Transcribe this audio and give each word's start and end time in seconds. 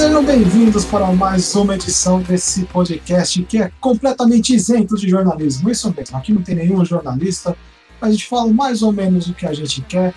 Sejam 0.00 0.24
bem-vindos 0.24 0.86
para 0.86 1.12
mais 1.12 1.54
uma 1.54 1.74
edição 1.74 2.22
desse 2.22 2.64
podcast 2.64 3.42
que 3.42 3.58
é 3.58 3.70
completamente 3.78 4.54
isento 4.54 4.96
de 4.96 5.06
jornalismo. 5.06 5.68
Isso 5.68 5.94
mesmo, 5.94 6.16
aqui 6.16 6.32
não 6.32 6.40
tem 6.40 6.54
nenhum 6.54 6.82
jornalista, 6.82 7.54
a 8.00 8.10
gente 8.10 8.26
fala 8.26 8.50
mais 8.50 8.80
ou 8.80 8.92
menos 8.92 9.28
o 9.28 9.34
que 9.34 9.44
a 9.44 9.52
gente 9.52 9.82
quer, 9.82 10.14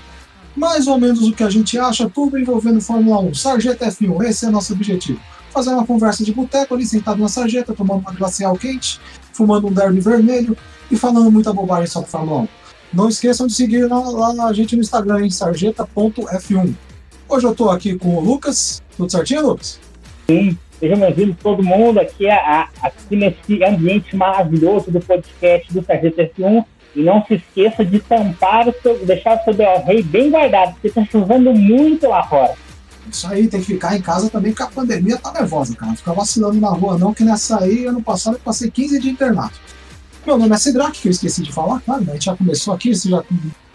mais 0.55 0.87
ou 0.87 0.97
menos 0.97 1.27
o 1.27 1.33
que 1.33 1.43
a 1.43 1.49
gente 1.49 1.77
acha, 1.77 2.09
tudo 2.09 2.39
envolvendo 2.39 2.79
Fórmula 2.79 3.19
1. 3.23 3.33
Sarjeta 3.33 3.85
F1, 3.87 4.23
esse 4.23 4.45
é 4.45 4.49
nosso 4.49 4.71
objetivo. 4.71 5.19
Fazer 5.51 5.71
uma 5.71 5.85
conversa 5.85 6.23
de 6.23 6.33
boteco 6.33 6.73
ali, 6.73 6.85
sentado 6.85 7.21
na 7.21 7.27
sarjeta, 7.27 7.73
tomando 7.73 7.99
uma 7.99 8.13
glacial 8.13 8.55
quente, 8.55 9.01
fumando 9.33 9.67
um 9.67 9.73
derby 9.73 9.99
vermelho 9.99 10.55
e 10.89 10.95
falando 10.95 11.29
muita 11.29 11.51
bobagem 11.51 11.87
sobre 11.87 12.09
Fórmula 12.09 12.43
1. 12.43 12.47
Não 12.93 13.09
esqueçam 13.09 13.47
de 13.47 13.53
seguir 13.53 13.85
lá, 13.89 13.99
lá 14.31 14.45
a 14.45 14.53
gente 14.53 14.77
no 14.77 14.81
Instagram, 14.81 15.25
em 15.25 15.29
sarjeta.f1. 15.29 16.73
Hoje 17.27 17.45
eu 17.47 17.51
estou 17.51 17.69
aqui 17.69 17.97
com 17.97 18.15
o 18.15 18.19
Lucas. 18.19 18.81
Tudo 18.97 19.11
certinho, 19.11 19.47
Lucas? 19.47 19.79
Sim, 20.27 20.57
sejam 20.79 20.99
bem-vindos 20.99 21.35
todo 21.41 21.63
mundo 21.63 21.99
aqui, 21.99 22.29
a, 22.29 22.69
aqui 22.81 23.15
nesse 23.15 23.63
ambiente 23.63 24.15
maravilhoso 24.15 24.91
do 24.91 24.99
podcast 24.99 25.73
do 25.73 25.83
Sargento 25.83 26.17
F1. 26.17 26.65
E 26.95 27.01
não 27.01 27.25
se 27.25 27.35
esqueça 27.35 27.83
de 27.83 27.99
tampar 27.99 28.67
o 28.67 28.75
seu, 28.83 29.03
deixar 29.03 29.39
o 29.39 29.43
seu 29.43 29.53
Del 29.53 29.83
Rey 29.83 30.03
bem 30.03 30.29
guardado, 30.29 30.73
porque 30.73 30.89
está 30.89 31.03
chovendo 31.05 31.51
muito 31.51 32.07
lá 32.07 32.21
fora. 32.27 32.53
Isso 33.11 33.27
aí, 33.27 33.47
tem 33.47 33.61
que 33.61 33.65
ficar 33.65 33.97
em 33.97 34.01
casa 34.01 34.29
também, 34.29 34.51
porque 34.51 34.63
a 34.63 34.67
pandemia 34.67 35.17
tá 35.17 35.31
nervosa, 35.31 35.75
cara. 35.75 35.95
Ficar 35.95 36.13
vacilando 36.13 36.59
na 36.59 36.69
rua 36.69 36.97
não, 36.97 37.13
que 37.13 37.23
nessa 37.23 37.63
aí, 37.63 37.85
ano 37.85 38.01
passado, 38.01 38.35
eu 38.35 38.39
passei 38.39 38.69
15 38.69 38.99
de 38.99 39.09
internato. 39.09 39.59
Meu 40.25 40.37
nome 40.37 40.53
é 40.53 40.57
Cedrak, 40.57 41.01
que 41.01 41.07
eu 41.07 41.11
esqueci 41.11 41.41
de 41.41 41.51
falar, 41.51 41.81
claro, 41.81 42.03
né? 42.03 42.11
a 42.11 42.13
gente 42.13 42.25
já 42.25 42.35
começou 42.35 42.73
aqui, 42.73 42.95
você 42.95 43.09
já, 43.09 43.23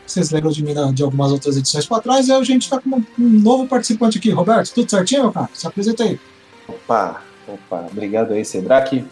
vocês 0.09 0.31
lembram 0.31 0.51
de 0.51 0.64
mim 0.64 0.75
de 0.95 1.03
algumas 1.03 1.31
outras 1.31 1.56
edições 1.56 1.87
para 1.87 2.01
trás, 2.03 2.28
e 2.28 2.33
a 2.33 2.42
gente 2.42 2.62
está 2.62 2.81
com 2.81 2.89
um 2.97 3.03
novo 3.19 3.67
participante 3.67 4.19
aqui. 4.19 4.31
Roberto, 4.31 4.73
tudo 4.73 4.91
certinho, 4.91 5.23
meu 5.23 5.33
cara? 5.33 5.48
Se 5.53 5.67
apresenta 5.67 6.05
aí. 6.05 6.19
Opa, 6.67 7.23
opa, 7.47 7.87
obrigado 7.91 8.33
aí, 8.33 8.45
Cedrak. 8.45 8.97
Meu 8.97 9.06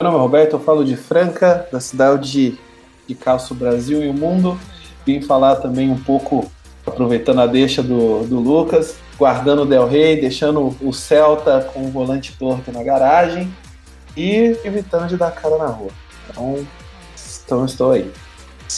nome 0.00 0.16
é 0.16 0.20
Roberto, 0.20 0.54
eu 0.54 0.60
falo 0.60 0.84
de 0.84 0.96
Franca, 0.96 1.68
da 1.70 1.78
cidade 1.78 2.30
de, 2.30 2.58
de 3.06 3.14
Calço 3.14 3.54
Brasil 3.54 4.02
e 4.04 4.08
o 4.08 4.14
Mundo. 4.14 4.58
Vim 5.06 5.20
falar 5.20 5.56
também 5.56 5.90
um 5.90 5.98
pouco, 5.98 6.50
aproveitando 6.86 7.40
a 7.40 7.46
deixa 7.46 7.82
do, 7.82 8.24
do 8.24 8.40
Lucas, 8.40 8.96
guardando 9.18 9.62
o 9.62 9.66
Del 9.66 9.86
Rey, 9.86 10.20
deixando 10.20 10.76
o 10.80 10.92
Celta 10.92 11.70
com 11.72 11.84
o 11.84 11.90
volante 11.90 12.34
torto 12.38 12.72
na 12.72 12.82
garagem 12.82 13.54
e 14.16 14.56
evitando 14.64 15.06
de 15.08 15.16
dar 15.16 15.30
cara 15.30 15.58
na 15.58 15.66
rua. 15.66 15.90
Então, 16.28 16.66
então 17.44 17.64
estou 17.64 17.92
aí. 17.92 18.10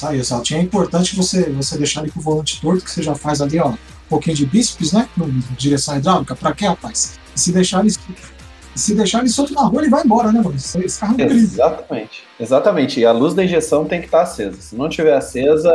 Aí, 0.05 0.25
Celtinha. 0.25 0.61
É 0.61 0.63
importante 0.63 1.17
você, 1.17 1.51
você 1.51 1.77
deixar 1.77 2.03
ele 2.03 2.11
com 2.11 2.21
o 2.21 2.23
volante 2.23 2.61
torto, 2.61 2.85
que 2.85 2.91
você 2.91 3.03
já 3.03 3.15
faz 3.15 3.41
ali, 3.41 3.59
ó, 3.59 3.69
um 3.69 3.79
pouquinho 4.09 4.37
de 4.37 4.47
bíceps, 4.47 4.93
né? 4.93 5.09
No, 5.17 5.29
direção 5.57 5.97
hidráulica. 5.97 6.35
Pra 6.35 6.53
quê, 6.53 6.67
rapaz? 6.67 7.19
E 7.35 7.41
se 7.41 7.53
deixar 7.53 7.81
ele 7.81 7.93
se 8.75 8.95
deixar 8.95 9.19
ele 9.21 9.29
solto 9.29 9.53
na 9.53 9.63
rua, 9.63 9.83
ele 9.83 9.91
vai 9.91 10.03
embora, 10.03 10.33
né, 10.33 10.41
mano? 10.41 10.57
Esse 10.57 10.99
carro 10.99 11.17
não 11.19 11.27
Exatamente. 11.27 12.25
Exatamente. 12.41 13.01
E 13.01 13.05
a 13.05 13.13
luz 13.13 13.35
da 13.35 13.45
injeção 13.45 13.85
tem 13.85 14.01
que 14.01 14.07
estar 14.07 14.23
acesa. 14.23 14.61
Se 14.61 14.75
não 14.75 14.89
tiver 14.89 15.15
acesa, 15.15 15.71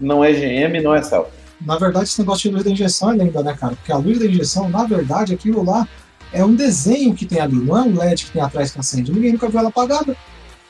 não 0.00 0.24
é 0.24 0.32
GM, 0.32 0.82
não 0.82 0.94
é 0.94 1.02
Celta. 1.02 1.30
Na 1.64 1.78
verdade, 1.78 2.06
esse 2.06 2.18
negócio 2.18 2.48
de 2.48 2.54
luz 2.54 2.64
da 2.64 2.70
injeção 2.70 3.12
é 3.12 3.16
lenda, 3.16 3.42
né, 3.42 3.56
cara? 3.58 3.76
Porque 3.76 3.92
a 3.92 3.96
luz 3.96 4.18
da 4.18 4.26
injeção, 4.26 4.68
na 4.68 4.84
verdade, 4.84 5.34
aquilo 5.34 5.62
lá 5.62 5.86
é 6.32 6.44
um 6.44 6.54
desenho 6.54 7.14
que 7.14 7.26
tem 7.26 7.40
ali, 7.40 7.54
não 7.54 7.76
é 7.76 7.82
um 7.82 7.96
LED 7.96 8.26
que 8.26 8.32
tem 8.32 8.42
atrás 8.42 8.70
que 8.70 8.80
acende. 8.80 9.12
Ninguém 9.12 9.32
nunca 9.32 9.48
viu 9.48 9.60
ela 9.60 9.68
apagada. 9.68 10.16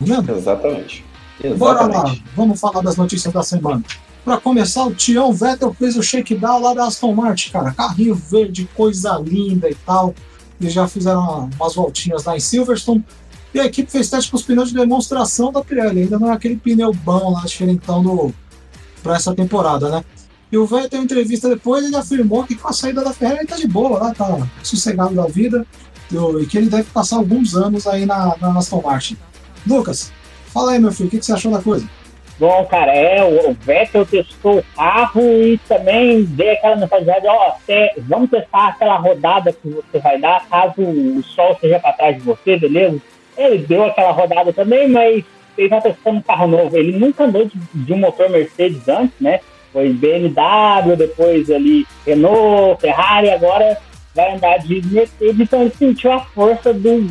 Lembra? 0.01 0.37
Exatamente. 0.37 1.05
Bora 1.57 1.87
lá, 1.87 2.15
vamos 2.37 2.61
falar 2.61 2.83
das 2.83 2.97
notícias 2.97 3.33
da 3.33 3.43
semana. 3.43 3.83
Para 4.25 4.37
começar, 4.39 4.85
o 4.85 4.95
Tião 4.95 5.33
Vettel 5.33 5.73
fez 5.73 5.97
o 5.97 6.03
shakedown 6.03 6.61
lá 6.61 6.75
da 6.75 6.87
Aston 6.87 7.15
Martin, 7.15 7.51
cara. 7.51 7.73
Carrinho 7.73 8.15
verde, 8.15 8.69
coisa 8.77 9.19
linda 9.19 9.69
e 9.69 9.75
tal. 9.75 10.15
Eles 10.61 10.75
já 10.75 10.87
fizeram 10.87 11.49
umas 11.59 11.75
voltinhas 11.75 12.25
lá 12.25 12.37
em 12.37 12.41
Silverstone. 12.41 13.05
E 13.55 13.59
a 13.59 13.65
equipe 13.65 13.91
fez 13.91 14.11
teste 14.11 14.31
com 14.31 14.37
os 14.37 14.43
pneus 14.43 14.69
de 14.69 14.75
demonstração 14.75 15.51
da 15.51 15.65
Pirelli. 15.65 16.03
Ainda 16.03 16.19
não 16.19 16.31
é 16.31 16.35
aquele 16.35 16.57
pneu 16.57 16.93
bom 16.93 17.33
lá, 17.33 17.41
diferentão 17.41 18.03
do, 18.03 18.33
para 19.03 19.17
essa 19.17 19.35
temporada, 19.35 19.89
né? 19.89 20.05
E 20.53 20.59
o 20.59 20.67
Vettel, 20.67 21.01
em 21.01 21.05
entrevista 21.05 21.49
depois, 21.49 21.85
ele 21.85 21.97
afirmou 21.97 22.45
que 22.45 22.55
com 22.55 22.69
a 22.69 22.73
saída 22.73 23.03
da 23.03 23.13
Ferrari 23.13 23.39
ele 23.39 23.47
tá 23.47 23.57
de 23.57 23.67
boa 23.67 23.99
lá, 23.99 24.15
tá 24.15 24.47
sossegado 24.63 25.15
da 25.15 25.27
vida. 25.27 25.67
E 26.41 26.47
que 26.47 26.59
ele 26.59 26.69
deve 26.69 26.91
passar 26.91 27.17
alguns 27.17 27.55
anos 27.55 27.87
aí 27.87 28.05
na, 28.05 28.37
na 28.41 28.59
Aston 28.59 28.83
Martin. 28.85 29.17
Lucas, 29.67 30.13
fala 30.53 30.73
aí, 30.73 30.79
meu 30.79 30.93
filho, 30.93 31.09
o 31.09 31.11
que, 31.11 31.19
que 31.19 31.25
você 31.25 31.33
achou 31.33 31.53
da 31.53 31.63
coisa? 31.63 31.89
Bom, 32.41 32.65
cara, 32.65 32.91
é, 32.95 33.23
o, 33.23 33.53
Vettel 33.53 34.07
testou 34.07 34.61
o 34.61 34.65
carro 34.75 35.21
e 35.21 35.59
também 35.69 36.25
deu 36.25 36.53
aquela 36.53 36.77
mensagem, 36.77 37.13
ó, 37.27 37.53
vamos 37.99 38.31
testar 38.31 38.69
aquela 38.69 38.97
rodada 38.97 39.53
que 39.53 39.69
você 39.69 39.99
vai 39.99 40.19
dar 40.19 40.49
caso 40.49 40.81
o 40.81 41.23
sol 41.23 41.59
seja 41.61 41.79
para 41.79 41.93
trás 41.93 42.17
de 42.17 42.23
você, 42.23 42.57
beleza? 42.57 42.99
Ele 43.37 43.59
deu 43.59 43.85
aquela 43.85 44.13
rodada 44.13 44.55
também, 44.55 44.89
mas 44.89 45.23
ele 45.59 45.67
está 45.67 45.83
testando 45.83 46.17
um 46.17 46.23
carro 46.23 46.47
novo. 46.47 46.75
Ele 46.79 46.99
nunca 46.99 47.25
andou 47.25 47.45
de, 47.45 47.59
de, 47.75 47.93
um 47.93 47.99
motor 47.99 48.31
Mercedes 48.31 48.89
antes, 48.89 49.21
né? 49.21 49.41
Foi 49.71 49.93
BMW, 49.93 50.97
depois 50.97 51.51
ali 51.51 51.87
Renault, 52.07 52.81
Ferrari, 52.81 53.29
agora 53.31 53.77
vai 54.15 54.35
andar 54.35 54.59
de 54.61 54.81
Mercedes, 54.87 55.41
então 55.41 55.61
ele 55.61 55.75
sentiu 55.79 56.11
a 56.11 56.21
força 56.21 56.73
do 56.73 57.07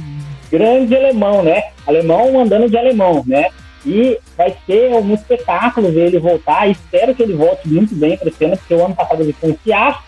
grande 0.51 0.95
alemão, 0.95 1.43
né? 1.43 1.63
Alemão 1.85 2.39
andando 2.39 2.69
de 2.69 2.77
alemão, 2.77 3.23
né? 3.25 3.49
E 3.85 4.17
vai 4.37 4.55
ser 4.65 4.89
um 4.89 5.13
espetáculo 5.13 5.91
ver 5.91 6.07
ele 6.07 6.19
voltar. 6.19 6.69
Espero 6.69 7.15
que 7.15 7.23
ele 7.23 7.33
volte 7.33 7.67
muito 7.67 7.95
bem 7.95 8.17
para 8.17 8.29
ano, 8.45 8.57
porque 8.57 8.73
o 8.73 8.85
ano 8.85 8.95
passado 8.95 9.21
ele 9.21 9.33
foi 9.33 9.51
um 9.51 9.57
fiasco. 9.57 10.03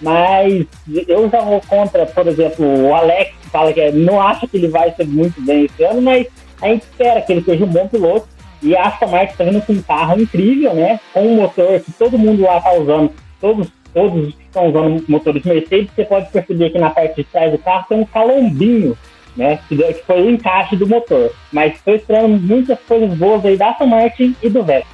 Mas 0.00 0.66
eu 1.08 1.28
já 1.30 1.40
vou 1.40 1.60
contra, 1.62 2.04
por 2.04 2.26
exemplo, 2.26 2.66
o 2.66 2.94
Alex, 2.94 3.32
que 3.40 3.48
fala 3.48 3.72
que 3.72 3.90
não 3.92 4.20
acha 4.20 4.46
que 4.46 4.56
ele 4.56 4.68
vai 4.68 4.92
ser 4.92 5.06
muito 5.06 5.40
bem 5.40 5.64
esse 5.64 5.82
ano, 5.84 6.02
mas 6.02 6.26
a 6.60 6.68
gente 6.68 6.82
espera 6.82 7.20
que 7.22 7.32
ele 7.32 7.42
seja 7.42 7.64
um 7.64 7.68
bom 7.68 7.88
piloto. 7.88 8.28
E 8.62 8.74
a 8.76 8.84
Aston 8.84 9.06
Martin 9.06 9.32
está 9.32 9.44
vindo 9.44 9.62
com 9.62 9.72
um 9.72 9.82
carro 9.82 10.20
incrível, 10.20 10.74
né? 10.74 11.00
Com 11.12 11.22
um 11.22 11.36
motor 11.36 11.80
que 11.80 11.92
todo 11.92 12.18
mundo 12.18 12.42
lá 12.42 12.58
está 12.58 12.72
usando, 12.72 13.12
todos, 13.40 13.68
todos 13.92 14.34
que 14.34 14.42
estão 14.42 14.68
usando 14.68 15.04
motores 15.08 15.42
Mercedes, 15.44 15.90
você 15.94 16.04
pode 16.04 16.30
perceber 16.30 16.70
que 16.70 16.78
na 16.78 16.90
parte 16.90 17.16
de 17.16 17.24
trás 17.24 17.52
do 17.52 17.58
carro 17.58 17.86
tem 17.88 18.00
um 18.00 18.04
calombinho 18.04 18.96
né? 19.36 19.58
Que, 19.68 19.76
foi 20.06 20.22
o 20.22 20.30
encaixe 20.30 20.76
do 20.76 20.86
motor. 20.86 21.32
Mas 21.52 21.74
estou 21.74 21.94
esperando 21.94 22.40
muitas 22.40 22.78
coisas 22.80 23.16
boas 23.16 23.44
aí 23.44 23.56
da 23.56 23.70
Aston 23.70 23.86
Martin 23.86 24.34
e 24.42 24.48
do 24.48 24.62
Vettel. 24.64 24.86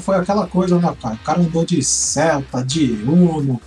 Foi 0.00 0.16
aquela 0.16 0.46
coisa, 0.46 0.78
né, 0.78 0.94
cara? 1.00 1.14
O 1.14 1.18
cara 1.18 1.40
andou 1.40 1.64
de 1.64 1.82
Celta, 1.82 2.62
de 2.62 2.92
Uno, 3.06 3.58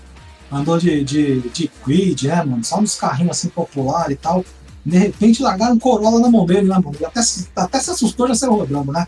andou 0.52 0.78
de, 0.78 1.04
de, 1.04 1.40
de 1.50 1.68
Quid, 1.84 2.28
né, 2.28 2.44
mano? 2.44 2.64
Só 2.64 2.78
uns 2.78 2.96
carrinhos 2.96 3.38
assim 3.38 3.50
popular 3.50 4.12
e 4.12 4.16
tal. 4.16 4.46
De 4.86 4.98
repente 4.98 5.42
largaram 5.42 5.80
Corolla 5.80 6.20
na 6.20 6.30
mão 6.30 6.46
dele, 6.46 6.68
né, 6.68 6.76
mano? 6.76 6.96
E 7.00 7.06
até, 7.06 7.22
até 7.56 7.80
se 7.80 7.90
assustou 7.90 8.28
já 8.28 8.36
saiu 8.36 8.54
rodando, 8.54 8.92
né? 8.92 9.08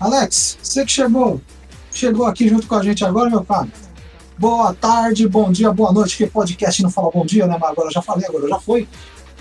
Alex, 0.00 0.58
você 0.62 0.84
que 0.86 0.92
chegou, 0.92 1.40
chegou 1.92 2.24
aqui 2.24 2.48
junto 2.48 2.66
com 2.66 2.76
a 2.76 2.82
gente 2.82 3.04
agora, 3.04 3.28
meu 3.28 3.44
cara. 3.44 3.68
Boa 4.38 4.72
tarde, 4.72 5.28
bom 5.28 5.50
dia, 5.50 5.72
boa 5.72 5.92
noite, 5.92 6.16
que 6.16 6.26
podcast 6.26 6.80
não 6.82 6.90
fala 6.90 7.10
bom 7.10 7.26
dia, 7.26 7.46
né? 7.46 7.58
Mas 7.60 7.70
agora 7.70 7.88
eu 7.88 7.92
já 7.92 8.00
falei, 8.00 8.24
agora 8.26 8.48
já 8.48 8.60
foi. 8.60 8.86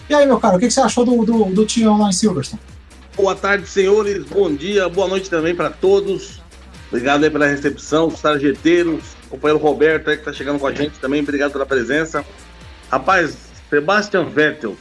E 0.09 0.13
aí, 0.13 0.25
meu 0.25 0.39
cara, 0.39 0.55
o 0.55 0.59
que, 0.59 0.71
você 0.71 0.79
achou 0.79 1.03
do, 1.03 1.25
do, 1.25 1.45
do 1.45 1.65
Tião 1.65 1.99
lá 1.99 2.09
em 2.09 2.13
Silverstone? 2.13 2.61
Boa 3.15 3.35
tarde, 3.35 3.67
senhores. 3.67 4.23
Bom 4.25 4.53
dia, 4.53 4.87
boa 4.87 5.07
noite 5.07 5.29
também 5.29 5.53
para 5.53 5.69
todos. 5.69 6.39
Obrigado 6.87 7.25
aí 7.25 7.29
pela 7.29 7.45
recepção, 7.45 8.07
os 8.07 8.19
sargeteiros, 8.19 9.03
companheiro 9.29 9.61
Roberto 9.61 10.09
aí 10.09 10.15
que 10.15 10.23
tá 10.23 10.31
chegando 10.31 10.59
com 10.59 10.67
a 10.67 10.73
gente 10.73 10.97
também, 10.99 11.21
obrigado 11.21 11.51
pela 11.51 11.65
presença. 11.65 12.23
Rapaz, 12.89 13.35
Sebastian 13.69 14.25
Vettel, 14.25 14.71
o 14.71 14.77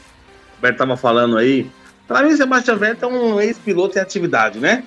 Roberto 0.57 0.79
tava 0.79 0.97
falando 0.97 1.37
aí. 1.37 1.69
Para 2.07 2.23
mim, 2.23 2.37
Sebastian 2.37 2.77
Vettel 2.77 3.11
é 3.11 3.13
um 3.13 3.41
ex-piloto 3.41 3.99
em 3.99 4.01
atividade, 4.01 4.61
né? 4.61 4.85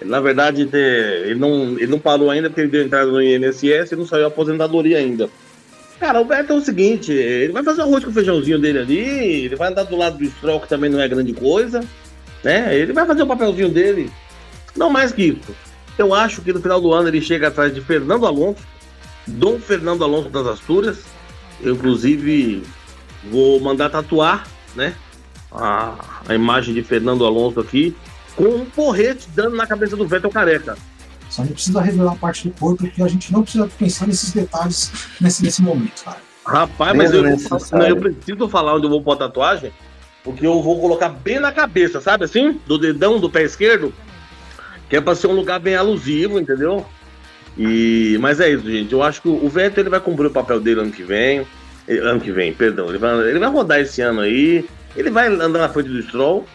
Ele, 0.00 0.10
na 0.10 0.20
verdade, 0.20 0.68
ele 0.70 1.34
não, 1.40 1.78
ele 1.78 1.86
não 1.86 1.98
parou 1.98 2.30
ainda 2.30 2.50
porque 2.50 2.60
ele 2.60 2.70
deu 2.70 2.84
entrada 2.84 3.10
no 3.10 3.22
INSS 3.22 3.92
e 3.92 3.96
não 3.96 4.06
saiu 4.06 4.26
a 4.26 4.28
aposentadoria 4.28 4.98
ainda. 4.98 5.30
Cara, 5.98 6.20
o 6.20 6.24
Beto 6.24 6.52
é 6.52 6.56
o 6.56 6.60
seguinte, 6.60 7.12
ele 7.12 7.52
vai 7.52 7.64
fazer 7.64 7.80
o 7.80 7.84
arroz 7.84 8.04
com 8.04 8.10
o 8.10 8.14
feijãozinho 8.14 8.58
dele 8.58 8.78
ali, 8.78 9.44
ele 9.46 9.56
vai 9.56 9.68
andar 9.68 9.82
do 9.82 9.96
lado 9.96 10.16
do 10.16 10.26
Stroll, 10.26 10.60
que 10.60 10.68
também 10.68 10.88
não 10.88 11.00
é 11.00 11.08
grande 11.08 11.32
coisa, 11.32 11.82
né? 12.44 12.76
Ele 12.76 12.92
vai 12.92 13.04
fazer 13.04 13.22
o 13.22 13.26
papelzinho 13.26 13.68
dele. 13.68 14.10
Não 14.76 14.90
mais 14.90 15.10
que 15.10 15.24
isso. 15.24 15.54
Eu 15.98 16.14
acho 16.14 16.40
que 16.42 16.52
no 16.52 16.62
final 16.62 16.80
do 16.80 16.92
ano 16.92 17.08
ele 17.08 17.20
chega 17.20 17.48
atrás 17.48 17.74
de 17.74 17.80
Fernando 17.80 18.26
Alonso, 18.26 18.62
Dom 19.26 19.58
Fernando 19.58 20.04
Alonso 20.04 20.28
das 20.28 20.46
Astúrias. 20.46 21.04
Eu, 21.60 21.74
inclusive, 21.74 22.62
vou 23.28 23.58
mandar 23.58 23.90
tatuar, 23.90 24.46
né? 24.76 24.94
A, 25.50 26.22
a 26.28 26.34
imagem 26.34 26.74
de 26.74 26.82
Fernando 26.84 27.26
Alonso 27.26 27.58
aqui, 27.58 27.96
com 28.36 28.44
um 28.44 28.64
porrete 28.64 29.28
dando 29.34 29.56
na 29.56 29.66
cabeça 29.66 29.96
do 29.96 30.06
Vettel 30.06 30.30
careca. 30.30 30.76
Só 31.28 31.42
não 31.42 31.52
precisa 31.52 31.80
revelar 31.80 32.16
parte 32.16 32.48
do 32.48 32.54
corpo, 32.58 32.84
porque 32.84 33.02
a 33.02 33.08
gente 33.08 33.32
não 33.32 33.42
precisa 33.42 33.68
pensar 33.78 34.06
nesses 34.06 34.32
detalhes 34.32 34.92
nesse, 35.20 35.42
nesse 35.42 35.62
momento, 35.62 36.04
cara. 36.04 36.18
Rapaz, 36.44 36.96
mas 36.96 37.12
eu, 37.12 37.24
eu, 37.26 37.96
preciso 37.96 38.48
falar 38.48 38.74
onde 38.74 38.86
eu 38.86 38.90
vou 38.90 39.02
pôr 39.02 39.12
a 39.12 39.16
tatuagem, 39.16 39.70
porque 40.24 40.46
eu 40.46 40.62
vou 40.62 40.80
colocar 40.80 41.10
bem 41.10 41.38
na 41.38 41.52
cabeça, 41.52 42.00
sabe 42.00 42.24
assim? 42.24 42.58
Do 42.66 42.78
dedão 42.78 43.20
do 43.20 43.28
pé 43.28 43.42
esquerdo, 43.42 43.92
que 44.88 44.96
é 44.96 45.00
pra 45.00 45.14
ser 45.14 45.26
um 45.26 45.34
lugar 45.34 45.60
bem 45.60 45.76
alusivo, 45.76 46.40
entendeu? 46.40 46.86
E, 47.58 48.16
mas 48.20 48.38
é 48.40 48.50
isso, 48.50 48.70
gente. 48.70 48.92
Eu 48.92 49.02
acho 49.02 49.20
que 49.20 49.28
o 49.28 49.48
Vettel 49.48 49.82
ele 49.82 49.90
vai 49.90 50.00
cumprir 50.00 50.26
o 50.26 50.30
papel 50.30 50.60
dele 50.60 50.80
ano 50.80 50.92
que 50.92 51.02
vem. 51.02 51.44
Ano 52.02 52.20
que 52.20 52.30
vem, 52.30 52.52
perdão. 52.52 52.88
Ele 52.88 52.98
vai, 52.98 53.18
ele 53.28 53.38
vai 53.38 53.50
rodar 53.50 53.80
esse 53.80 54.00
ano 54.00 54.20
aí. 54.20 54.64
Ele 54.96 55.10
vai 55.10 55.26
andar 55.26 55.48
na 55.48 55.68
frente 55.68 55.88
do 55.88 56.02
Stroll. 56.02 56.46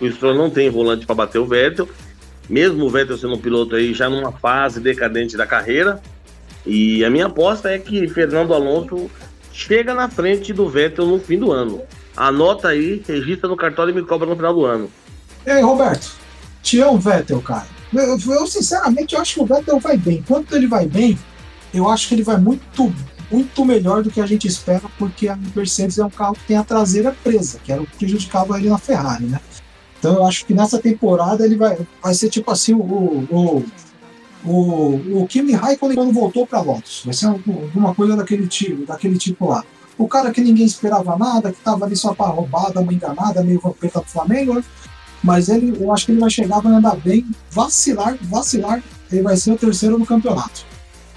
O 0.00 0.10
Stroll 0.10 0.34
não 0.34 0.50
tem 0.50 0.68
volante 0.68 1.06
para 1.06 1.14
bater 1.14 1.38
o 1.38 1.46
Vettel. 1.46 1.88
Mesmo 2.50 2.84
o 2.84 2.90
Vettel 2.90 3.16
sendo 3.16 3.34
um 3.34 3.40
piloto 3.40 3.76
aí 3.76 3.94
já 3.94 4.10
numa 4.10 4.32
fase 4.32 4.80
decadente 4.80 5.36
da 5.36 5.46
carreira. 5.46 6.02
E 6.66 7.04
a 7.04 7.08
minha 7.08 7.26
aposta 7.26 7.70
é 7.70 7.78
que 7.78 8.08
Fernando 8.08 8.52
Alonso 8.52 9.08
chega 9.52 9.94
na 9.94 10.08
frente 10.08 10.52
do 10.52 10.68
Vettel 10.68 11.06
no 11.06 11.20
fim 11.20 11.38
do 11.38 11.52
ano. 11.52 11.80
Anota 12.16 12.68
aí, 12.68 13.00
registra 13.06 13.48
no 13.48 13.56
cartório 13.56 13.92
e 13.92 13.94
me 13.94 14.02
cobra 14.02 14.28
no 14.28 14.34
final 14.34 14.52
do 14.52 14.64
ano. 14.64 14.90
E 15.46 15.50
aí, 15.50 15.62
Roberto? 15.62 16.16
Tião 16.60 16.98
Vettel, 16.98 17.40
cara. 17.40 17.66
Eu, 17.94 18.18
eu, 18.18 18.46
sinceramente 18.48 19.14
eu 19.14 19.20
acho 19.20 19.34
que 19.34 19.40
o 19.40 19.46
Vettel 19.46 19.78
vai 19.78 19.96
bem. 19.96 20.18
Enquanto 20.18 20.54
ele 20.56 20.66
vai 20.66 20.86
bem, 20.86 21.16
eu 21.72 21.88
acho 21.88 22.08
que 22.08 22.14
ele 22.14 22.24
vai 22.24 22.36
muito 22.36 22.92
muito 23.30 23.64
melhor 23.64 24.02
do 24.02 24.10
que 24.10 24.20
a 24.20 24.26
gente 24.26 24.48
espera, 24.48 24.82
porque 24.98 25.28
a 25.28 25.38
Mercedes 25.54 25.98
é 25.98 26.04
um 26.04 26.10
carro 26.10 26.34
que 26.34 26.44
tem 26.48 26.56
a 26.56 26.64
traseira 26.64 27.14
presa, 27.22 27.60
que 27.62 27.70
era 27.70 27.80
o 27.80 27.86
que 27.86 27.98
prejudicava 27.98 28.58
ele 28.58 28.68
na 28.68 28.76
Ferrari, 28.76 29.24
né? 29.24 29.40
Então 30.00 30.14
eu 30.14 30.26
acho 30.26 30.46
que 30.46 30.54
nessa 30.54 30.78
temporada 30.78 31.44
ele 31.44 31.56
vai, 31.56 31.78
vai 32.02 32.14
ser 32.14 32.30
tipo 32.30 32.50
assim 32.50 32.72
o, 32.72 32.80
o, 32.80 33.64
o, 34.44 35.22
o 35.22 35.26
Kimi 35.28 35.52
Raikkonen 35.52 35.94
quando 35.94 36.12
voltou 36.12 36.46
para 36.46 36.62
Lotus. 36.62 37.02
Vai 37.04 37.14
ser 37.14 37.26
alguma 37.26 37.94
coisa 37.94 38.16
daquele 38.16 38.48
tipo, 38.48 38.86
daquele 38.86 39.18
tipo 39.18 39.46
lá. 39.46 39.62
O 39.98 40.08
cara 40.08 40.32
que 40.32 40.40
ninguém 40.40 40.64
esperava 40.64 41.16
nada, 41.18 41.52
que 41.52 41.58
estava 41.58 41.84
ali 41.84 41.94
só 41.94 42.14
para 42.14 42.30
roubar, 42.30 42.72
dar 42.72 42.80
uma 42.80 42.92
enganada, 42.92 43.44
meio 43.44 43.60
vampeta 43.60 44.00
do 44.00 44.06
Flamengo, 44.06 44.54
né? 44.54 44.64
mas 45.22 45.50
ele, 45.50 45.76
eu 45.78 45.92
acho 45.92 46.06
que 46.06 46.12
ele 46.12 46.20
vai 46.20 46.30
chegar, 46.30 46.60
vai 46.60 46.72
andar 46.72 46.96
bem, 46.96 47.26
vacilar, 47.50 48.16
vacilar, 48.22 48.82
ele 49.12 49.20
vai 49.20 49.36
ser 49.36 49.52
o 49.52 49.58
terceiro 49.58 49.98
no 49.98 50.06
campeonato. 50.06 50.64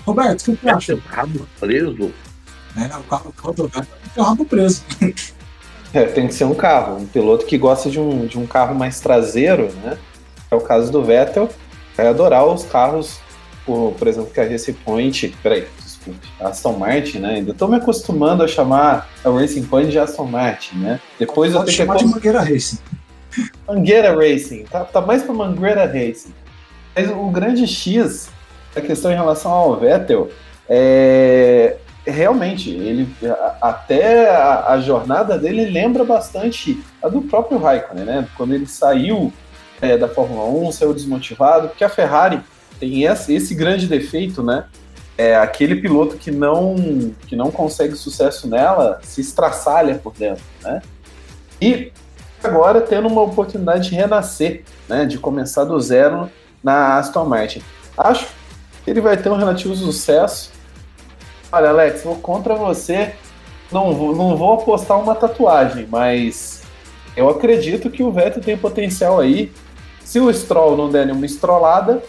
Roberto, 0.06 0.42
o 0.52 0.58
que 0.58 0.62
você 0.62 0.70
acha? 0.70 1.00
Rabo 1.06 1.48
preso? 1.58 2.14
É, 2.76 2.98
o 2.98 3.04
carro, 3.04 3.34
o 3.42 4.20
o 4.20 4.24
rabo 4.24 4.46
preso. 4.46 4.84
É, 5.94 6.06
tem 6.06 6.28
que 6.28 6.34
ser 6.34 6.46
um 6.46 6.56
carro, 6.56 6.98
um 6.98 7.06
piloto 7.06 7.46
que 7.46 7.58
gosta 7.58 7.90
de 7.90 8.00
um, 8.00 8.26
de 8.26 8.40
um 8.40 8.48
carro 8.48 8.74
mais 8.74 9.00
traseiro, 9.00 9.72
né? 9.84 9.98
É 10.50 10.56
o 10.56 10.62
caso 10.62 10.92
do 10.92 11.04
Vettel, 11.04 11.50
vai 11.96 12.08
adorar 12.08 12.46
os 12.46 12.64
carros, 12.64 13.20
por, 13.66 13.94
por 13.94 14.08
exemplo, 14.08 14.32
que 14.32 14.40
a 14.40 14.48
Race 14.48 14.74
Point, 14.74 15.36
peraí, 15.44 15.68
desculpe, 15.84 16.28
Aston 16.40 16.74
Martin, 16.74 17.20
né? 17.20 17.36
Ainda 17.36 17.52
estou 17.52 17.68
me 17.68 17.76
acostumando 17.76 18.44
a 18.44 18.48
chamar 18.48 19.10
a 19.24 19.30
Racing 19.30 19.66
Point 19.66 19.92
de 19.92 20.00
Aston 20.00 20.26
Martin, 20.26 20.78
né? 20.78 21.00
Depois 21.20 21.54
Pode 21.54 21.62
eu 21.62 21.66
tenho 21.66 21.78
chamar 21.78 21.98
que... 21.98 22.06
de 22.06 22.12
Mangueira 22.12 22.42
Racing. 22.42 22.80
Mangueira 23.68 24.16
Racing, 24.16 24.64
tá, 24.64 24.84
tá 24.84 25.02
mais 25.02 25.22
para 25.22 25.34
Mangueira 25.34 25.86
Racing. 25.86 26.34
Mas 26.96 27.10
o 27.10 27.30
grande 27.30 27.68
X 27.68 28.30
a 28.76 28.82
questão 28.82 29.12
em 29.12 29.16
relação 29.16 29.52
ao 29.52 29.80
Vettel 29.80 30.30
é 30.68 31.78
realmente 32.06 32.70
ele 32.70 33.10
até 33.62 34.30
a, 34.30 34.72
a, 34.74 34.82
jornada 34.82 35.38
dele 35.38 35.66
lembra 35.66 36.04
bastante 36.04 36.84
a 37.02 37.08
do 37.08 37.22
próprio 37.22 37.58
Raikkonen, 37.58 38.06
né? 38.06 38.28
Quando 38.36 38.54
ele 38.54 38.68
saiu 38.68 39.32
é, 39.82 39.98
da 39.98 40.08
Fórmula 40.08 40.46
1, 40.68 40.72
saiu 40.72 40.94
desmotivado, 40.94 41.70
porque 41.70 41.84
a 41.84 41.90
Ferrari 41.90 42.42
tem 42.80 43.04
esse, 43.04 43.34
esse 43.34 43.56
grande 43.56 43.88
defeito, 43.88 44.44
né? 44.44 44.66
É 45.18 45.36
aquele 45.36 45.76
piloto 45.76 46.18
que 46.18 46.32
não 46.32 47.14
que 47.28 47.36
não 47.36 47.52
consegue 47.52 47.96
sucesso 47.96 48.48
nela 48.48 49.00
se 49.04 49.22
estraçalha 49.22 49.96
por 49.96 50.14
dentro, 50.14 50.44
né? 50.62 50.82
E 51.62 51.92
agora 52.44 52.82
tendo 52.82 53.08
uma 53.08 53.22
oportunidade 53.22 53.90
de 53.90 53.96
renascer, 53.96 54.64
né? 54.90 55.06
De 55.06 55.18
começar 55.18 55.64
do 55.64 55.80
zero 55.80 56.30
na 56.64 56.98
Aston 56.98 57.26
Martin. 57.26 57.62
Acho 57.98 58.28
ele 58.86 59.02
vai 59.02 59.16
ter 59.18 59.30
um 59.30 59.36
relativo 59.36 59.76
sucesso. 59.76 60.52
Olha, 61.54 61.70
Alex, 61.70 62.04
vou 62.04 62.16
contra 62.16 62.56
você. 62.56 63.14
Não 63.72 63.94
vou, 63.94 64.16
não 64.16 64.36
vou 64.36 64.54
apostar 64.54 65.00
uma 65.00 65.14
tatuagem, 65.14 65.88
mas 65.88 66.64
eu 67.16 67.30
acredito 67.30 67.92
que 67.92 68.02
o 68.02 68.12
Vettel 68.12 68.42
tem 68.42 68.58
potencial 68.58 69.20
aí. 69.20 69.52
Se 70.00 70.20
o 70.20 70.34
Stroll 70.34 70.76
não 70.76 70.90
der 70.90 71.06
nenhuma 71.06 71.28
estrolada, 71.28 72.02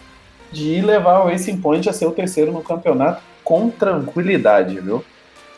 de 0.51 0.81
levar 0.81 1.21
o 1.21 1.29
Racing 1.29 1.59
Point 1.59 1.87
a 1.87 1.93
ser 1.93 2.07
o 2.07 2.13
terceiro 2.13 2.53
no 2.53 2.63
campeonato 2.63 3.21
com 3.45 3.69
tranquilidade, 3.69 4.81
viu? 4.81 5.05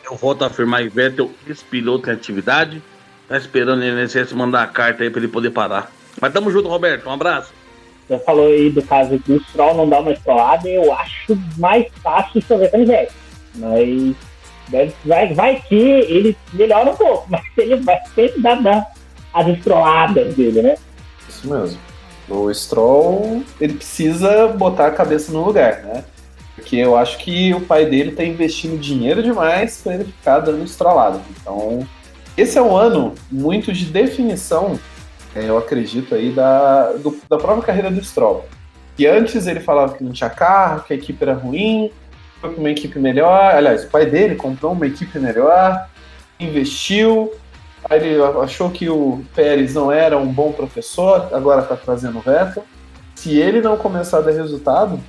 Eu 0.05 0.17
volto 0.17 0.43
a 0.43 0.49
afirmar 0.49 0.83
que 0.83 0.89
Vettel, 0.89 1.31
esse 1.47 1.63
piloto 1.63 2.11
em 2.11 2.13
atividade, 2.13 2.83
tá 3.29 3.37
esperando 3.37 3.83
o 3.83 3.85
INSS 3.85 4.33
mandar 4.33 4.65
a 4.65 4.67
carta 4.67 5.05
aí 5.05 5.11
para 5.11 5.21
ele 5.21 5.29
poder 5.29 5.51
parar. 5.51 5.93
Mas 6.21 6.33
tamo 6.33 6.51
junto, 6.51 6.69
Roberto. 6.69 7.09
Um 7.09 7.13
abraço. 7.13 7.53
Você 8.09 8.19
falou 8.19 8.49
aí 8.49 8.69
do 8.69 8.83
caso 8.83 9.17
que 9.21 9.33
o 9.33 9.41
Stroll 9.45 9.77
não 9.77 9.89
dá 9.89 10.01
uma 10.01 10.11
estrolada, 10.11 10.69
eu 10.69 10.93
acho 10.93 11.39
mais 11.57 11.87
fácil 12.03 12.43
chover 12.43 12.73
canivete. 12.73 13.26
Mas 13.57 14.15
vai, 15.05 15.35
vai 15.35 15.63
que 15.63 15.75
ele 15.75 16.37
melhora 16.53 16.91
um 16.91 16.97
pouco, 16.97 17.27
mas 17.31 17.43
ele 17.57 17.77
vai 17.77 17.99
sempre 18.15 18.41
dar, 18.41 18.63
dar 18.63 18.87
as 19.33 19.47
estroladas 19.49 20.35
dele, 20.35 20.63
né? 20.63 20.77
Isso 21.29 21.49
mesmo. 21.49 21.79
O 22.29 22.53
Stroll, 22.53 23.45
ele 23.61 23.75
precisa 23.75 24.49
botar 24.49 24.89
a 24.89 24.91
cabeça 24.91 25.31
no 25.33 25.45
lugar, 25.45 25.83
né? 25.83 26.05
Porque 26.57 26.77
eu 26.77 26.97
acho 26.97 27.19
que 27.19 27.55
o 27.55 27.61
pai 27.61 27.87
dele 27.87 28.13
tá 28.13 28.25
investindo 28.25 28.81
dinheiro 28.81 29.23
demais 29.23 29.81
para 29.83 29.95
ele 29.95 30.05
ficar 30.05 30.41
dando 30.41 30.65
estrolada. 30.65 31.21
Então, 31.41 31.87
esse 32.37 32.59
é 32.59 32.63
um 32.63 32.75
ano 32.75 33.15
muito 33.31 33.73
de 33.73 33.85
definição 33.85 34.79
é, 35.37 35.51
eu 35.51 35.59
acredito 35.59 36.15
aí, 36.15 36.33
da, 36.33 36.93
do, 36.93 37.15
da 37.29 37.37
própria 37.37 37.67
carreira 37.67 37.91
do 37.91 38.03
Stroll. 38.03 38.47
E 38.99 39.07
antes 39.07 39.47
ele 39.47 39.61
falava 39.61 39.95
que 39.95 40.03
não 40.03 40.11
tinha 40.11 40.31
carro, 40.31 40.83
que 40.85 40.95
a 40.95 40.97
equipe 40.97 41.23
era 41.23 41.35
ruim, 41.35 41.91
foi 42.41 42.51
para 42.51 42.61
uma 42.61 42.71
equipe 42.71 42.99
melhor. 42.99 43.55
Aliás, 43.55 43.85
o 43.85 43.89
pai 43.89 44.07
dele 44.07 44.35
comprou 44.37 44.73
uma 44.73 44.87
equipe 44.87 45.19
melhor, 45.19 45.89
investiu. 46.39 47.33
Aí 47.89 48.01
ele 48.01 48.23
achou 48.43 48.71
que 48.71 48.89
o 48.89 49.25
Pérez 49.35 49.75
não 49.75 49.93
era 49.93 50.19
um 50.19 50.27
bom 50.27 50.53
professor, 50.53 51.29
agora 51.33 51.63
está 51.63 51.77
trazendo 51.77 52.19
o 52.19 52.21
Vettel. 52.21 52.65
Se 53.15 53.39
ele 53.39 53.61
não 53.61 53.77
começar 53.77 54.19
a 54.19 54.21
dar 54.23 54.33
resultado, 54.33 55.01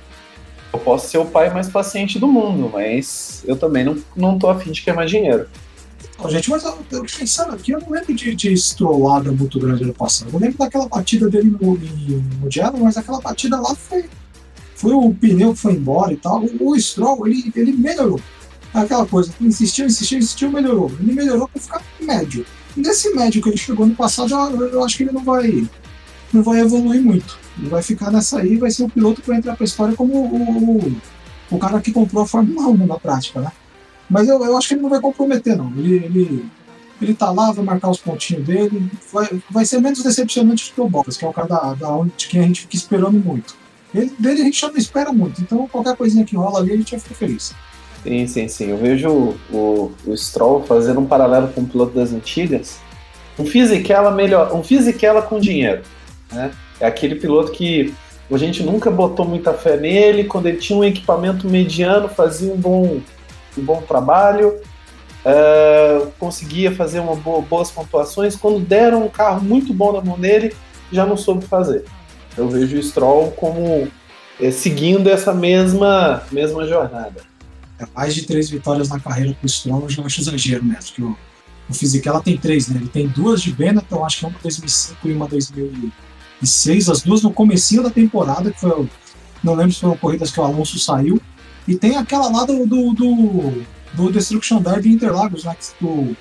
eu 0.72 0.78
posso 0.78 1.08
ser 1.08 1.18
o 1.18 1.26
pai 1.26 1.50
mais 1.50 1.68
paciente 1.68 2.18
do 2.18 2.28
mundo, 2.28 2.70
mas 2.72 3.42
eu 3.46 3.56
também 3.56 3.84
não, 3.84 3.98
não 4.14 4.38
tô 4.38 4.48
afim 4.48 4.70
de 4.70 4.82
queimar 4.82 5.06
dinheiro. 5.06 5.48
Não, 6.18 6.28
gente, 6.30 6.50
mas 6.50 6.64
eu, 6.64 6.78
eu, 6.90 7.02
pensando 7.02 7.54
aqui, 7.54 7.72
eu 7.72 7.80
não 7.80 7.90
lembro 7.90 8.12
de, 8.12 8.34
de 8.34 8.52
estrolada 8.52 9.30
muito 9.30 9.58
grande 9.58 9.84
ano 9.84 9.94
passado. 9.94 10.30
Eu 10.32 10.38
lembro 10.38 10.58
daquela 10.58 10.88
batida 10.88 11.28
dele 11.28 11.56
no, 11.60 11.74
no 11.74 12.22
Mugello, 12.40 12.78
mas 12.80 12.96
aquela 12.96 13.20
batida 13.20 13.60
lá 13.60 13.74
foi, 13.74 14.04
foi 14.78 14.92
o 14.92 15.12
pneu 15.12 15.52
que 15.52 15.58
foi 15.58 15.72
embora 15.72 16.12
e 16.12 16.16
tal. 16.16 16.44
O, 16.60 16.78
Stroll, 16.78 17.26
ele, 17.26 17.52
ele 17.56 17.72
melhorou. 17.72 18.20
Aquela 18.72 19.04
coisa, 19.04 19.32
insistiu, 19.40 19.86
insistiu, 19.86 20.18
insistiu, 20.18 20.52
melhorou. 20.52 20.90
Ele 21.00 21.12
melhorou 21.12 21.48
para 21.48 21.60
ficar 21.60 21.82
médio. 22.00 22.46
Nesse 22.76 23.12
médio 23.12 23.42
que 23.42 23.48
ele 23.48 23.56
chegou 23.56 23.84
no 23.84 23.96
passado, 23.96 24.32
eu, 24.32 24.68
eu 24.68 24.84
acho 24.84 24.96
que 24.96 25.02
ele 25.02 25.10
não 25.10 25.24
vai, 25.24 25.68
não 26.32 26.44
vai 26.44 26.60
evoluir 26.60 27.02
muito. 27.02 27.36
Ele 27.58 27.68
vai 27.68 27.82
ficar 27.82 28.12
nessa 28.12 28.38
aí, 28.38 28.56
vai 28.56 28.70
ser 28.70 28.84
o 28.84 28.88
piloto 28.88 29.20
que 29.20 29.26
vai 29.26 29.38
entrar 29.38 29.56
para 29.56 29.64
a 29.64 29.66
história 29.66 29.96
como 29.96 30.14
o, 30.14 30.86
o, 30.86 30.96
o 31.50 31.58
cara 31.58 31.80
que 31.80 31.90
comprou 31.90 32.22
a 32.22 32.26
Fórmula 32.26 32.68
1 32.68 32.86
na 32.86 33.00
prática, 33.00 33.40
né? 33.40 33.50
Mas 34.08 34.28
eu, 34.28 34.42
eu 34.44 34.56
acho 34.56 34.68
que 34.68 34.74
ele 34.74 34.82
não 34.82 34.90
vai 34.90 35.00
comprometer, 35.00 35.56
não. 35.56 35.72
Ele, 35.76 35.96
ele, 35.96 36.46
ele 37.02 37.14
tá 37.14 37.32
lá, 37.32 37.50
vai 37.50 37.64
marcar 37.64 37.90
os 37.90 37.98
pontinhos 37.98 38.46
dele. 38.46 38.88
Vai, 39.12 39.42
vai 39.50 39.64
ser 39.64 39.80
menos 39.80 40.04
decepcionante 40.04 40.70
do 40.70 40.74
que 40.74 40.80
o 40.80 40.88
Bottas, 40.88 41.16
que 41.16 41.24
é 41.24 41.28
o 41.28 41.32
cara 41.32 41.48
da, 41.48 41.74
da 41.74 41.90
onde, 41.90 42.12
de 42.16 42.28
quem 42.28 42.40
a 42.40 42.44
gente 42.44 42.60
fica 42.60 42.76
esperando 42.76 43.18
muito. 43.18 43.56
Ele, 43.94 44.12
dele 44.18 44.42
a 44.42 44.44
gente 44.44 44.60
já 44.60 44.68
não 44.68 44.76
espera 44.76 45.12
muito, 45.12 45.40
então 45.40 45.66
qualquer 45.68 45.96
coisinha 45.96 46.24
que 46.24 46.36
rola 46.36 46.60
ali 46.60 46.72
a 46.72 46.76
gente 46.76 46.90
vai 46.90 47.00
ficar 47.00 47.14
feliz. 47.14 47.54
Sim, 48.02 48.26
sim, 48.26 48.48
sim. 48.48 48.70
Eu 48.70 48.76
vejo 48.76 49.36
o, 49.50 49.92
o 50.06 50.16
Stroll 50.16 50.62
fazendo 50.64 51.00
um 51.00 51.06
paralelo 51.06 51.48
com 51.48 51.62
o 51.62 51.66
piloto 51.66 51.94
das 51.94 52.12
antigas. 52.12 52.78
Um 53.38 53.44
Fisichella 53.44 54.10
melhor, 54.10 54.54
um 54.54 54.62
Fisichella 54.62 55.22
com 55.22 55.38
dinheiro. 55.40 55.82
Né? 56.32 56.50
É 56.80 56.86
aquele 56.86 57.16
piloto 57.16 57.52
que 57.52 57.94
a 58.30 58.38
gente 58.38 58.62
nunca 58.62 58.90
botou 58.90 59.26
muita 59.26 59.54
fé 59.54 59.76
nele, 59.76 60.24
quando 60.24 60.46
ele 60.46 60.58
tinha 60.58 60.78
um 60.78 60.84
equipamento 60.84 61.48
mediano, 61.48 62.08
fazia 62.08 62.52
um 62.52 62.56
bom, 62.56 63.00
um 63.56 63.62
bom 63.62 63.82
trabalho, 63.82 64.60
uh, 65.24 66.10
conseguia 66.18 66.70
fazer 66.74 67.00
uma 67.00 67.16
boa, 67.16 67.40
boas 67.40 67.70
pontuações. 67.70 68.36
Quando 68.36 68.60
deram 68.60 69.04
um 69.04 69.08
carro 69.08 69.42
muito 69.42 69.72
bom 69.72 69.92
na 69.92 70.00
mão 70.00 70.18
dele, 70.18 70.54
já 70.92 71.06
não 71.06 71.16
soube 71.16 71.44
fazer. 71.46 71.84
Eu 72.38 72.48
vejo 72.48 72.78
o 72.78 72.82
Stroll 72.82 73.32
como 73.32 73.88
é, 74.40 74.50
seguindo 74.52 75.08
essa 75.08 75.34
mesma, 75.34 76.22
mesma 76.30 76.64
jornada. 76.64 77.22
É 77.80 77.86
mais 77.94 78.14
de 78.14 78.22
três 78.22 78.48
vitórias 78.48 78.88
na 78.88 79.00
carreira 79.00 79.34
para 79.34 79.44
o 79.44 79.48
Stroll, 79.48 79.82
eu 79.82 79.88
já 79.88 80.02
acho 80.04 80.20
exagero 80.20 80.64
mesmo. 80.64 80.92
Que 80.94 81.02
o, 81.02 81.18
o 81.68 81.74
Fisichella 81.74 82.22
tem 82.22 82.36
três, 82.36 82.68
né? 82.68 82.78
Ele 82.80 82.88
tem 82.88 83.08
duas 83.08 83.42
de 83.42 83.52
Benetton, 83.52 84.04
acho 84.04 84.20
que 84.20 84.26
uma 84.26 84.38
2005 84.40 85.08
e 85.08 85.12
uma 85.12 85.26
2006, 85.26 86.88
as 86.88 87.02
duas 87.02 87.22
no 87.22 87.32
comecinho 87.32 87.82
da 87.82 87.90
temporada, 87.90 88.52
que 88.52 88.60
foi, 88.60 88.88
não 89.42 89.54
lembro 89.54 89.72
se 89.72 89.80
foram 89.80 89.96
corridas 89.96 90.30
que 90.30 90.38
o 90.38 90.44
Alonso 90.44 90.78
saiu, 90.78 91.20
e 91.66 91.74
tem 91.74 91.96
aquela 91.96 92.30
lá 92.30 92.44
do, 92.44 92.64
do, 92.64 92.92
do, 92.94 93.64
do 93.94 94.12
Destruction 94.12 94.62
Derby 94.62 94.92
Interlagos, 94.92 95.42
né? 95.42 95.56
Que 95.56 95.84
o, 95.84 96.16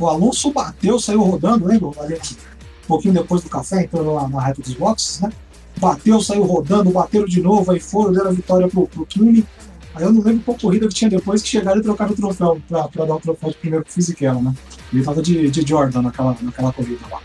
o 0.00 0.06
Alonso 0.08 0.52
bateu, 0.52 0.98
saiu 0.98 1.22
rodando, 1.22 1.64
lembra? 1.66 1.88
Um 1.88 2.86
pouquinho 2.88 3.14
depois 3.14 3.42
do 3.42 3.48
café, 3.48 3.84
entrando 3.84 4.12
lá 4.12 4.28
na 4.28 4.40
reta 4.40 4.60
dos 4.60 4.74
boxes, 4.74 5.20
né? 5.20 5.30
Bateu, 5.80 6.20
saiu 6.20 6.42
rodando, 6.42 6.90
bateram 6.90 7.24
de 7.24 7.40
novo, 7.40 7.72
aí 7.72 7.80
foram, 7.80 8.12
deram 8.12 8.30
a 8.30 8.32
vitória 8.32 8.68
pro, 8.68 8.86
pro 8.86 9.06
Kimi. 9.06 9.46
Aí 9.94 10.04
eu 10.04 10.12
não 10.12 10.22
lembro 10.22 10.42
qual 10.44 10.56
corrida 10.56 10.86
que 10.86 10.94
tinha 10.94 11.10
depois 11.10 11.42
que 11.42 11.48
chegaram 11.48 11.80
e 11.80 11.82
trocaram 11.82 12.12
o 12.12 12.16
troféu 12.16 12.60
pra, 12.68 12.86
pra 12.88 13.04
dar 13.04 13.14
o 13.14 13.20
troféu 13.20 13.50
de 13.50 13.56
primeiro 13.56 13.84
pro 13.84 13.92
Fisichella, 13.92 14.40
né? 14.40 14.54
Ele 14.92 15.02
tava 15.02 15.22
de, 15.22 15.50
de 15.50 15.68
Jordan 15.68 16.02
naquela, 16.02 16.36
naquela 16.40 16.72
corrida 16.72 17.00
lá. 17.10 17.20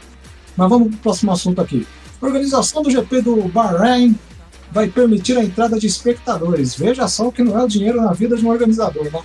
Mas 0.55 0.69
vamos 0.69 0.89
pro 0.89 0.97
próximo 0.97 1.31
assunto 1.31 1.61
aqui. 1.61 1.85
Organização 2.21 2.81
do 2.81 2.89
GP 2.89 3.21
do 3.21 3.35
Bahrein 3.49 4.17
vai 4.71 4.87
permitir 4.87 5.37
a 5.37 5.43
entrada 5.43 5.77
de 5.77 5.85
espectadores. 5.85 6.75
Veja 6.75 7.07
só 7.07 7.27
o 7.27 7.31
que 7.31 7.43
não 7.43 7.59
é 7.59 7.63
o 7.63 7.67
dinheiro 7.67 8.01
na 8.01 8.13
vida 8.13 8.35
de 8.35 8.45
um 8.45 8.49
organizador, 8.49 9.11
né? 9.11 9.21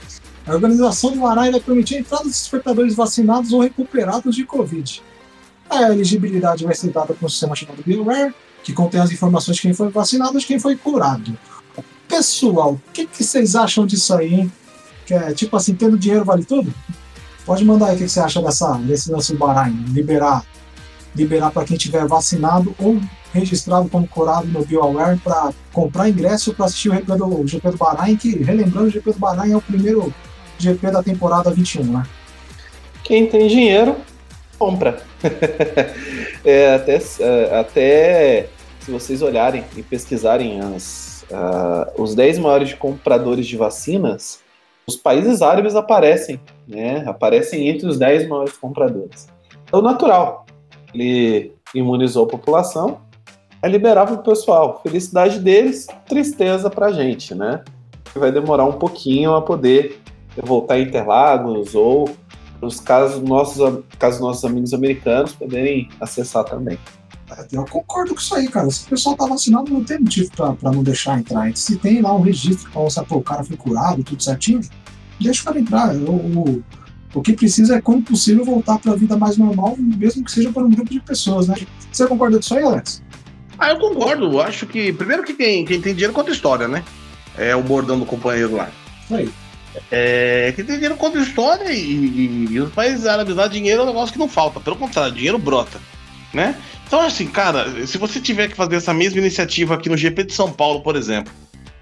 A 0.47 0.53
organização 0.53 1.13
do 1.13 1.21
Bahrein 1.21 1.53
vai 1.53 1.61
permitir 1.61 1.97
a 1.97 2.01
entrada 2.01 2.25
de 2.25 2.31
espectadores 2.31 2.95
vacinados 2.95 3.53
ou 3.53 3.61
recuperados 3.61 4.35
de 4.35 4.45
Covid. 4.45 5.03
A 5.69 5.93
elegibilidade 5.93 6.65
vai 6.65 6.75
ser 6.75 6.91
dada 6.91 7.15
por 7.15 7.27
um 7.27 7.29
sistema 7.29 7.55
chamado 7.55 7.83
BioWare, 7.85 8.35
que 8.62 8.73
contém 8.73 9.00
as 9.00 9.11
informações 9.11 9.57
de 9.57 9.62
quem 9.62 9.75
foi 9.75 9.88
vacinado 9.90 10.37
e 10.37 10.40
de 10.40 10.47
quem 10.47 10.59
foi 10.59 10.76
curado. 10.76 11.37
Pessoal, 12.09 12.73
o 12.73 12.93
que, 12.93 13.07
que, 13.07 13.23
vocês 13.23 13.55
acham 13.55 13.87
disso 13.87 14.14
aí, 14.14 14.35
hein? 14.35 14.52
Que 15.07 15.14
é, 15.14 15.33
tipo 15.33 15.57
assim, 15.57 15.75
tendo 15.75 15.99
dinheiro 15.99 16.25
vale 16.25 16.45
tudo? 16.45 16.73
Pode 17.47 17.64
mandar 17.64 17.87
aí 17.87 17.95
o 17.95 17.99
que, 17.99 18.05
que 18.05 18.11
você 18.11 18.21
acha 18.21 18.43
dessa, 18.43 18.75
desse 18.79 19.11
lance 19.11 19.33
do 19.33 19.38
Bahrein, 19.38 19.85
liberar, 19.88 20.45
liberar 21.14 21.50
para 21.50 21.64
quem 21.64 21.76
tiver 21.76 22.07
vacinado 22.07 22.75
ou 22.79 23.00
registrado 23.33 23.88
como 23.88 24.07
curado 24.09 24.47
no 24.49 24.64
BioWare 24.64 25.19
para 25.19 25.52
comprar 25.73 26.09
ingresso 26.09 26.52
para 26.52 26.67
assistir 26.67 26.90
o 26.90 26.95
GP, 26.95 27.17
do, 27.17 27.40
o 27.40 27.47
GP 27.47 27.71
do 27.71 27.76
Bahrein, 27.76 28.17
que, 28.17 28.43
relembrando, 28.43 28.88
o 28.88 28.90
GP 28.90 29.12
do 29.12 29.19
Bahrein 29.19 29.52
é 29.52 29.57
o 29.57 29.62
primeiro 29.62 30.12
GP 30.59 30.90
da 30.90 31.02
temporada 31.02 31.50
21, 31.50 31.85
né? 31.85 32.02
Quem 33.05 33.26
tem 33.26 33.49
dinheiro, 33.49 33.97
compra. 34.61 35.00
é, 36.45 36.75
até, 36.75 36.99
é, 37.21 37.59
até 37.59 38.49
se 38.81 38.90
vocês 38.90 39.23
olharem 39.23 39.64
e 39.75 39.83
pesquisarem 39.83 40.61
as, 40.61 41.25
uh, 41.31 42.02
os 42.02 42.14
10 42.14 42.38
maiores 42.38 42.75
compradores 42.75 43.47
de 43.47 43.57
vacinas, 43.57 44.40
os 44.87 44.97
países 44.97 45.40
árabes 45.40 45.75
aparecem, 45.75 46.38
né? 46.69 47.05
Aparecem 47.07 47.69
entre 47.69 47.87
os 47.87 47.99
10 47.99 48.29
maiores 48.29 48.57
compradores. 48.57 49.29
É 49.73 49.76
o 49.76 49.81
natural. 49.81 50.45
Ele 50.93 51.52
imunizou 51.75 52.25
a 52.25 52.29
população, 52.29 53.00
é 53.62 53.69
liberava 53.69 54.14
o 54.14 54.23
pessoal. 54.23 54.81
Felicidade 54.83 55.38
deles, 55.38 55.87
tristeza 56.07 56.69
pra 56.69 56.93
gente, 56.93 57.35
né? 57.35 57.62
Vai 58.14 58.33
demorar 58.33 58.64
um 58.64 58.73
pouquinho 58.73 59.35
a 59.35 59.40
poder 59.40 60.00
voltar 60.37 60.75
a 60.75 60.81
Interlagos 60.81 61.75
ou 61.75 62.11
nos 62.61 62.81
casos 62.81 63.23
nossos, 63.23 63.81
casos 63.99 64.21
nossos 64.21 64.45
amigos 64.45 64.75
americanos 64.75 65.33
poderem 65.33 65.88
acessar 66.00 66.45
também. 66.45 66.79
É, 67.31 67.47
eu 67.52 67.64
concordo 67.64 68.14
com 68.14 68.21
isso 68.21 68.35
aí, 68.35 68.49
cara. 68.49 68.71
Se 68.71 68.87
o 68.87 68.90
pessoal 68.90 69.17
tá 69.17 69.26
vacinado, 69.26 69.73
não 69.73 69.85
tem 69.85 70.00
motivo 70.00 70.31
pra, 70.33 70.52
pra 70.52 70.73
não 70.73 70.83
deixar 70.83 71.19
entrar. 71.19 71.55
Se 71.57 71.76
tem 71.76 72.02
lá 72.02 72.14
um 72.14 72.21
registro 72.21 72.71
pra 72.71 72.83
mostrar 72.83 73.05
que 73.05 73.14
o 73.14 73.23
cara 73.23 73.45
foi 73.45 73.57
curado, 73.57 74.02
tudo 74.02 74.23
certinho, 74.23 74.61
deixa 75.21 75.43
o 75.43 75.45
cara 75.45 75.61
entrar. 75.61 75.95
O, 75.95 76.14
o, 76.14 76.64
o 77.14 77.23
que 77.23 77.33
precisa 77.33 77.76
é, 77.76 77.81
quando 77.81 78.05
possível, 78.05 78.45
voltar 78.45 78.79
para 78.79 78.93
a 78.93 78.97
vida 78.97 79.17
mais 79.17 79.37
normal, 79.37 79.76
mesmo 79.79 80.25
que 80.25 80.33
seja 80.33 80.52
para 80.52 80.64
um 80.64 80.71
grupo 80.71 80.90
de 80.90 81.00
pessoas, 81.00 81.49
né? 81.49 81.55
Você 81.90 82.07
concorda 82.07 82.37
com 82.37 82.40
isso 82.40 82.55
aí, 82.55 82.62
Alex? 82.62 83.02
Ah, 83.59 83.71
eu 83.71 83.79
concordo. 83.79 84.40
Acho 84.40 84.67
que, 84.67 84.93
primeiro 84.93 85.23
que 85.23 85.35
quem, 85.35 85.64
quem 85.64 85.81
tem 85.81 85.93
dinheiro 85.93 86.12
conta 86.12 86.31
história, 86.31 86.67
né? 86.67 86.83
É 87.37 87.55
o 87.55 87.62
bordão 87.62 87.99
do 87.99 88.07
companheiro 88.07 88.57
lá. 88.57 88.71
Aí. 89.11 89.31
É, 89.91 90.53
quem 90.55 90.65
tem 90.65 90.75
dinheiro 90.77 90.97
conta 90.97 91.19
história 91.19 91.73
e, 91.73 91.81
e, 91.81 92.47
e 92.50 92.61
os 92.61 92.73
países 92.73 93.07
árabes 93.07 93.37
lá, 93.37 93.47
dinheiro 93.47 93.83
é 93.83 93.85
um 93.85 93.89
negócio 93.89 94.12
que 94.12 94.19
não 94.19 94.29
falta. 94.29 94.61
Pelo 94.61 94.77
contrário, 94.77 95.15
dinheiro 95.15 95.39
brota, 95.39 95.81
né? 96.33 96.57
Então, 96.87 97.00
assim, 97.00 97.27
cara, 97.27 97.87
se 97.87 97.99
você 97.99 98.21
tiver 98.21 98.49
que 98.49 98.57
fazer 98.57 98.77
essa 98.77 98.93
mesma 98.93 99.21
iniciativa 99.21 99.75
aqui 99.75 99.89
no 99.89 99.97
GP 99.97 100.25
de 100.25 100.33
São 100.33 100.50
Paulo, 100.50 100.81
por 100.83 100.97
exemplo, 100.97 101.33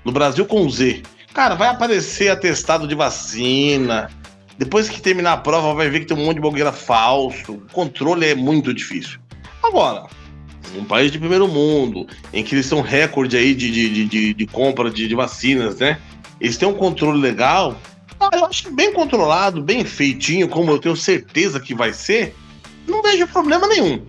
no 0.05 0.13
Brasil 0.13 0.45
com 0.45 0.69
Z, 0.69 1.03
cara, 1.33 1.55
vai 1.55 1.69
aparecer 1.69 2.29
atestado 2.29 2.87
de 2.87 2.95
vacina. 2.95 4.11
Depois 4.59 4.89
que 4.89 5.01
terminar 5.01 5.33
a 5.35 5.37
prova, 5.39 5.73
vai 5.73 5.89
ver 5.89 6.01
que 6.01 6.07
tem 6.07 6.17
um 6.17 6.27
monte 6.27 6.35
de 6.35 6.41
blogueira 6.43 6.73
falso. 6.73 7.53
O 7.53 7.73
controle 7.73 8.27
é 8.27 8.35
muito 8.35 8.75
difícil. 8.75 9.19
Agora, 9.63 10.07
um 10.77 10.85
país 10.85 11.11
de 11.11 11.19
primeiro 11.19 11.49
mundo, 11.49 12.07
em 12.33 12.43
que 12.43 12.55
eles 12.55 12.67
são 12.67 12.81
recorde 12.81 13.37
aí 13.37 13.55
de, 13.55 13.71
de, 13.71 14.05
de, 14.05 14.35
de 14.35 14.47
compra 14.47 14.91
de, 14.91 15.07
de, 15.09 15.15
vacinas, 15.15 15.79
né? 15.79 15.99
Eles 16.41 16.57
têm 16.57 16.69
um 16.69 16.75
controle 16.75 17.21
legal. 17.21 17.77
Ah, 18.21 18.31
eu 18.33 18.45
acho 18.45 18.65
que 18.65 18.71
bem 18.71 18.93
controlado, 18.93 19.63
bem 19.63 19.85
feitinho, 19.85 20.49
como 20.49 20.71
eu 20.71 20.79
tenho 20.79 20.97
certeza 20.97 21.61
que 21.61 21.75
vai 21.75 21.93
ser, 21.93 22.35
não 22.87 23.03
vejo 23.03 23.27
problema 23.29 23.67
nenhum. 23.67 24.03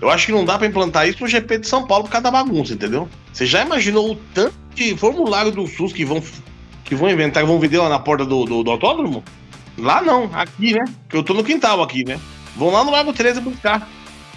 Eu 0.00 0.08
acho 0.08 0.26
que 0.26 0.32
não 0.32 0.44
dá 0.44 0.56
para 0.56 0.66
implantar 0.66 1.06
isso 1.08 1.20
no 1.20 1.28
GP 1.28 1.58
de 1.58 1.66
São 1.66 1.86
Paulo 1.86 2.04
por 2.04 2.10
causa 2.10 2.24
da 2.24 2.30
bagunça, 2.30 2.72
entendeu? 2.72 3.08
Você 3.32 3.44
já 3.44 3.62
imaginou 3.62 4.12
o 4.12 4.16
tanto 4.34 4.54
de 4.74 4.96
formulário 4.96 5.50
do 5.50 5.66
SUS 5.66 5.92
que 5.92 6.04
vão, 6.04 6.22
que 6.84 6.94
vão 6.94 7.10
inventar, 7.10 7.42
e 7.42 7.46
vão 7.46 7.60
vender 7.60 7.78
lá 7.78 7.88
na 7.88 7.98
porta 7.98 8.24
do, 8.24 8.44
do, 8.46 8.62
do 8.62 8.70
autódromo? 8.70 9.22
Lá 9.76 10.00
não, 10.00 10.30
aqui, 10.32 10.72
né? 10.72 10.84
Que 11.08 11.16
eu 11.16 11.22
tô 11.22 11.34
no 11.34 11.44
quintal 11.44 11.82
aqui, 11.82 12.02
né? 12.04 12.18
Vão 12.56 12.70
lá 12.70 12.82
no 12.82 12.90
Lago 12.90 13.12
13 13.12 13.40
buscar 13.40 13.86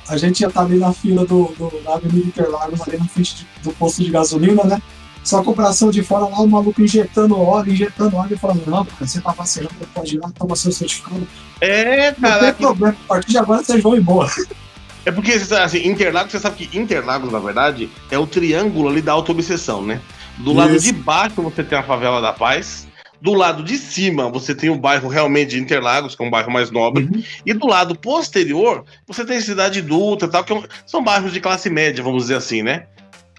a 0.08 0.18
gente 0.18 0.40
já 0.40 0.50
tá 0.50 0.62
ali 0.62 0.78
na 0.78 0.92
fila 0.92 1.26
do, 1.26 1.46
do, 1.58 1.72
Avenida 1.90 2.28
Interlagos, 2.28 2.82
ali 2.82 2.98
na 2.98 3.06
frente 3.06 3.48
do 3.64 3.72
posto 3.74 4.04
de 4.04 4.10
gasolina, 4.10 4.64
né? 4.64 4.82
Só 5.24 5.42
com 5.42 5.52
o 5.52 5.56
bração 5.56 5.90
de 5.90 6.04
fora 6.04 6.26
lá, 6.26 6.42
o 6.42 6.48
maluco 6.48 6.82
injetando 6.82 7.40
óleo, 7.40 7.72
injetando 7.72 8.18
óleo, 8.18 8.38
falando, 8.38 8.66
não, 8.68 8.84
cara, 8.84 9.08
você 9.08 9.22
tá 9.22 9.32
vacinando, 9.32 9.74
pode 9.94 10.16
ir 10.16 10.20
lá, 10.20 10.30
toma 10.38 10.56
seu 10.56 10.72
certificado. 10.72 11.26
É, 11.62 12.12
cara. 12.12 12.36
Não 12.36 12.54
tem 12.54 12.54
problema, 12.54 12.98
a 13.06 13.08
partir 13.08 13.32
de 13.32 13.38
agora 13.38 13.64
vocês 13.64 13.82
vão 13.82 13.96
embora. 13.96 14.32
É 15.06 15.12
porque, 15.12 15.32
assim, 15.34 15.88
Interlagos, 15.88 16.32
você 16.32 16.40
sabe 16.40 16.66
que 16.66 16.78
Interlagos, 16.78 17.32
na 17.32 17.40
verdade, 17.40 17.90
é 18.12 18.18
o 18.18 18.28
triângulo 18.28 18.90
ali 18.90 19.02
da 19.02 19.14
auto-obsessão, 19.14 19.82
né? 19.82 20.02
Do 20.38 20.52
Isso. 20.52 20.60
lado 20.60 20.80
de 20.80 20.92
baixo 20.92 21.42
você 21.42 21.64
tem 21.64 21.78
a 21.78 21.84
favela 21.84 22.22
da 22.22 22.34
paz, 22.34 22.88
do 23.22 23.34
lado 23.34 23.64
de 23.64 23.78
cima, 23.78 24.30
você 24.30 24.54
tem 24.54 24.70
o 24.70 24.76
bairro 24.76 25.08
realmente 25.08 25.52
de 25.52 25.60
Interlagos, 25.60 26.16
que 26.16 26.22
é 26.22 26.28
um 26.28 26.30
bairro 26.30 26.52
mais 26.52 26.70
nobre. 26.70 27.06
Uhum. 27.06 27.24
E 27.46 27.54
do 27.54 27.68
lado 27.68 27.98
posterior, 27.98 28.84
você 29.08 29.24
tem 29.24 29.40
Cidade 29.40 29.82
Dutra 29.82 30.28
tal, 30.28 30.44
que 30.44 30.52
é 30.52 30.62
são 30.86 31.02
bairros 31.02 31.32
de 31.32 31.40
classe 31.40 31.70
média, 31.70 32.04
vamos 32.04 32.24
dizer 32.24 32.36
assim, 32.36 32.62
né? 32.62 32.88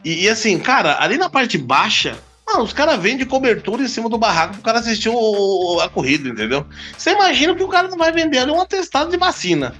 E, 0.04 0.24
e 0.24 0.28
assim, 0.28 0.58
cara, 0.58 0.98
ali 1.00 1.16
na 1.16 1.30
parte 1.30 1.56
baixa, 1.56 2.16
mano, 2.46 2.62
os 2.62 2.72
caras 2.72 3.00
vendem 3.00 3.26
cobertura 3.26 3.82
em 3.82 3.88
cima 3.88 4.08
do 4.08 4.18
barraco 4.18 4.54
pro 4.54 4.62
cara 4.62 4.78
assistir 4.78 5.08
o, 5.08 5.80
a 5.80 5.88
corrida, 5.88 6.28
entendeu? 6.28 6.66
Você 6.96 7.12
imagina 7.12 7.54
que 7.54 7.62
o 7.62 7.68
cara 7.68 7.88
não 7.88 7.96
vai 7.96 8.12
vender 8.12 8.38
ali 8.38 8.50
um 8.50 8.60
atestado 8.60 9.10
de 9.10 9.16
vacina. 9.16 9.74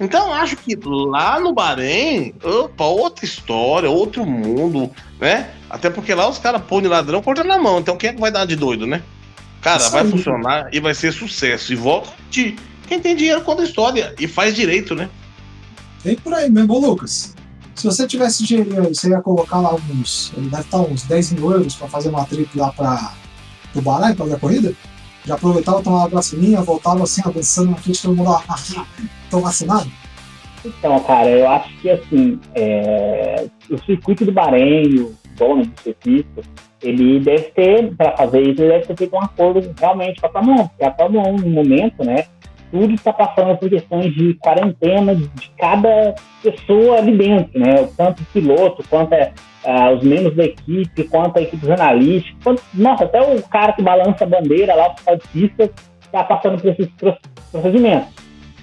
Então, 0.00 0.32
acho 0.32 0.56
que 0.56 0.78
lá 0.84 1.40
no 1.40 1.52
Bahrein, 1.52 2.32
opa, 2.42 2.84
outra 2.84 3.24
história, 3.24 3.90
outro 3.90 4.24
mundo, 4.24 4.90
né? 5.20 5.50
Até 5.68 5.90
porque 5.90 6.14
lá 6.14 6.28
os 6.28 6.38
caras 6.38 6.62
põem 6.62 6.86
ladrão 6.86 7.20
cortando 7.20 7.48
na 7.48 7.58
mão. 7.58 7.80
Então, 7.80 7.96
quem 7.96 8.10
é 8.10 8.12
que 8.12 8.20
vai 8.20 8.30
dar 8.30 8.44
de 8.44 8.54
doido, 8.54 8.86
né? 8.86 9.02
Cara, 9.60 9.78
Isso 9.78 9.90
vai 9.90 10.02
aí. 10.02 10.10
funcionar 10.10 10.68
e 10.72 10.78
vai 10.78 10.94
ser 10.94 11.12
sucesso. 11.12 11.72
E 11.72 11.76
volta 11.76 12.10
de 12.30 12.56
quem 12.86 13.00
tem 13.00 13.16
dinheiro 13.16 13.42
conta 13.42 13.64
história 13.64 14.14
e 14.20 14.28
faz 14.28 14.54
direito, 14.54 14.94
né? 14.94 15.10
Vem 16.04 16.14
por 16.14 16.32
aí 16.32 16.48
mesmo, 16.48 16.78
Lucas. 16.78 17.34
Se 17.78 17.86
você 17.86 18.08
tivesse 18.08 18.44
dinheiro, 18.44 18.88
você 18.92 19.10
ia 19.10 19.22
colocar 19.22 19.60
lá 19.60 19.72
uns. 19.72 20.32
Ele 20.36 20.48
deve 20.48 20.62
estar 20.62 20.80
uns 20.80 21.04
10 21.04 21.34
mil 21.34 21.52
euros 21.52 21.76
para 21.76 21.86
fazer 21.86 22.08
uma 22.08 22.24
trip 22.24 22.58
lá 22.58 22.72
para 22.72 23.12
o 23.72 23.80
Bahrein, 23.80 24.16
para 24.16 24.34
a 24.34 24.38
corrida. 24.38 24.74
Já 25.24 25.36
aproveitava, 25.36 25.80
tomava 25.80 26.06
uma 26.06 26.08
vacininha, 26.08 26.60
voltava 26.60 27.04
assim, 27.04 27.22
avançando 27.24 27.70
na 27.70 27.76
frente, 27.76 28.02
todo 28.02 28.16
mundo, 28.16 28.32
ah, 28.32 28.42
tô 29.30 29.38
vacinado. 29.38 29.88
Então, 30.64 30.98
cara, 31.04 31.30
eu 31.30 31.48
acho 31.48 31.68
que 31.78 31.88
assim, 31.88 32.40
é... 32.56 33.46
o 33.70 33.78
circuito 33.84 34.24
do 34.24 34.32
Bahrein, 34.32 34.98
o 34.98 35.14
dono 35.36 35.64
do 35.64 35.80
circuito, 35.80 36.42
ele 36.82 37.20
deve 37.20 37.44
ter, 37.50 37.94
para 37.94 38.16
fazer 38.16 38.40
isso, 38.40 38.60
ele 38.60 38.72
deve 38.72 38.86
ter 38.86 38.96
feito 38.96 39.14
um 39.14 39.22
acordo 39.22 39.72
realmente 39.78 40.20
com 40.20 40.26
a 40.36 40.40
1, 40.40 40.68
porque 40.68 40.84
a 40.84 40.94
Fórmula 40.94 41.28
1, 41.28 41.36
no 41.36 41.50
momento, 41.50 42.04
né, 42.04 42.26
tudo 42.70 42.94
está 42.94 43.12
passando 43.12 43.56
por 43.56 43.68
questões 43.68 44.14
de 44.14 44.34
quarentena 44.34 45.14
de 45.14 45.50
cada 45.58 46.14
pessoa 46.42 46.98
ali 46.98 47.16
dentro, 47.16 47.58
né, 47.58 47.88
tanto 47.96 48.22
o 48.22 48.26
piloto, 48.26 48.84
quanto 48.88 49.14
uh, 49.14 49.94
os 49.96 50.02
membros 50.02 50.34
da 50.36 50.44
equipe, 50.44 51.04
quanto 51.04 51.38
a 51.38 51.42
equipe 51.42 51.66
jornalística, 51.66 52.36
quanto, 52.42 52.62
nossa, 52.74 53.04
até 53.04 53.20
o 53.20 53.42
cara 53.42 53.72
que 53.72 53.82
balança 53.82 54.24
a 54.24 54.26
bandeira 54.26 54.74
lá, 54.74 54.88
o 54.88 55.28
pista, 55.32 55.70
está 56.00 56.24
passando 56.24 56.60
por 56.60 56.70
esses 56.70 56.88
procedimentos. 57.50 58.08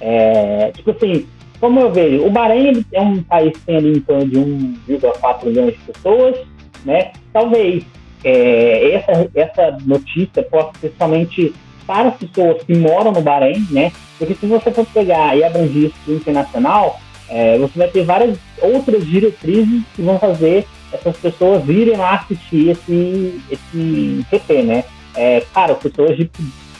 É, 0.01 0.71
tipo 0.71 0.91
assim, 0.91 1.25
como 1.59 1.79
eu 1.79 1.91
vejo, 1.91 2.25
o 2.25 2.29
Bahrein 2.29 2.85
é 2.91 3.01
um 3.01 3.23
país 3.23 3.53
que 3.57 3.65
tem 3.65 3.77
ali 3.77 3.97
em 3.97 4.01
torno 4.01 4.27
de 4.27 4.37
1,4 4.37 5.45
milhões 5.45 5.73
de 5.73 5.79
pessoas, 5.79 6.35
né? 6.83 7.11
Talvez 7.31 7.85
é, 8.23 8.91
essa, 8.91 9.29
essa 9.35 9.77
notícia 9.85 10.43
possa 10.43 10.71
ser 10.79 10.93
somente 10.97 11.53
para 11.85 12.09
as 12.09 12.15
pessoas 12.15 12.63
que 12.63 12.75
moram 12.75 13.11
no 13.11 13.21
Bahrein, 13.21 13.65
né? 13.69 13.91
Porque 14.17 14.35
se 14.35 14.45
você 14.45 14.71
for 14.71 14.85
pegar 14.87 15.35
e 15.35 15.43
abranger 15.43 15.91
isso 15.91 16.11
internacional, 16.11 16.99
é, 17.29 17.57
você 17.57 17.77
vai 17.77 17.87
ter 17.87 18.03
várias 18.03 18.37
outras 18.61 19.05
diretrizes 19.05 19.83
que 19.95 20.01
vão 20.01 20.19
fazer 20.19 20.65
essas 20.91 21.17
pessoas 21.17 21.63
virem 21.63 21.97
lá 21.97 22.15
assistir 22.15 22.69
esse, 22.69 23.41
esse 23.49 24.25
GP, 24.31 24.61
né? 24.63 24.83
É, 25.15 25.43
cara, 25.53 25.75
pessoas 25.75 26.15
de, 26.15 26.29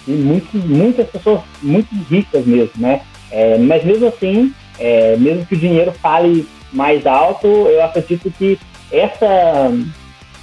de 0.07 0.13
muito, 0.13 0.57
muitas 0.57 1.07
pessoas 1.09 1.41
muito 1.61 1.93
ricas 2.09 2.45
mesmo, 2.45 2.73
né? 2.77 3.01
É, 3.31 3.57
mas 3.57 3.83
mesmo 3.83 4.07
assim, 4.07 4.53
é, 4.79 5.17
mesmo 5.17 5.45
que 5.45 5.55
o 5.55 5.59
dinheiro 5.59 5.91
fale 5.91 6.47
mais 6.71 7.05
alto, 7.05 7.47
eu 7.47 7.83
acredito 7.83 8.31
que 8.31 8.59
essa 8.91 9.71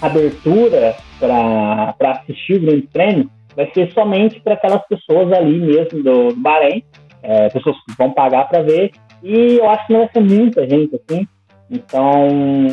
abertura 0.01 0.97
para 1.19 2.11
assistir 2.11 2.55
o 2.55 2.61
Grande 2.61 2.89
Prêmio 2.93 3.31
vai 3.57 3.71
ser 3.73 3.93
somente 3.93 4.41
para 4.41 4.55
aquelas 4.55 4.87
pessoas 4.87 5.33
ali 5.33 5.59
mesmo 5.59 6.03
do, 6.03 6.29
do 6.29 6.41
Bahrein, 6.41 6.83
é, 7.23 7.49
pessoas 7.51 7.77
que 7.85 7.97
vão 7.97 8.11
pagar 8.11 8.49
para 8.49 8.63
ver, 8.63 8.91
e 9.23 9.57
eu 9.57 9.69
acho 9.71 9.87
que 9.87 9.93
não 9.93 10.01
vai 10.01 10.11
ser 10.13 10.21
muita 10.21 10.69
gente 10.69 10.97
assim. 10.97 11.27
Então, 11.71 12.29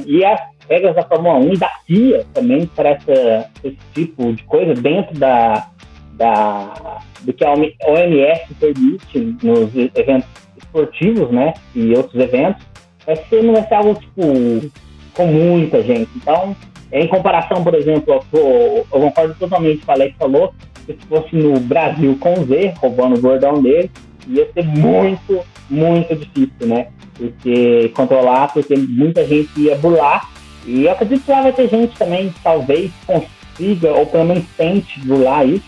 e 0.05 0.25
as 0.25 0.41
regras 0.69 0.95
da 0.95 1.03
Fórmula 1.03 1.35
1 1.35 1.53
e 1.53 1.57
da 1.57 1.69
FIA 1.85 2.25
também 2.33 2.65
para 2.67 2.89
essa, 2.89 3.49
esse 3.63 3.77
tipo 3.93 4.33
de 4.33 4.43
coisa 4.43 4.73
dentro 4.73 5.17
da, 5.17 5.69
da, 6.13 6.99
do 7.21 7.31
que 7.31 7.45
a 7.45 7.53
OMS 7.53 8.53
permite 8.59 9.37
nos 9.41 9.73
eventos 9.95 10.27
esportivos, 10.57 11.31
né, 11.31 11.53
e 11.73 11.93
outros 11.93 12.21
eventos, 12.21 12.63
vai 13.05 13.15
ser, 13.15 13.43
não 13.43 13.53
vai 13.53 13.67
ser 13.67 13.73
algo, 13.75 13.95
tipo, 13.95 14.71
com 15.15 15.25
muita 15.25 15.81
gente. 15.81 16.09
Então, 16.15 16.55
em 16.91 17.07
comparação, 17.07 17.63
por 17.63 17.75
exemplo, 17.75 18.23
eu, 18.33 18.85
concordo 18.89 19.35
totalmente 19.39 19.85
com 19.85 19.91
o 19.91 19.95
Alex 19.95 20.15
falou, 20.17 20.53
que 20.85 20.93
se 20.93 20.99
fosse 21.07 21.35
no 21.35 21.59
Brasil 21.59 22.17
com 22.19 22.33
Z, 22.45 22.73
roubando 22.77 23.17
o 23.17 23.21
bordão 23.21 23.61
dele, 23.61 23.91
ia 24.27 24.47
ser 24.53 24.65
muito, 24.65 25.39
muito 25.69 26.15
difícil, 26.15 26.67
né? 26.67 26.87
Porque 27.15 27.91
controlar, 27.95 28.51
porque 28.53 28.75
muita 28.75 29.25
gente 29.25 29.49
ia 29.59 29.75
bular. 29.75 30.29
E 30.65 30.85
eu 30.85 30.91
acredito 30.91 31.23
que 31.23 31.31
lá 31.31 31.43
vai 31.43 31.53
ter 31.53 31.69
gente 31.69 31.95
também, 31.97 32.33
talvez 32.43 32.91
consiga, 33.05 33.91
ou 33.93 34.05
pelo 34.07 34.25
menos 34.25 34.45
tente 34.57 34.99
bular 35.01 35.47
isso, 35.47 35.65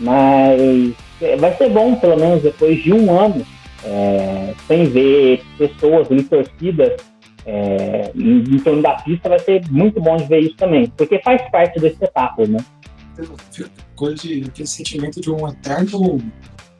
mas 0.00 0.94
vai 1.38 1.54
ser 1.56 1.68
bom, 1.68 1.94
pelo 1.96 2.18
menos 2.18 2.42
depois 2.42 2.82
de 2.82 2.92
um 2.92 3.18
ano, 3.18 3.44
é, 3.84 4.54
sem 4.66 4.84
ver 4.84 5.42
pessoas 5.58 6.10
ali, 6.10 6.22
torcidas 6.22 7.11
é, 7.46 8.12
em, 8.14 8.38
em, 8.38 8.58
torno 8.58 8.82
da 8.82 8.94
pista, 8.94 9.28
vai 9.28 9.38
ser 9.38 9.62
muito 9.70 10.00
bom 10.00 10.16
de 10.16 10.24
ver 10.24 10.40
isso 10.40 10.56
também, 10.56 10.92
porque 10.96 11.20
faz 11.22 11.42
parte 11.50 11.80
desse 11.80 11.94
espetáculo, 11.94 12.48
né? 12.48 12.58
Coisa 13.94 14.16
de 14.16 14.44
aquele 14.44 14.68
sentimento 14.68 15.20
de 15.20 15.30
um 15.30 15.46
eterno, 15.48 16.20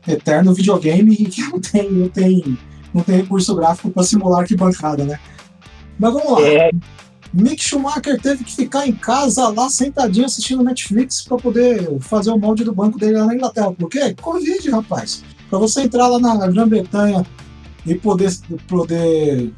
eterno 0.07 0.55
videogame 0.55 1.15
que 1.17 1.43
não 1.43 1.61
tem, 1.61 1.91
não 1.91 2.09
tem, 2.09 2.59
não 2.95 3.03
tem 3.03 3.17
recurso 3.17 3.55
gráfico 3.55 3.91
para 3.91 4.03
simular 4.03 4.41
arquibancada, 4.41 5.05
né? 5.05 5.19
Mas 5.99 6.13
vamos 6.13 6.33
lá. 6.33 6.49
É, 6.49 6.71
Mick 7.33 7.63
Schumacher 7.63 8.21
teve 8.21 8.45
que 8.45 8.55
ficar 8.55 8.87
em 8.87 8.93
casa 8.93 9.49
lá 9.49 9.69
sentadinho 9.71 10.27
assistindo 10.27 10.63
Netflix 10.63 11.23
para 11.23 11.39
poder 11.39 11.99
fazer 12.01 12.31
o 12.31 12.39
molde 12.39 12.63
do 12.63 12.75
banco 12.75 12.99
dele 12.99 13.17
lá 13.17 13.27
na 13.27 13.35
Inglaterra. 13.35 13.73
Por 13.73 13.89
quê? 13.89 14.15
Covid, 14.21 14.71
rapaz. 14.71 15.25
Para 15.49 15.59
você 15.59 15.83
entrar 15.83 16.09
lá 16.09 16.19
na 16.19 16.47
Grã-Bretanha 16.47 17.25
e 17.87 17.95
poder, 17.95 18.31
poder 18.69 19.53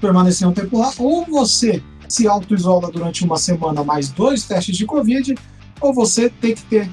permanecer 0.00 0.46
um 0.46 0.52
tempo 0.52 0.78
lá, 0.78 0.92
ou 0.98 1.24
você 1.26 1.82
se 2.08 2.26
auto-isola 2.26 2.90
durante 2.90 3.24
uma 3.24 3.36
semana 3.36 3.84
mais 3.84 4.10
dois 4.10 4.44
testes 4.44 4.76
de 4.76 4.84
Covid, 4.84 5.34
ou 5.80 5.94
você 5.94 6.28
tem 6.28 6.54
que 6.54 6.62
ter 6.62 6.90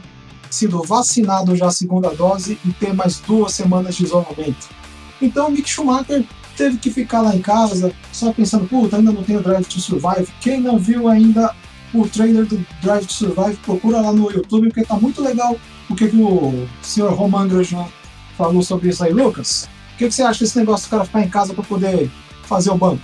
sido 0.50 0.82
vacinado 0.84 1.56
já 1.56 1.68
a 1.68 1.72
segunda 1.72 2.10
dose 2.14 2.60
e 2.64 2.72
ter 2.74 2.94
mais 2.94 3.20
duas 3.20 3.54
semanas 3.54 3.96
de 3.96 4.06
isolamento. 4.06 4.70
Então, 5.22 5.50
Mick 5.50 5.68
Schumacher 5.68 6.24
teve 6.56 6.78
que 6.78 6.90
ficar 6.90 7.22
lá 7.22 7.36
em 7.36 7.42
casa, 7.42 7.92
só 8.12 8.32
pensando, 8.32 8.68
puta, 8.68 8.98
ainda 8.98 9.12
não 9.12 9.24
tem 9.24 9.38
o 9.38 9.42
Drive 9.42 9.66
to 9.66 9.80
Survive. 9.80 10.28
Quem 10.40 10.62
não 10.62 10.78
viu 10.78 11.08
ainda 11.08 11.54
o 11.94 12.08
trailer 12.08 12.46
do 12.46 12.64
Drive 12.82 13.06
to 13.06 13.14
Survive, 13.14 13.58
procura 13.58 14.02
lá 14.02 14.14
no 14.14 14.32
YouTube, 14.32 14.68
porque 14.70 14.84
tá 14.84 14.96
muito 14.96 15.22
legal 15.22 15.58
o 15.90 15.96
que, 15.96 16.08
que 16.08 16.18
o 16.18 16.68
senhor 16.82 17.14
Roman 17.14 17.48
Grosjean 17.48 17.86
falou 18.38 18.62
sobre 18.62 18.90
isso 18.90 19.04
aí. 19.04 19.14
Lucas, 19.14 19.70
o 19.94 19.98
que, 19.98 20.08
que 20.08 20.14
você 20.14 20.24
acha 20.24 20.44
desse 20.44 20.58
negócio 20.58 20.88
do 20.88 20.92
cara 20.92 21.06
ficar 21.06 21.22
em 21.22 21.30
casa 21.30 21.54
para 21.54 21.64
poder 21.64 22.12
fazer 22.48 22.72
o 22.72 22.78
banco? 22.78 23.02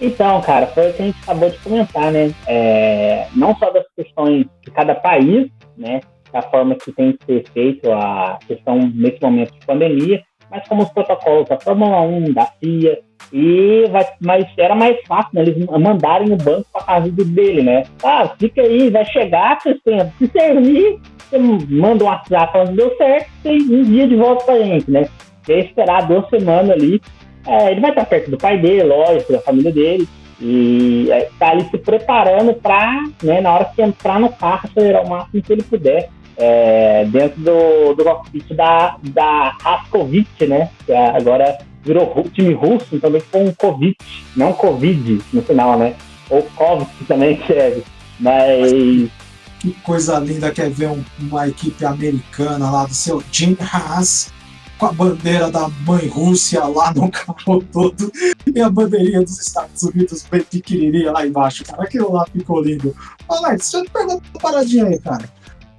Então, 0.00 0.40
cara, 0.42 0.66
foi 0.66 0.90
o 0.90 0.92
que 0.92 1.02
a 1.02 1.06
gente 1.06 1.18
acabou 1.22 1.48
de 1.48 1.58
comentar, 1.58 2.12
né? 2.12 2.32
É, 2.46 3.28
não 3.34 3.56
só 3.56 3.70
das 3.70 3.84
questões 3.96 4.46
de 4.62 4.70
cada 4.70 4.94
país, 4.94 5.50
né? 5.76 6.00
Da 6.32 6.42
forma 6.42 6.74
que 6.74 6.92
tem 6.92 7.12
que 7.12 7.24
ser 7.24 7.44
feito 7.52 7.90
a 7.90 8.38
questão 8.46 8.78
nesse 8.94 9.22
momento 9.22 9.52
de 9.52 9.66
pandemia, 9.66 10.22
mas 10.50 10.68
como 10.68 10.82
os 10.82 10.90
protocolos 10.90 11.48
da 11.48 11.58
Fórmula 11.58 12.00
1, 12.02 12.32
da 12.32 12.46
FIA, 12.60 12.98
e 13.32 13.86
vai, 13.90 14.06
mas 14.20 14.46
era 14.56 14.74
mais 14.74 14.96
fácil 15.06 15.30
né, 15.32 15.42
eles 15.42 15.66
mandarem 15.66 16.32
o 16.32 16.36
banco 16.36 16.66
para 16.72 16.84
casa 16.84 17.10
dele, 17.10 17.62
né? 17.62 17.82
Ah, 18.04 18.28
fica 18.38 18.60
aí, 18.60 18.90
vai 18.90 19.04
chegar, 19.06 19.58
tem, 19.58 19.76
se 20.18 20.26
servir, 20.28 21.00
você 21.18 21.38
manda 21.38 22.04
um 22.04 22.06
WhatsApp 22.06 22.52
falando 22.52 22.76
deu 22.76 22.96
certo, 22.96 23.28
tem 23.42 23.60
um 23.62 23.82
dia 23.82 24.06
de 24.06 24.16
volta 24.16 24.44
pra 24.44 24.58
gente, 24.58 24.90
né? 24.90 25.08
E 25.48 25.52
esperar 25.52 26.06
duas 26.06 26.28
semanas 26.28 26.70
ali, 26.70 27.00
é, 27.46 27.70
ele 27.70 27.80
vai 27.80 27.90
estar 27.90 28.04
perto 28.04 28.30
do 28.30 28.38
pai 28.38 28.58
dele, 28.58 28.82
lógico, 28.82 29.32
da 29.32 29.40
família 29.40 29.72
dele, 29.72 30.08
e 30.40 31.08
está 31.10 31.50
ali 31.50 31.64
se 31.70 31.78
preparando 31.78 32.52
para, 32.54 33.04
né, 33.22 33.40
na 33.40 33.54
hora 33.54 33.70
que 33.74 33.80
entrar 33.80 34.20
no 34.20 34.30
carro, 34.30 34.68
acelerar 34.70 35.04
o 35.04 35.08
máximo 35.08 35.42
que 35.42 35.52
ele 35.52 35.62
puder 35.62 36.10
é, 36.36 37.06
dentro 37.06 37.40
do, 37.40 37.94
do 37.94 38.04
cockpit 38.04 38.52
da, 38.54 38.96
da 39.02 39.56
Raskovich, 39.60 40.46
né? 40.46 40.70
Que 40.84 40.92
é, 40.92 41.16
agora 41.16 41.58
virou 41.82 42.24
time 42.32 42.52
russo, 42.52 43.00
também 43.00 43.22
com 43.32 43.52
Covid, 43.54 43.96
não 44.36 44.52
Covid 44.52 45.22
no 45.32 45.42
final, 45.42 45.78
né? 45.78 45.94
Ou 46.28 46.42
Covid 46.42 46.90
também 47.08 47.40
serve. 47.46 47.82
Mas. 48.20 49.10
Que 49.58 49.70
coisa 49.82 50.18
linda 50.18 50.50
que 50.50 50.60
é 50.60 50.68
ver 50.68 50.88
um, 50.88 51.02
uma 51.18 51.48
equipe 51.48 51.82
americana 51.84 52.70
lá 52.70 52.84
do 52.84 52.92
seu 52.92 53.22
Jim 53.32 53.56
Haas 53.58 54.30
com 54.78 54.86
a 54.86 54.92
bandeira 54.92 55.50
da 55.50 55.68
mãe 55.86 56.06
Rússia 56.06 56.64
lá 56.64 56.92
no 56.92 57.10
carro 57.10 57.62
todo 57.72 58.12
e 58.54 58.60
a 58.60 58.68
bandeirinha 58.68 59.22
dos 59.22 59.38
Estados 59.40 59.82
Unidos 59.82 60.26
bem 60.30 60.42
pequenininha 60.42 61.12
lá 61.12 61.26
embaixo, 61.26 61.64
cara. 61.64 61.82
Aquilo 61.82 62.12
lá 62.12 62.26
ficou 62.26 62.60
lindo. 62.62 62.94
Alex, 63.28 63.70
deixa 63.70 63.78
eu 63.78 63.84
te 63.84 63.90
perguntar 63.90 64.28
uma 64.34 64.40
paradinha 64.40 64.86
aí, 64.86 64.98
cara. 64.98 65.28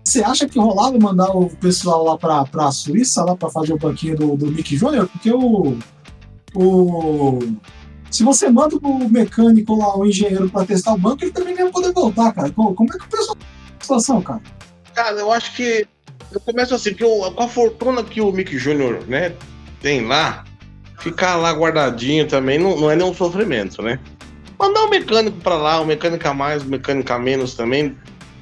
Você 0.03 0.23
acha 0.23 0.47
que 0.47 0.57
rolava 0.57 0.97
mandar 0.97 1.29
o 1.35 1.49
pessoal 1.49 2.03
lá 2.05 2.17
pra, 2.17 2.45
pra 2.45 2.71
Suíça, 2.71 3.25
lá 3.25 3.35
pra 3.35 3.49
fazer 3.49 3.73
o 3.73 3.77
banquinho 3.77 4.15
do, 4.15 4.37
do 4.37 4.47
Mick 4.47 4.75
Jr.? 4.75 5.05
Porque 5.05 5.31
o, 5.31 5.77
o. 6.55 7.39
Se 8.09 8.23
você 8.23 8.49
manda 8.49 8.77
o 8.77 9.09
mecânico 9.09 9.75
lá, 9.75 9.97
o 9.97 10.05
engenheiro, 10.05 10.49
pra 10.49 10.65
testar 10.65 10.93
o 10.93 10.97
banco, 10.97 11.25
ele 11.25 11.31
também 11.31 11.53
não 11.53 11.65
ia 11.65 11.71
poder 11.71 11.91
voltar, 11.91 12.31
cara. 12.31 12.49
Como 12.51 12.87
é 12.89 12.97
que 12.97 13.03
o 13.03 13.09
pessoal. 13.09 13.37
Situação, 13.79 14.21
cara? 14.21 14.41
Cara, 14.93 15.19
eu 15.19 15.31
acho 15.31 15.53
que. 15.55 15.85
Eu 16.31 16.39
começo 16.39 16.75
assim, 16.75 16.91
porque 16.91 17.03
eu, 17.03 17.31
com 17.31 17.43
a 17.43 17.47
fortuna 17.47 18.03
que 18.03 18.21
o 18.21 18.31
Mick 18.31 18.57
Jr., 18.57 19.05
né, 19.07 19.33
tem 19.81 20.05
lá, 20.05 20.43
ficar 20.99 21.35
lá 21.35 21.51
guardadinho 21.51 22.27
também 22.27 22.57
não, 22.59 22.79
não 22.79 22.91
é 22.91 22.95
nenhum 22.95 23.13
sofrimento, 23.13 23.81
né? 23.81 23.99
Mandar 24.59 24.83
um 24.83 24.89
mecânico 24.89 25.37
para 25.39 25.55
lá, 25.55 25.79
um 25.79 25.85
mecânico 25.85 26.27
a 26.27 26.33
mais, 26.33 26.63
um 26.63 26.67
mecânico 26.67 27.13
a 27.13 27.19
menos 27.19 27.53
também, 27.53 27.95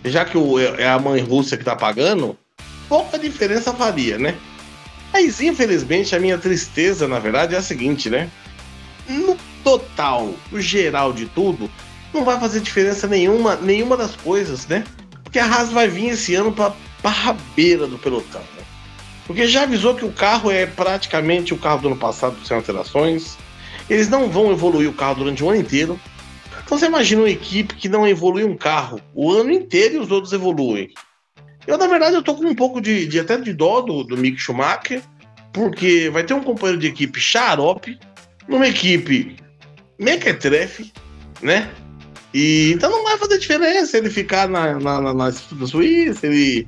já 0.04 0.24
que 0.24 0.38
o, 0.38 0.60
é 0.60 0.88
a 0.88 0.98
mãe 0.98 1.22
russa 1.22 1.58
que 1.58 1.64
tá 1.64 1.76
pagando, 1.76 2.38
pouca 2.88 3.20
diferença 3.20 3.74
faria, 3.74 4.18
né? 4.18 4.36
Mas 5.12 5.42
infelizmente 5.42 6.16
a 6.16 6.20
minha 6.20 6.38
tristeza, 6.38 7.08
na 7.08 7.20
verdade, 7.20 7.56
é 7.56 7.58
a 7.58 7.62
seguinte, 7.62 8.10
né? 8.10 8.30
No 9.08 9.38
total, 9.64 10.34
no 10.52 10.62
geral 10.62 11.12
de 11.12 11.26
tudo, 11.26 11.70
não 12.14 12.24
vai 12.24 12.40
fazer 12.40 12.62
diferença 12.62 13.08
nenhuma, 13.08 13.56
nenhuma 13.58 13.98
das 13.98 14.16
coisas, 14.16 14.66
né? 14.68 14.84
Porque 15.24 15.38
a 15.38 15.46
Haas 15.46 15.72
vai 15.72 15.88
vir 15.88 16.10
esse 16.10 16.34
ano 16.34 16.52
para 16.52 16.74
a 17.10 17.14
rabeira 17.14 17.88
do 17.88 17.98
pelotão, 17.98 18.42
né? 18.42 18.64
Porque 19.26 19.48
já 19.48 19.64
avisou 19.64 19.96
que 19.96 20.06
o 20.06 20.12
carro 20.12 20.52
é 20.52 20.66
praticamente 20.66 21.54
o 21.54 21.58
carro 21.58 21.82
do 21.82 21.88
ano 21.88 21.98
passado 21.98 22.36
sem 22.46 22.56
alterações. 22.56 23.38
Eles 23.90 24.08
não 24.08 24.30
vão 24.30 24.52
evoluir 24.52 24.90
o 24.90 24.94
carro 24.94 25.16
durante 25.16 25.44
o 25.44 25.50
ano 25.50 25.60
inteiro. 25.60 26.00
Então 26.64 26.78
você 26.78 26.86
imagina 26.86 27.22
uma 27.22 27.30
equipe 27.30 27.76
que 27.76 27.90
não 27.90 28.08
evolui 28.08 28.44
um 28.44 28.56
carro 28.56 29.00
o 29.14 29.32
ano 29.32 29.52
inteiro 29.52 29.96
e 29.96 30.00
os 30.00 30.12
outros 30.12 30.34
evoluem. 30.34 30.92
Eu, 31.66 31.78
na 31.78 31.88
verdade, 31.88 32.16
eu 32.16 32.22
tô 32.22 32.36
com 32.36 32.46
um 32.46 32.56
pouco 32.56 32.80
de, 32.80 33.08
de 33.08 33.20
até 33.20 33.38
de 33.38 33.52
dó 33.52 33.82
do, 33.82 34.04
do 34.04 34.18
Mick 34.18 34.40
Schumacher, 34.40 35.02
porque 35.52 36.10
vai 36.12 36.24
ter 36.24 36.34
um 36.34 36.44
companheiro 36.44 36.80
de 36.80 36.88
equipe 36.88 37.20
xarope, 37.20 37.98
numa 38.48 38.68
equipe 38.68 39.36
mequetrefe, 39.98 40.92
né? 41.42 41.72
E 42.34 42.72
então 42.74 42.92
não 42.92 43.04
vai 43.04 43.18
fazer 43.18 43.38
diferença 43.38 43.98
ele 43.98 44.10
ficar 44.10 44.48
na, 44.48 44.78
na, 44.80 45.02
na, 45.02 45.14
na 45.14 45.32
Suíça, 45.32 46.28
ele, 46.28 46.68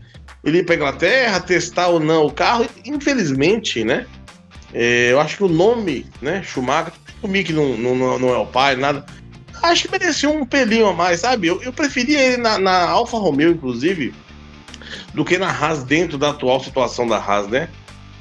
ele 0.49 0.59
ir 0.59 0.65
pra 0.65 0.75
Inglaterra, 0.75 1.39
testar 1.39 1.87
ou 1.87 1.99
não 1.99 2.25
o 2.25 2.31
carro. 2.31 2.65
Infelizmente, 2.85 3.83
né? 3.83 4.05
É, 4.73 5.11
eu 5.11 5.19
acho 5.19 5.37
que 5.37 5.43
o 5.43 5.49
nome, 5.49 6.05
né, 6.21 6.43
Schumacher, 6.43 6.93
o 7.21 7.27
Mick 7.27 7.51
não, 7.53 7.77
não, 7.77 8.19
não 8.19 8.29
é 8.29 8.37
o 8.37 8.45
pai, 8.45 8.75
nada 8.75 9.05
acho 9.63 9.83
que 9.83 9.91
merecia 9.91 10.29
um 10.29 10.45
pelinho 10.45 10.87
a 10.87 10.93
mais, 10.93 11.21
sabe? 11.21 11.47
Eu, 11.47 11.61
eu 11.61 11.73
preferia 11.73 12.19
ele 12.19 12.37
na, 12.37 12.57
na 12.57 12.89
Alfa 12.89 13.17
Romeo, 13.17 13.51
inclusive, 13.51 14.13
do 15.13 15.25
que 15.25 15.37
na 15.37 15.49
Haas 15.49 15.83
dentro 15.83 16.17
da 16.17 16.29
atual 16.29 16.59
situação 16.59 17.07
da 17.07 17.17
Haas, 17.17 17.47
né? 17.47 17.69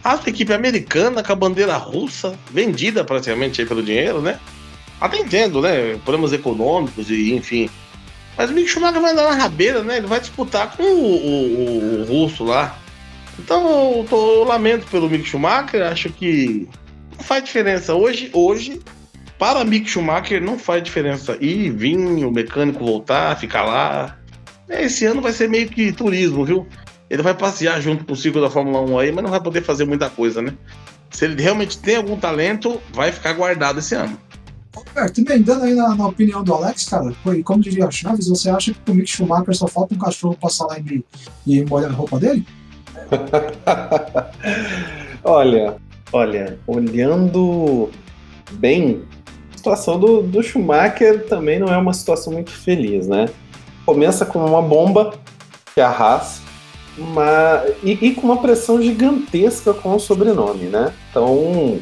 Haas 0.03 0.27
é 0.27 0.31
equipe 0.31 0.53
americana 0.53 1.23
com 1.23 1.33
a 1.33 1.37
bandeira 1.37 1.77
russa, 1.77 2.39
vendida 2.51 3.05
praticamente 3.05 3.61
aí 3.61 3.67
pelo 3.67 3.83
dinheiro, 3.83 4.21
né? 4.21 4.39
Até 5.01 5.19
entendo, 5.19 5.61
né? 5.61 5.95
Problemas 6.05 6.33
econômicos 6.33 7.11
e 7.11 7.35
enfim. 7.35 7.69
Mas 8.37 8.51
o 8.51 8.53
Mick 8.53 8.69
Schumacher 8.69 9.01
vai 9.01 9.13
andar 9.13 9.31
na 9.31 9.35
rabeira, 9.35 9.83
né? 9.83 9.97
Ele 9.97 10.07
vai 10.07 10.21
disputar 10.21 10.77
com 10.77 10.83
o, 10.83 11.17
o, 11.17 12.01
o 12.01 12.05
russo 12.05 12.45
lá. 12.45 12.77
Então 13.39 13.99
eu, 13.99 14.05
tô, 14.05 14.35
eu 14.35 14.45
lamento 14.45 14.87
pelo 14.87 15.09
Mick 15.09 15.27
Schumacher, 15.27 15.83
acho 15.87 16.11
que 16.11 16.69
não 17.17 17.25
faz 17.25 17.45
diferença. 17.45 17.95
Hoje, 17.95 18.31
hoje 18.33 18.81
para 19.39 19.65
Mick 19.65 19.89
Schumacher 19.89 20.43
não 20.43 20.59
faz 20.59 20.83
diferença 20.83 21.37
ir, 21.41 21.71
vir, 21.71 21.97
o 21.97 22.31
mecânico 22.31 22.85
voltar, 22.85 23.39
ficar 23.39 23.65
lá. 23.65 24.19
Esse 24.69 25.05
ano 25.05 25.21
vai 25.21 25.33
ser 25.33 25.49
meio 25.49 25.69
que 25.69 25.93
turismo, 25.93 26.45
viu? 26.45 26.67
Ele 27.09 27.23
vai 27.23 27.35
passear 27.35 27.81
junto 27.81 28.05
com 28.05 28.15
o 28.15 28.17
ciclo 28.17 28.41
da 28.41 28.51
Fórmula 28.51 28.81
1 28.81 28.99
aí, 28.99 29.13
mas 29.13 29.23
não 29.23 29.31
vai 29.31 29.41
poder 29.41 29.63
fazer 29.63 29.85
muita 29.85 30.11
coisa, 30.11 30.43
né? 30.43 30.53
Se 31.11 31.25
ele 31.25 31.41
realmente 31.41 31.79
tem 31.79 31.97
algum 31.97 32.17
talento, 32.17 32.81
vai 32.93 33.13
ficar 33.13 33.33
guardado 33.35 33.79
esse 33.79 33.95
ano. 33.95 34.19
Roberto, 34.77 35.19
emendando 35.19 35.65
aí 35.65 35.75
na, 35.75 35.95
na, 35.95 36.07
opinião 36.07 36.45
do 36.45 36.53
Alex, 36.53 36.85
cara, 36.85 37.11
foi, 37.23 37.43
como 37.43 37.63
diria 37.63 37.91
Chaves, 37.91 38.29
você 38.29 38.51
acha 38.51 38.75
que 38.75 38.91
o 38.91 38.95
Mick 38.95 39.09
Schumacher 39.09 39.57
só 39.57 39.67
falta 39.67 39.95
um 39.95 39.99
cachorro 39.99 40.37
passar 40.39 40.67
lá 40.67 40.79
e, 40.79 41.03
e 41.47 41.65
molhar 41.65 41.91
a 41.91 41.95
roupa 41.95 42.19
dele? 42.19 42.47
olha, 45.25 45.77
olha, 46.13 46.59
olhando 46.67 47.91
bem, 48.53 49.03
a 49.55 49.57
situação 49.57 49.99
do, 49.99 50.23
do 50.23 50.43
Schumacher 50.43 51.27
também 51.27 51.59
não 51.59 51.69
é 51.69 51.77
uma 51.77 51.95
situação 51.95 52.33
muito 52.33 52.51
feliz, 52.51 53.07
né? 53.07 53.27
Começa 53.85 54.27
com 54.27 54.45
uma 54.45 54.61
bomba, 54.61 55.15
que 55.75 55.81
a 55.81 55.89
Haas, 55.89 56.43
uma, 56.99 57.63
e, 57.83 57.93
e, 57.93 58.15
com 58.15 58.23
uma 58.23 58.39
pressão 58.39 58.81
gigantesca 58.81 59.75
com 59.75 59.95
o 59.95 60.01
sobrenome, 60.01 60.65
né? 60.65 60.93
Então 61.11 61.79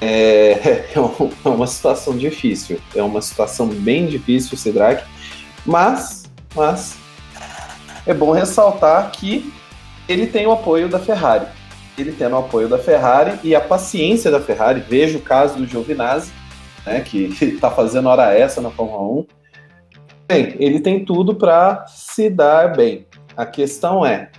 é, 0.00 0.86
é 0.94 1.48
uma 1.48 1.66
situação 1.66 2.16
difícil, 2.16 2.80
é 2.94 3.02
uma 3.02 3.20
situação 3.20 3.66
bem 3.68 4.06
difícil, 4.06 4.56
Sidraque, 4.56 5.04
mas, 5.64 6.24
mas 6.54 6.96
é 8.06 8.14
bom 8.14 8.32
ressaltar 8.32 9.10
que 9.10 9.52
ele 10.08 10.26
tem 10.26 10.46
o 10.46 10.52
apoio 10.52 10.88
da 10.88 10.98
Ferrari. 10.98 11.46
Ele 11.96 12.12
tem 12.12 12.26
o 12.26 12.36
apoio 12.36 12.68
da 12.68 12.78
Ferrari 12.78 13.38
e 13.44 13.54
a 13.54 13.60
paciência 13.60 14.30
da 14.30 14.40
Ferrari. 14.40 14.80
Veja 14.80 15.18
o 15.18 15.22
caso 15.22 15.56
do 15.56 15.66
Giovinazzi, 15.66 16.32
né, 16.86 17.00
que 17.00 17.24
está 17.40 17.70
fazendo 17.70 18.08
hora 18.08 18.32
essa 18.32 18.60
na 18.60 18.70
Fórmula 18.70 19.20
1. 19.20 19.26
Bem, 20.26 20.56
ele 20.58 20.80
tem 20.80 21.04
tudo 21.04 21.34
para 21.34 21.84
se 21.86 22.30
dar 22.30 22.74
bem. 22.74 23.06
A 23.36 23.44
questão 23.44 24.04
é, 24.04 24.30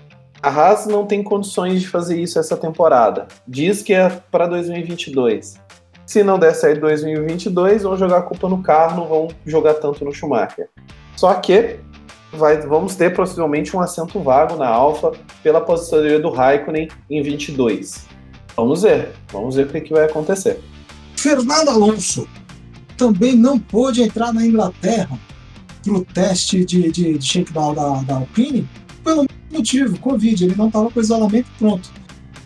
a 0.43 0.49
Haas 0.49 0.87
não 0.87 1.05
tem 1.05 1.21
condições 1.21 1.81
de 1.81 1.87
fazer 1.87 2.19
isso 2.19 2.39
essa 2.39 2.57
temporada. 2.57 3.27
Diz 3.47 3.83
que 3.83 3.93
é 3.93 4.09
para 4.09 4.47
2022. 4.47 5.59
Se 6.05 6.23
não 6.23 6.39
der 6.39 6.55
certo 6.55 6.81
2022, 6.81 7.83
vão 7.83 7.95
jogar 7.95 8.17
a 8.17 8.21
culpa 8.23 8.49
no 8.49 8.61
carro, 8.61 9.01
não 9.01 9.07
vão 9.07 9.27
jogar 9.45 9.75
tanto 9.75 10.03
no 10.03 10.11
Schumacher. 10.11 10.67
Só 11.15 11.33
que 11.35 11.79
vai, 12.33 12.59
vamos 12.61 12.95
ter 12.95 13.13
possivelmente 13.13 13.75
um 13.75 13.81
assento 13.81 14.19
vago 14.19 14.55
na 14.55 14.67
Alfa 14.67 15.11
pela 15.43 15.59
aposentadoria 15.59 16.19
do 16.19 16.31
Raikkonen 16.31 16.89
em 17.09 17.21
22. 17.21 18.07
Vamos 18.55 18.81
ver, 18.81 19.13
vamos 19.31 19.55
ver 19.55 19.67
o 19.67 19.69
que, 19.69 19.81
que 19.81 19.93
vai 19.93 20.05
acontecer. 20.05 20.59
Fernando 21.15 21.69
Alonso 21.69 22.27
também 22.97 23.35
não 23.35 23.59
pôde 23.59 24.01
entrar 24.01 24.33
na 24.33 24.45
Inglaterra 24.45 25.17
para 25.83 25.93
o 25.93 26.03
teste 26.03 26.65
de, 26.65 26.91
de, 26.91 27.17
de 27.17 27.25
shakedown 27.25 27.73
da, 27.73 28.01
da 28.01 28.15
Alpine 28.15 28.67
pelo 29.03 29.25
motivo, 29.51 29.99
Covid, 29.99 30.45
ele 30.45 30.55
não 30.55 30.67
estava 30.67 30.89
com 30.89 30.99
isolamento 30.99 31.47
pronto. 31.57 31.89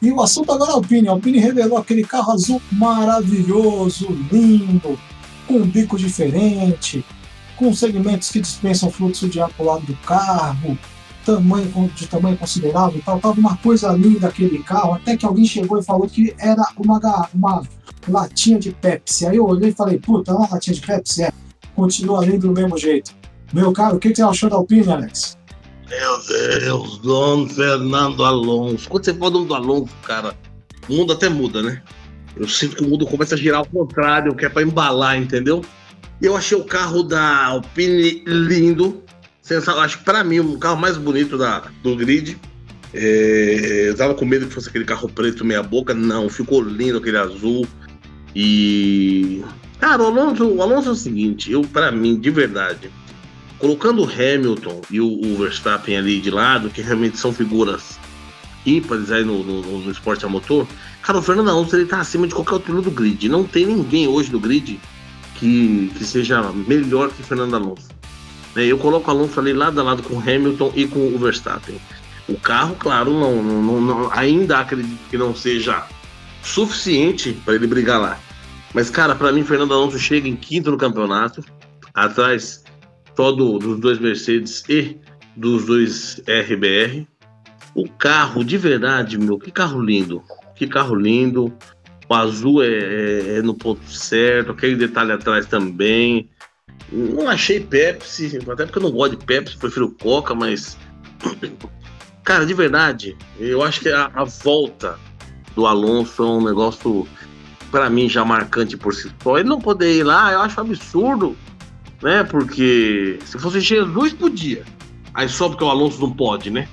E 0.02 0.12
o 0.12 0.22
assunto 0.22 0.52
agora 0.52 0.72
é 0.72 0.74
a 0.74 0.76
Alpine. 0.76 1.08
A 1.08 1.12
Alpine 1.12 1.40
revelou 1.40 1.78
aquele 1.78 2.04
carro 2.04 2.32
azul 2.32 2.62
maravilhoso, 2.72 4.08
lindo, 4.32 5.00
com 5.48 5.56
um 5.56 5.66
bico 5.66 5.98
diferente, 5.98 7.04
com 7.56 7.74
segmentos 7.74 8.30
que 8.30 8.40
dispensam 8.40 8.92
fluxo 8.92 9.28
de 9.30 9.40
ar 9.40 9.50
para 9.50 9.64
o 9.64 9.68
lado 9.68 9.86
do 9.86 9.96
carro, 10.06 10.78
tamanho 11.26 11.92
de 11.96 12.08
tamanho 12.08 12.38
considerável 12.38 13.00
e 13.00 13.02
tal. 13.02 13.20
Tava 13.20 13.40
uma 13.40 13.58
coisa 13.58 13.92
linda 13.94 14.28
aquele 14.28 14.60
carro, 14.60 14.94
até 14.94 15.18
que 15.18 15.26
alguém 15.26 15.46
chegou 15.46 15.80
e 15.80 15.84
falou 15.84 16.08
que 16.08 16.36
era 16.38 16.64
uma, 16.78 17.30
uma 17.34 17.64
latinha 18.08 18.60
de 18.60 18.72
Pepsi. 18.72 19.26
Aí 19.26 19.38
eu 19.38 19.46
olhei 19.46 19.70
e 19.70 19.74
falei, 19.74 19.98
puta, 19.98 20.32
é 20.32 20.36
uma 20.36 20.50
latinha 20.50 20.76
de 20.76 20.82
Pepsi? 20.82 21.24
É. 21.24 21.32
Continua 21.76 22.26
lindo 22.26 22.48
do 22.48 22.54
mesmo 22.54 22.78
jeito. 22.78 23.12
Meu 23.52 23.72
caro, 23.72 23.98
o 23.98 24.00
que 24.00 24.14
você 24.14 24.22
achou 24.22 24.50
da 24.50 24.56
Alpine, 24.56 24.88
Alex? 24.92 25.38
Meu 25.90 26.20
Deus, 26.28 26.98
Dom 27.00 27.48
Fernando 27.48 28.24
Alonso. 28.24 28.90
Quando 28.90 29.06
você 29.06 29.14
fala 29.14 29.32
nome 29.32 29.48
do 29.48 29.54
Alonso, 29.54 29.94
cara, 30.04 30.36
o 30.90 30.94
mundo 30.94 31.14
até 31.14 31.30
muda, 31.30 31.62
né? 31.62 31.82
Eu 32.36 32.48
sinto 32.48 32.76
que 32.76 32.84
o 32.84 32.90
mundo 32.90 33.06
começa 33.06 33.36
a 33.36 33.38
girar 33.38 33.60
ao 33.60 33.66
contrário, 33.66 34.36
que 34.36 34.46
é 34.46 34.50
pra 34.50 34.64
embalar, 34.64 35.18
entendeu? 35.18 35.64
Eu 36.22 36.36
achei 36.36 36.58
o 36.58 36.64
carro 36.64 37.04
da 37.04 37.46
Alpine 37.46 38.24
lindo. 38.26 39.04
Acho 39.80 40.00
que 40.00 40.04
pra 40.04 40.24
mim 40.24 40.40
o 40.40 40.58
carro 40.58 40.78
mais 40.78 40.98
bonito 40.98 41.38
da, 41.38 41.64
do 41.84 41.96
grid. 41.96 42.38
É, 42.94 43.86
eu 43.90 43.96
tava 43.96 44.16
com 44.16 44.26
medo 44.26 44.48
que 44.48 44.54
fosse 44.54 44.70
aquele 44.70 44.86
carro 44.86 45.08
preto 45.08 45.46
meia 45.46 45.62
boca. 45.62 45.94
Não, 45.94 46.30
ficou 46.30 46.62
lindo 46.62 46.98
aquele 46.98 47.18
azul. 47.18 47.68
E. 48.36 49.44
Cara, 49.80 50.02
o 50.02 50.08
Alonso, 50.08 50.48
o 50.48 50.62
Alonso 50.62 50.90
é 50.90 50.92
o 50.92 50.96
seguinte, 50.96 51.52
eu, 51.52 51.62
pra 51.62 51.92
mim, 51.92 52.20
de 52.20 52.32
verdade, 52.32 52.90
colocando 53.66 54.04
o 54.04 54.08
Hamilton 54.08 54.80
e 54.92 55.02
o, 55.02 55.08
o, 55.08 55.38
Verstappen 55.38 55.98
ali 55.98 56.22
de 56.22 56.30
lado, 56.30 56.70
que 56.70 56.84
realmente 56.84 57.18
são 57.18 57.34
figuras 57.34 57.98
ímpares 58.64 59.12
aí 59.12 59.26
no, 59.26 59.44
no, 59.44 59.80
no 59.80 59.92
esporte 59.92 60.24
a 60.24 60.30
motor, 60.30 60.68
cara, 61.02 61.18
o 61.18 61.22
Fernando 61.22 61.50
Alonso 61.50 61.76
ele 61.76 61.88
tá 61.88 62.00
acima 62.00 62.28
de 62.28 62.36
qualquer 62.36 62.54
outro 62.54 62.80
do 62.80 62.92
grid. 62.92 63.28
Não 63.28 63.44
tem 63.44 63.66
ninguém 63.66 64.08
hoje 64.08 64.32
no 64.32 64.40
grid 64.40 64.80
que, 65.40 65.92
que 65.98 66.04
seja 66.04 66.44
melhor 66.52 67.10
que 67.10 67.24
Fernando 67.24 67.56
Alonso. 67.56 67.88
É, 68.56 68.64
eu 68.64 68.78
coloco 68.78 69.10
o 69.10 69.12
Alonso 69.12 69.40
ali 69.40 69.52
lado 69.52 69.82
a 69.82 69.84
lado 69.84 70.04
com 70.04 70.14
o 70.14 70.20
Hamilton 70.20 70.72
e 70.76 70.86
com 70.86 71.00
o 71.00 71.18
Verstappen. 71.18 71.82
O 72.30 72.40
carro, 72.40 72.76
claro, 72.76 73.12
não, 73.12 73.42
não, 73.42 73.82
não 73.82 74.12
ainda 74.14 74.60
acredito 74.60 75.10
que 75.10 75.18
não 75.18 75.36
seja 75.36 75.88
suficiente 76.44 77.34
para 77.44 77.56
ele 77.56 77.66
brigar 77.66 78.00
lá. 78.00 78.20
Mas, 78.76 78.92
cara, 78.92 79.16
para 79.16 79.32
mim, 79.32 79.44
Fernando 79.44 79.74
Alonso 79.74 79.98
chega 79.98 80.28
em 80.28 80.36
quinto 80.36 80.70
no 80.70 80.78
campeonato, 80.78 81.44
atrás 81.96 82.65
só 83.16 83.32
do, 83.32 83.58
dos 83.58 83.80
dois 83.80 84.00
Mercedes 84.00 84.64
e 84.70 84.98
dos 85.36 85.66
dois 85.66 86.22
RBR. 86.28 87.08
O 87.74 87.90
carro, 87.90 88.44
de 88.44 88.58
verdade, 88.58 89.18
meu, 89.18 89.38
que 89.38 89.52
carro 89.52 89.82
lindo. 89.82 90.24
Que 90.56 90.68
carro 90.68 90.96
lindo. 90.96 91.54
O 92.08 92.14
azul 92.14 92.64
é, 92.64 92.68
é, 92.68 93.38
é 93.38 93.42
no 93.42 93.56
ponto 93.56 93.84
certo, 93.90 94.52
aquele 94.52 94.76
detalhe 94.76 95.12
atrás 95.12 95.46
também. 95.46 96.30
Não 96.92 97.28
achei 97.28 97.60
Pepsi, 97.60 98.38
até 98.48 98.66
porque 98.66 98.78
eu 98.78 98.84
não 98.84 98.92
gosto 98.92 99.18
de 99.18 99.26
Pepsi, 99.26 99.58
prefiro 99.58 99.90
Coca, 99.90 100.36
mas. 100.36 100.78
Cara, 102.24 102.46
de 102.46 102.54
verdade, 102.54 103.16
eu 103.40 103.62
acho 103.62 103.82
que 103.82 103.90
a, 103.90 104.10
a 104.14 104.24
volta 104.24 104.98
do 105.56 105.68
Alonso 105.68 106.24
é 106.24 106.26
um 106.26 106.44
negócio, 106.44 107.08
para 107.70 107.90
mim, 107.90 108.10
já 108.10 108.26
marcante 108.26 108.78
por 108.78 108.94
si 108.94 109.12
só. 109.22 109.38
Ele 109.38 109.50
não 109.50 109.60
poder 109.60 109.96
ir 109.96 110.04
lá, 110.04 110.32
eu 110.32 110.42
acho 110.42 110.60
absurdo 110.60 111.36
né? 112.06 112.24
Porque 112.24 113.18
se 113.26 113.40
fosse 113.40 113.60
Jesus, 113.60 114.14
podia. 114.14 114.64
Aí 115.12 115.28
só 115.28 115.50
porque 115.50 115.64
o 115.64 115.70
Alonso 115.70 116.00
não 116.00 116.12
pode, 116.12 116.52
né? 116.52 116.68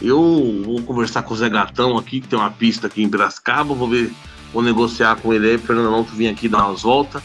Eu 0.00 0.60
vou 0.64 0.82
conversar 0.82 1.22
com 1.22 1.32
o 1.32 1.36
Zé 1.36 1.48
Gatão 1.48 1.96
aqui, 1.96 2.20
que 2.20 2.26
tem 2.26 2.36
uma 2.36 2.50
pista 2.50 2.88
aqui 2.88 3.00
em 3.00 3.08
Piracicaba, 3.08 3.72
vou 3.74 3.88
ver, 3.88 4.10
vou 4.52 4.60
negociar 4.60 5.14
com 5.16 5.32
ele 5.32 5.50
aí, 5.50 5.54
o 5.54 5.60
Fernando 5.60 5.86
Alonso 5.86 6.10
vir 6.16 6.26
aqui 6.26 6.48
dar 6.48 6.66
umas 6.66 6.82
voltas. 6.82 7.22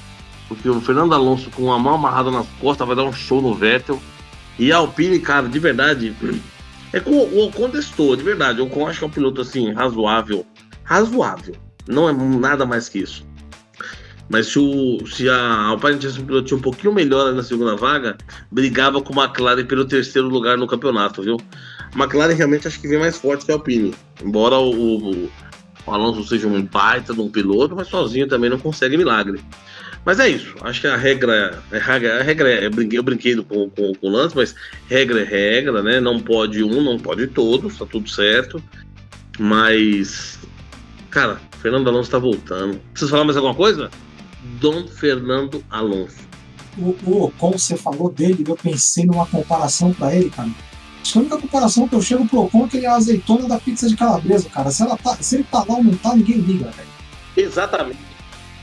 Porque 0.48 0.70
o 0.70 0.80
Fernando 0.80 1.14
Alonso 1.16 1.50
com 1.50 1.74
a 1.74 1.80
mão 1.80 1.96
amarrada 1.96 2.30
nas 2.30 2.46
costas 2.62 2.86
vai 2.86 2.96
dar 2.96 3.06
um 3.06 3.12
show 3.12 3.42
no 3.42 3.56
Vettel. 3.56 4.00
E 4.60 4.72
a 4.72 4.78
Alpine, 4.78 5.20
cara, 5.20 5.50
de 5.50 5.58
verdade, 5.58 6.16
é 6.94 7.00
com 7.00 7.10
o 7.10 7.48
Ocon 7.48 7.70
testou, 7.72 8.16
de 8.16 8.24
verdade. 8.24 8.62
O 8.62 8.66
Ocon 8.66 8.88
acho 8.88 9.00
que 9.00 9.06
é 9.06 9.08
um 9.08 9.12
piloto 9.12 9.42
assim, 9.42 9.74
razoável. 9.74 10.46
Razoável. 10.84 11.56
Não 11.88 12.08
é 12.08 12.14
nada 12.14 12.68
mais 12.68 12.88
que 12.88 13.00
isso. 13.00 13.27
Mas 14.30 14.48
se, 14.48 14.60
o, 14.60 15.06
se 15.08 15.30
a 15.30 15.68
Alpine 15.68 15.98
tivesse 15.98 16.20
um 16.20 16.26
piloto 16.26 16.56
um 16.56 16.62
pouquinho 16.62 16.94
melhor 16.94 17.34
na 17.34 17.44
segunda 17.44 17.76
vaga, 17.76 18.18
brigava 18.52 19.02
com 19.02 19.20
a 19.20 19.26
McLaren 19.26 19.66
pelo 19.66 19.86
terceiro 19.86 20.28
lugar 20.28 20.58
no 20.58 20.68
campeonato, 20.68 21.22
viu? 21.22 21.38
A 21.94 21.98
McLaren 21.98 22.34
realmente 22.34 22.68
acho 22.68 22.80
que 22.80 22.88
vem 22.88 23.00
mais 23.00 23.18
forte 23.18 23.46
que 23.46 23.52
a 23.52 23.56
Alpine. 23.56 23.94
Embora 24.22 24.58
o, 24.58 25.12
o, 25.12 25.32
Alonso 25.88 26.28
seja 26.28 26.48
um 26.48 26.62
baita 26.62 27.14
de 27.14 27.22
um 27.22 27.30
piloto, 27.30 27.76
mas 27.76 27.88
sozinho 27.88 28.28
também 28.28 28.50
não 28.50 28.60
consegue 28.60 28.98
milagre. 28.98 29.40
Mas 30.04 30.20
é 30.20 30.30
isso. 30.30 30.56
Acho 30.62 30.82
que 30.82 30.88
a 30.88 30.98
regra. 30.98 31.64
A 31.72 31.78
regra, 32.24 32.50
é. 32.50 32.66
Eu 32.66 32.72
brinquei, 32.72 33.00
eu 33.00 33.04
brinquei 33.04 33.36
com, 33.36 33.70
com, 33.70 33.94
com 33.94 34.08
o 34.08 34.10
lance, 34.10 34.36
mas 34.36 34.56
regra 34.88 35.22
é 35.22 35.24
regra, 35.24 35.82
né? 35.82 36.00
Não 36.00 36.20
pode 36.20 36.64
um, 36.64 36.82
não 36.82 36.98
pode 36.98 37.28
todos, 37.28 37.78
tá 37.78 37.86
tudo 37.86 38.10
certo. 38.10 38.62
Mas. 39.40 40.40
Cara, 41.10 41.40
Fernando 41.62 41.90
Alonso 41.90 42.12
tá 42.12 42.20
voltando. 42.20 42.80
Precisa 42.92 43.12
falar 43.12 43.24
mais 43.24 43.38
alguma 43.38 43.56
coisa? 43.56 43.90
Dom 44.60 44.88
Fernando 44.88 45.64
Alonso. 45.70 46.28
O, 46.78 46.90
o 47.06 47.32
como 47.38 47.58
você 47.58 47.76
falou 47.76 48.12
dele, 48.12 48.44
eu 48.48 48.56
pensei 48.56 49.06
numa 49.06 49.26
comparação 49.26 49.94
para 49.94 50.16
ele, 50.16 50.30
cara. 50.30 50.50
Acho 51.02 51.14
que 51.14 51.18
a 51.18 51.22
única 51.22 51.38
comparação 51.38 51.88
que 51.88 51.96
eu 51.96 52.02
chego 52.02 52.28
pro 52.28 52.42
Ocon 52.42 52.66
é 52.66 52.68
que 52.68 52.78
ele 52.78 52.86
é 52.86 52.90
a 52.90 52.96
azeitona 52.96 53.48
da 53.48 53.60
pizza 53.60 53.88
de 53.88 53.96
calabresa, 53.96 54.50
cara. 54.50 54.70
Se, 54.72 54.84
ela 54.84 54.98
tá, 54.98 55.16
se 55.16 55.36
ele 55.36 55.44
tá 55.46 55.60
lá 55.60 55.76
ou 55.76 55.84
não 55.84 55.96
tá, 55.96 56.16
ninguém 56.16 56.38
liga, 56.38 56.70
velho. 56.72 56.88
Exatamente. 57.36 58.00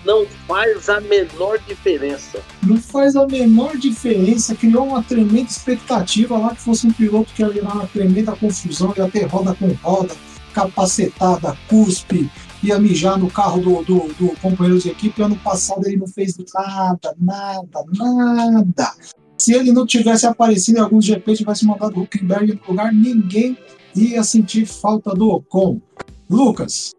Não 0.04 0.26
faz 0.46 0.88
a 0.90 1.00
menor 1.00 1.58
diferença. 1.66 2.38
Não 2.62 2.76
faz 2.76 3.16
a 3.16 3.26
menor 3.26 3.76
diferença. 3.78 4.54
Criou 4.54 4.88
uma 4.88 5.02
tremenda 5.02 5.48
expectativa 5.48 6.36
lá 6.36 6.54
que 6.54 6.60
fosse 6.60 6.86
um 6.86 6.92
piloto 6.92 7.32
que 7.32 7.42
ia 7.42 7.50
gerar 7.50 7.72
uma 7.72 7.86
tremenda 7.86 8.32
confusão, 8.32 8.92
ia 8.96 9.08
ter 9.08 9.24
roda 9.24 9.54
com 9.54 9.68
roda, 9.82 10.14
capacetada, 10.52 11.56
cuspe, 11.68 12.30
ia 12.64 12.78
mijar 12.78 13.18
no 13.18 13.30
carro 13.30 13.60
do, 13.60 13.82
do, 13.82 14.14
do 14.14 14.40
companheiro 14.40 14.78
de 14.78 14.90
equipe. 14.90 15.22
Ano 15.22 15.36
passado 15.36 15.86
ele 15.86 15.96
não 15.96 16.06
fez 16.06 16.36
nada, 16.54 17.14
nada, 17.18 17.84
nada. 17.96 18.92
Se 19.36 19.52
ele 19.52 19.72
não 19.72 19.86
tivesse 19.86 20.26
aparecido 20.26 20.78
em 20.78 20.80
alguns 20.80 21.04
GP, 21.04 21.34
tivesse 21.34 21.66
mandado 21.66 21.98
o 21.98 22.02
Huckenberg 22.02 22.54
no 22.54 22.60
lugar, 22.68 22.92
ninguém 22.92 23.56
ia 23.94 24.22
sentir 24.22 24.66
falta 24.66 25.14
do 25.14 25.28
Ocon. 25.28 25.80
Lucas, 26.30 26.92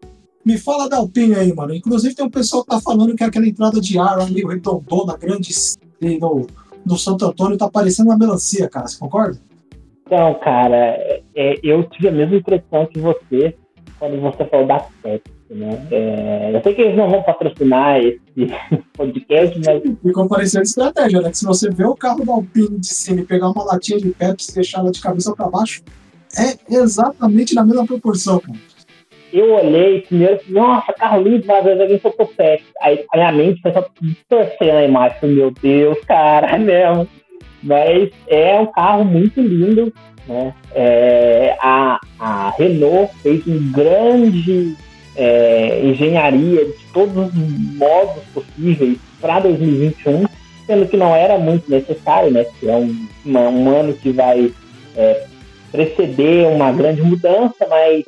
me 0.44 0.56
fala 0.56 0.88
da 0.88 0.98
Alpine 0.98 1.34
aí, 1.34 1.52
mano. 1.52 1.74
Inclusive 1.74 2.14
tem 2.14 2.24
um 2.24 2.30
pessoal 2.30 2.62
que 2.62 2.70
tá 2.70 2.80
falando 2.80 3.16
que 3.16 3.24
aquela 3.24 3.46
entrada 3.46 3.80
de 3.80 3.98
ar 3.98 4.30
meio 4.30 4.48
redondona, 4.48 5.16
grande 5.16 5.52
no, 6.20 6.46
no 6.84 6.96
Santo 6.96 7.26
Antônio, 7.26 7.56
tá 7.56 7.68
parecendo 7.68 8.10
uma 8.10 8.18
melancia, 8.18 8.68
cara. 8.68 8.86
Você 8.86 8.98
concorda? 8.98 9.40
Então, 10.06 10.34
cara, 10.34 10.96
é, 11.34 11.58
eu 11.64 11.82
tive 11.90 12.08
a 12.08 12.12
mesma 12.12 12.36
impressão 12.36 12.86
que 12.86 13.00
você 13.00 13.56
quando 13.98 14.20
você 14.20 14.44
falou 14.44 14.66
da 14.66 14.80
Pepsi, 15.02 15.35
né? 15.50 15.86
É, 15.90 16.50
eu 16.54 16.62
sei 16.62 16.74
que 16.74 16.82
eles 16.82 16.96
não 16.96 17.10
vão 17.10 17.22
patrocinar 17.22 18.00
esse 18.00 18.20
podcast, 18.96 19.60
mas. 19.64 19.82
Ficou 20.02 20.28
parecendo 20.28 20.64
estratégia, 20.64 21.20
né? 21.20 21.30
Que 21.30 21.38
se 21.38 21.44
você 21.44 21.70
vê 21.70 21.84
o 21.84 21.94
carro 21.94 22.24
da 22.24 22.32
Alpine 22.32 22.78
de 22.78 22.86
cima 22.86 23.20
e 23.20 23.24
pegar 23.24 23.50
uma 23.50 23.64
latinha 23.64 23.98
de 23.98 24.10
Pepsi 24.10 24.50
e 24.50 24.54
deixar 24.54 24.80
ela 24.80 24.90
de 24.90 25.00
cabeça 25.00 25.34
para 25.34 25.48
baixo, 25.48 25.82
é 26.38 26.74
exatamente 26.74 27.54
na 27.54 27.64
mesma 27.64 27.86
proporção, 27.86 28.40
cara 28.40 28.58
eu 29.32 29.52
olhei 29.52 30.02
primeiro, 30.02 30.40
nossa, 30.48 30.92
carro 30.92 31.22
lindo, 31.22 31.46
mas 31.46 31.58
às 31.58 31.64
vezes 31.64 31.80
alguém 31.80 32.00
soltou 32.00 32.26
Pepsi. 32.26 32.66
Aí 32.80 33.04
a 33.12 33.16
minha 33.16 33.32
mente 33.32 33.60
foi 33.60 33.72
só 33.72 33.86
distorcendo 34.00 34.76
a 34.76 34.84
imagem. 34.84 35.30
Meu 35.30 35.50
Deus, 35.50 35.98
cara, 36.06 36.46
é 36.54 36.58
mesmo. 36.58 37.08
Mas 37.62 38.10
é 38.28 38.58
um 38.60 38.66
carro 38.66 39.04
muito 39.04 39.40
lindo, 39.40 39.92
né? 40.26 40.54
É, 40.74 41.56
a, 41.60 41.98
a 42.18 42.50
Renault 42.56 43.12
fez 43.22 43.46
um 43.46 43.72
grande 43.72 44.76
é, 45.16 45.80
engenharia 45.84 46.64
de 46.64 46.84
todos 46.92 47.16
os 47.16 47.76
modos 47.76 48.22
possíveis 48.34 48.98
para 49.20 49.40
2021, 49.40 50.24
sendo 50.66 50.86
que 50.86 50.96
não 50.96 51.14
era 51.14 51.38
muito 51.38 51.70
necessário, 51.70 52.30
né? 52.30 52.44
Que 52.58 52.68
é 52.68 52.76
um, 52.76 53.06
uma, 53.24 53.48
um 53.48 53.68
ano 53.70 53.94
que 53.94 54.10
vai 54.10 54.52
é, 54.96 55.26
preceder 55.72 56.46
uma 56.48 56.72
grande 56.72 57.02
mudança, 57.02 57.66
mas 57.68 58.04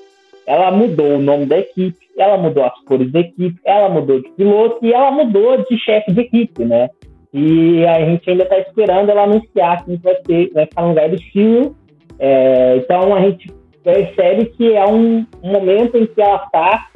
ela 0.47 0.71
mudou 0.71 1.17
o 1.17 1.23
nome 1.23 1.47
da 1.47 1.59
equipe, 1.59 1.99
ela 2.17 2.37
mudou 2.37 2.65
as 2.65 2.79
cores 2.85 3.11
da 3.13 3.21
equipe, 3.21 3.59
ela 3.65 3.89
mudou 3.89 4.21
de 4.21 4.29
piloto 4.31 4.85
e 4.85 4.93
ela 4.93 5.11
mudou 5.11 5.65
de 5.65 5.79
chefe 5.79 6.13
de 6.13 6.21
equipe, 6.21 6.65
né? 6.65 6.89
E 7.33 7.85
a 7.85 8.05
gente 8.05 8.29
ainda 8.31 8.45
está 8.45 8.59
esperando 8.59 9.11
ela 9.11 9.25
anunciar 9.25 9.85
que 9.85 9.97
vai, 9.97 10.15
ter, 10.17 10.51
vai 10.53 10.65
ficar 10.65 10.83
no 10.83 10.89
lugar 10.89 11.11
do 11.11 11.19
é, 12.21 12.77
então 12.79 13.15
a 13.15 13.21
gente 13.21 13.49
percebe 13.83 14.47
que 14.47 14.75
é 14.75 14.87
um, 14.87 15.27
momento 15.43 15.97
em 15.97 16.07
que 16.07 16.21
ela 16.21 16.45
está 16.45 16.89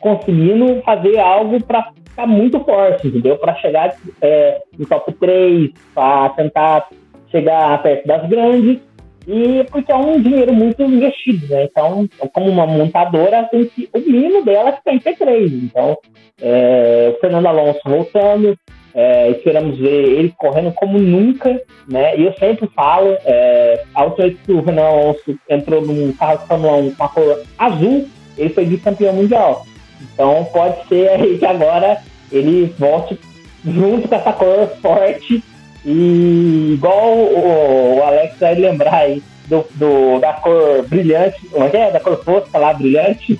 conseguindo 0.00 0.82
fazer 0.82 1.18
algo 1.18 1.62
para 1.62 1.92
ficar 2.08 2.26
muito 2.26 2.60
forte, 2.60 3.08
entendeu? 3.08 3.36
Para 3.36 3.54
chegar 3.56 3.96
é, 4.20 4.62
no 4.78 4.86
top 4.86 5.12
3, 5.14 5.70
para 5.94 6.28
tentar 6.30 6.88
chegar 7.30 7.82
perto 7.82 8.06
das 8.06 8.28
grandes, 8.28 8.80
e 9.26 9.64
porque 9.70 9.90
é 9.90 9.96
um 9.96 10.20
dinheiro 10.20 10.54
muito 10.54 10.82
investido, 10.82 11.48
né? 11.48 11.64
Então, 11.64 12.08
como 12.32 12.48
uma 12.48 12.66
montadora, 12.66 13.42
tem 13.50 13.64
que, 13.64 13.88
o 13.92 13.98
mínimo 13.98 14.44
dela 14.44 14.78
é 14.86 14.94
em 14.94 15.00
P3. 15.00 15.64
Então, 15.64 15.98
é, 16.40 17.12
o 17.12 17.20
Fernando 17.20 17.46
Alonso 17.46 17.80
voltando, 17.84 18.56
é, 18.96 19.30
esperamos 19.30 19.78
ver 19.78 20.08
ele 20.08 20.34
correndo 20.38 20.72
como 20.72 20.98
nunca, 20.98 21.60
né? 21.86 22.18
E 22.18 22.24
eu 22.24 22.32
sempre 22.38 22.66
falo, 22.74 23.14
é, 23.26 23.84
a 23.94 24.04
última 24.04 24.26
vez 24.26 24.38
que 24.40 24.52
o 24.52 24.62
Renan 24.62 24.86
Alonso 24.86 25.38
entrou 25.50 25.82
num 25.82 26.10
carro 26.14 26.38
de 26.38 26.46
Fórmula 26.46 26.76
1 26.78 26.94
com 26.94 27.04
a 27.04 27.08
cor 27.10 27.42
azul, 27.58 28.08
ele 28.38 28.48
foi 28.48 28.64
vice-campeão 28.64 29.12
mundial. 29.12 29.66
Então 30.00 30.48
pode 30.50 30.88
ser 30.88 31.10
aí 31.10 31.36
que 31.36 31.44
agora 31.44 31.98
ele 32.32 32.74
volte 32.78 33.20
junto 33.62 34.08
com 34.08 34.14
essa 34.14 34.32
cor 34.32 34.68
forte 34.80 35.44
e 35.84 36.72
igual 36.72 37.18
o, 37.18 37.98
o 37.98 38.02
Alex 38.02 38.38
vai 38.40 38.54
lembrar 38.54 38.94
aí 38.94 39.22
do, 39.46 39.62
do, 39.74 40.18
da 40.20 40.32
cor 40.32 40.86
brilhante, 40.88 41.46
como 41.48 41.66
é 41.66 41.68
que 41.68 41.76
é? 41.76 41.90
Da 41.90 42.00
cor 42.00 42.24
fosca 42.24 42.58
lá, 42.58 42.72
brilhante. 42.72 43.38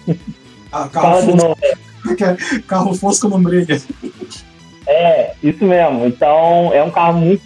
Ah, 0.71 0.88
carro, 0.88 1.23
fosco. 1.23 1.59
carro 2.69 2.95
fosco 2.95 3.29
não 3.29 3.42
brilha. 3.42 3.81
Isso 5.46 5.64
mesmo. 5.64 6.06
Então 6.06 6.72
é 6.72 6.82
um 6.82 6.90
carro 6.90 7.20
muito 7.20 7.42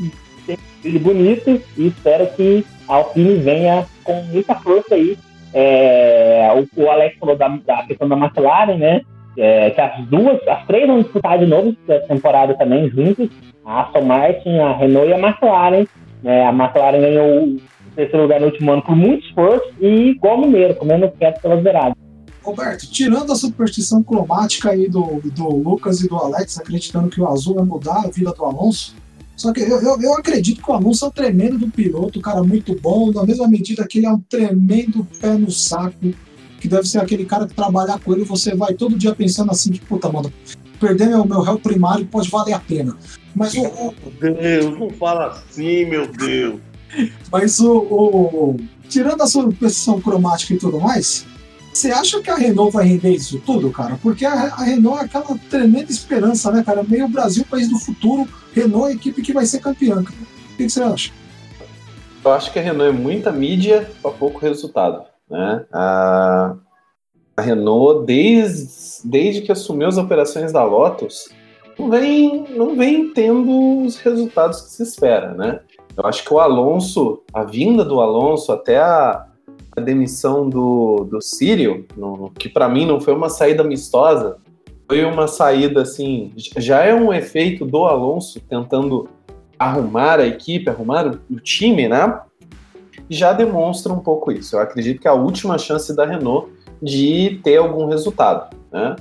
bonito 1.00 1.60
e 1.76 1.88
espero 1.88 2.26
que 2.28 2.64
a 2.88 2.94
Alpine 2.94 3.34
venha 3.34 3.86
com 4.02 4.22
muita 4.22 4.54
força 4.54 4.94
aí. 4.94 5.18
É, 5.52 6.48
o, 6.54 6.82
o, 6.82 6.90
Alex 6.90 7.18
falou 7.18 7.36
da, 7.36 7.48
da, 7.48 7.82
questão 7.82 8.08
da 8.08 8.16
McLaren, 8.16 8.76
né? 8.76 9.02
É, 9.36 9.70
que 9.70 9.80
as 9.80 10.06
duas, 10.06 10.40
as 10.48 10.64
três 10.66 10.86
vão 10.86 11.02
disputar 11.02 11.38
de 11.38 11.46
novo 11.46 11.76
essa 11.86 12.06
temporada 12.06 12.54
também 12.54 12.88
juntos. 12.88 13.28
A 13.64 13.82
Aston 13.82 14.02
Martin, 14.02 14.58
a 14.58 14.72
Renault 14.72 15.08
e 15.08 15.12
a 15.12 15.18
McLaren. 15.18 15.86
É, 16.24 16.46
a 16.46 16.50
McLaren 16.50 17.00
ganhou 17.00 17.44
o 17.44 17.60
terceiro 17.94 18.22
lugar 18.22 18.40
no 18.40 18.46
último 18.46 18.72
ano 18.72 18.82
por 18.82 18.96
muito 18.96 19.26
esforço 19.26 19.70
e 19.78 20.10
igual 20.10 20.38
Mineiro, 20.38 20.74
comendo 20.74 21.10
quieto 21.18 21.42
pelas 21.42 21.62
beiradas. 21.62 21.99
Roberto, 22.42 22.90
tirando 22.90 23.32
a 23.32 23.36
superstição 23.36 24.02
cromática 24.02 24.70
aí 24.70 24.88
do, 24.88 25.20
do 25.24 25.48
Lucas 25.48 26.00
e 26.00 26.08
do 26.08 26.16
Alex, 26.16 26.58
acreditando 26.58 27.08
que 27.08 27.20
o 27.20 27.28
azul 27.28 27.56
vai 27.56 27.64
mudar 27.64 28.04
a 28.04 28.08
vida 28.08 28.32
do 28.32 28.44
Alonso, 28.44 28.94
só 29.36 29.52
que 29.52 29.60
eu, 29.60 29.80
eu, 29.80 30.00
eu 30.00 30.14
acredito 30.14 30.62
que 30.62 30.70
o 30.70 30.74
Alonso 30.74 31.04
é 31.04 31.08
um 31.08 31.10
tremendo 31.10 31.58
do 31.58 31.70
piloto, 31.70 32.18
um 32.18 32.22
cara 32.22 32.42
muito 32.42 32.74
bom, 32.78 33.10
na 33.10 33.24
mesma 33.24 33.48
medida 33.48 33.86
que 33.86 33.98
ele 33.98 34.06
é 34.06 34.12
um 34.12 34.20
tremendo 34.20 35.06
pé 35.20 35.34
no 35.34 35.50
saco, 35.50 36.12
que 36.60 36.68
deve 36.68 36.86
ser 36.86 36.98
aquele 36.98 37.24
cara 37.24 37.46
que 37.46 37.54
trabalhar 37.54 37.98
com 37.98 38.12
ele, 38.12 38.24
você 38.24 38.54
vai 38.54 38.74
todo 38.74 38.98
dia 38.98 39.14
pensando 39.14 39.50
assim, 39.50 39.72
que 39.72 39.80
puta, 39.80 40.10
mano, 40.10 40.30
perder 40.78 41.08
meu, 41.08 41.24
meu 41.24 41.40
réu 41.40 41.58
primário 41.58 42.04
pode 42.06 42.30
valer 42.30 42.52
a 42.52 42.58
pena. 42.58 42.96
Mas 43.34 43.54
o. 43.54 43.94
Meu 44.20 44.34
Deus, 44.34 44.78
não 44.78 44.90
fala 44.90 45.28
assim, 45.28 45.86
meu 45.86 46.06
Deus. 46.06 46.60
Mas 47.30 47.60
o, 47.60 47.72
o 47.72 48.56
tirando 48.88 49.22
a 49.22 49.26
superstição 49.26 50.00
cromática 50.00 50.52
e 50.52 50.58
tudo 50.58 50.80
mais, 50.80 51.24
você 51.72 51.90
acha 51.90 52.20
que 52.20 52.30
a 52.30 52.34
Renault 52.34 52.72
vai 52.72 52.84
render 52.84 53.10
isso 53.10 53.40
tudo, 53.40 53.70
cara? 53.70 53.98
Porque 54.02 54.24
a, 54.24 54.32
a, 54.32 54.64
Renault 54.64 55.00
é 55.00 55.04
aquela 55.04 55.38
tremenda 55.48 55.90
esperança, 55.90 56.50
né, 56.50 56.62
cara? 56.64 56.82
Meio 56.82 57.08
Brasil, 57.08 57.44
país 57.48 57.68
do 57.68 57.78
futuro, 57.78 58.28
Renault 58.52 58.88
é 58.88 58.92
a 58.92 58.94
equipe 58.94 59.22
que 59.22 59.32
vai 59.32 59.46
ser 59.46 59.60
campeã. 59.60 60.00
O 60.00 60.04
que, 60.04 60.64
que 60.64 60.68
você 60.68 60.82
acha? 60.82 61.12
Eu 62.24 62.32
acho 62.32 62.52
que 62.52 62.58
a 62.58 62.62
Renault 62.62 62.96
é 62.96 63.00
muita 63.00 63.30
mídia 63.30 63.90
para 64.02 64.10
pouco 64.10 64.40
resultado, 64.40 65.04
né? 65.30 65.64
A, 65.72 66.54
a 67.36 67.42
Renault, 67.42 68.04
desde, 68.04 69.08
desde 69.08 69.42
que 69.42 69.52
assumiu 69.52 69.88
as 69.88 69.96
operações 69.96 70.52
da 70.52 70.64
Lotus, 70.64 71.30
não 71.78 71.88
vem, 71.88 72.44
não 72.50 72.76
vem 72.76 73.12
tendo 73.14 73.84
os 73.84 73.96
resultados 73.96 74.60
que 74.60 74.70
se 74.70 74.82
espera, 74.82 75.32
né? 75.34 75.60
Eu 75.96 76.04
acho 76.06 76.24
que 76.24 76.32
o 76.32 76.40
Alonso, 76.40 77.22
a 77.32 77.44
vinda 77.44 77.84
do 77.84 78.00
Alonso 78.00 78.52
até 78.52 78.78
a, 78.78 79.26
a 79.76 79.80
demissão 79.80 80.48
do, 80.48 81.06
do 81.10 81.20
Sírio, 81.20 81.86
no, 81.96 82.30
que 82.30 82.48
para 82.48 82.68
mim 82.68 82.86
não 82.86 83.00
foi 83.00 83.14
uma 83.14 83.28
saída 83.28 83.62
amistosa, 83.62 84.38
foi 84.88 85.04
uma 85.04 85.28
saída 85.28 85.82
assim, 85.82 86.32
já 86.36 86.82
é 86.82 86.94
um 86.94 87.12
efeito 87.12 87.64
do 87.64 87.84
Alonso 87.84 88.40
tentando 88.40 89.08
arrumar 89.58 90.18
a 90.18 90.26
equipe, 90.26 90.68
arrumar 90.68 91.06
o, 91.06 91.20
o 91.30 91.40
time, 91.40 91.88
né? 91.88 92.20
Já 93.08 93.32
demonstra 93.32 93.92
um 93.92 94.00
pouco 94.00 94.32
isso. 94.32 94.56
Eu 94.56 94.60
acredito 94.60 95.00
que 95.00 95.06
é 95.06 95.10
a 95.10 95.14
última 95.14 95.58
chance 95.58 95.94
da 95.94 96.04
Renault 96.04 96.50
de 96.82 97.40
ter 97.44 97.58
algum 97.58 97.86
resultado, 97.86 98.56
né? 98.72 98.96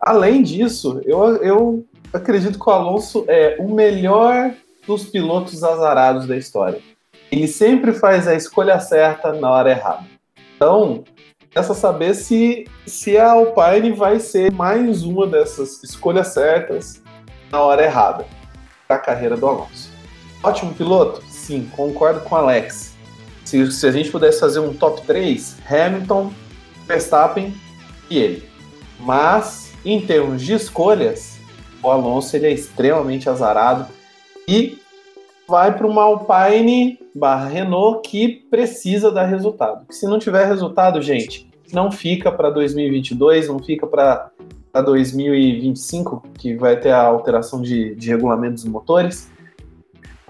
Além 0.00 0.42
disso, 0.42 1.00
eu, 1.04 1.36
eu 1.36 1.84
acredito 2.12 2.58
que 2.58 2.68
o 2.68 2.72
Alonso 2.72 3.24
é 3.28 3.56
o 3.58 3.68
melhor 3.74 4.54
dos 4.86 5.04
pilotos 5.04 5.62
azarados 5.62 6.26
da 6.26 6.36
história. 6.36 6.80
Ele 7.30 7.46
sempre 7.46 7.92
faz 7.92 8.26
a 8.26 8.34
escolha 8.34 8.80
certa 8.80 9.32
na 9.32 9.50
hora 9.50 9.70
errada. 9.70 10.04
Então, 10.56 11.04
resta 11.54 11.74
saber 11.74 12.14
se, 12.14 12.66
se 12.86 13.16
a 13.16 13.32
Alpine 13.32 13.92
vai 13.92 14.18
ser 14.18 14.52
mais 14.52 15.04
uma 15.04 15.26
dessas 15.26 15.82
escolhas 15.82 16.28
certas 16.28 17.02
na 17.50 17.60
hora 17.60 17.84
errada 17.84 18.26
para 18.86 18.96
a 18.96 19.00
carreira 19.00 19.36
do 19.36 19.46
Alonso. 19.46 19.90
Ótimo 20.42 20.74
piloto? 20.74 21.22
Sim, 21.28 21.70
concordo 21.76 22.20
com 22.20 22.34
o 22.34 22.38
Alex. 22.38 22.94
Se, 23.44 23.70
se 23.70 23.86
a 23.86 23.92
gente 23.92 24.10
pudesse 24.10 24.40
fazer 24.40 24.58
um 24.58 24.74
top 24.74 25.02
3, 25.02 25.56
Hamilton, 25.68 26.32
Verstappen 26.86 27.54
e 28.08 28.18
ele. 28.18 28.48
Mas, 28.98 29.72
em 29.84 30.00
termos 30.00 30.42
de 30.42 30.54
escolhas, 30.54 31.38
o 31.82 31.90
Alonso 31.90 32.36
ele 32.36 32.46
é 32.46 32.52
extremamente 32.52 33.28
azarado 33.28 33.86
e 34.46 34.80
vai 35.50 35.76
para 35.76 35.86
uma 35.86 36.02
Alpine 36.02 36.96
barra 37.12 37.48
Renault 37.48 38.08
que 38.08 38.28
precisa 38.48 39.10
dar 39.10 39.26
resultado. 39.26 39.84
Se 39.90 40.06
não 40.06 40.16
tiver 40.16 40.46
resultado, 40.46 41.02
gente, 41.02 41.50
não 41.72 41.90
fica 41.90 42.30
para 42.30 42.50
2022, 42.50 43.48
não 43.48 43.58
fica 43.58 43.84
para 43.84 44.30
2025, 44.72 46.22
que 46.38 46.54
vai 46.54 46.78
ter 46.78 46.92
a 46.92 47.02
alteração 47.02 47.60
de, 47.60 47.96
de 47.96 48.08
regulamento 48.08 48.54
dos 48.54 48.64
motores. 48.64 49.28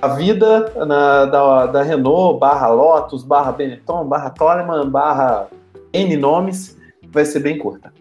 A 0.01 0.09
vida 0.09 0.73
na, 0.87 1.27
da, 1.27 1.67
da 1.67 1.83
Renault, 1.83 2.41
barra 2.41 2.69
Lotus, 2.69 3.23
barra 3.23 3.53
Benetton, 3.53 4.07
barra 4.07 4.31
Toleman, 4.31 4.89
barra 4.89 5.49
N 5.93 6.17
nomes, 6.17 6.79
vai 7.13 7.27
ser 7.27 7.41
bem 7.41 7.59
curta. 7.59 7.93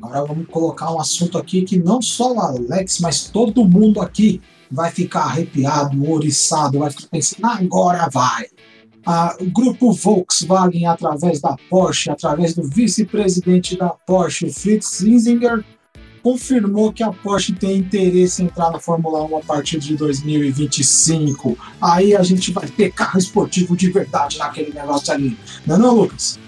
Agora 0.00 0.24
vamos 0.24 0.46
colocar 0.48 0.90
um 0.90 0.98
assunto 0.98 1.36
aqui 1.36 1.62
que 1.62 1.78
não 1.78 2.00
só 2.00 2.32
o 2.32 2.40
Alex, 2.40 3.00
mas 3.00 3.28
todo 3.28 3.64
mundo 3.66 4.00
aqui 4.00 4.40
vai 4.70 4.90
ficar 4.90 5.22
arrepiado, 5.22 6.10
oriçado, 6.10 6.78
vai 6.78 6.90
ficar 6.90 7.08
pensando, 7.08 7.46
agora 7.46 8.08
vai. 8.12 8.46
Ah, 9.06 9.36
o 9.40 9.46
grupo 9.46 9.92
Volkswagen, 9.92 10.86
através 10.86 11.40
da 11.40 11.56
Porsche, 11.70 12.10
através 12.10 12.54
do 12.54 12.62
vice-presidente 12.62 13.76
da 13.76 13.88
Porsche, 13.88 14.50
Fritz 14.50 14.98
Zinzinger, 14.98 15.64
confirmou 16.22 16.92
que 16.92 17.02
a 17.02 17.10
Porsche 17.10 17.54
tem 17.54 17.78
interesse 17.78 18.42
em 18.42 18.46
entrar 18.46 18.70
na 18.70 18.78
Fórmula 18.78 19.24
1 19.24 19.38
a 19.38 19.40
partir 19.40 19.78
de 19.78 19.96
2025. 19.96 21.56
Aí 21.80 22.14
a 22.14 22.22
gente 22.22 22.52
vai 22.52 22.66
ter 22.66 22.92
carro 22.92 23.18
esportivo 23.18 23.76
de 23.76 23.90
verdade 23.90 24.38
naquele 24.38 24.72
negócio 24.72 25.12
ali. 25.12 25.38
Não 25.66 25.76
é 25.76 25.78
não, 25.78 25.94
Lucas? 25.94 26.38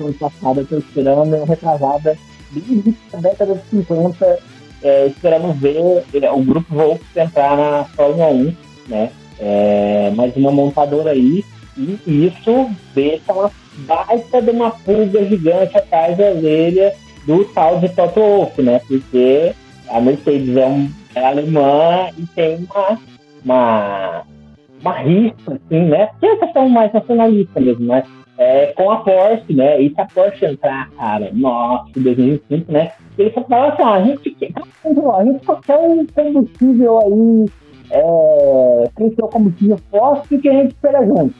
Ano 0.00 0.14
passado, 0.14 0.60
eu 0.60 0.62
estou 0.62 0.78
esperando, 0.78 1.44
retrasada, 1.44 2.18
desde 2.50 2.94
a 3.12 3.16
década 3.18 3.54
de 3.54 3.78
50, 3.78 4.38
é, 4.82 5.06
esperamos 5.06 5.56
ver 5.56 5.76
é, 6.14 6.30
o 6.30 6.42
grupo 6.42 6.74
Volks 6.74 7.16
entrar 7.16 7.56
na 7.56 7.84
Fórmula 7.84 8.28
1, 8.28 8.54
né? 8.88 9.10
É, 9.40 10.12
mais 10.16 10.34
uma 10.36 10.50
montadora 10.50 11.10
aí, 11.10 11.44
e 11.76 12.26
isso 12.26 12.70
deixa 12.94 13.32
uma 13.32 13.50
baita 13.86 14.42
de 14.42 14.50
uma 14.50 14.70
pulga 14.70 15.24
gigante 15.24 15.76
atrás 15.76 16.16
da 16.16 16.24
orelha 16.24 16.92
do 17.24 17.44
tal 17.44 17.78
de 17.78 17.88
Toto 17.90 18.20
Wolff, 18.20 18.60
né? 18.60 18.80
Porque 18.88 19.52
a 19.88 20.00
Mercedes 20.00 20.56
é, 20.56 20.66
um, 20.66 20.90
é 21.14 21.24
alemã 21.24 22.08
e 22.18 22.26
tem 22.34 22.66
uma, 22.74 22.98
uma, 23.44 24.22
uma 24.80 24.92
rixa, 24.98 25.52
assim, 25.52 25.84
né? 25.84 26.08
Que 26.18 26.26
é 26.26 26.36
questão 26.36 26.68
mais 26.68 26.92
nacionalista 26.92 27.60
mesmo, 27.60 27.86
né? 27.86 28.02
É, 28.38 28.66
com 28.68 28.90
a 28.90 28.98
Porsche, 28.98 29.52
né? 29.52 29.82
E 29.82 29.92
se 29.92 30.00
a 30.00 30.06
Porsche 30.06 30.46
entrar, 30.46 30.88
cara, 30.92 31.28
nossa, 31.32 31.90
2025, 31.96 32.70
né? 32.72 32.92
Ele 33.18 33.32
só 33.32 33.42
fala 33.42 33.72
assim, 33.72 33.82
ó, 33.82 33.94
a 33.94 34.02
gente, 34.02 34.36
a 35.12 35.24
gente 35.24 35.44
só 35.44 35.56
quer 35.56 35.76
um 35.76 36.06
combustível 36.06 36.98
aí, 37.00 37.46
é, 37.90 38.90
que 38.96 39.10
ter 39.10 39.24
um 39.24 39.28
combustível 39.28 39.78
forte 39.90 40.38
que 40.38 40.48
a 40.48 40.52
gente 40.52 40.68
espera 40.68 41.04
junto. 41.04 41.34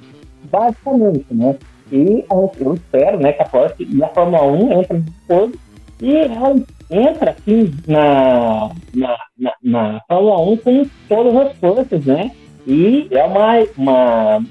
Basicamente, 0.51 1.27
né? 1.31 1.57
E 1.93 2.25
eu 2.29 2.75
espero, 2.75 3.19
né, 3.19 3.33
que 3.33 3.43
a 3.43 3.47
Porsche 3.47 3.87
e 3.89 4.03
a 4.03 4.09
Fórmula 4.09 4.43
1 4.43 4.81
entrem 4.81 5.05
todo 5.27 5.59
e 6.01 6.17
ela 6.17 6.55
entra 6.91 7.31
assim 7.33 7.73
na, 7.87 8.71
na, 8.95 9.17
na, 9.39 9.53
na 9.63 10.01
Fórmula 10.09 10.41
1 10.53 10.57
com 10.59 10.87
todas 11.09 11.37
as 11.37 11.57
forças, 11.59 12.05
né? 12.05 12.31
E 12.67 13.09
é 13.11 13.25
uma, 13.25 13.55
uma 13.77 14.45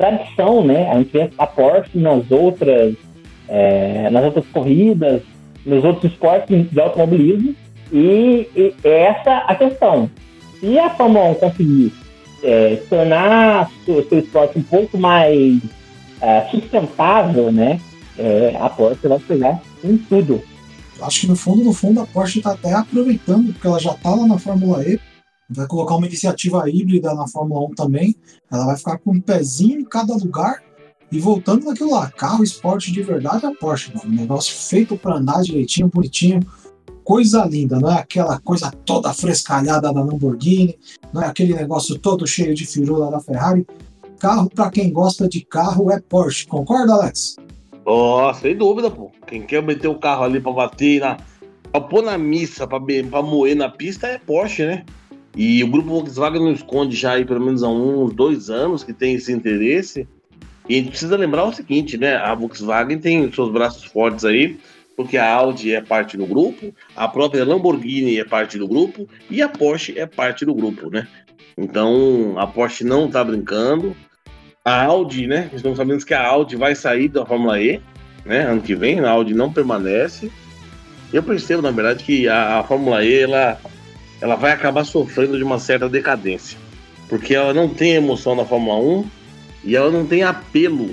tradição, 0.00 0.64
né? 0.64 0.90
A 0.90 0.94
gente 0.96 1.12
vê 1.12 1.30
a 1.36 1.46
Porsche 1.46 1.98
nas 1.98 2.30
outras, 2.30 2.94
é, 3.46 4.08
nas 4.08 4.24
outras 4.24 4.46
corridas, 4.46 5.20
nos 5.66 5.84
outros 5.84 6.10
esportes 6.10 6.70
de 6.70 6.80
automobilismo, 6.80 7.54
e, 7.92 8.48
e 8.56 8.74
essa 8.82 9.38
a 9.46 9.54
questão. 9.54 10.10
Se 10.58 10.78
a 10.78 10.88
Fórmula 10.90 11.30
1 11.30 11.34
conseguir 11.34 11.92
é, 12.42 12.76
tornar 12.88 13.70
o 13.86 14.02
seu 14.02 14.18
esporte 14.20 14.58
um 14.58 14.62
pouco 14.62 14.96
mais 14.96 15.60
é, 16.22 16.40
sustentável, 16.50 17.52
né? 17.52 17.78
É, 18.18 18.56
a 18.58 18.70
Porsche 18.70 19.06
vai 19.06 19.18
pegar 19.18 19.60
em 19.84 19.98
tudo. 19.98 20.42
Acho 21.02 21.22
que 21.22 21.26
no 21.26 21.36
fundo, 21.36 21.64
no 21.64 21.72
fundo, 21.72 22.00
a 22.00 22.06
Porsche 22.06 22.38
está 22.38 22.52
até 22.52 22.72
aproveitando, 22.72 23.52
porque 23.52 23.66
ela 23.66 23.78
já 23.78 23.92
está 23.92 24.10
lá 24.14 24.26
na 24.26 24.38
Fórmula 24.38 24.82
E, 24.84 24.98
vai 25.50 25.66
colocar 25.66 25.96
uma 25.96 26.06
iniciativa 26.06 26.68
híbrida 26.70 27.14
na 27.14 27.26
Fórmula 27.26 27.66
1 27.66 27.74
também. 27.74 28.14
Ela 28.50 28.66
vai 28.66 28.76
ficar 28.76 28.98
com 28.98 29.12
um 29.12 29.20
pezinho 29.20 29.80
em 29.80 29.84
cada 29.84 30.14
lugar 30.14 30.62
e 31.12 31.18
voltando 31.18 31.66
naquilo 31.66 31.90
lá, 31.90 32.08
carro 32.10 32.44
esporte 32.44 32.92
de 32.92 33.02
verdade 33.02 33.44
é 33.44 33.52
Porsche, 33.54 33.92
mano. 33.94 34.10
Um 34.10 34.16
negócio 34.16 34.54
feito 34.54 34.96
para 34.96 35.16
andar 35.16 35.42
direitinho, 35.42 35.88
bonitinho, 35.88 36.40
coisa 37.02 37.44
linda, 37.44 37.80
não 37.80 37.90
é 37.90 37.98
aquela 37.98 38.38
coisa 38.38 38.70
toda 38.84 39.12
frescalhada 39.12 39.92
da 39.92 40.00
Lamborghini, 40.00 40.78
não 41.12 41.20
é 41.20 41.26
aquele 41.26 41.52
negócio 41.52 41.98
todo 41.98 42.26
cheio 42.26 42.54
de 42.54 42.64
firula 42.64 43.10
da 43.10 43.18
Ferrari. 43.18 43.66
Carro 44.20 44.48
para 44.48 44.70
quem 44.70 44.92
gosta 44.92 45.28
de 45.28 45.40
carro 45.40 45.90
é 45.90 45.98
Porsche, 45.98 46.46
concorda, 46.46 46.92
Alex? 46.92 47.36
Oh, 47.84 48.32
sem 48.34 48.56
dúvida, 48.56 48.88
pô. 48.88 49.10
Quem 49.26 49.42
quer 49.42 49.62
meter 49.62 49.88
o 49.88 49.98
carro 49.98 50.22
ali 50.22 50.40
para 50.40 50.52
bater 50.52 51.00
na. 51.00 51.16
Pra 51.72 51.80
pôr 51.80 52.02
na 52.02 52.18
missa, 52.18 52.66
pra, 52.66 52.78
pra 53.10 53.22
moer 53.22 53.56
na 53.56 53.68
pista 53.68 54.06
é 54.06 54.18
Porsche, 54.18 54.64
né? 54.64 54.84
E 55.36 55.62
o 55.62 55.68
grupo 55.68 55.88
Volkswagen 55.88 56.40
não 56.40 56.52
esconde 56.52 56.96
já 56.96 57.12
aí 57.12 57.24
pelo 57.24 57.40
menos 57.40 57.62
há 57.62 57.68
uns 57.68 58.12
dois 58.12 58.50
anos 58.50 58.82
que 58.82 58.92
tem 58.92 59.14
esse 59.14 59.32
interesse. 59.32 60.08
E 60.68 60.74
a 60.74 60.78
gente 60.78 60.90
precisa 60.90 61.16
lembrar 61.16 61.44
o 61.44 61.52
seguinte, 61.52 61.96
né? 61.96 62.16
A 62.16 62.34
Volkswagen 62.34 62.98
tem 62.98 63.30
seus 63.32 63.50
braços 63.50 63.84
fortes 63.84 64.24
aí, 64.24 64.58
porque 64.96 65.16
a 65.16 65.32
Audi 65.32 65.72
é 65.74 65.80
parte 65.80 66.16
do 66.16 66.26
grupo, 66.26 66.74
a 66.94 67.08
própria 67.08 67.44
Lamborghini 67.44 68.18
é 68.18 68.24
parte 68.24 68.58
do 68.58 68.68
grupo 68.68 69.08
e 69.30 69.40
a 69.40 69.48
Porsche 69.48 69.98
é 69.98 70.06
parte 70.06 70.44
do 70.44 70.54
grupo, 70.54 70.90
né? 70.90 71.06
Então 71.56 72.34
a 72.36 72.46
Porsche 72.46 72.84
não 72.84 73.10
tá 73.10 73.22
brincando. 73.22 73.96
A 74.64 74.84
Audi, 74.84 75.26
né? 75.26 75.48
Estamos 75.54 75.78
sabendo 75.78 76.04
que 76.04 76.12
a 76.12 76.26
Audi 76.26 76.54
vai 76.54 76.74
sair 76.74 77.08
da 77.08 77.24
Fórmula 77.24 77.60
E, 77.60 77.80
né? 78.26 78.42
Ano 78.42 78.60
que 78.60 78.74
vem, 78.74 79.00
a 79.00 79.10
Audi 79.10 79.32
não 79.32 79.52
permanece. 79.52 80.30
Eu 81.12 81.22
percebo, 81.22 81.62
na 81.62 81.70
verdade, 81.70 82.04
que 82.04 82.28
a, 82.28 82.58
a 82.58 82.62
Fórmula 82.64 83.02
E 83.04 83.20
ela 83.20 83.58
ela 84.20 84.36
vai 84.36 84.52
acabar 84.52 84.84
sofrendo 84.84 85.36
de 85.36 85.42
uma 85.42 85.58
certa 85.58 85.88
decadência. 85.88 86.58
Porque 87.08 87.34
ela 87.34 87.52
não 87.52 87.68
tem 87.68 87.94
emoção 87.94 88.34
na 88.34 88.44
Fórmula 88.44 88.78
1 88.78 89.04
e 89.64 89.76
ela 89.76 89.90
não 89.90 90.06
tem 90.06 90.22
apelo 90.22 90.90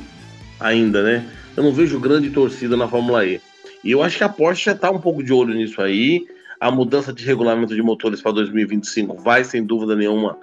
ainda, 0.59 1.03
né? 1.03 1.25
Eu 1.55 1.63
não 1.63 1.73
vejo 1.73 1.99
grande 1.99 2.29
torcida 2.29 2.75
na 2.75 2.87
Fórmula 2.87 3.25
E. 3.25 3.41
E 3.83 3.91
eu 3.91 4.01
acho 4.01 4.17
que 4.17 4.23
a 4.23 4.29
Porsche 4.29 4.65
já 4.65 4.71
está 4.71 4.89
um 4.89 4.99
pouco 4.99 5.23
de 5.23 5.31
olho 5.31 5.53
nisso 5.53 5.81
aí. 5.81 6.25
A 6.59 6.71
mudança 6.71 7.13
de 7.13 7.23
regulamento 7.23 7.75
de 7.75 7.81
motores 7.83 8.21
para 8.21 8.31
2025 8.31 9.15
vai, 9.21 9.43
sem 9.43 9.63
dúvida 9.63 9.95
nenhuma, 9.95 10.37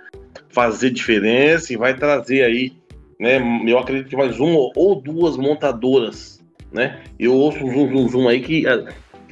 fazer 0.49 0.91
diferença 0.91 1.73
e 1.73 1.77
vai 1.77 1.97
trazer 1.97 2.45
aí, 2.45 2.73
né? 3.19 3.41
Eu 3.67 3.79
acredito 3.79 4.09
que 4.09 4.17
mais 4.17 4.39
uma 4.39 4.71
ou 4.77 5.01
duas 5.01 5.37
montadoras, 5.37 6.41
né? 6.73 7.01
Eu 7.19 7.35
ouço 7.35 7.59
um 7.65 7.73
zoom, 7.73 7.91
zoom, 7.91 8.09
zoom 8.09 8.29
aí 8.29 8.41
que 8.41 8.65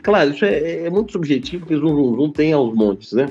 Claro, 0.03 0.31
isso 0.31 0.45
é, 0.45 0.87
é 0.87 0.91
muito 0.91 1.13
subjetivo, 1.13 1.61
porque 1.61 1.77
Zoom 1.77 1.95
Zoom 1.95 2.17
Zoom 2.17 2.31
tem 2.33 2.53
aos 2.53 2.75
montes, 2.75 3.13
né? 3.13 3.29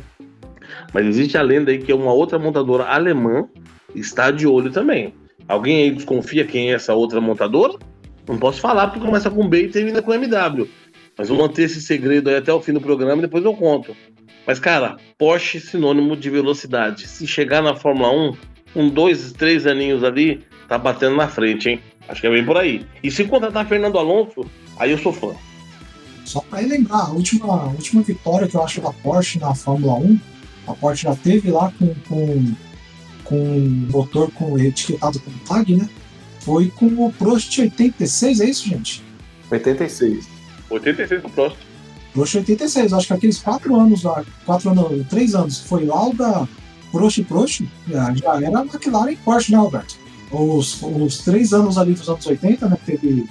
Mas 0.94 1.06
existe 1.06 1.38
a 1.38 1.42
lenda 1.42 1.72
aí 1.72 1.80
que 1.80 1.92
é 1.92 1.96
uma 1.96 2.14
outra 2.14 2.38
montadora 2.38 2.86
alemã 2.86 3.48
está 3.96 4.32
de 4.32 4.48
olho 4.48 4.72
também. 4.72 5.14
Alguém 5.48 5.84
aí 5.84 5.92
desconfia 5.92 6.46
quem 6.46 6.72
é 6.72 6.76
essa 6.76 6.94
outra 6.94 7.20
montadora? 7.20 7.78
Não 8.28 8.38
posso 8.38 8.62
falar 8.62 8.88
porque 8.88 9.06
começa 9.06 9.30
com 9.30 9.48
B 9.48 9.64
e 9.64 9.70
termina 9.70 10.02
com 10.02 10.14
MW. 10.14 10.68
Mas 11.18 11.30
vou 11.30 11.38
manter 11.38 11.64
esse 11.64 11.82
segredo 11.82 12.30
aí 12.30 12.38
até 12.38 12.54
o 12.54 12.62
fim 12.62 12.74
do 12.74 12.82
programa 12.82 13.18
e 13.20 13.22
depois 13.22 13.44
eu 13.44 13.54
conto. 13.54 13.96
Mas, 14.46 14.60
cara, 14.60 14.98
Porsche 15.18 15.60
sinônimo 15.60 16.16
de 16.16 16.30
velocidade. 16.30 17.08
Se 17.08 17.28
chegar 17.28 17.62
na 17.62 17.76
Fórmula 17.76 18.12
1, 18.12 18.34
com 18.74 18.90
dois, 18.90 19.32
três 19.34 19.68
aninhos 19.68 20.04
ali, 20.04 20.44
tá 20.68 20.78
batendo 20.78 21.16
na 21.16 21.28
frente, 21.28 21.70
hein? 21.70 21.80
Acho 22.08 22.22
que 22.22 22.28
é 22.28 22.32
bem 22.32 22.46
por 22.46 22.58
aí. 22.58 22.86
E 23.04 23.12
se 23.12 23.24
contratar 23.26 23.68
Fernando 23.68 23.98
Alonso, 23.98 24.46
aí 24.78 24.92
eu 24.92 24.98
sou 24.98 25.14
fã. 25.14 25.34
Só 26.26 26.40
para 26.42 26.60
lembrar, 26.62 27.08
a 27.08 27.12
última, 27.12 27.46
a 27.46 27.68
última 27.68 28.02
vitória 28.02 28.48
que 28.48 28.56
eu 28.56 28.64
acho 28.64 28.82
da 28.82 28.92
Porsche 28.92 29.40
na 29.40 29.54
Fórmula 29.54 29.96
1, 29.96 30.20
a 30.68 30.74
Porsche 30.74 31.04
já 31.04 31.16
teve 31.16 31.52
lá 31.52 31.72
com, 31.78 31.94
com, 32.08 32.54
com 33.24 33.36
motor 33.92 34.32
com 34.32 34.58
etiquetado 34.58 35.20
com 35.20 35.32
tag, 35.48 35.76
né? 35.76 35.90
Foi 36.40 36.70
com 36.70 36.88
o 37.06 37.14
Prost 37.14 37.58
86, 37.60 38.40
é 38.40 38.46
isso, 38.46 38.68
gente? 38.68 39.04
86. 39.50 40.28
86 40.70 41.22
com 41.22 41.28
o 41.28 41.32
Prost. 41.32 41.58
Prost 42.14 42.36
86, 42.36 42.94
acho 42.94 43.08
que 43.08 43.14
aqueles 43.14 43.40
quatro 43.40 43.76
anos 43.80 44.04
lá, 44.04 44.24
quatro 44.46 44.70
anos, 44.72 45.08
três 45.08 45.36
anos, 45.36 45.60
foi 45.60 45.86
Lauda, 45.86 46.48
Prost 46.92 47.20
e 47.20 47.24
Prost, 47.24 47.62
já, 47.88 48.14
já 48.14 48.42
era 48.42 48.62
McLaren 48.62 49.12
e 49.12 49.16
Porsche, 49.18 49.52
né, 49.52 49.58
Alberto? 49.58 49.96
Os, 50.32 50.82
os 50.82 51.20
três 51.20 51.54
anos 51.54 51.78
ali 51.78 51.94
dos 51.94 52.08
anos 52.10 52.26
80, 52.26 52.70
né, 52.70 52.78
teve 52.86 53.28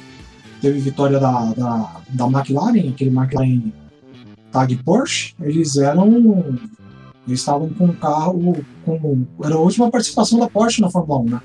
teve 0.61 0.79
vitória 0.79 1.19
da, 1.19 1.53
da, 1.57 2.01
da 2.09 2.27
McLaren, 2.27 2.90
aquele 2.90 3.11
McLaren 3.11 3.73
Tag 4.53 4.76
Porsche, 4.85 5.35
eles 5.41 5.76
eram. 5.76 6.59
Eles 7.31 7.41
estavam 7.41 7.68
com 7.68 7.85
um 7.85 7.93
carro. 7.93 8.57
Com, 8.85 9.24
era 9.45 9.55
a 9.55 9.59
última 9.59 9.89
participação 9.89 10.41
da 10.41 10.49
Porsche 10.49 10.81
na 10.81 10.91
Fórmula 10.91 11.20
1, 11.20 11.24
né? 11.26 11.41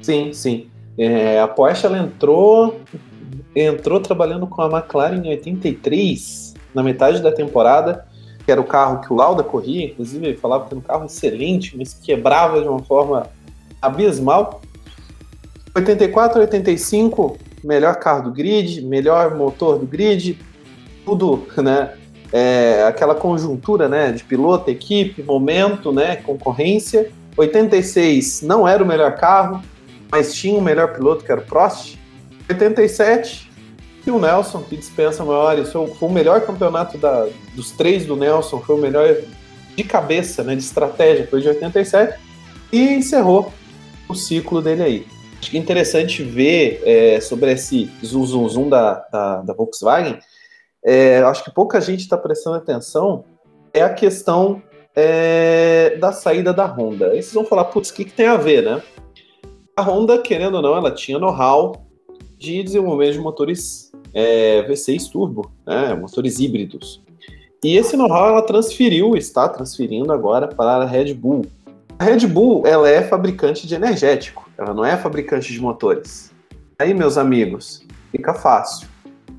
Sim, 0.00 0.32
sim. 0.32 0.66
É, 0.96 1.38
a 1.40 1.46
Porsche 1.46 1.84
ela 1.84 1.98
entrou, 1.98 2.80
entrou 3.54 4.00
trabalhando 4.00 4.46
com 4.46 4.62
a 4.62 4.78
McLaren 4.78 5.22
em 5.22 5.28
83, 5.28 6.54
na 6.74 6.82
metade 6.82 7.20
da 7.20 7.30
temporada, 7.30 8.06
que 8.44 8.50
era 8.50 8.60
o 8.60 8.64
carro 8.64 9.02
que 9.02 9.12
o 9.12 9.16
Lauda 9.16 9.42
corria, 9.42 9.84
inclusive 9.84 10.26
ele 10.26 10.38
falava 10.38 10.64
que 10.64 10.72
era 10.72 10.78
um 10.78 10.82
carro 10.82 11.04
excelente, 11.04 11.76
mas 11.76 11.92
quebrava 11.92 12.62
de 12.62 12.68
uma 12.68 12.82
forma 12.82 13.26
abismal. 13.80 14.62
84, 15.74 16.40
85, 16.40 17.36
melhor 17.62 17.96
carro 17.96 18.24
do 18.24 18.32
grid, 18.32 18.80
melhor 18.80 19.36
motor 19.36 19.78
do 19.78 19.86
grid, 19.86 20.38
tudo, 21.04 21.46
né? 21.58 21.94
É, 22.32 22.84
aquela 22.86 23.14
conjuntura, 23.14 23.88
né, 23.88 24.12
de 24.12 24.22
piloto, 24.22 24.70
equipe, 24.70 25.22
momento, 25.22 25.92
né, 25.92 26.16
concorrência. 26.16 27.10
86 27.36 28.42
não 28.42 28.66
era 28.66 28.82
o 28.82 28.86
melhor 28.86 29.16
carro, 29.16 29.62
mas 30.10 30.34
tinha 30.34 30.58
o 30.58 30.62
melhor 30.62 30.92
piloto, 30.92 31.24
que 31.24 31.32
era 31.32 31.40
o 31.40 31.44
Prost. 31.44 31.98
87 32.48 33.50
e 34.06 34.10
o 34.10 34.18
Nelson, 34.18 34.62
que 34.62 34.76
dispensa 34.76 35.24
maiores, 35.24 35.70
foi, 35.70 35.88
o 36.00 36.08
melhor 36.08 36.40
campeonato 36.42 36.98
da, 36.98 37.28
dos 37.54 37.70
três 37.70 38.06
do 38.06 38.16
Nelson, 38.16 38.60
foi 38.60 38.76
o 38.76 38.78
melhor 38.78 39.14
de 39.76 39.84
cabeça, 39.84 40.42
né, 40.42 40.54
de 40.54 40.62
estratégia, 40.62 41.26
foi 41.28 41.40
de 41.40 41.48
87, 41.48 42.18
e 42.72 42.94
encerrou 42.94 43.52
o 44.08 44.14
ciclo 44.14 44.60
dele 44.60 44.82
aí. 44.82 45.06
Acho 45.38 45.50
que 45.50 45.56
é 45.56 45.60
interessante 45.60 46.22
ver 46.22 46.82
é, 46.84 47.20
sobre 47.20 47.52
esse 47.52 47.90
zoom, 48.04 48.26
zoom, 48.26 48.48
zoom 48.48 48.68
da, 48.68 48.94
da, 49.10 49.36
da 49.42 49.54
Volkswagen. 49.54 50.18
É, 50.84 51.18
acho 51.22 51.44
que 51.44 51.50
pouca 51.50 51.80
gente 51.80 52.00
está 52.00 52.16
prestando 52.16 52.56
atenção 52.56 53.24
é 53.72 53.82
a 53.82 53.92
questão 53.92 54.62
é, 54.94 55.96
da 56.00 56.12
saída 56.12 56.52
da 56.52 56.66
Honda. 56.66 57.08
Aí 57.08 57.22
vocês 57.22 57.34
vão 57.34 57.44
falar, 57.44 57.64
putz, 57.66 57.90
o 57.90 57.94
que, 57.94 58.04
que 58.04 58.12
tem 58.12 58.26
a 58.26 58.36
ver, 58.36 58.62
né? 58.62 58.82
A 59.76 59.82
Honda, 59.82 60.18
querendo 60.18 60.56
ou 60.56 60.62
não, 60.62 60.76
ela 60.76 60.90
tinha 60.90 61.18
know-how 61.18 61.86
de 62.38 62.62
desenvolvimento 62.62 63.14
de 63.14 63.20
motores 63.20 63.92
é, 64.14 64.66
V6 64.68 65.10
turbo, 65.10 65.52
né, 65.66 65.94
motores 65.94 66.38
híbridos. 66.38 67.02
E 67.62 67.76
esse 67.76 67.96
know-how 67.96 68.28
ela 68.28 68.42
transferiu, 68.42 69.14
está 69.16 69.48
transferindo 69.48 70.12
agora 70.12 70.48
para 70.48 70.82
a 70.82 70.86
Red 70.86 71.14
Bull. 71.14 71.44
A 71.98 72.04
Red 72.04 72.26
Bull 72.26 72.66
ela 72.66 72.88
é 72.88 73.02
fabricante 73.02 73.66
de 73.66 73.74
energético, 73.74 74.50
ela 74.56 74.72
não 74.72 74.84
é 74.84 74.96
fabricante 74.96 75.52
de 75.52 75.60
motores. 75.60 76.32
Aí, 76.78 76.94
meus 76.94 77.18
amigos, 77.18 77.86
fica 78.10 78.32
fácil. 78.32 78.88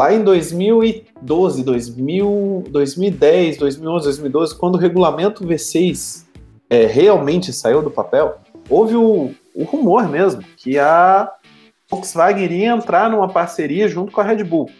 Lá 0.02 0.12
em 0.12 0.24
2012, 0.24 1.64
2000, 1.64 2.64
2010, 2.72 3.58
2011, 3.58 4.06
2012, 4.06 4.56
quando 4.56 4.74
o 4.74 4.78
regulamento 4.80 5.46
V6 5.46 6.26
é, 6.72 6.88
realmente 6.88 7.54
saiu 7.54 7.84
do 7.84 7.92
papel, 7.92 8.40
houve 8.68 8.96
o, 8.96 9.30
o 9.54 9.64
rumor 9.64 10.10
mesmo 10.10 10.42
que 10.58 10.80
a 10.80 11.32
Volkswagen 11.88 12.44
iria 12.44 12.72
entrar 12.72 13.12
numa 13.12 13.30
parceria 13.30 13.88
junto 13.88 14.12
com 14.12 14.20
a 14.20 14.24
Red 14.24 14.44
Bull. 14.44 14.72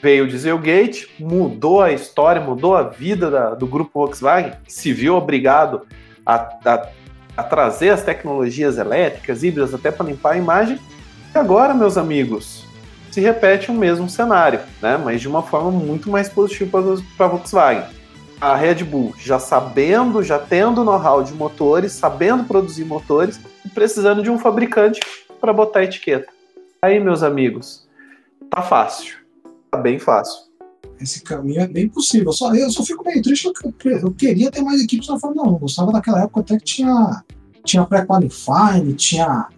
Veio 0.00 0.24
o 0.24 0.26
Dieselgate, 0.26 1.10
mudou 1.20 1.82
a 1.82 1.92
história, 1.92 2.40
mudou 2.40 2.74
a 2.74 2.84
vida 2.84 3.30
da, 3.30 3.54
do 3.54 3.66
grupo 3.66 3.90
Volkswagen, 3.92 4.54
que 4.64 4.72
se 4.72 4.94
viu 4.94 5.14
obrigado 5.14 5.82
a, 6.24 6.36
a, 6.36 6.88
a 7.36 7.42
trazer 7.42 7.90
as 7.90 8.02
tecnologias 8.02 8.78
elétricas, 8.78 9.42
híbridas, 9.42 9.74
até 9.74 9.90
para 9.90 10.06
limpar 10.06 10.36
a 10.36 10.38
imagem. 10.38 10.78
E 11.34 11.38
agora, 11.38 11.74
meus 11.74 11.98
amigos, 11.98 12.69
se 13.10 13.20
repete 13.20 13.70
o 13.70 13.74
mesmo 13.74 14.08
cenário, 14.08 14.60
né? 14.80 14.96
mas 14.96 15.20
de 15.20 15.28
uma 15.28 15.42
forma 15.42 15.70
muito 15.70 16.10
mais 16.10 16.28
positiva 16.28 16.82
para 17.16 17.26
a 17.26 17.28
Volkswagen. 17.28 17.84
A 18.40 18.56
Red 18.56 18.84
Bull 18.84 19.14
já 19.18 19.38
sabendo, 19.38 20.22
já 20.22 20.38
tendo 20.38 20.84
know-how 20.84 21.22
de 21.22 21.34
motores, 21.34 21.92
sabendo 21.92 22.44
produzir 22.44 22.84
motores, 22.84 23.38
e 23.64 23.68
precisando 23.68 24.22
de 24.22 24.30
um 24.30 24.38
fabricante 24.38 25.00
para 25.40 25.52
botar 25.52 25.80
a 25.80 25.84
etiqueta. 25.84 26.28
Aí, 26.80 26.98
meus 26.98 27.22
amigos, 27.22 27.86
tá 28.48 28.62
fácil. 28.62 29.16
Tá 29.70 29.76
bem 29.78 29.98
fácil. 29.98 30.50
Esse 31.00 31.22
caminho 31.22 31.60
é 31.60 31.66
bem 31.66 31.88
possível. 31.88 32.32
Só, 32.32 32.54
eu 32.54 32.70
só 32.70 32.82
fico 32.82 33.04
meio 33.04 33.22
triste 33.22 33.50
porque 33.52 33.88
eu 33.88 34.10
queria 34.12 34.50
ter 34.50 34.62
mais 34.62 34.82
equipes 34.82 35.08
na 35.08 35.18
Fórmula 35.18 35.48
1. 35.48 35.52
Eu 35.52 35.58
gostava 35.58 35.92
daquela 35.92 36.22
época 36.22 36.40
até 36.40 36.56
que 36.58 36.64
tinha, 36.64 37.24
tinha 37.64 37.84
pré-qualifying, 37.84 38.94
tinha 38.94 39.48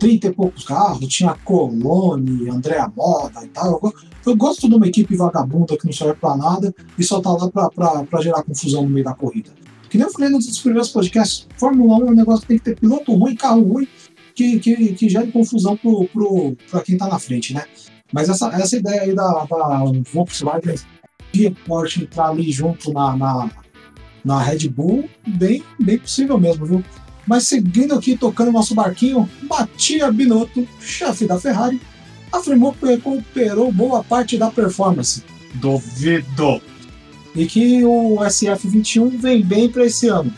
30 0.00 0.26
e 0.26 0.32
poucos 0.32 0.64
carros, 0.64 1.06
tinha 1.06 1.36
Colone, 1.44 2.48
Andréa 2.48 2.90
Moda 2.96 3.44
e 3.44 3.48
tal. 3.48 3.78
Eu, 3.82 3.94
eu, 4.26 4.36
gosto 4.36 4.68
de 4.68 4.74
uma 4.74 4.86
equipe 4.86 5.14
vagabunda 5.14 5.76
que 5.76 5.84
não 5.84 5.92
serve 5.92 6.14
para 6.14 6.36
nada 6.36 6.74
e 6.98 7.04
só 7.04 7.20
tá 7.20 7.30
lá 7.30 7.50
para 7.70 8.22
gerar 8.22 8.42
confusão 8.42 8.82
no 8.82 8.88
meio 8.88 9.04
da 9.04 9.14
corrida. 9.14 9.50
Que 9.90 9.98
nem 9.98 10.06
eu 10.06 10.12
falei 10.12 10.30
nos 10.30 10.58
primeiros 10.58 10.88
podcasts, 10.88 11.46
Fórmula 11.58 11.96
1 11.98 12.06
é 12.06 12.10
um 12.10 12.14
negócio 12.14 12.42
que 12.42 12.48
tem 12.48 12.58
que 12.58 12.64
ter 12.64 12.80
piloto 12.80 13.14
ruim, 13.14 13.34
carro 13.34 13.62
ruim 13.62 13.88
que, 14.34 14.58
que, 14.58 14.94
que 14.94 15.08
gere 15.08 15.30
confusão 15.30 15.76
pro, 15.76 16.06
pro, 16.08 16.56
pra 16.70 16.80
quem 16.80 16.96
tá 16.96 17.06
na 17.06 17.18
frente, 17.18 17.52
né? 17.52 17.64
Mas 18.12 18.28
essa, 18.28 18.48
essa 18.54 18.76
ideia 18.76 19.02
aí 19.02 19.14
da, 19.14 19.44
da 19.44 19.84
Volkswagen 20.12 20.76
e 21.34 21.50
Porsche 21.50 22.02
entrar 22.02 22.28
ali 22.28 22.50
junto 22.50 22.92
na, 22.92 23.16
na, 23.16 23.50
na 24.24 24.42
Red 24.42 24.68
Bull, 24.68 25.08
bem, 25.26 25.62
bem 25.78 25.98
possível 25.98 26.38
mesmo, 26.38 26.64
viu? 26.64 26.84
Mas 27.26 27.46
seguindo 27.46 27.94
aqui, 27.94 28.16
tocando 28.16 28.52
nosso 28.52 28.74
barquinho, 28.74 29.28
Matia 29.42 30.10
Binotto, 30.10 30.66
chefe 30.80 31.26
da 31.26 31.38
Ferrari, 31.38 31.80
afirmou 32.32 32.72
que 32.72 32.86
recuperou 32.86 33.70
boa 33.72 34.02
parte 34.02 34.36
da 34.36 34.50
performance. 34.50 35.22
Duvido! 35.54 36.60
E 37.34 37.46
que 37.46 37.84
o 37.84 38.16
SF21 38.20 39.18
vem 39.18 39.42
bem 39.42 39.68
para 39.68 39.84
esse 39.84 40.08
ano. 40.08 40.32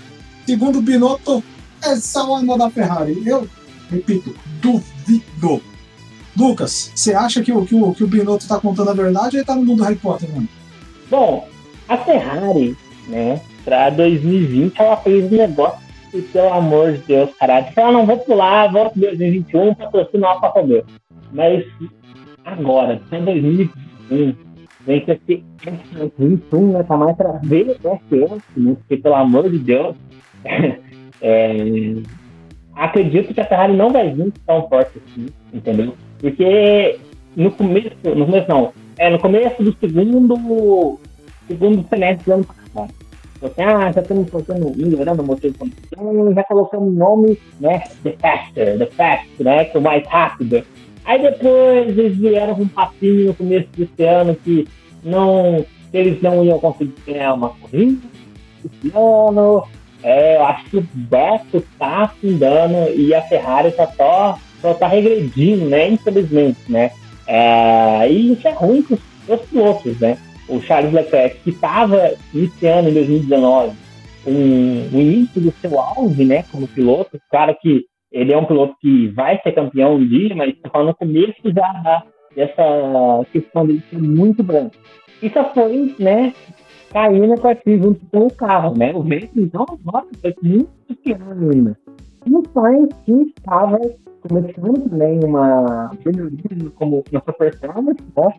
Segundo 0.44 0.82
Binotto, 0.82 1.42
essa 1.82 2.20
é 2.20 2.22
onda 2.22 2.58
da 2.58 2.70
Ferrari. 2.70 3.22
Eu 3.26 3.48
Repito, 3.92 4.34
duvido. 4.62 5.60
Lucas, 6.34 6.90
você 6.94 7.12
acha 7.12 7.42
que 7.42 7.52
o, 7.52 7.66
que 7.66 7.74
o, 7.74 7.92
que 7.92 8.02
o 8.02 8.06
Binotto 8.06 8.44
está 8.44 8.58
contando 8.58 8.88
a 8.88 8.94
verdade 8.94 9.36
ou 9.36 9.40
ele 9.40 9.46
tá 9.46 9.54
no 9.54 9.62
mundo 9.62 9.78
do 9.78 9.84
Harry 9.84 9.96
Potter, 9.96 10.30
mano? 10.32 10.48
Bom, 11.10 11.46
a 11.86 11.98
Ferrari, 11.98 12.74
né, 13.06 13.38
pra 13.62 13.90
2020 13.90 14.80
ela 14.80 14.96
fez 14.96 15.30
um 15.30 15.36
negócio 15.36 15.78
que, 16.12 16.22
pelo 16.22 16.52
amor 16.52 16.92
de 16.92 16.98
Deus, 16.98 17.30
caralho, 17.36 17.66
ela 17.74 17.92
não 17.92 18.06
vou 18.06 18.18
pular, 18.18 18.70
volta 18.70 19.00
2021, 19.00 19.74
patrocina 19.74 20.26
o 20.26 20.30
Alfa 20.30 20.48
Romeo. 20.48 20.84
Mas 21.32 21.64
agora, 22.44 23.00
em 23.10 23.24
2021, 23.24 24.36
vem 24.86 25.00
que 25.00 25.10
esse 25.10 25.44
2021, 25.64 26.72
né, 26.72 26.82
tá 26.82 26.96
mais 26.96 27.16
pra 27.16 27.40
ver 27.42 27.78
o 27.82 27.96
SS, 27.96 28.42
né, 28.56 28.76
porque 28.76 28.96
pelo 28.98 29.14
amor 29.14 29.48
de 29.48 29.58
Deus, 29.58 29.96
é, 31.22 31.94
acredito 32.74 33.32
que 33.32 33.40
a 33.40 33.46
Ferrari 33.46 33.74
não 33.74 33.90
vai 33.90 34.12
vir 34.12 34.32
tão 34.46 34.68
forte 34.68 34.98
assim, 34.98 35.26
entendeu? 35.52 35.94
Porque 36.20 36.98
no 37.34 37.50
começo, 37.50 37.90
no 38.04 38.26
começo 38.26 38.48
não, 38.48 38.72
é 38.98 39.08
no 39.08 39.18
começo 39.18 39.62
do 39.62 39.74
segundo, 39.78 41.00
segundo 41.48 41.88
semestre 41.88 42.24
do 42.26 42.32
ano 42.34 42.44
passado. 42.44 43.01
Assim, 43.42 43.62
ah, 43.62 43.92
já 43.92 44.00
estamos 44.00 44.30
colocando, 44.30 44.68
o 44.68 45.24
motor 45.24 45.50
de 45.50 45.58
combustão, 45.58 46.34
já 46.34 46.44
colocamos 46.44 46.88
o 46.88 46.96
nome, 46.96 47.38
né, 47.60 47.82
The 48.02 48.16
Faster, 48.20 48.78
The 48.78 48.86
Fast, 48.86 49.42
né, 49.42 49.64
que 49.64 49.76
é 49.76 49.80
o 49.80 49.82
mais 49.82 50.06
rápido. 50.06 50.64
Aí 51.04 51.20
depois 51.20 51.98
eles 51.98 52.16
vieram 52.16 52.54
com 52.54 52.62
um 52.62 52.68
papinho 52.68 53.26
no 53.26 53.34
começo 53.34 53.68
desse 53.76 54.04
ano 54.04 54.36
que 54.36 54.68
não, 55.02 55.66
eles 55.92 56.22
não 56.22 56.44
iam 56.44 56.60
conseguir 56.60 56.94
ganhar 57.04 57.34
uma 57.34 57.48
corrida 57.48 58.12
esse 58.64 58.96
ano, 58.96 59.64
é, 60.02 60.36
eu 60.36 60.44
acho 60.44 60.64
que 60.70 60.76
o 60.78 60.88
Beto 60.94 61.64
tá 61.78 62.04
afundando 62.04 62.92
e 62.94 63.14
a 63.14 63.22
Ferrari 63.22 63.70
tá 63.72 63.86
só, 63.96 64.38
só 64.60 64.74
tá 64.74 64.86
regredindo, 64.86 65.66
né? 65.66 65.88
Infelizmente, 65.88 66.60
né? 66.68 66.90
É, 67.26 68.10
e 68.10 68.32
isso 68.32 68.46
é 68.46 68.52
ruim 68.52 68.82
para 68.82 69.36
os 69.36 69.42
pilotos, 69.42 69.98
né? 70.00 70.18
O 70.52 70.60
Charles 70.60 70.92
Leclerc, 70.92 71.38
que 71.40 71.50
estava 71.50 72.12
iniciando 72.34 72.90
em 72.90 72.94
2019 72.94 73.72
um, 74.26 74.96
o 74.96 75.00
início 75.00 75.40
do 75.40 75.50
seu 75.52 75.80
auge, 75.80 76.24
né? 76.24 76.44
Como 76.50 76.68
piloto, 76.68 77.18
claro 77.30 77.56
que 77.60 77.86
ele 78.12 78.32
é 78.32 78.36
um 78.36 78.44
piloto 78.44 78.74
que 78.80 79.08
vai 79.08 79.40
ser 79.42 79.52
campeão 79.52 79.94
um 79.94 80.06
dia, 80.06 80.34
mas 80.36 80.50
está 80.50 80.68
falando 80.68 80.88
no 80.88 80.94
começo 80.94 81.40
já 81.44 82.04
dessa 82.36 83.26
questão 83.32 83.66
dele 83.66 83.82
ser 83.88 83.98
muito 83.98 84.42
branco. 84.42 84.76
Isso 85.22 85.42
foi, 85.54 85.94
né, 85.98 86.34
caindo 86.92 87.40
com 87.40 87.48
aqui 87.48 87.78
junto 87.78 88.00
com 88.06 88.26
o 88.26 88.32
carro, 88.32 88.76
né? 88.76 88.92
O 88.94 89.02
vento, 89.02 89.40
então, 89.40 89.64
nossa, 89.84 90.08
foi 90.20 90.34
muito 90.42 90.68
pequeno 90.86 91.50
ainda. 91.50 91.78
E 92.26 92.30
o 92.30 92.42
Sainz 92.52 92.88
que 93.04 93.32
estava 93.36 93.80
começando 94.28 94.88
também 94.88 95.20
uma 95.24 95.90
melhoria 96.04 96.70
como 96.74 97.02
na 97.10 97.20
sua 97.20 97.32
performance, 97.32 98.02
né? 98.16 98.34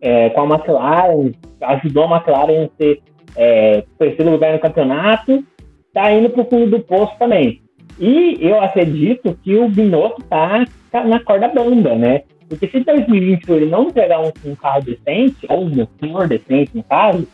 É, 0.00 0.30
com 0.30 0.42
a 0.42 0.56
McLaren, 0.56 1.32
ajudou 1.60 2.04
a 2.04 2.16
McLaren 2.16 2.64
a 2.64 2.76
ser 2.76 3.02
é, 3.36 3.84
terceiro 3.98 4.30
lugar 4.30 4.52
no 4.52 4.58
campeonato, 4.58 5.44
está 5.88 6.12
indo 6.12 6.30
para 6.30 6.42
o 6.42 6.46
fundo 6.46 6.70
do 6.70 6.80
poço 6.80 7.12
também. 7.18 7.62
E 7.98 8.36
eu 8.40 8.60
acredito 8.60 9.38
que 9.42 9.56
o 9.56 9.68
Binotto 9.68 10.20
está 10.20 10.64
tá 10.90 11.04
na 11.04 11.20
corda 11.20 11.48
bamba, 11.48 11.94
né? 11.94 12.22
Porque 12.48 12.68
se 12.68 12.78
em 12.78 12.82
2020 12.82 13.50
ele 13.50 13.66
não 13.66 13.88
entregar 13.88 14.20
um, 14.20 14.30
um 14.44 14.54
carro 14.54 14.82
decente, 14.82 15.46
ou 15.48 15.62
um 15.62 15.70
motor 15.70 16.28
decente 16.28 16.70
no 16.74 16.82
carro, 16.82 17.26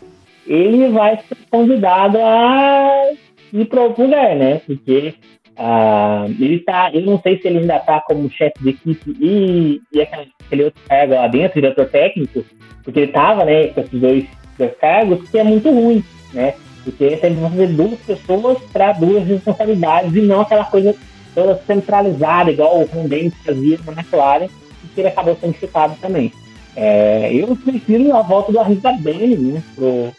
ele 0.47 0.89
vai 0.89 1.17
ser 1.17 1.37
convidado 1.51 2.19
a 2.19 3.11
ir 3.53 3.65
para 3.67 3.83
outro 3.83 4.05
lugar, 4.05 4.35
né? 4.37 4.61
Porque 4.67 5.15
uh, 5.59 6.31
ele 6.41 6.61
tá, 6.61 6.91
eu 6.93 7.03
não 7.03 7.21
sei 7.21 7.41
se 7.41 7.49
ele 7.49 7.59
ainda 7.59 7.79
tá 7.79 8.01
como 8.01 8.31
chefe 8.31 8.55
de 8.61 8.71
equipe 8.71 9.17
e, 9.21 9.81
e 9.93 10.01
aquele 10.01 10.65
outro 10.65 10.83
cargo 10.89 11.15
lá 11.15 11.27
dentro, 11.29 11.61
diretor 11.61 11.87
técnico, 11.87 12.45
porque 12.83 13.01
ele 13.01 13.13
tava, 13.13 13.45
né, 13.45 13.69
com 13.69 13.81
esses 13.81 14.01
dois, 14.01 14.25
dois 14.59 14.77
cargos, 14.77 15.29
que 15.31 15.39
é 15.39 15.45
muito 15.45 15.71
ruim, 15.71 16.05
né? 16.33 16.55
Porque 16.85 17.17
tem 17.17 17.35
que 17.35 17.41
fazer 17.41 17.69
duas 17.69 17.99
pessoas 18.01 18.59
para 18.73 18.93
duas 18.93 19.25
responsabilidades 19.25 20.15
e 20.15 20.21
não 20.21 20.41
aquela 20.41 20.65
coisa 20.65 20.97
toda 21.35 21.55
centralizada, 21.67 22.51
igual 22.51 22.83
o 22.83 22.89
Condente 22.89 23.37
fazia 23.45 23.79
na 23.87 23.93
McLaren, 23.93 24.49
que 24.95 25.01
ele 25.01 25.09
acabou 25.09 25.37
sendo 25.37 25.55
chutado 25.55 25.97
também. 26.01 26.33
É, 26.75 27.31
eu 27.33 27.55
prefiro 27.57 28.17
a 28.17 28.23
volta 28.23 28.51
do 28.51 28.59
Arriba 28.59 28.93
Bene, 28.93 29.37
né, 29.37 29.63
pro, 29.75 30.13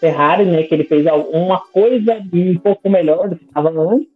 Ferrari, 0.00 0.44
né, 0.44 0.62
que 0.62 0.74
ele 0.74 0.84
fez 0.84 1.04
uma 1.32 1.60
coisa 1.60 2.22
um 2.32 2.56
pouco 2.56 2.88
melhor 2.88 3.28
do 3.28 3.36
que 3.36 3.44
estava 3.44 3.70
antes, 3.70 4.08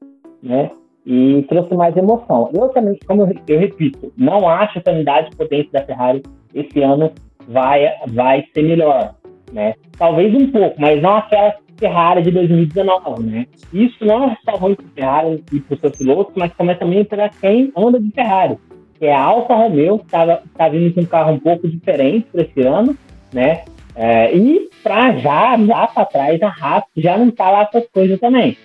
né, 0.44 0.70
e 1.06 1.44
trouxe 1.48 1.74
mais 1.74 1.96
emoção. 1.96 2.50
Eu 2.54 2.68
também, 2.68 2.98
como 3.06 3.22
eu, 3.22 3.34
eu 3.48 3.58
repito, 3.58 4.12
não 4.16 4.48
acho 4.48 4.80
que 4.80 4.88
a 4.88 4.92
unidade 4.92 5.30
de 5.30 5.36
potência 5.36 5.72
da 5.72 5.84
Ferrari 5.84 6.22
esse 6.54 6.80
ano 6.82 7.10
vai, 7.48 7.84
vai 8.08 8.44
ser 8.54 8.62
melhor, 8.62 9.14
né? 9.52 9.74
Talvez 9.98 10.34
um 10.34 10.50
pouco, 10.50 10.80
mas 10.80 11.02
não 11.02 11.16
aquela 11.16 11.54
Ferrari 11.78 12.22
de 12.22 12.30
2019, 12.30 13.24
né? 13.24 13.46
Isso 13.72 14.04
não 14.04 14.30
é 14.30 14.36
só 14.44 14.56
ruim 14.56 14.74
para 14.74 14.86
Ferrari 14.94 15.44
e 15.52 15.60
para 15.60 15.74
o 15.74 15.80
seu 15.80 15.90
piloto, 15.90 16.32
mas 16.36 16.52
também 16.54 16.76
também 16.76 17.04
para 17.04 17.28
quem 17.28 17.72
anda 17.76 17.98
de 18.00 18.10
Ferrari, 18.12 18.56
que 18.98 19.06
é 19.06 19.14
a 19.14 19.22
Alfa 19.22 19.54
Romeo, 19.54 19.98
que 19.98 20.04
está 20.04 20.42
tá 20.56 20.68
vindo 20.68 20.94
com 20.94 21.00
um 21.00 21.06
carro 21.06 21.32
um 21.32 21.40
pouco 21.40 21.68
diferente 21.68 22.26
para 22.30 22.42
esse 22.42 22.60
ano, 22.62 22.96
né? 23.32 23.64
É, 23.96 24.34
e 24.34 24.68
para 24.82 25.16
já, 25.18 25.56
já 25.58 25.86
para 25.86 26.04
trás, 26.04 26.42
a 26.42 26.48
Haas 26.48 26.84
já 26.96 27.16
não 27.16 27.28
está 27.28 27.50
lá 27.50 27.66
com 27.66 27.78
as 27.78 27.86
coisas 27.88 28.18
também. 28.18 28.56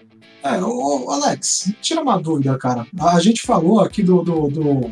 É, 0.44 0.62
ô, 0.64 1.10
Alex, 1.12 1.74
tira 1.82 2.02
uma 2.02 2.18
dúvida, 2.18 2.58
cara. 2.58 2.88
A 3.00 3.20
gente 3.20 3.42
falou 3.42 3.82
aqui 3.82 4.02
do, 4.02 4.22
do, 4.22 4.48
do, 4.48 4.92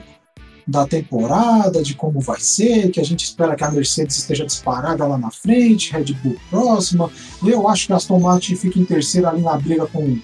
da 0.67 0.85
temporada, 0.85 1.81
de 1.81 1.93
como 1.93 2.19
vai 2.19 2.39
ser, 2.39 2.91
que 2.91 2.99
a 2.99 3.03
gente 3.03 3.23
espera 3.23 3.55
que 3.55 3.63
a 3.63 3.71
Mercedes 3.71 4.17
esteja 4.17 4.45
disparada 4.45 5.07
lá 5.07 5.17
na 5.17 5.31
frente, 5.31 5.93
Red 5.93 6.13
Bull 6.21 6.35
próxima. 6.49 7.09
Eu 7.45 7.67
acho 7.67 7.87
que 7.87 7.93
a 7.93 7.95
Aston 7.95 8.19
Martin 8.19 8.55
fica 8.55 8.77
em 8.77 8.83
terceiro 8.83 9.27
ali 9.27 9.41
na 9.41 9.57
briga 9.57 9.87
com, 9.87 10.19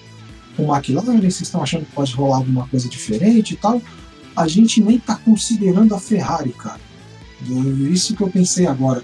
com 0.56 0.66
o 0.66 0.76
McLaren. 0.76 1.18
Vocês 1.18 1.42
estão 1.42 1.62
achando 1.62 1.86
que 1.86 1.92
pode 1.92 2.14
rolar 2.14 2.36
alguma 2.36 2.68
coisa 2.68 2.86
diferente 2.86 3.54
e 3.54 3.56
tal. 3.56 3.80
A 4.36 4.46
gente 4.46 4.82
nem 4.82 4.98
tá 4.98 5.16
considerando 5.16 5.94
a 5.94 5.98
Ferrari, 5.98 6.50
cara. 6.50 6.80
Isso 7.90 8.14
que 8.14 8.22
eu 8.22 8.28
pensei 8.28 8.66
agora. 8.66 9.02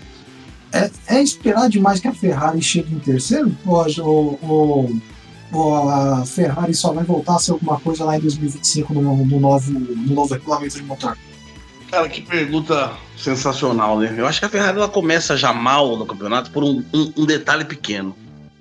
É, 0.72 0.90
é 1.06 1.22
esperar 1.22 1.68
demais 1.68 1.98
que 1.98 2.08
a 2.08 2.14
Ferrari 2.14 2.60
chegue 2.60 2.94
em 2.94 2.98
terceiro? 2.98 3.56
Ou, 3.66 3.86
ou, 3.98 4.38
ou 4.42 5.00
a 5.52 6.24
Ferrari 6.24 6.74
só 6.74 6.92
vai 6.92 7.04
voltar 7.04 7.36
a 7.36 7.38
ser 7.38 7.52
alguma 7.52 7.78
coisa 7.80 8.04
lá 8.04 8.16
em 8.16 8.20
2025 8.20 8.94
no, 8.94 9.24
no, 9.24 9.40
novo, 9.40 9.72
no 9.72 10.14
novo 10.14 10.34
regulamento 10.34 10.76
de 10.76 10.82
motor? 10.82 11.16
Cara, 11.90 12.08
que 12.08 12.20
pergunta 12.22 12.92
sensacional, 13.16 13.98
né? 13.98 14.14
Eu 14.16 14.26
acho 14.26 14.38
que 14.38 14.46
a 14.46 14.48
Ferrari 14.48 14.78
ela 14.78 14.88
começa 14.88 15.36
já 15.36 15.52
mal 15.52 15.96
no 15.96 16.06
campeonato 16.06 16.50
por 16.50 16.62
um, 16.62 16.84
um, 16.94 17.12
um 17.16 17.26
detalhe 17.26 17.64
pequeno. 17.64 18.16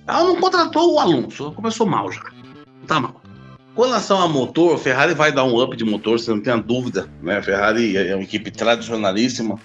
Ela 0.07 0.23
não 0.23 0.37
contratou 0.37 0.95
o 0.95 0.99
Alonso, 0.99 1.43
ela 1.43 1.53
começou 1.53 1.85
mal 1.85 2.11
já. 2.11 2.23
Tá 2.87 2.99
mal. 2.99 3.21
Com 3.75 3.83
relação 3.83 4.19
a 4.19 4.27
motor, 4.27 4.75
a 4.75 4.77
Ferrari 4.77 5.13
vai 5.13 5.31
dar 5.31 5.43
um 5.43 5.61
up 5.61 5.77
de 5.77 5.85
motor, 5.85 6.19
você 6.19 6.31
não 6.31 6.41
tem 6.41 6.51
a 6.51 6.57
dúvida, 6.57 7.07
né? 7.21 7.37
A 7.37 7.43
Ferrari 7.43 7.95
é 7.95 8.15
uma 8.15 8.23
equipe 8.23 8.49
tradicionalíssima. 8.49 9.59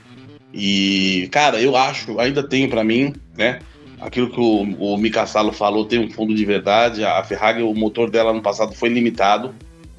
E, 0.52 1.28
cara, 1.32 1.60
eu 1.60 1.74
acho, 1.74 2.20
ainda 2.20 2.46
tenho 2.46 2.68
para 2.68 2.84
mim, 2.84 3.14
né? 3.36 3.60
Aquilo 4.04 4.28
que 4.28 4.38
o, 4.38 4.92
o 4.92 4.98
Mika 4.98 5.26
Salo 5.26 5.50
falou 5.50 5.86
tem 5.86 5.98
um 5.98 6.10
fundo 6.10 6.34
de 6.34 6.44
verdade. 6.44 7.02
A 7.02 7.24
Ferrari, 7.24 7.62
o 7.62 7.72
motor 7.72 8.10
dela 8.10 8.34
no 8.34 8.42
passado 8.42 8.74
foi 8.74 8.90
limitado, 8.90 9.54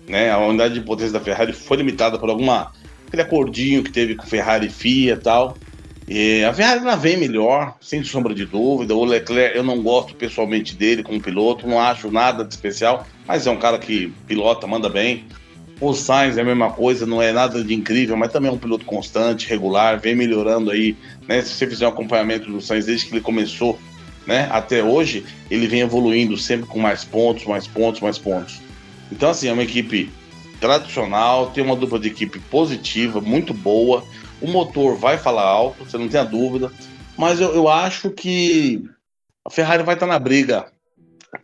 né? 0.07 0.29
A 0.29 0.37
unidade 0.37 0.75
de 0.75 0.81
potência 0.81 1.11
da 1.11 1.19
Ferrari 1.19 1.53
foi 1.53 1.77
limitada 1.77 2.19
por 2.19 2.29
alguma 2.29 2.71
aquele 3.07 3.23
acordinho 3.23 3.83
que 3.83 3.91
teve 3.91 4.13
com 4.13 4.27
Ferrari 4.27 4.67
e 4.67 4.69
FIA 4.69 5.17
tal. 5.17 5.57
E 6.07 6.43
a 6.43 6.53
Ferrari 6.53 6.81
ela 6.81 6.95
vem 6.95 7.17
melhor, 7.17 7.75
sem 7.81 8.03
sombra 8.03 8.35
de 8.35 8.45
dúvida. 8.45 8.93
O 8.93 9.03
Leclerc, 9.03 9.57
eu 9.57 9.63
não 9.63 9.81
gosto 9.81 10.13
pessoalmente 10.13 10.75
dele 10.75 11.01
como 11.01 11.19
piloto, 11.19 11.67
não 11.67 11.79
acho 11.79 12.11
nada 12.11 12.45
de 12.45 12.53
especial, 12.53 13.07
mas 13.25 13.47
é 13.47 13.51
um 13.51 13.57
cara 13.57 13.79
que 13.79 14.13
pilota, 14.27 14.67
manda 14.67 14.87
bem. 14.87 15.25
O 15.81 15.95
Sainz 15.95 16.37
é 16.37 16.41
a 16.41 16.45
mesma 16.45 16.69
coisa, 16.69 17.07
não 17.07 17.23
é 17.23 17.31
nada 17.31 17.63
de 17.63 17.73
incrível, 17.73 18.15
mas 18.15 18.31
também 18.31 18.51
é 18.51 18.53
um 18.53 18.57
piloto 18.59 18.85
constante, 18.85 19.49
regular, 19.49 19.99
vem 19.99 20.15
melhorando 20.15 20.69
aí. 20.69 20.95
Né? 21.27 21.41
Se 21.41 21.55
você 21.55 21.65
fizer 21.65 21.87
um 21.87 21.89
acompanhamento 21.89 22.51
do 22.51 22.61
Sainz 22.61 22.85
desde 22.85 23.07
que 23.07 23.13
ele 23.13 23.21
começou 23.21 23.79
né, 24.25 24.47
até 24.51 24.83
hoje, 24.83 25.25
ele 25.49 25.67
vem 25.67 25.81
evoluindo 25.81 26.37
sempre 26.37 26.67
com 26.67 26.79
mais 26.79 27.03
pontos, 27.03 27.45
mais 27.45 27.67
pontos, 27.67 28.01
mais 28.01 28.17
pontos. 28.17 28.61
Então, 29.11 29.29
assim, 29.29 29.47
é 29.47 29.53
uma 29.53 29.63
equipe 29.63 30.11
tradicional, 30.59 31.51
tem 31.51 31.63
uma 31.63 31.75
dupla 31.75 31.99
de 31.99 32.07
equipe 32.07 32.39
positiva, 32.39 33.21
muito 33.21 33.53
boa. 33.53 34.03
O 34.41 34.47
motor 34.47 34.97
vai 34.97 35.17
falar 35.17 35.43
alto, 35.43 35.85
você 35.85 35.97
não 35.97 36.07
tem 36.07 36.19
a 36.19 36.23
dúvida. 36.23 36.71
Mas 37.17 37.39
eu, 37.39 37.53
eu 37.53 37.67
acho 37.69 38.09
que 38.09 38.83
a 39.45 39.49
Ferrari 39.49 39.83
vai 39.83 39.95
estar 39.95 40.07
na 40.07 40.19
briga. 40.19 40.71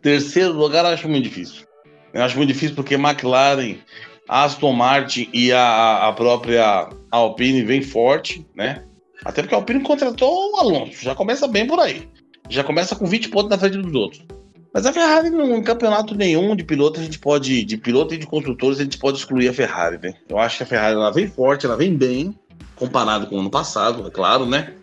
Terceiro 0.00 0.52
lugar, 0.52 0.84
acho 0.84 1.08
muito 1.08 1.24
difícil. 1.24 1.64
Eu 2.12 2.22
acho 2.22 2.36
muito 2.36 2.52
difícil 2.52 2.74
porque 2.74 2.94
McLaren, 2.94 3.76
Aston 4.28 4.72
Martin 4.72 5.28
e 5.32 5.52
a, 5.52 6.08
a 6.08 6.12
própria 6.12 6.88
Alpine 7.10 7.62
vem 7.62 7.82
forte, 7.82 8.46
né? 8.54 8.84
Até 9.24 9.42
porque 9.42 9.54
a 9.54 9.58
Alpine 9.58 9.82
contratou 9.82 10.52
o 10.52 10.56
Alonso, 10.56 11.02
já 11.02 11.14
começa 11.14 11.46
bem 11.46 11.66
por 11.66 11.78
aí. 11.78 12.08
Já 12.52 12.62
começa 12.62 12.94
com 12.94 13.06
20 13.06 13.30
pontos 13.30 13.48
na 13.48 13.56
frente 13.56 13.78
dos 13.78 13.94
outros. 13.94 14.22
Mas 14.74 14.84
a 14.84 14.92
Ferrari, 14.92 15.28
em 15.28 15.62
campeonato 15.62 16.14
nenhum 16.14 16.54
de 16.54 16.62
piloto, 16.62 17.00
a 17.00 17.02
gente 17.02 17.18
pode, 17.18 17.64
de 17.64 17.76
piloto 17.78 18.14
e 18.14 18.18
de 18.18 18.26
construtores, 18.26 18.78
a 18.78 18.84
gente 18.84 18.98
pode 18.98 19.16
excluir 19.16 19.48
a 19.48 19.54
Ferrari, 19.54 19.98
né? 20.02 20.14
Eu 20.28 20.38
acho 20.38 20.58
que 20.58 20.62
a 20.62 20.66
Ferrari 20.66 20.94
ela 20.94 21.10
vem 21.10 21.26
forte, 21.26 21.64
ela 21.64 21.76
vem 21.76 21.96
bem, 21.96 22.38
comparado 22.76 23.26
com 23.26 23.36
o 23.36 23.40
ano 23.40 23.50
passado, 23.50 24.06
é 24.06 24.10
claro, 24.10 24.44
né? 24.44 24.74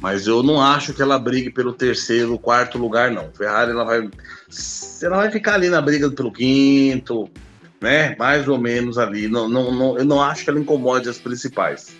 Mas 0.00 0.26
eu 0.26 0.42
não 0.42 0.60
acho 0.60 0.94
que 0.94 1.02
ela 1.02 1.18
brigue 1.18 1.50
pelo 1.50 1.74
terceiro, 1.74 2.38
quarto 2.38 2.78
lugar, 2.78 3.10
não. 3.10 3.26
A 3.26 3.36
Ferrari 3.36 3.70
ela 3.72 3.84
vai, 3.84 4.10
ela 5.02 5.16
vai 5.18 5.30
ficar 5.30 5.54
ali 5.54 5.68
na 5.68 5.82
briga 5.82 6.10
pelo 6.10 6.32
quinto, 6.32 7.28
né? 7.80 8.16
Mais 8.18 8.48
ou 8.48 8.58
menos 8.58 8.96
ali. 8.96 9.28
Não, 9.28 9.48
não, 9.48 9.70
não, 9.70 9.98
eu 9.98 10.04
não 10.04 10.20
acho 10.22 10.44
que 10.44 10.50
ela 10.50 10.58
incomode 10.58 11.08
as 11.08 11.18
principais. 11.18 11.94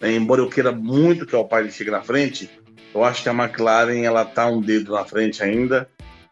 Embora 0.00 0.42
eu 0.42 0.48
queira 0.48 0.72
muito 0.72 1.26
que 1.26 1.34
o 1.34 1.38
Alpine 1.38 1.70
chegue 1.70 1.90
na 1.90 2.02
frente, 2.02 2.48
eu 2.94 3.04
acho 3.04 3.22
que 3.22 3.28
a 3.28 3.32
McLaren 3.32 4.02
ela 4.02 4.24
tá 4.24 4.46
um 4.46 4.60
dedo 4.60 4.92
na 4.92 5.04
frente 5.04 5.42
ainda. 5.42 5.88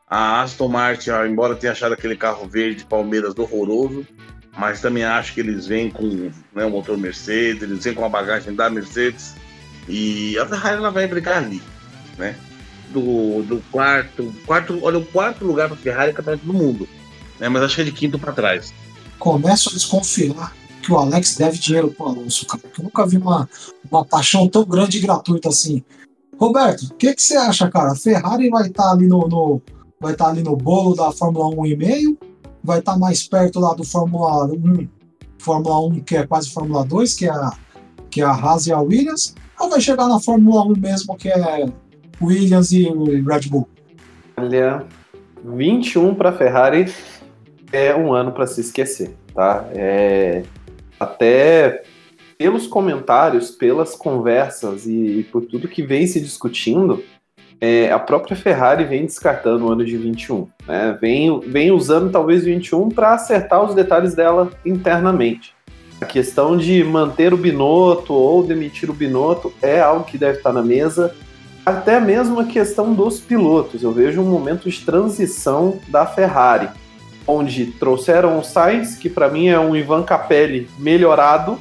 A 0.09 0.43
Aston 0.43 0.69
Martin, 0.69 1.11
embora 1.29 1.57
tenha 1.57 1.73
achado 1.73 1.93
aquele 1.93 2.17
carro 2.17 2.49
verde 2.49 2.85
Palmeiras 2.85 3.35
horroroso, 3.37 4.07
mas 4.57 4.81
também 4.81 5.05
acho 5.05 5.35
que 5.35 5.41
eles 5.41 5.67
vêm 5.67 5.91
com 5.91 6.31
né, 6.55 6.65
o 6.65 6.71
motor 6.71 6.97
Mercedes, 6.97 7.63
eles 7.63 7.85
vêm 7.85 7.95
com 7.95 8.05
a 8.05 8.09
bagagem 8.09 8.55
da 8.55 8.71
Mercedes. 8.71 9.35
E 9.89 10.39
a 10.39 10.47
Ferrari 10.47 10.77
ela 10.77 10.91
vai 10.91 11.07
brigar 11.07 11.39
ali, 11.39 11.61
né? 12.17 12.37
Do, 12.91 13.43
do 13.43 13.63
quarto, 13.71 14.33
quarto, 14.47 14.79
olha, 14.83 14.99
o 14.99 15.05
quarto 15.05 15.45
lugar 15.45 15.69
para 15.69 15.77
Ferrari 15.77 16.11
é 16.11 16.13
campeonato 16.15 16.47
do 16.47 16.55
mundo, 16.55 16.89
né? 17.39 17.49
Mas 17.49 17.63
acho 17.63 17.75
que 17.77 17.81
é 17.83 17.85
de 17.85 17.93
quinto 17.93 18.19
para 18.19 18.33
trás. 18.33 18.73
Começo 19.19 19.69
a 19.69 19.73
desconfiar 19.73 20.55
que 20.83 20.93
o 20.93 20.97
Alex 20.97 21.37
deve 21.37 21.59
dinheiro 21.59 21.91
pro 21.91 22.07
Alonso, 22.07 22.47
cara. 22.47 22.63
Eu 22.79 22.85
nunca 22.85 23.07
vi 23.07 23.17
uma, 23.17 23.49
uma 23.91 24.05
paixão 24.05 24.49
tão 24.49 24.65
grande 24.65 24.99
e 24.99 25.01
gratuita 25.01 25.49
assim. 25.49 25.85
Roberto, 26.39 26.83
o 26.83 26.95
que, 26.95 27.15
que 27.15 27.23
você 27.23 27.37
acha, 27.37 27.71
cara? 27.71 27.93
A 27.93 27.97
Ferrari 27.97 28.51
vai 28.51 28.67
estar 28.67 28.85
tá 28.85 28.91
ali 28.93 29.07
no, 29.07 29.27
no 29.27 29.63
vai 30.01 30.13
estar 30.13 30.27
tá 30.27 30.31
ali 30.31 30.43
no 30.43 30.57
bolo 30.57 30.95
da 30.95 31.11
Fórmula 31.11 31.55
1,5, 31.57 32.19
vai 32.63 32.79
estar 32.81 32.93
tá 32.93 32.99
mais 32.99 33.27
perto 33.27 33.59
lá 33.59 33.75
do 33.75 33.85
Fórmula 33.85 34.45
1, 34.47 34.89
Fórmula 35.39 35.81
1 35.89 36.01
que 36.01 36.17
é 36.17 36.27
quase 36.27 36.51
Fórmula 36.51 36.85
2, 36.85 37.15
que 37.15 37.27
é 37.27 37.31
a, 37.31 37.53
que 38.11 38.21
é 38.21 38.25
a 38.25 38.33
Haas 38.33 38.67
e 38.67 38.73
a 38.73 38.81
Williams, 38.81 39.35
ou 39.59 39.71
vai 39.71 39.81
chegar 39.81 40.09
na 40.09 40.21
Fórmula 40.21 40.65
1 40.65 40.79
mesmo, 40.79 41.17
que 41.17 41.29
é 41.29 41.67
Williams 42.21 42.73
e 42.73 42.85
Red 42.85 43.49
Bull? 43.49 43.69
Olha, 44.37 44.85
21 45.45 46.15
para 46.15 46.33
Ferrari 46.33 46.93
é 47.73 47.95
um 47.95 48.13
ano 48.13 48.33
para 48.33 48.47
se 48.47 48.61
esquecer, 48.61 49.17
tá? 49.35 49.69
É, 49.73 50.43
até 51.01 51.83
pelos 52.39 52.67
comentários, 52.67 53.51
pelas 53.51 53.95
conversas 53.95 54.87
e, 54.87 55.21
e 55.21 55.25
por 55.25 55.43
tudo 55.47 55.69
que 55.69 55.83
vem 55.83 56.07
se 56.07 56.21
discutindo, 56.21 57.03
é, 57.61 57.91
a 57.91 57.99
própria 57.99 58.37
Ferrari 58.37 58.85
vem 58.85 59.07
descartando 59.07 59.65
o 59.65 59.73
ano 59.73 59.85
de 59.85 59.97
21, 59.97 60.47
né? 60.67 60.97
Vem, 61.01 61.41
vem 61.41 61.71
usando 61.71 62.11
talvez 62.11 62.45
21 62.45 62.91
para 62.91 63.15
acertar 63.15 63.65
os 63.65 63.75
detalhes 63.75 64.15
dela 64.15 64.51
internamente. 64.65 65.55
A 66.01 66.05
questão 66.05 66.59
de 66.59 66.85
manter 66.85 67.33
o 67.33 67.39
Binotto 67.39 68.13
ou 68.13 68.43
demitir 68.43 68.91
o 68.91 68.95
Binotto 68.95 69.53
é 69.63 69.81
algo 69.81 70.05
que 70.05 70.19
deve 70.19 70.39
estar 70.39 70.53
na 70.53 70.63
mesa. 70.63 71.15
Até 71.65 71.99
mesmo 71.99 72.39
a 72.39 72.45
questão 72.45 72.93
dos 72.93 73.19
pilotos. 73.19 73.83
Eu 73.83 73.93
vejo 73.93 74.21
um 74.21 74.31
momento 74.31 74.69
de 74.69 74.81
transição 74.83 75.81
da 75.89 76.05
Ferrari, 76.05 76.69
onde 77.27 77.67
trouxeram 77.67 78.39
o 78.39 78.45
Sainz, 78.45 78.97
que 78.97 79.09
para 79.09 79.31
mim 79.31 79.49
é 79.49 79.59
um 79.59 79.75
Ivan 79.75 80.03
Capelli 80.03 80.69
melhorado, 80.79 81.59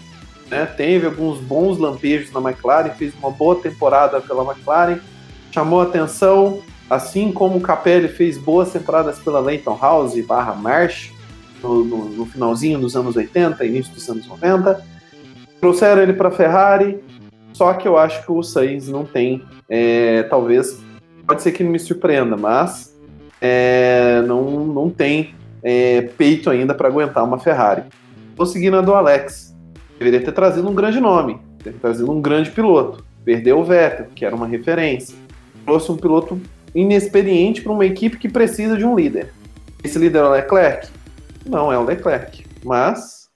né? 0.49 0.65
teve 0.65 1.05
alguns 1.05 1.39
bons 1.39 1.77
lampejos 1.77 2.31
na 2.31 2.39
McLaren, 2.39 2.91
fez 2.91 3.13
uma 3.15 3.31
boa 3.31 3.55
temporada 3.55 4.19
pela 4.21 4.43
McLaren 4.43 4.99
chamou 5.55 5.81
atenção, 5.81 6.59
assim 6.89 7.31
como 7.31 7.57
o 7.57 7.61
Capelli 7.61 8.09
fez 8.09 8.37
boas 8.37 8.73
temporadas 8.73 9.17
pela 9.19 9.39
Leighton 9.39 9.77
House 9.81 10.19
barra 10.25 10.53
Marsh 10.53 11.13
no, 11.63 11.85
no, 11.85 12.05
no, 12.09 12.25
finalzinho 12.25 12.77
dos 12.77 12.93
anos 12.93 13.15
80, 13.15 13.63
início 13.63 13.93
dos 13.93 14.09
anos 14.09 14.27
90. 14.27 14.83
Trouxeram 15.61 16.01
ele 16.01 16.11
para 16.11 16.29
Ferrari, 16.29 17.01
só 17.53 17.73
que 17.73 17.87
eu 17.87 17.97
acho 17.97 18.25
que 18.25 18.31
o 18.33 18.43
Sainz 18.43 18.89
não 18.89 19.05
tem, 19.05 19.43
é, 19.69 20.23
talvez, 20.23 20.77
pode 21.25 21.41
ser 21.41 21.53
que 21.53 21.63
ele 21.63 21.69
me 21.69 21.79
surpreenda, 21.79 22.35
mas 22.35 22.93
é, 23.39 24.21
não, 24.27 24.65
não 24.65 24.89
tem 24.89 25.33
é, 25.63 26.01
peito 26.01 26.49
ainda 26.49 26.75
para 26.75 26.89
aguentar 26.89 27.23
uma 27.23 27.39
Ferrari. 27.39 27.83
Tô 28.35 28.45
seguindo 28.45 28.75
a 28.75 28.81
do 28.81 28.93
Alex. 28.93 29.44
Deveria 29.97 30.21
ter 30.21 30.31
trazido 30.31 30.67
um 30.67 30.75
grande 30.75 30.99
nome, 30.99 31.39
ter 31.63 31.73
trazido 31.73 32.11
um 32.11 32.21
grande 32.21 32.51
piloto. 32.51 33.03
Perdeu 33.23 33.59
o 33.59 33.63
Vettel, 33.63 34.07
que 34.13 34.25
era 34.25 34.35
uma 34.35 34.47
referência 34.47 35.15
trouxe 35.65 35.91
um 35.91 35.97
piloto 35.97 36.39
inexperiente 36.73 37.61
para 37.61 37.71
uma 37.71 37.85
equipe 37.85 38.17
que 38.17 38.29
precisa 38.29 38.77
de 38.77 38.85
um 38.85 38.95
líder. 38.95 39.33
Esse 39.83 39.97
líder 39.97 40.19
é 40.19 40.23
o 40.23 40.31
Leclerc? 40.31 40.87
Não 41.45 41.71
é 41.71 41.77
o 41.77 41.83
Leclerc, 41.83 42.45
mas 42.63 43.27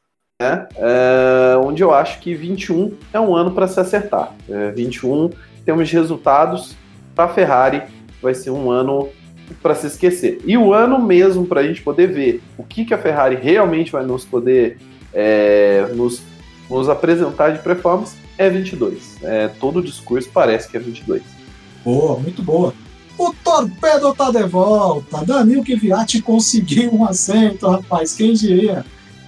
né, 0.41 0.67
é, 0.75 1.57
onde 1.57 1.83
eu 1.83 1.93
acho 1.93 2.19
que 2.19 2.33
21 2.33 2.93
é 3.11 3.19
um 3.19 3.35
ano 3.35 3.51
para 3.51 3.67
se 3.67 3.79
acertar. 3.79 4.33
É, 4.47 4.71
21, 4.71 5.25
em 5.25 5.63
termos 5.65 5.89
de 5.89 5.95
resultados, 5.95 6.75
para 7.15 7.25
a 7.25 7.33
Ferrari 7.33 7.83
vai 8.21 8.33
ser 8.33 8.51
um 8.51 8.69
ano 8.69 9.09
para 9.61 9.73
se 9.73 9.87
esquecer. 9.87 10.39
E 10.45 10.57
o 10.57 10.73
ano 10.73 10.99
mesmo 10.99 11.45
para 11.45 11.61
a 11.61 11.63
gente 11.63 11.81
poder 11.81 12.07
ver 12.07 12.41
o 12.57 12.63
que, 12.63 12.85
que 12.85 12.93
a 12.93 12.97
Ferrari 12.97 13.35
realmente 13.35 13.91
vai 13.91 14.05
nos 14.05 14.25
poder 14.25 14.77
é, 15.13 15.87
nos, 15.95 16.21
nos 16.69 16.89
apresentar 16.89 17.51
de 17.51 17.59
performance 17.59 18.15
é 18.37 18.49
22. 18.49 19.17
É, 19.23 19.47
todo 19.47 19.79
o 19.79 19.83
discurso 19.83 20.29
parece 20.33 20.69
que 20.69 20.77
é 20.77 20.79
22. 20.79 21.23
Boa, 21.83 22.19
muito 22.19 22.43
boa. 22.43 22.73
O 23.17 23.33
Torpedo 23.43 24.13
tá 24.13 24.31
de 24.31 24.43
volta. 24.43 25.25
Danilo 25.25 25.63
Kvyat 25.63 26.21
conseguiu 26.21 26.93
um 26.93 27.05
assento, 27.05 27.67
rapaz. 27.67 28.13
Quem 28.13 28.33
diria? 28.33 28.85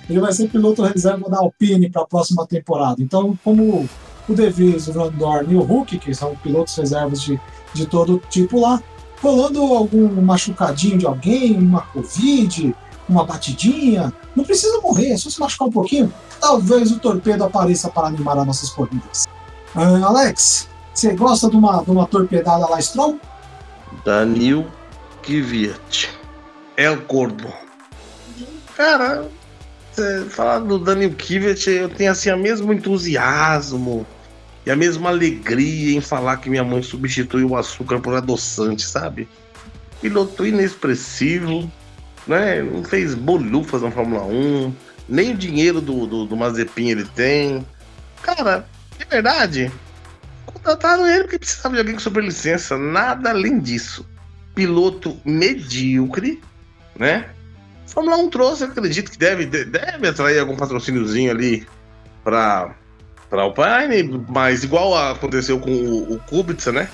Ele 0.10 0.20
vai 0.20 0.32
ser 0.32 0.50
piloto 0.50 0.82
reserva 0.82 1.30
da 1.30 1.40
Alpine 1.40 1.90
para 1.90 2.04
a 2.04 2.08
próxima 2.08 2.46
temporada. 2.46 3.02
Então, 3.02 3.38
como 3.44 3.90
o 4.30 4.34
De 4.34 4.48
o 4.48 4.94
Van 4.94 5.12
Dorn 5.12 5.54
e 5.54 5.58
o 5.58 5.62
Hulk, 5.62 6.00
que 6.00 6.14
são 6.14 6.36
pilotos 6.38 6.76
reservas 6.76 7.22
de, 7.22 7.40
de 7.74 7.86
todo 7.86 8.22
tipo 8.30 8.60
lá, 8.60 8.82
rolando 9.22 9.62
algum 9.62 10.10
machucadinho 10.22 10.98
de 10.98 11.06
alguém, 11.06 11.58
uma 11.58 11.82
Covid, 11.82 12.74
uma 13.12 13.26
batidinha, 13.26 14.14
não 14.36 14.44
precisa 14.44 14.80
morrer, 14.82 15.12
é 15.12 15.18
só 15.18 15.30
se 15.30 15.40
machucar 15.40 15.68
um 15.68 15.72
pouquinho. 15.72 16.14
Talvez 16.40 16.92
o 16.92 17.00
torpedo 17.00 17.44
apareça 17.44 17.90
para 17.90 18.08
animar 18.08 18.38
as 18.38 18.48
nossas 18.48 18.70
corridas. 18.70 19.26
Uh, 19.76 20.04
Alex, 20.04 20.68
você 20.94 21.14
gosta 21.14 21.50
de 21.50 21.56
uma, 21.56 21.84
de 21.84 21.92
uma 21.92 22.06
torpedada 22.06 22.68
lá, 22.68 22.82
Stroll? 22.82 23.20
Danil 24.04 24.66
Kvyat. 25.22 26.10
É 26.76 26.90
o 26.90 27.02
Corvo. 27.02 27.54
Cara, 28.76 29.30
falar 30.30 30.60
do 30.60 30.80
Daniel 30.80 31.12
Kvyat, 31.12 31.70
eu 31.70 31.90
tenho 31.90 32.12
assim 32.12 32.32
o 32.32 32.38
mesmo 32.38 32.74
entusiasmo 32.74 34.06
e 34.66 34.72
a 34.72 34.76
mesma 34.76 35.10
alegria 35.10 35.98
em 35.98 36.02
falar 36.02 36.38
que 36.38 36.50
minha 36.50 36.64
mãe 36.64 36.82
substituiu 36.82 37.50
o 37.50 37.58
açúcar 37.58 38.00
por 38.00 38.16
adoçante, 38.16 38.84
sabe? 38.84 39.28
Piloto 40.02 40.46
inexpressivo, 40.46 41.72
né? 42.28 42.62
Não 42.62 42.84
fez 42.84 43.14
bolufas 43.16 43.82
na 43.82 43.92
Fórmula 43.92 44.24
1, 44.24 44.74
nem 45.08 45.32
o 45.32 45.38
dinheiro 45.38 45.82
do, 45.82 46.06
do, 46.06 46.26
do 46.26 46.38
Mazepin 46.38 46.90
ele 46.90 47.06
tem. 47.06 47.66
Cara, 48.22 48.66
de 48.98 49.06
verdade, 49.06 49.72
contrataram 50.46 51.08
ele 51.08 51.24
porque 51.24 51.40
precisava 51.40 51.74
de 51.74 51.80
alguém 51.80 51.96
com 51.96 52.02
superlicença, 52.02 52.78
nada 52.78 53.30
além 53.30 53.60
disso. 53.60 54.08
Piloto 54.54 55.20
medíocre, 55.26 56.42
né? 56.98 57.30
Fórmula 57.88 58.18
1 58.18 58.30
trouxe, 58.30 58.64
acredito 58.64 59.12
que 59.12 59.18
deve, 59.18 59.46
deve 59.46 60.08
atrair 60.08 60.40
algum 60.40 60.56
patrocíniozinho 60.56 61.32
ali 61.32 61.68
para 62.24 62.76
para 63.32 63.44
Alpine, 63.44 64.26
mas 64.28 64.62
igual 64.62 64.94
aconteceu 64.94 65.58
com 65.58 65.72
o, 65.72 66.16
o 66.16 66.20
Kubica, 66.20 66.70
né? 66.74 66.90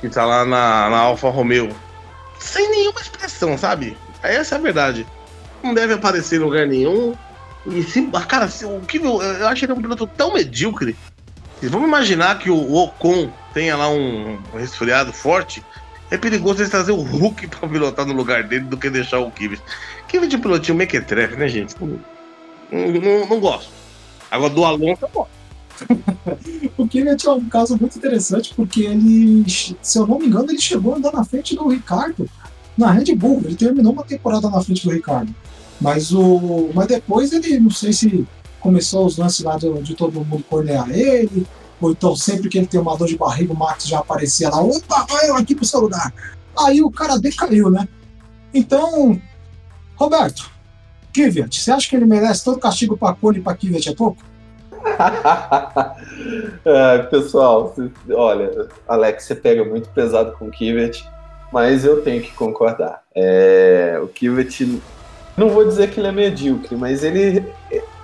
Que 0.00 0.08
tá 0.08 0.24
lá 0.24 0.42
na, 0.46 0.88
na 0.88 0.96
Alfa 0.96 1.28
Romeo. 1.28 1.76
Sem 2.40 2.70
nenhuma 2.70 3.00
expressão, 3.02 3.58
sabe? 3.58 3.94
Essa 4.28 4.56
é 4.56 4.58
a 4.58 4.60
verdade. 4.60 5.06
Não 5.62 5.74
deve 5.74 5.94
aparecer 5.94 6.36
em 6.36 6.44
lugar 6.44 6.66
nenhum. 6.66 7.14
E 7.66 7.82
se, 7.82 8.08
ah, 8.12 8.22
cara, 8.22 8.48
se, 8.48 8.64
o 8.64 8.80
que 8.80 8.98
eu, 8.98 9.22
eu 9.22 9.48
acho 9.48 9.64
ele 9.64 9.72
é 9.72 9.74
um 9.74 9.80
piloto 9.80 10.06
tão 10.06 10.34
medíocre. 10.34 10.96
Vamos 11.62 11.88
imaginar 11.88 12.38
que 12.38 12.50
o 12.50 12.74
Ocon 12.74 13.30
tenha 13.54 13.76
lá 13.76 13.88
um, 13.88 14.38
resfriado 14.54 15.12
forte. 15.12 15.62
É 16.10 16.18
perigoso 16.18 16.60
eles 16.60 16.70
trazer 16.70 16.92
o 16.92 17.00
Hulk 17.00 17.46
pra 17.48 17.68
pilotar 17.68 18.04
no 18.04 18.12
lugar 18.12 18.42
dele 18.44 18.64
do 18.64 18.76
que 18.76 18.90
deixar 18.90 19.20
o 19.20 19.30
Kvyat. 19.30 19.62
Kvyat 20.08 20.28
de 20.28 20.38
pilotinho 20.38 20.76
mequetrefe, 20.76 21.36
né, 21.36 21.48
gente? 21.48 21.74
Não, 21.80 21.98
não, 22.70 23.26
não, 23.26 23.40
gosto. 23.40 23.70
Agora 24.30 24.52
do 24.52 24.64
Alonso 24.64 24.98
eu 25.14 25.26
o 26.78 26.86
Kvyat 26.86 27.26
é 27.26 27.30
um 27.30 27.48
caso 27.48 27.76
muito 27.80 27.98
interessante 27.98 28.52
porque 28.54 28.82
ele, 28.82 29.44
se 29.48 29.98
eu 29.98 30.06
não 30.06 30.18
me 30.18 30.26
engano, 30.26 30.50
ele 30.50 30.60
chegou 30.60 30.94
a 30.94 30.98
andar 30.98 31.12
na 31.12 31.24
frente 31.24 31.56
do 31.56 31.66
Ricardo 31.66 32.28
na 32.76 32.90
Red 32.90 33.14
Bull. 33.14 33.42
Ele 33.44 33.54
terminou 33.54 33.92
uma 33.92 34.04
temporada 34.04 34.48
na 34.48 34.60
frente 34.60 34.84
do 34.84 34.92
Ricardo. 34.92 35.34
Mas, 35.80 36.12
o, 36.12 36.70
mas 36.74 36.86
depois 36.86 37.32
ele, 37.32 37.58
não 37.58 37.70
sei 37.70 37.92
se 37.92 38.26
começou 38.60 39.06
os 39.06 39.18
lances 39.18 39.44
lá 39.44 39.56
de, 39.56 39.70
de 39.82 39.94
todo 39.94 40.24
mundo 40.24 40.44
cornear 40.48 40.88
ele, 40.90 41.46
ou 41.80 41.90
então 41.90 42.16
sempre 42.16 42.48
que 42.48 42.56
ele 42.56 42.66
tem 42.66 42.80
uma 42.80 42.96
dor 42.96 43.08
de 43.08 43.18
barriga, 43.18 43.52
o 43.52 43.56
Max 43.56 43.86
já 43.86 43.98
aparecia 43.98 44.48
lá, 44.48 44.62
opa, 44.62 45.04
vai 45.08 45.28
eu 45.28 45.36
aqui 45.36 45.54
pro 45.54 45.66
seu 45.66 45.80
lugar. 45.80 46.12
Aí 46.58 46.80
o 46.82 46.90
cara 46.90 47.18
decaiu, 47.18 47.70
né? 47.70 47.86
Então, 48.54 49.20
Roberto, 49.96 50.50
Kvyat, 51.12 51.60
você 51.60 51.70
acha 51.70 51.88
que 51.88 51.96
ele 51.96 52.06
merece 52.06 52.44
todo 52.44 52.58
castigo 52.58 52.96
pra 52.96 53.12
Cone 53.12 53.38
e 53.38 53.42
pra 53.42 53.54
Kvyat 53.54 53.90
é 53.90 53.94
pouco? 53.94 54.22
é, 56.64 56.98
pessoal, 57.04 57.74
olha, 58.12 58.68
Alex, 58.88 59.24
você 59.24 59.34
pega 59.34 59.64
muito 59.64 59.88
pesado 59.90 60.32
com 60.38 60.46
o 60.46 60.50
Kvyat, 60.50 61.04
mas 61.54 61.84
eu 61.84 62.02
tenho 62.02 62.20
que 62.20 62.32
concordar. 62.32 63.04
É, 63.14 63.96
o 64.02 64.08
Kvyat, 64.08 64.82
não 65.36 65.50
vou 65.50 65.64
dizer 65.64 65.88
que 65.88 66.00
ele 66.00 66.08
é 66.08 66.12
medíocre, 66.12 66.74
mas 66.74 67.04
ele, 67.04 67.46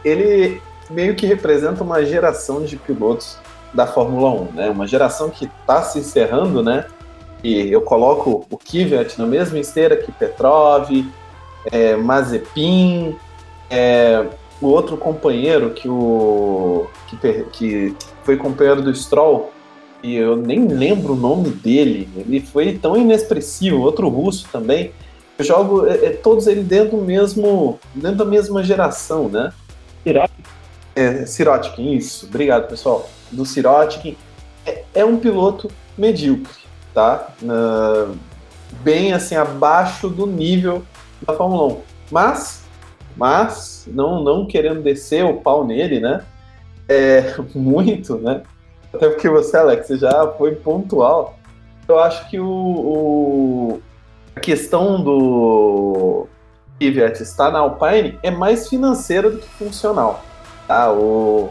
ele 0.05 0.63
meio 0.89 1.17
que 1.17 1.27
representa 1.27 1.83
uma 1.83 2.05
geração 2.05 2.63
de 2.63 2.77
pilotos 2.77 3.39
da 3.75 3.89
Fórmula 3.89 4.31
1, 4.43 4.53
né? 4.53 4.71
Uma 4.71 4.87
geração 4.87 5.31
que 5.31 5.47
está 5.47 5.83
se 5.83 5.99
encerrando, 5.99 6.63
né? 6.63 6.87
E 7.43 7.73
eu 7.73 7.81
coloco 7.81 8.47
o 8.49 8.57
Kvyat 8.57 9.19
na 9.19 9.27
mesma 9.27 9.59
esteira 9.59 9.97
que 9.97 10.13
Petrov, 10.13 10.89
é, 11.73 11.97
Mazepin, 11.97 13.17
é, 13.69 14.27
o 14.61 14.69
outro 14.69 14.97
companheiro 14.97 15.71
que 15.71 15.89
o 15.89 16.87
que, 17.09 17.45
que 17.51 17.97
foi 18.23 18.37
companheiro 18.37 18.81
do 18.81 18.95
Stroll 18.95 19.51
e 20.03 20.15
eu 20.15 20.37
nem 20.37 20.67
lembro 20.67 21.13
o 21.13 21.17
nome 21.17 21.51
dele. 21.51 22.09
Ele 22.17 22.41
foi 22.41 22.79
tão 22.79 22.97
inexpressivo, 22.97 23.81
outro 23.81 24.09
russo 24.09 24.49
também. 24.51 24.93
Eu 25.39 25.45
jogo 25.45 25.87
é, 25.87 26.07
é, 26.07 26.11
todos 26.11 26.47
eles 26.47 26.67
dentro 26.67 26.99
do 26.99 27.03
mesmo, 27.03 27.79
dentro 27.95 28.19
da 28.19 28.25
mesma 28.25 28.63
geração, 28.63 29.29
né? 29.29 29.53
Sirotkin. 30.05 30.43
É, 30.95 31.27
Sirotkin, 31.27 31.93
isso. 31.93 32.27
Obrigado, 32.27 32.69
pessoal. 32.69 33.09
Do 33.31 33.45
Sirotkin. 33.45 34.17
É, 34.67 34.85
é 34.95 35.05
um 35.05 35.19
piloto 35.19 35.71
medíocre, 35.97 36.53
tá? 36.95 37.29
Uh, 37.43 38.15
bem 38.83 39.13
assim 39.13 39.35
abaixo 39.35 40.09
do 40.09 40.27
nível 40.27 40.83
da 41.27 41.35
Fórmula 41.35 41.75
1. 41.75 41.81
Mas, 42.11 42.65
mas 43.17 43.89
não, 43.91 44.23
não 44.23 44.47
querendo 44.47 44.83
descer 44.83 45.25
o 45.25 45.35
pau 45.35 45.67
nele, 45.67 46.01
né? 46.01 46.23
É 46.89 47.35
muito, 47.55 48.17
né? 48.19 48.43
Até 48.93 49.09
porque 49.09 49.29
você, 49.29 49.57
Alex, 49.57 49.89
já 49.89 50.29
foi 50.37 50.55
pontual. 50.55 51.39
Eu 51.89 51.99
acho 51.99 52.29
que 52.29 52.39
o, 52.39 52.47
o 52.47 53.83
a 54.35 54.41
questão 54.41 55.03
do 55.03 56.27
Kvyat 56.79 57.23
estar 57.23 57.51
na 57.51 57.59
Alpine 57.59 58.19
é 58.23 58.31
mais 58.31 58.69
financeira 58.69 59.31
do 59.31 59.39
que 59.39 59.49
funcional. 59.49 60.25
Tá? 60.67 60.93
O 60.93 61.51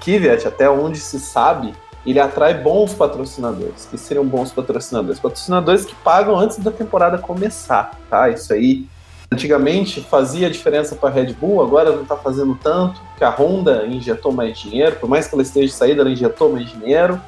Kvyat, 0.00 0.46
até 0.46 0.70
onde 0.70 0.98
se 0.98 1.18
sabe, 1.18 1.74
ele 2.06 2.18
atrai 2.18 2.54
bons 2.54 2.94
patrocinadores. 2.94 3.86
Que 3.86 3.98
seriam 3.98 4.24
bons 4.24 4.52
patrocinadores? 4.52 5.20
Patrocinadores 5.20 5.84
que 5.84 5.94
pagam 5.96 6.38
antes 6.38 6.58
da 6.58 6.70
temporada 6.70 7.18
começar. 7.18 7.98
Tá? 8.08 8.30
Isso 8.30 8.52
aí 8.52 8.86
Antigamente 9.32 10.02
fazia 10.02 10.50
diferença 10.50 10.94
para 10.94 11.08
a 11.08 11.12
Red 11.12 11.32
Bull, 11.32 11.62
agora 11.62 11.90
não 11.90 12.02
está 12.02 12.16
fazendo 12.16 12.54
tanto, 12.54 13.00
que 13.16 13.24
a 13.24 13.30
Honda 13.30 13.86
injetou 13.86 14.30
mais 14.30 14.58
dinheiro, 14.58 14.96
por 14.96 15.08
mais 15.08 15.26
que 15.26 15.34
ela 15.34 15.42
esteja 15.42 15.72
saída, 15.72 16.02
ela 16.02 16.10
injetou 16.10 16.52
mais 16.52 16.70
dinheiro, 16.70 17.18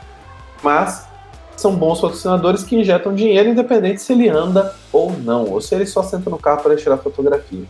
mas 0.62 1.06
são 1.56 1.74
bons 1.74 2.02
patrocinadores 2.02 2.62
que 2.62 2.76
injetam 2.76 3.14
dinheiro 3.14 3.48
independente 3.48 4.02
se 4.02 4.12
ele 4.12 4.28
anda 4.28 4.74
ou 4.92 5.12
não, 5.12 5.46
ou 5.50 5.62
se 5.62 5.74
ele 5.74 5.86
só 5.86 6.02
senta 6.02 6.28
no 6.28 6.36
carro 6.36 6.62
para 6.62 6.76
tirar 6.76 6.98
fotografia. 6.98 7.64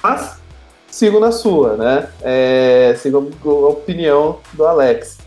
Mas 0.00 0.36
sigo 0.88 1.18
na 1.18 1.32
sua, 1.32 1.76
né? 1.76 2.08
É, 2.22 2.94
sigo 2.96 3.32
a 3.44 3.68
opinião 3.70 4.38
do 4.52 4.64
Alex. 4.64 5.18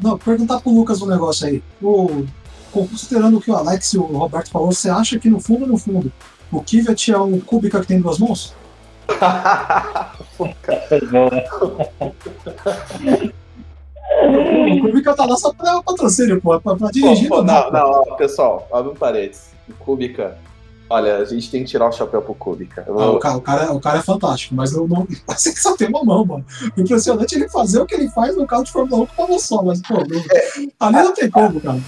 Não, 0.00 0.16
perguntar 0.16 0.60
pro 0.60 0.72
Lucas 0.72 1.02
um 1.02 1.06
negócio 1.06 1.46
aí. 1.46 1.62
O, 1.82 2.24
considerando 2.72 3.36
o 3.36 3.40
que 3.42 3.50
o 3.50 3.56
Alex 3.56 3.92
e 3.92 3.98
o 3.98 4.04
Roberto 4.04 4.50
falou, 4.50 4.72
você 4.72 4.88
acha 4.88 5.18
que 5.18 5.28
no 5.28 5.38
fundo, 5.38 5.66
no 5.66 5.76
fundo, 5.76 6.10
o 6.50 6.62
Kivet 6.62 7.12
é 7.12 7.18
um 7.18 7.38
Kubica 7.40 7.80
que 7.80 7.86
tem 7.86 8.00
duas 8.00 8.18
mãos? 8.18 8.54
o 10.38 10.48
Kubica 14.80 15.14
tá 15.14 15.24
lá 15.24 15.36
só 15.36 15.52
pra 15.52 15.82
patrocínio, 15.82 16.40
pô, 16.40 16.58
pra, 16.60 16.76
pra 16.76 16.90
dirigir. 16.90 17.28
Pô, 17.28 17.36
pô, 17.36 17.42
não, 17.42 17.70
não, 17.70 18.16
pessoal, 18.16 18.66
abre 18.72 18.92
um 18.92 18.94
parênteses. 18.94 19.50
O 19.68 19.74
Kubica, 19.74 20.38
olha, 20.88 21.16
a 21.16 21.24
gente 21.24 21.50
tem 21.50 21.64
que 21.64 21.70
tirar 21.70 21.88
o 21.88 21.92
chapéu 21.92 22.22
pro 22.22 22.34
Kubica. 22.34 22.84
Eu... 22.86 22.98
Ah, 22.98 23.12
o, 23.12 23.18
cara, 23.18 23.36
o, 23.36 23.40
cara, 23.40 23.72
o 23.72 23.80
cara 23.80 23.98
é 23.98 24.02
fantástico, 24.02 24.54
mas 24.54 24.72
não, 24.72 24.86
não, 24.86 25.06
você 25.26 25.52
que 25.52 25.60
só 25.60 25.76
tem 25.76 25.88
uma 25.88 26.04
mão, 26.04 26.24
mano. 26.24 26.44
Impressionante 26.76 27.34
ele 27.34 27.48
fazer 27.48 27.80
o 27.80 27.86
que 27.86 27.94
ele 27.94 28.08
faz 28.10 28.36
no 28.36 28.46
carro 28.46 28.64
de 28.64 28.72
Fórmula 28.72 29.02
1 29.02 29.06
com 29.06 29.22
uma 29.22 29.28
mão 29.28 29.38
só, 29.38 29.62
mas, 29.62 29.80
pô, 29.82 29.94
não, 29.94 30.20
é, 30.32 30.48
ali 30.80 30.96
não 30.96 31.14
tem 31.14 31.30
como, 31.30 31.60
cara. 31.60 31.80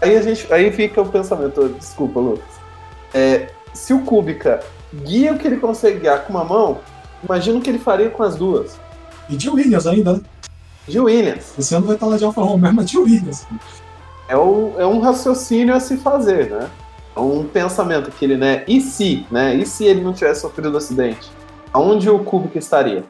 Aí, 0.00 0.16
a 0.16 0.22
gente, 0.22 0.52
aí 0.52 0.70
fica 0.70 1.00
o 1.00 1.08
pensamento, 1.08 1.68
desculpa, 1.70 2.20
Lucas. 2.20 2.54
É, 3.14 3.48
se 3.74 3.92
o 3.92 4.00
Kubica 4.02 4.60
guia 4.94 5.32
o 5.32 5.38
que 5.38 5.46
ele 5.46 5.56
consegue 5.56 6.00
guiar 6.00 6.24
com 6.24 6.32
uma 6.32 6.44
mão, 6.44 6.78
imagina 7.22 7.58
o 7.58 7.60
que 7.60 7.68
ele 7.68 7.78
faria 7.78 8.08
com 8.08 8.22
as 8.22 8.36
duas. 8.36 8.78
E 9.28 9.36
de 9.36 9.50
Williams 9.50 9.86
ainda, 9.86 10.14
né? 10.14 10.20
De 10.86 11.00
Williams. 11.00 11.52
Esse 11.58 11.74
ano 11.74 11.86
vai 11.86 11.96
estar 11.96 12.06
lá 12.06 12.16
de 12.16 12.24
Alfa 12.24 12.42
Romeo, 12.42 12.72
mas 12.72 12.88
de 12.88 12.98
Williams. 12.98 13.46
É, 14.28 14.36
o, 14.36 14.74
é 14.78 14.86
um 14.86 15.00
raciocínio 15.00 15.74
a 15.74 15.80
se 15.80 15.96
fazer, 15.96 16.50
né? 16.50 16.70
um 17.16 17.44
pensamento 17.44 18.10
que 18.10 18.24
ele, 18.24 18.36
né? 18.36 18.64
E 18.66 18.80
se, 18.80 19.26
né? 19.30 19.54
E 19.54 19.64
se 19.64 19.84
ele 19.84 20.00
não 20.00 20.12
tivesse 20.12 20.40
sofrido 20.40 20.72
o 20.72 20.76
acidente? 20.76 21.30
Aonde 21.72 22.10
o 22.10 22.18
Kubica 22.20 22.58
estaria? 22.58 23.04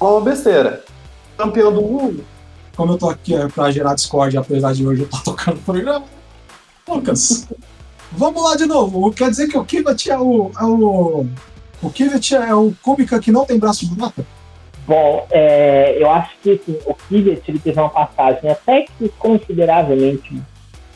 É 0.00 0.04
uma 0.04 0.20
besteira. 0.20 0.82
Campeão 1.36 1.72
do 1.72 1.82
mundo. 1.82 2.24
Como 2.76 2.92
eu 2.92 2.98
tô 2.98 3.10
aqui 3.10 3.34
é, 3.34 3.46
pra 3.48 3.70
gerar 3.70 3.94
Discord, 3.94 4.36
apesar 4.36 4.72
de 4.72 4.86
hoje 4.86 5.02
eu 5.02 5.06
estar 5.06 5.22
tocando 5.22 5.56
o 5.56 5.62
programa. 5.62 6.04
Lucas, 6.88 7.46
vamos 8.16 8.42
lá 8.42 8.56
de 8.56 8.66
novo. 8.66 9.12
Quer 9.12 9.30
dizer 9.30 9.48
que 9.48 9.58
o 9.58 9.64
Kivet 9.64 10.10
é 10.10 10.18
o. 10.18 10.50
É 10.58 10.64
o, 10.64 11.26
o 11.82 11.90
Kivet 11.90 12.34
é 12.34 12.54
o 12.54 12.72
Kubica 12.82 13.20
que 13.20 13.32
não 13.32 13.44
tem 13.44 13.58
braço 13.58 13.88
de 13.88 13.98
mata? 13.98 14.24
Bom, 14.86 15.26
é, 15.30 15.96
eu 15.98 16.10
acho 16.10 16.30
que 16.42 16.52
assim, 16.52 16.78
o 16.84 16.94
Kivet 16.94 17.42
ele 17.48 17.58
teve 17.58 17.78
uma 17.78 17.88
passagem 17.88 18.50
até 18.50 18.84
que 18.98 19.08
consideravelmente 19.18 20.42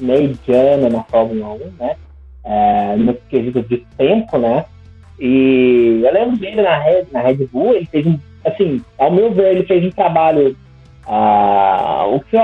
mediana 0.00 0.88
na 0.88 1.02
Fórmula 1.04 1.54
1, 1.54 1.58
né? 1.78 1.96
É, 2.44 2.96
no 2.96 3.14
quesito 3.14 3.62
de 3.62 3.78
tempo, 3.96 4.38
né? 4.38 4.64
E 5.18 6.02
eu 6.04 6.12
lembro 6.12 6.36
dele 6.36 6.62
na 6.62 6.78
Red, 6.78 7.06
na 7.10 7.20
Red 7.20 7.46
Bull, 7.46 7.74
ele 7.74 7.86
fez 7.86 8.06
um, 8.06 8.18
assim, 8.44 8.82
ao 8.98 9.10
meu 9.10 9.32
ver, 9.32 9.56
ele 9.56 9.66
fez 9.66 9.84
um 9.84 9.90
trabalho, 9.90 10.56
uh, 11.06 12.14
o 12.14 12.20
que 12.20 12.36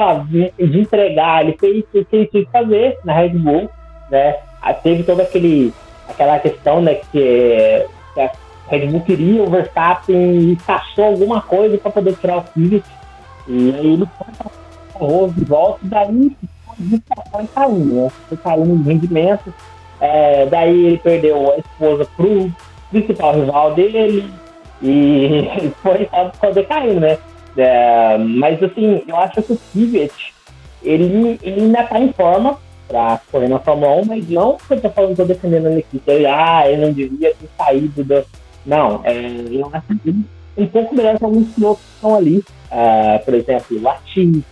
de 0.66 0.80
entregar, 0.80 1.42
ele 1.42 1.56
fez 1.58 1.80
o 1.80 2.04
que 2.04 2.16
ele 2.16 2.26
tinha 2.26 2.44
que 2.44 2.50
fazer 2.50 2.98
na 3.04 3.14
Red 3.14 3.30
Bull, 3.30 3.68
né? 4.10 4.36
Teve 4.82 5.02
toda 5.02 5.22
aquele, 5.22 5.72
aquela 6.08 6.38
questão, 6.38 6.80
né, 6.80 6.94
que, 6.94 7.86
que 8.14 8.20
a 8.20 8.30
Red 8.68 8.86
Bull 8.86 9.00
queria 9.00 9.42
o 9.42 9.50
Verstappen 9.50 10.52
e 10.52 10.56
caçou 10.56 11.04
alguma 11.04 11.40
coisa 11.42 11.76
para 11.78 11.90
poder 11.90 12.16
tirar 12.16 12.38
o 12.38 12.42
Kvyat, 12.42 12.84
e 13.48 13.74
aí 13.74 13.92
ele 13.94 14.08
foi 14.98 15.30
de 15.30 15.44
volta, 15.44 15.80
e 15.82 15.88
daí 15.88 16.36
foi 17.30 17.46
caindo, 17.54 17.94
né? 17.94 18.10
Foi 18.28 18.38
caindo 18.38 18.76
de 18.76 18.88
rendimento, 18.88 19.54
é, 20.00 20.46
daí 20.46 20.86
ele 20.86 20.98
perdeu 20.98 21.52
a 21.52 21.58
esposa 21.58 22.08
pro 22.16 22.52
principal 22.90 23.34
rival 23.34 23.74
dele 23.74 24.32
e 24.82 25.72
foi 25.82 26.08
só 26.40 26.50
decaindo, 26.50 27.00
né? 27.00 27.18
É, 27.56 28.16
mas 28.18 28.62
assim, 28.62 29.02
eu 29.06 29.16
acho 29.16 29.42
que 29.42 29.52
o 29.52 29.56
Kvyat, 29.56 30.34
ele, 30.82 31.38
ele 31.42 31.60
ainda 31.62 31.82
tá 31.84 32.00
em 32.00 32.12
forma 32.12 32.58
pra 32.92 33.18
correr 33.30 33.48
na 33.48 33.58
Fórmula 33.58 33.96
1, 34.02 34.04
mas 34.04 34.28
não 34.28 34.58
que 34.58 34.74
eu 34.74 34.80
tô 34.80 34.90
falando, 34.90 35.16
tô 35.16 35.24
defendendo 35.24 35.68
a 35.68 35.78
equipe, 35.78 36.26
ah, 36.26 36.68
ele 36.68 36.84
não 36.84 36.92
devia 36.92 37.34
ter 37.34 37.48
saído 37.56 38.04
do... 38.04 38.24
Não, 38.66 39.00
é, 39.04 39.16
eu 39.50 39.70
acho 39.72 39.98
que 39.98 40.14
um 40.56 40.66
pouco 40.66 40.94
melhor 40.94 41.16
que 41.16 41.24
alguns 41.24 41.48
pilotos 41.54 41.82
que 41.82 41.94
estão 41.94 42.14
ali, 42.14 42.38
uh, 42.38 43.24
por 43.24 43.34
exemplo, 43.34 43.80
Latifi, 43.80 44.44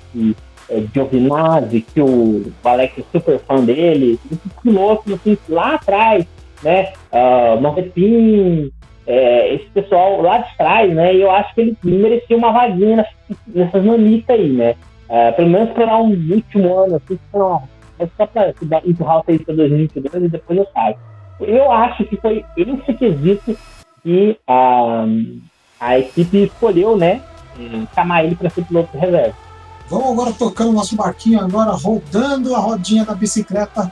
é, 0.70 0.82
Giovinazzi, 0.94 1.82
que 1.82 2.00
o 2.00 2.50
Alex 2.64 2.98
é 2.98 3.02
super 3.12 3.38
fã 3.40 3.62
dele, 3.62 4.18
esses 4.32 4.52
pilotos 4.62 5.12
assim, 5.12 5.36
lá 5.46 5.74
atrás, 5.74 6.24
né? 6.62 6.94
Uh, 7.12 7.60
Mazepin, 7.60 8.72
é, 9.06 9.54
esse 9.54 9.66
pessoal 9.66 10.22
lá 10.22 10.38
de 10.38 10.56
trás, 10.56 10.90
né? 10.92 11.14
E 11.14 11.20
eu 11.20 11.30
acho 11.30 11.54
que 11.54 11.60
ele 11.60 11.76
merecia 11.82 12.36
uma 12.36 12.52
vaguinha 12.52 13.04
nessas, 13.48 13.84
manistas 13.84 14.40
aí, 14.40 14.48
né? 14.48 14.74
Uh, 15.10 15.36
pelo 15.36 15.50
menos 15.50 15.70
para 15.70 15.98
um 15.98 16.08
último 16.08 16.78
ano, 16.78 16.96
assim, 16.96 17.18
não, 17.34 17.62
é 18.00 18.08
só 18.16 18.26
para 18.26 18.54
empurrar 18.84 19.18
o 19.18 19.24
país 19.24 19.42
para 19.42 19.54
2022 19.54 20.24
e 20.24 20.28
depois 20.28 20.58
eu 20.58 20.66
saio. 20.72 20.96
Eu 21.40 21.70
acho 21.70 22.04
que 22.04 22.16
foi 22.16 22.44
esse 22.56 22.94
quesito 22.94 23.56
que 24.02 24.38
a, 24.46 25.04
a 25.78 25.98
equipe 25.98 26.44
escolheu, 26.44 26.96
né? 26.96 27.22
Chamar 27.94 28.24
ele 28.24 28.34
para 28.34 28.48
ser 28.48 28.64
piloto 28.64 28.96
reserva. 28.96 29.34
Vamos 29.88 30.12
agora 30.12 30.32
tocando 30.32 30.72
nosso 30.72 30.96
barquinho, 30.96 31.40
agora 31.40 31.72
rodando 31.72 32.54
a 32.54 32.58
rodinha 32.58 33.04
da 33.04 33.14
bicicleta, 33.14 33.90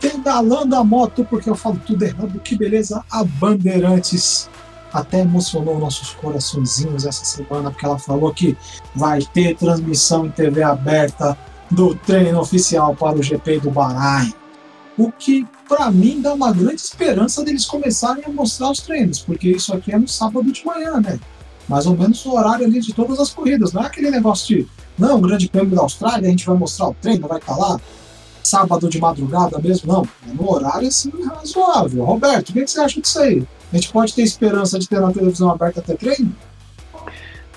pedalando 0.00 0.74
a 0.74 0.82
moto, 0.82 1.24
porque 1.24 1.48
eu 1.48 1.54
falo 1.54 1.80
tudo 1.86 2.02
errado. 2.02 2.40
Que 2.40 2.56
beleza! 2.56 3.04
A 3.10 3.22
Bandeirantes 3.22 4.50
até 4.92 5.20
emocionou 5.20 5.78
nossos 5.78 6.10
coraçõezinhos 6.14 7.06
essa 7.06 7.24
semana, 7.24 7.70
porque 7.70 7.84
ela 7.86 7.98
falou 7.98 8.32
que 8.32 8.56
vai 8.94 9.20
ter 9.20 9.56
transmissão 9.56 10.26
em 10.26 10.30
TV 10.30 10.62
aberta 10.62 11.36
do 11.74 11.94
treino 11.94 12.40
oficial 12.40 12.94
para 12.94 13.18
o 13.18 13.22
GP 13.22 13.60
do 13.60 13.70
Bahrein. 13.70 14.32
O 14.96 15.10
que, 15.10 15.46
para 15.68 15.90
mim, 15.90 16.22
dá 16.22 16.32
uma 16.32 16.52
grande 16.52 16.80
esperança 16.80 17.44
deles 17.44 17.66
começarem 17.66 18.24
a 18.24 18.30
mostrar 18.30 18.70
os 18.70 18.80
treinos, 18.80 19.20
porque 19.20 19.50
isso 19.50 19.74
aqui 19.74 19.92
é 19.92 19.98
no 19.98 20.06
sábado 20.06 20.50
de 20.52 20.64
manhã, 20.64 21.00
né? 21.00 21.18
Mais 21.68 21.86
ou 21.86 21.96
menos 21.96 22.24
o 22.24 22.34
horário 22.34 22.64
ali 22.64 22.80
de 22.80 22.94
todas 22.94 23.18
as 23.18 23.30
corridas, 23.30 23.72
não 23.72 23.82
é 23.82 23.86
aquele 23.86 24.10
negócio 24.10 24.46
de 24.46 24.68
não, 24.96 25.16
o 25.16 25.20
Grande 25.20 25.48
Prêmio 25.48 25.74
da 25.74 25.82
Austrália, 25.82 26.28
a 26.28 26.30
gente 26.30 26.46
vai 26.46 26.56
mostrar 26.56 26.88
o 26.88 26.94
treino, 26.94 27.26
vai 27.26 27.38
estar 27.38 27.56
lá 27.56 27.80
sábado 28.42 28.88
de 28.88 29.00
madrugada 29.00 29.58
mesmo? 29.58 29.92
Não, 29.92 30.02
é 30.28 30.32
no 30.32 30.52
horário 30.52 30.86
assim 30.86 31.10
razoável. 31.24 32.04
Roberto, 32.04 32.50
o 32.50 32.52
que, 32.52 32.66
você 32.66 32.80
acha 32.80 33.00
disso 33.00 33.18
aí? 33.18 33.44
A 33.72 33.76
gente 33.76 33.90
pode 33.90 34.14
ter 34.14 34.22
esperança 34.22 34.78
de 34.78 34.88
ter 34.88 35.00
na 35.00 35.12
televisão 35.12 35.50
aberta 35.50 35.80
até 35.80 35.94
treino? 35.94 36.32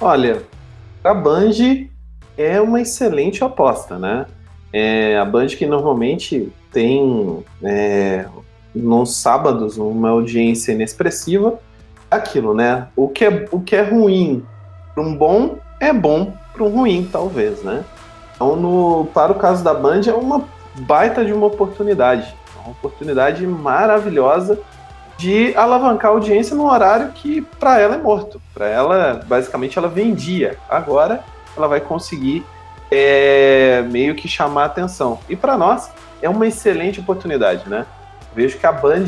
Olha, 0.01 0.43
a 1.03 1.13
Band 1.13 1.88
é 2.38 2.61
uma 2.61 2.81
excelente 2.81 3.43
aposta, 3.43 3.97
né? 3.97 4.25
É, 4.71 5.17
a 5.17 5.25
Band 5.25 5.47
que 5.47 5.65
normalmente 5.65 6.51
tem 6.71 7.43
é, 7.63 8.25
nos 8.75 9.17
sábados 9.17 9.77
uma 9.77 10.09
audiência 10.09 10.71
inexpressiva, 10.71 11.59
aquilo, 12.09 12.53
né? 12.53 12.88
O 12.95 13.07
que 13.07 13.25
é, 13.25 13.45
o 13.51 13.59
que 13.59 13.75
é 13.75 13.81
ruim 13.81 14.45
para 14.93 15.03
um 15.03 15.15
bom 15.15 15.57
é 15.79 15.91
bom 15.91 16.33
para 16.53 16.63
um 16.63 16.69
ruim, 16.69 17.07
talvez, 17.11 17.63
né? 17.63 17.83
Então, 18.35 18.55
no, 18.55 19.05
para 19.13 19.31
o 19.31 19.35
caso 19.35 19.63
da 19.63 19.73
Band, 19.73 20.01
é 20.07 20.13
uma 20.13 20.43
baita 20.81 21.25
de 21.25 21.33
uma 21.33 21.47
oportunidade. 21.47 22.35
Uma 22.63 22.71
oportunidade 22.71 23.45
maravilhosa 23.47 24.59
de 25.17 25.55
alavancar 25.55 26.11
a 26.11 26.13
audiência 26.13 26.55
num 26.55 26.69
horário 26.69 27.11
que 27.13 27.41
para 27.41 27.79
ela 27.79 27.95
é 27.95 27.97
morto. 27.97 28.39
Para 28.53 28.67
ela, 28.67 29.21
basicamente, 29.25 29.77
ela 29.77 29.88
vendia. 29.88 30.57
Agora, 30.69 31.23
ela 31.58 31.68
vai 31.68 31.82
conseguir 31.82 32.45
é, 32.91 33.84
meio 33.89 34.16
que 34.16 34.28
chamar 34.28 34.66
atenção. 34.66 35.20
E 35.30 35.36
para 35.36 35.58
nós, 35.58 35.89
é 36.22 36.30
uma 36.30 36.47
excelente 36.47 36.99
oportunidade, 36.99 37.70
né? 37.70 37.86
Vejo 38.36 38.58
que 38.58 38.66
a 38.66 38.72
Band 38.72 39.05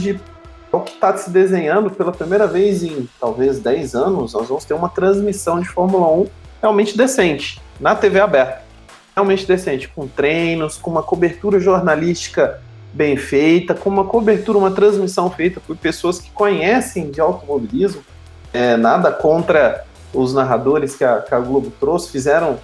é 0.72 0.76
o 0.76 0.80
que 0.82 0.94
está 0.94 1.16
se 1.18 1.30
desenhando 1.30 1.90
pela 1.90 2.12
primeira 2.12 2.46
vez 2.46 2.84
em 2.84 3.10
talvez 3.20 3.60
10 3.60 3.96
anos. 3.96 4.34
Nós 4.34 4.48
vamos 4.48 4.66
ter 4.66 4.74
uma 4.74 4.90
transmissão 4.90 5.60
de 5.60 5.68
Fórmula 5.68 6.08
1 6.08 6.28
realmente 6.62 6.98
decente, 6.98 7.62
na 7.80 7.96
TV 7.96 8.20
aberta. 8.20 8.64
Realmente 9.16 9.46
decente, 9.46 9.88
com 9.88 10.08
treinos, 10.08 10.78
com 10.78 10.92
uma 10.92 11.04
cobertura 11.04 11.60
jornalística 11.60 12.62
bem 12.94 13.18
feita, 13.18 13.74
com 13.74 13.90
uma 13.90 14.06
cobertura, 14.06 14.58
uma 14.58 14.72
transmissão 14.72 15.30
feita 15.30 15.60
por 15.60 15.76
pessoas 15.76 16.20
que 16.20 16.32
conhecem 16.32 17.12
de 17.12 17.20
automobilismo. 17.20 18.04
É, 18.52 18.78
nada 18.78 19.12
contra 19.12 19.86
os 20.14 20.34
narradores 20.34 20.96
que 20.96 21.04
a, 21.04 21.22
que 21.22 21.34
a 21.34 21.40
Globo 21.40 21.72
trouxe, 21.80 22.12
fizeram, 22.12 22.58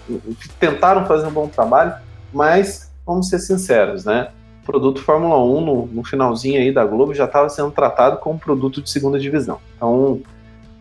tentaram 0.60 1.06
fazer 1.06 1.28
um 1.28 1.32
bom 1.32 1.48
trabalho, 1.48 1.94
mas 2.34 2.92
vamos 3.06 3.30
ser 3.30 3.40
sinceros, 3.40 4.06
né? 4.06 4.30
O 4.64 4.66
produto 4.66 5.02
Fórmula 5.02 5.38
1 5.44 5.62
no, 5.62 5.86
no 5.88 6.04
finalzinho 6.04 6.60
aí 6.60 6.74
da 6.74 6.84
Globo 6.84 7.14
já 7.14 7.26
estava 7.26 7.48
sendo 7.50 7.72
tratado 7.72 8.18
como 8.18 8.40
produto 8.40 8.82
de 8.82 8.90
segunda 8.90 9.20
divisão. 9.20 9.60
Então, 9.76 10.22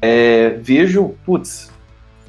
é, 0.00 0.50
vejo, 0.60 1.14
putz, 1.24 1.70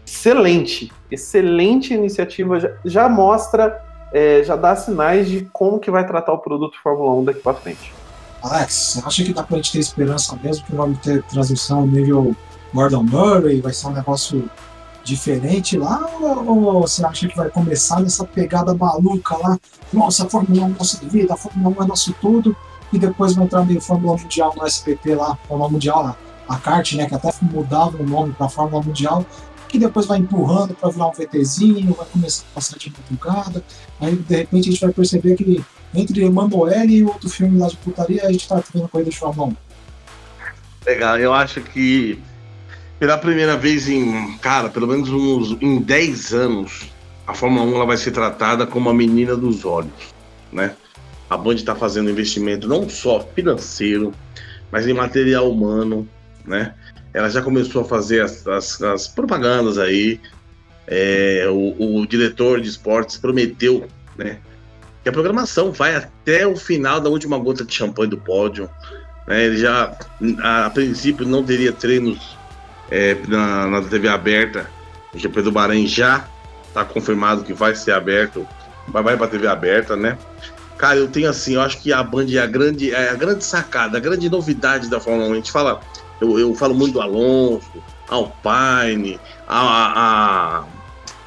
excelente, 0.06 0.92
excelente 1.10 1.94
iniciativa, 1.94 2.60
já, 2.60 2.72
já 2.84 3.10
mostra, 3.10 3.82
é, 4.14 4.44
já 4.44 4.56
dá 4.56 4.76
sinais 4.76 5.30
de 5.30 5.46
como 5.54 5.80
que 5.80 5.90
vai 5.90 6.06
tratar 6.06 6.34
o 6.34 6.40
produto 6.40 6.76
Fórmula 6.84 7.14
1 7.22 7.26
daqui 7.26 7.40
para 7.40 7.54
frente. 7.54 7.94
Alex, 8.44 8.74
você 8.74 9.08
acha 9.08 9.24
que 9.24 9.34
dá 9.34 9.44
pra 9.44 9.58
gente 9.58 9.72
ter 9.72 9.80
esperança 9.80 10.38
mesmo 10.44 10.66
que 10.66 10.76
vamos 10.76 11.00
ter 11.00 11.24
transmissão 11.24 11.88
nível 11.88 12.36
Gordon 12.76 13.04
Murray, 13.04 13.62
vai 13.62 13.72
ser 13.72 13.88
um 13.88 13.94
negócio 13.94 14.50
diferente 15.02 15.78
lá, 15.78 16.06
ou, 16.20 16.82
você 16.82 17.06
acha 17.06 17.26
que 17.26 17.38
vai 17.38 17.50
começar 17.50 18.02
nessa 18.02 18.26
pegada 18.26 18.74
maluca 18.74 19.38
lá, 19.38 19.58
nossa, 19.94 20.26
a 20.26 20.30
Fórmula 20.30 20.66
1 20.66 20.66
é 20.66 20.76
nossa 20.78 21.06
vida, 21.06 21.34
a 21.34 21.38
Fórmula 21.38 21.74
1 21.80 21.84
é 21.84 21.88
nosso 21.88 22.14
tudo, 22.20 22.54
e 22.92 23.00
depois 23.00 23.34
vai 23.34 23.46
entrar 23.46 23.64
meio 23.66 23.80
Fórmula 23.80 24.18
Mundial 24.18 24.54
no 24.58 24.68
SPT 24.68 25.16
lá, 25.16 25.38
Fórmula 25.48 25.70
Mundial 25.70 26.04
lá, 26.04 26.18
a 26.50 26.58
kart, 26.58 26.92
né, 26.96 27.06
que 27.06 27.16
até 27.16 27.32
mudava 27.42 27.96
o 27.98 28.06
nome 28.06 28.34
para 28.34 28.50
Fórmula 28.50 28.84
Mundial, 28.84 29.26
que 29.70 29.80
depois 29.80 30.06
vai 30.06 30.20
empurrando 30.20 30.74
para 30.74 30.90
virar 30.90 31.08
um 31.08 31.12
VTzinho, 31.12 31.94
vai 31.94 32.06
começar 32.08 32.44
a 32.52 32.56
passar 32.56 32.78
de 32.78 32.92
madrugada. 32.92 33.64
Aí 34.00 34.16
de 34.16 34.36
repente 34.36 34.70
a 34.70 34.72
gente 34.72 34.82
vai 34.82 34.94
perceber 34.94 35.36
que 35.36 35.64
entre 35.94 36.24
Emanuele 36.24 36.98
e 36.98 37.04
outro 37.04 37.30
filme 37.30 37.58
lá 37.58 37.68
de 37.68 37.76
putaria, 37.78 38.26
a 38.26 38.32
gente 38.32 38.48
tá 38.48 38.62
tendo 38.72 38.88
corrida 38.88 39.10
de 39.10 39.18
Fórmula 39.18 39.50
1. 39.50 39.56
Legal, 40.86 41.18
eu 41.18 41.34
acho 41.34 41.62
que 41.62 42.22
pela 43.00 43.18
primeira 43.18 43.58
vez 43.58 43.88
em, 43.90 44.38
cara, 44.38 44.70
pelo 44.70 44.88
menos 44.88 45.10
uns, 45.10 45.58
em 45.62 45.82
10 45.82 46.34
anos, 46.34 46.90
a 47.28 47.34
Fórmula 47.34 47.66
1 47.66 47.76
ela 47.76 47.86
vai 47.86 47.98
ser 47.98 48.12
tratada 48.12 48.66
como 48.66 48.90
a 48.90 48.94
menina 48.94 49.36
dos 49.36 49.66
olhos, 49.66 50.14
né? 50.52 50.76
A 51.30 51.36
Band 51.36 51.56
está 51.56 51.76
fazendo 51.76 52.10
investimento 52.10 52.68
não 52.68 52.88
só 52.88 53.20
financeiro, 53.36 54.14
mas 54.72 54.88
em 54.88 54.94
material 54.94 55.50
humano, 55.52 56.08
né? 56.46 56.74
ela 57.16 57.30
já 57.30 57.42
começou 57.42 57.82
a 57.82 57.86
fazer 57.86 58.22
as, 58.22 58.46
as, 58.46 58.82
as 58.82 59.08
propagandas 59.08 59.78
aí. 59.78 60.20
É, 60.86 61.48
o, 61.50 62.02
o, 62.02 62.06
diretor 62.06 62.60
de 62.60 62.68
esportes 62.68 63.18
prometeu, 63.18 63.88
né? 64.18 64.38
que 65.02 65.08
a 65.08 65.12
programação 65.14 65.72
vai 65.72 65.96
até 65.96 66.46
o 66.46 66.58
final 66.58 67.00
da 67.00 67.10
última 67.10 67.40
gota 67.40 67.64
de 67.64 67.74
champanhe 67.74 68.10
do 68.10 68.18
pódio. 68.18 68.70
Né? 69.26 69.46
Ele 69.46 69.58
já, 69.58 69.98
a, 70.44 70.66
a 70.66 70.70
princípio, 70.70 71.26
não 71.26 71.42
teria 71.42 71.72
treinos 71.72 72.38
é, 72.90 73.18
na, 73.28 73.68
na, 73.68 73.82
TV 73.82 74.08
aberta. 74.08 74.70
O 75.14 75.18
GP 75.18 75.42
do 75.42 75.52
Bahrein 75.52 75.88
já 75.88 76.28
está 76.68 76.84
confirmado 76.84 77.44
que 77.44 77.54
vai 77.54 77.74
ser 77.76 77.92
aberto, 77.92 78.48
vai, 78.88 79.02
vai 79.02 79.18
para 79.18 79.28
TV 79.28 79.48
aberta, 79.48 79.96
né? 79.96 80.18
Cara, 80.78 80.98
eu 80.98 81.08
tenho 81.08 81.30
assim, 81.30 81.56
eu 81.56 81.62
acho 81.62 81.82
que 81.82 81.94
a 81.94 82.04
Band 82.04 82.26
é 82.30 82.40
a 82.40 82.46
grande, 82.46 82.94
é 82.94 83.10
a 83.10 83.16
grande 83.16 83.44
sacada, 83.46 83.98
a 83.98 84.02
grande 84.02 84.30
novidade 84.30 84.90
da 84.90 85.00
Fórmula 85.00 85.30
1. 85.30 85.32
A 85.32 85.36
gente 85.36 85.52
fala, 85.52 85.80
eu, 86.20 86.38
eu 86.38 86.54
falo 86.54 86.76
muito 86.76 86.94
do 86.94 87.02
Alonso, 87.02 87.72
Alpine, 88.10 89.20
a, 89.48 89.60
a, 89.60 90.66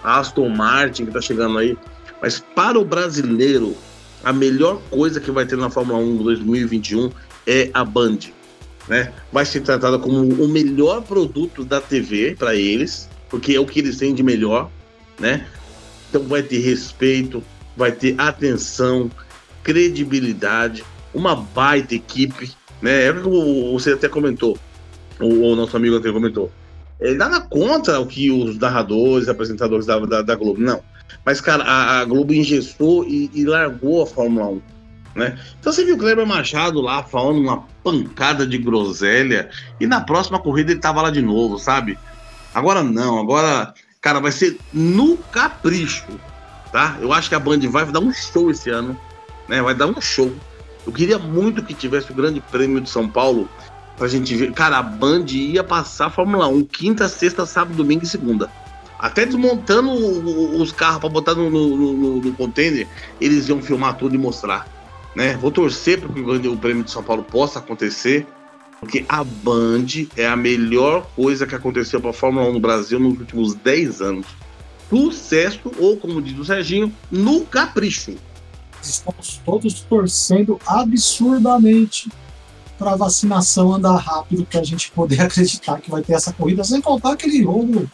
a 0.05 0.19
Aston 0.19 0.51
Martin 0.51 1.05
que 1.05 1.11
está 1.11 1.21
chegando 1.21 1.57
aí. 1.57 1.79
Mas 2.21 2.41
para 2.55 2.79
o 2.79 2.85
brasileiro, 2.85 3.75
a 4.23 4.33
melhor 4.33 4.81
coisa 4.91 5.21
que 5.21 5.31
vai 5.31 5.47
ter 5.47 5.57
na 5.57 5.71
Fórmula 5.71 5.99
1 5.99 6.17
2021 6.19 7.11
é 7.47 7.71
a 7.73 7.85
Band. 7.85 8.19
Né? 8.89 9.13
Vai 9.31 9.45
ser 9.45 9.61
tratada 9.61 9.99
como 9.99 10.19
o 10.21 10.49
melhor 10.49 11.03
produto 11.03 11.65
da 11.65 11.81
TV 11.81 12.35
para 12.39 12.55
eles, 12.55 13.09
porque 13.29 13.55
é 13.55 13.61
o 13.61 13.67
que 13.67 13.81
eles 13.81 13.99
têm 13.99 14.15
de 14.15 14.23
melhor, 14.23 14.71
né? 15.19 15.47
Então 16.09 16.23
vai 16.23 16.43
ter 16.43 16.59
respeito, 16.59 17.43
vai 17.77 17.93
ter 17.93 18.15
atenção, 18.17 19.11
credibilidade, 19.63 20.83
uma 21.13 21.37
baita 21.37 21.95
equipe, 21.95 22.51
né? 22.81 23.07
É 23.07 23.13
como 23.13 23.73
você 23.73 23.93
até 23.93 24.09
comentou, 24.09 24.59
o, 25.21 25.55
nosso 25.55 25.77
amigo 25.77 25.97
até 25.97 26.11
comentou. 26.11 26.51
Ele 27.01 27.17
nada 27.17 27.41
contra 27.41 28.01
o 28.01 28.07
que 28.07 28.31
os 28.31 28.59
narradores, 28.59 29.29
apresentadores 29.29 29.87
da, 29.87 29.99
da, 30.01 30.23
da 30.23 30.35
Globo, 30.35 30.61
não. 30.61 30.83
Mas, 31.25 31.41
cara, 31.41 31.63
a, 31.63 32.01
a 32.01 32.05
Globo 32.05 32.33
engessou 32.33 33.05
e, 33.05 33.31
e, 33.35 33.45
largou 33.45 34.03
a 34.03 34.07
Fórmula 34.07 34.49
1. 34.49 34.63
Né? 35.19 35.37
Então 35.59 35.73
você 35.73 35.85
viu 35.85 35.97
o 35.97 35.99
Kleber 35.99 36.25
Machado 36.25 36.81
lá 36.81 37.03
falando 37.03 37.41
uma 37.41 37.65
pancada 37.83 38.47
de 38.47 38.57
groselha 38.57 39.51
e 39.81 39.87
na 39.87 40.01
próxima 40.01 40.39
corrida 40.39 40.71
ele 40.71 40.79
tava 40.79 41.03
lá 41.03 41.11
de 41.11 41.21
novo, 41.21 41.59
sabe? 41.59 41.99
Agora 42.55 42.85
não, 42.85 43.19
agora, 43.19 43.75
cara, 44.01 44.21
vai 44.21 44.31
ser 44.31 44.57
no 44.73 45.17
capricho, 45.17 46.07
tá? 46.73 46.97
Eu 47.01 47.13
acho 47.13 47.29
que 47.29 47.35
a 47.35 47.41
Band 47.41 47.59
vai 47.69 47.85
dar 47.87 47.99
um 47.99 48.13
show 48.13 48.49
esse 48.49 48.71
ano, 48.71 48.97
né? 49.49 49.61
Vai 49.61 49.75
dar 49.75 49.89
um 49.89 50.01
show. 50.01 50.33
Eu 50.87 50.93
queria 50.93 51.19
muito 51.19 51.65
que 51.65 51.75
tivesse 51.75 52.13
o 52.13 52.15
Grande 52.15 52.41
Prêmio 52.41 52.81
de 52.81 52.89
São 52.89 53.09
Paulo 53.09 53.49
pra 53.97 54.07
gente 54.07 54.37
ver. 54.37 54.53
Cara, 54.53 54.79
a 54.79 54.83
Band 54.83 55.27
ia 55.31 55.65
passar 55.65 56.07
a 56.07 56.11
Fórmula 56.11 56.47
1 56.47 56.65
quinta, 56.67 57.09
sexta, 57.09 57.45
sábado, 57.45 57.77
domingo 57.77 58.05
e 58.05 58.07
segunda. 58.07 58.49
Até 59.01 59.27
desmontando 59.27 59.91
os 59.93 60.71
carros 60.71 61.01
para 61.01 61.09
botar 61.09 61.35
no, 61.35 61.51
no, 61.51 61.77
no, 61.77 62.21
no, 62.21 62.33
container, 62.35 62.87
eles 63.21 63.49
iam 63.49 63.61
filmar 63.61 63.97
tudo 63.97 64.15
e 64.15 64.19
mostrar. 64.19 64.78
Né? 65.19 65.37
Vou 65.37 65.51
torcer 65.51 65.99
para 65.99 66.09
que 66.13 66.21
o 66.47 66.57
Prêmio 66.57 66.85
de 66.85 66.93
São 66.93 67.03
Paulo 67.03 67.25
possa 67.25 67.59
acontecer, 67.59 68.25
porque 68.79 69.05
a 69.09 69.25
Band 69.25 69.87
é 70.17 70.29
a 70.29 70.37
melhor 70.37 71.11
coisa 71.17 71.45
que 71.45 71.57
aconteceu 71.57 72.01
para 72.01 72.11
a 72.11 72.13
Fórmula 72.13 72.49
1 72.49 72.53
no 72.53 72.61
Brasil 72.61 73.01
nos 73.01 73.19
últimos 73.19 73.53
10 73.57 74.01
anos. 74.01 74.27
Sucesso, 74.89 75.73
ou 75.77 75.97
como 75.97 76.23
diz 76.23 76.39
o 76.39 76.45
Serginho, 76.45 76.95
no 77.11 77.45
capricho. 77.45 78.15
Estamos 78.81 79.41
todos 79.45 79.81
torcendo 79.81 80.57
absurdamente 80.65 82.09
para 82.79 82.93
a 82.93 82.97
vacinação 82.97 83.75
andar 83.75 83.97
rápido, 83.97 84.47
para 84.47 84.61
a 84.61 84.65
gente 84.65 84.89
poder 84.93 85.19
acreditar 85.27 85.81
que 85.81 85.91
vai 85.91 86.01
ter 86.01 86.13
essa 86.13 86.33
corrida, 86.33 86.63
sem 86.63 86.81
contar 86.81 87.15
aquele 87.15 87.43
roubo 87.43 87.91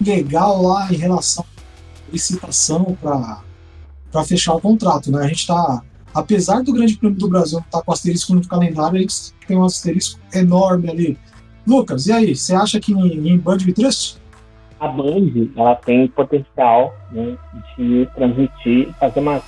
legal 0.00 0.62
lá 0.62 0.92
em 0.92 0.96
relação 0.96 1.44
à 1.44 2.12
licitação 2.12 2.96
para 3.02 4.24
fechar 4.24 4.54
o 4.54 4.60
contrato. 4.60 5.10
Né? 5.10 5.24
A 5.24 5.26
gente 5.26 5.40
está, 5.40 5.82
apesar 6.18 6.62
do 6.62 6.72
Grande 6.72 6.96
Prêmio 6.96 7.18
do 7.18 7.28
Brasil 7.28 7.58
estar 7.60 7.78
tá 7.78 7.84
com 7.84 7.92
asterisco 7.92 8.34
no 8.34 8.46
calendário, 8.46 8.98
gente 8.98 9.32
tem 9.46 9.56
um 9.56 9.64
asterisco 9.64 10.20
enorme 10.34 10.90
ali. 10.90 11.18
Lucas, 11.66 12.06
e 12.06 12.12
aí, 12.12 12.34
você 12.34 12.54
acha 12.54 12.80
que 12.80 12.92
em, 12.92 13.28
em 13.28 13.38
Band 13.38 13.58
Trust? 13.74 14.18
A 14.80 14.88
Band 14.88 15.50
ela 15.56 15.74
tem 15.76 16.08
potencial 16.08 16.94
né, 17.12 17.36
de 17.76 18.08
transmitir, 18.14 18.92
fazer 18.98 19.20
uma 19.20 19.42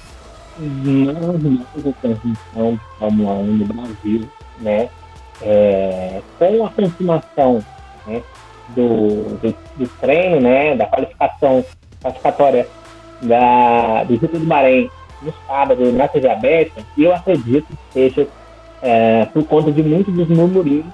maravilhosa 0.59 1.95
transmissão 2.01 2.75
de 2.75 2.99
Fórmula 2.99 3.33
1 3.33 3.45
no 3.45 3.65
Brasil, 3.65 4.29
né? 4.61 4.89
É, 5.43 6.21
com 6.39 6.67
a 6.67 6.71
confirmação 6.71 7.65
né, 8.07 8.23
do, 8.77 9.39
do, 9.39 9.57
do, 9.77 9.89
treino, 10.01 10.39
né, 10.39 10.77
da 10.77 10.85
qualificação 10.85 11.65
classificatória 12.03 12.69
da, 13.23 14.05
do 14.05 14.17
GP 14.17 14.39
do 14.39 14.45
Bahrein 14.45 14.91
no 15.23 15.33
sábado 15.47 15.93
na 15.93 16.09
TV 16.09 16.29
aberta, 16.29 16.83
e 16.97 17.05
eu 17.05 17.15
acredito 17.15 17.67
que 17.67 17.93
seja 17.93 18.27
é, 18.83 19.27
por 19.27 19.45
conta 19.45 19.71
de 19.71 19.83
muitos 19.83 20.15
dos 20.15 20.29
murmurinhos, 20.29 20.93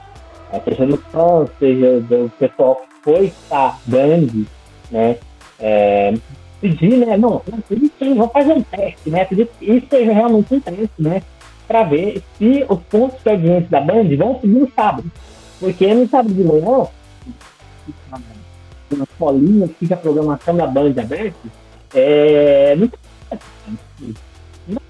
é, 0.52 0.60
seja 0.60 0.86
no 0.86 0.96
fã, 0.96 1.46
seja 1.58 2.00
do 2.00 2.30
pessoal 2.38 2.76
que 2.76 3.02
foi 3.02 3.26
estar 3.26 3.78
grande, 3.86 4.46
né, 4.90 5.16
é, 5.58 6.14
pedir, 6.60 6.96
né, 6.96 7.16
não, 7.16 7.42
vamos 7.46 8.32
fazer 8.32 8.52
um 8.52 8.62
teste, 8.62 9.10
né, 9.10 9.24
pedir 9.24 9.48
que 9.58 9.72
isso 9.72 9.86
seja 9.88 10.12
realmente 10.12 10.54
um 10.54 10.60
teste, 10.60 10.90
né, 10.98 11.22
para 11.66 11.82
ver 11.82 12.22
se 12.38 12.64
os 12.68 12.78
pontos 12.82 13.22
de 13.22 13.30
audiência 13.30 13.68
da 13.68 13.80
Band 13.80 14.16
vão 14.16 14.40
subir 14.40 14.60
no 14.60 14.70
sábado. 14.70 15.10
Porque 15.58 15.92
no 15.92 16.08
sábado 16.08 16.32
de 16.32 16.44
manhã, 16.44 16.86
uma 18.90 19.04
escolinha 19.04 19.68
que 19.68 19.74
fica 19.74 19.94
a 19.94 19.98
programação 19.98 20.56
da 20.56 20.66
Band 20.66 20.94
aberta, 21.00 21.36
é 21.94 22.76
muito 22.76 22.96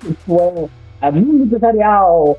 isso 0.05 0.70
é 1.01 1.11
mundo 1.11 1.45
empresarial, 1.45 2.39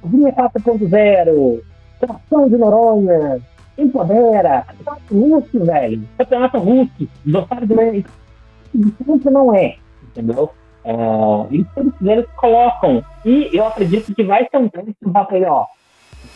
Cozinha 0.00 0.32
4.0, 0.32 1.60
Tração 2.00 2.48
de 2.48 2.56
Noronha, 2.56 3.40
Empodera, 3.76 4.64
Campeonato 4.66 5.14
Russo, 5.14 5.64
velho, 5.64 6.08
Campeonato 6.18 6.58
Russo, 6.58 7.08
Dossário 7.24 7.66
do 7.66 7.76
Leite, 7.76 8.08
sempre 8.72 9.30
não 9.30 9.54
é, 9.54 9.76
entendeu? 10.02 10.50
É, 10.84 10.94
isso 11.50 11.94
eles 12.02 12.26
colocam, 12.36 13.04
e 13.24 13.50
eu 13.52 13.66
acredito 13.66 14.14
que 14.14 14.22
vai 14.24 14.46
ser 14.50 14.58
um 14.58 14.68
teste 14.68 14.94
que 15.02 15.10
vai 15.10 15.44
ó, 15.44 15.66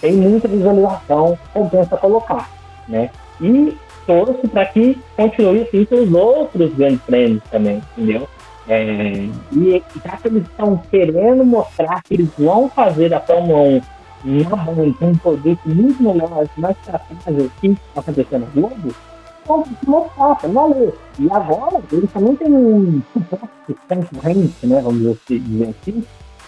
tem 0.00 0.12
muita 0.12 0.48
visualização, 0.48 1.38
compensa 1.52 1.96
colocar, 1.96 2.50
né? 2.88 3.10
E 3.40 3.76
torço 4.06 4.48
para 4.48 4.66
que 4.66 4.98
continue 5.16 5.62
assim 5.62 5.84
pelos 5.84 6.12
outros 6.12 6.74
grandes 6.74 7.00
prêmios 7.02 7.42
também, 7.50 7.82
entendeu? 7.96 8.28
É, 8.72 9.28
e 9.52 9.82
já 10.02 10.16
que 10.16 10.28
eles 10.28 10.44
estão 10.44 10.80
querendo 10.90 11.44
mostrar 11.44 12.02
que 12.02 12.14
eles 12.14 12.30
vão 12.38 12.70
fazer 12.70 13.10
da 13.10 13.20
Fórmula 13.20 13.82
1 14.24 14.48
na 14.48 14.56
Band 14.56 14.94
um 15.02 15.14
produto 15.16 15.60
muito 15.66 16.02
melhor, 16.02 16.48
mais 16.56 16.76
tratável 16.78 17.50
que 17.60 17.66
está 17.66 18.00
acontecendo 18.00 18.48
no 18.54 18.62
Globo, 18.62 18.94
então, 19.42 19.64
mostrar, 19.86 20.38
valeu. 20.48 20.96
E 21.18 21.28
agora, 21.30 21.82
eles 21.92 22.10
também 22.12 22.36
têm 22.36 22.54
um 22.54 23.02
suporte 23.12 23.76
concorrente, 23.88 24.66
né, 24.66 24.80
vamos 24.80 25.18
dizer 25.28 25.68
assim, 25.68 26.04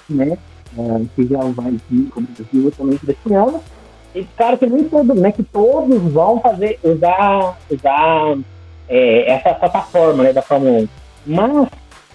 né, 0.08 0.38
é, 0.78 1.04
que 1.14 1.26
já 1.26 1.40
vai 1.40 1.76
vir 1.90 2.08
como 2.10 2.26
justamente 2.52 3.04
desse 3.04 3.34
ano, 3.34 3.60
e 4.14 4.24
claro 4.36 4.56
que 4.56 4.66
nem 4.66 4.84
todo, 4.84 5.14
né, 5.14 5.30
que 5.30 5.42
todos 5.42 6.00
vão 6.12 6.40
fazer, 6.40 6.78
usar, 6.82 7.58
usar 7.70 8.38
é, 8.88 9.30
essa 9.30 9.52
plataforma, 9.54 10.22
né, 10.22 10.32
da 10.32 10.40
Fórmula 10.40 10.80
1. 10.80 10.88
Mas, 11.26 11.68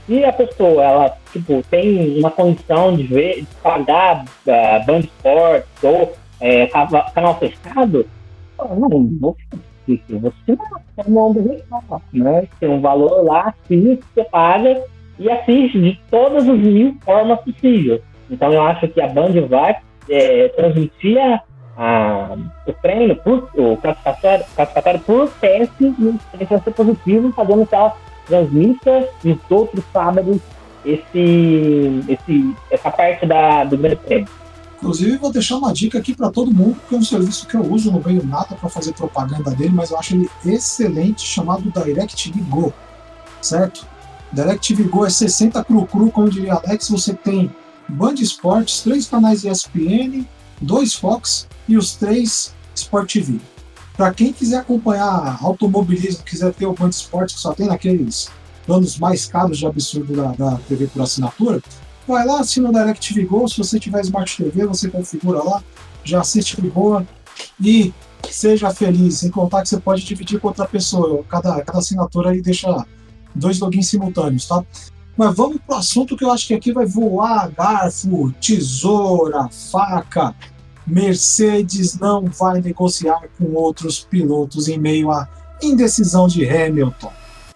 se 0.09 0.25
a 0.25 0.33
pessoa, 0.33 0.83
ela, 0.83 1.17
tipo, 1.31 1.61
tem 1.69 2.17
uma 2.17 2.31
condição 2.31 2.95
de 2.95 3.03
ver, 3.03 3.41
de 3.41 3.55
pagar 3.61 4.25
uh, 4.25 4.85
Band 4.85 5.01
Sports 5.01 5.83
ou 5.83 6.13
é, 6.41 6.65
canal 7.13 7.37
fechado, 7.37 8.07
não, 8.57 8.89
vou 9.19 9.37
você 9.87 10.57
não 11.07 11.21
é 11.21 11.63
uma 11.69 12.01
né? 12.13 12.47
Tem 12.59 12.69
um 12.69 12.81
valor 12.81 13.23
lá 13.23 13.53
que 13.67 13.99
você 14.13 14.23
paga 14.23 14.83
e 15.17 15.29
assiste 15.29 15.79
de 15.79 15.99
todas 16.11 16.47
as 16.47 16.59
mil 16.59 16.95
formas 17.01 17.39
possíveis. 17.41 18.01
Então 18.29 18.51
eu 18.51 18.61
acho 18.63 18.87
que 18.87 19.01
a 19.01 19.07
Band 19.07 19.31
vai 19.47 19.77
é, 20.07 20.47
transmitir 20.49 21.17
a, 21.17 21.41
a, 21.75 22.37
o 22.67 22.73
treino, 22.73 23.15
por, 23.15 23.49
o 23.55 23.77
classificatório, 23.77 24.99
por 25.05 25.29
teste 25.39 25.85
e 26.39 26.45
vai 26.45 26.59
ser 26.59 26.71
positivo, 26.71 27.31
fazendo 27.31 27.65
que 27.65 27.73
ela 27.73 27.95
transmita 28.29 29.09
nos 29.23 29.39
outros 29.49 29.83
sábados 29.91 30.39
esse, 30.85 32.03
esse, 32.07 32.55
essa 32.71 32.91
parte 32.91 33.25
da, 33.25 33.65
do 33.65 33.77
grande 33.77 33.97
prêmio. 33.97 34.29
Inclusive, 34.77 35.17
vou 35.17 35.31
deixar 35.31 35.57
uma 35.57 35.73
dica 35.73 35.97
aqui 35.97 36.15
para 36.15 36.31
todo 36.31 36.53
mundo, 36.53 36.77
que 36.87 36.95
é 36.95 36.97
um 36.97 37.03
serviço 37.03 37.45
que 37.47 37.55
eu 37.55 37.61
uso, 37.61 37.91
não 37.91 37.99
venho 37.99 38.23
nada 38.23 38.55
para 38.55 38.69
fazer 38.69 38.93
propaganda 38.93 39.51
dele, 39.51 39.73
mas 39.73 39.91
eu 39.91 39.97
acho 39.97 40.15
ele 40.15 40.29
excelente, 40.45 41.21
chamado 41.21 41.69
DirecTV 41.69 42.39
Go, 42.43 42.73
certo? 43.41 43.85
DirecTV 44.31 44.83
Go 44.83 45.05
é 45.05 45.09
60 45.09 45.61
cru 45.65 45.85
cru, 45.85 46.09
como 46.09 46.29
diria 46.29 46.53
Alex, 46.53 46.87
você 46.89 47.13
tem 47.13 47.53
Band 47.89 48.13
Esportes, 48.13 48.81
três 48.81 49.07
canais 49.07 49.43
ESPN, 49.43 50.25
dois 50.61 50.93
Fox 50.93 51.47
e 51.67 51.75
os 51.75 51.95
três 51.95 52.53
Sport 52.73 53.11
TV. 53.11 53.39
Para 53.99 54.13
quem 54.13 54.31
quiser 54.31 54.59
acompanhar 54.59 55.37
automobilismo, 55.41 56.23
quiser 56.23 56.53
ter 56.53 56.65
o 56.65 56.71
Band 56.71 56.87
Esportes 56.87 57.35
que 57.35 57.41
só 57.41 57.53
tem 57.53 57.67
naqueles 57.67 58.29
planos 58.65 58.97
mais 58.97 59.25
caros 59.25 59.57
de 59.57 59.67
absurdo 59.67 60.15
da, 60.15 60.31
da 60.31 60.57
TV 60.69 60.87
por 60.87 61.01
assinatura, 61.01 61.61
vai 62.07 62.25
lá, 62.25 62.39
assina 62.39 62.69
o 62.69 62.71
DirecTV 62.71 63.25
Go, 63.25 63.45
se 63.49 63.57
você 63.57 63.77
tiver 63.77 63.99
Smart 63.99 64.41
TV, 64.41 64.65
você 64.65 64.89
configura 64.89 65.43
lá, 65.43 65.61
já 66.01 66.21
assiste 66.21 66.61
de 66.61 66.69
boa 66.69 67.05
e 67.61 67.93
seja 68.29 68.73
feliz, 68.73 69.17
sem 69.17 69.29
contar 69.29 69.63
que 69.63 69.67
você 69.67 69.81
pode 69.81 70.05
dividir 70.05 70.39
com 70.39 70.47
outra 70.47 70.65
pessoa, 70.65 71.21
cada, 71.27 71.61
cada 71.61 71.79
assinatura 71.79 72.29
aí 72.29 72.41
deixa 72.41 72.85
dois 73.35 73.59
logins 73.59 73.89
simultâneos, 73.89 74.45
tá? 74.45 74.63
Mas 75.17 75.35
vamos 75.35 75.59
pro 75.59 75.75
assunto 75.75 76.15
que 76.15 76.23
eu 76.23 76.31
acho 76.31 76.47
que 76.47 76.53
aqui 76.53 76.71
vai 76.71 76.85
voar 76.85 77.51
garfo, 77.51 78.31
tesoura, 78.39 79.49
faca. 79.49 80.33
Mercedes 80.89 81.97
não 81.99 82.25
vai 82.25 82.61
negociar 82.61 83.21
com 83.37 83.53
outros 83.53 83.99
pilotos 83.99 84.67
em 84.67 84.77
meio 84.77 85.11
à 85.11 85.27
indecisão 85.61 86.27
de 86.27 86.47
Hamilton. 86.49 87.11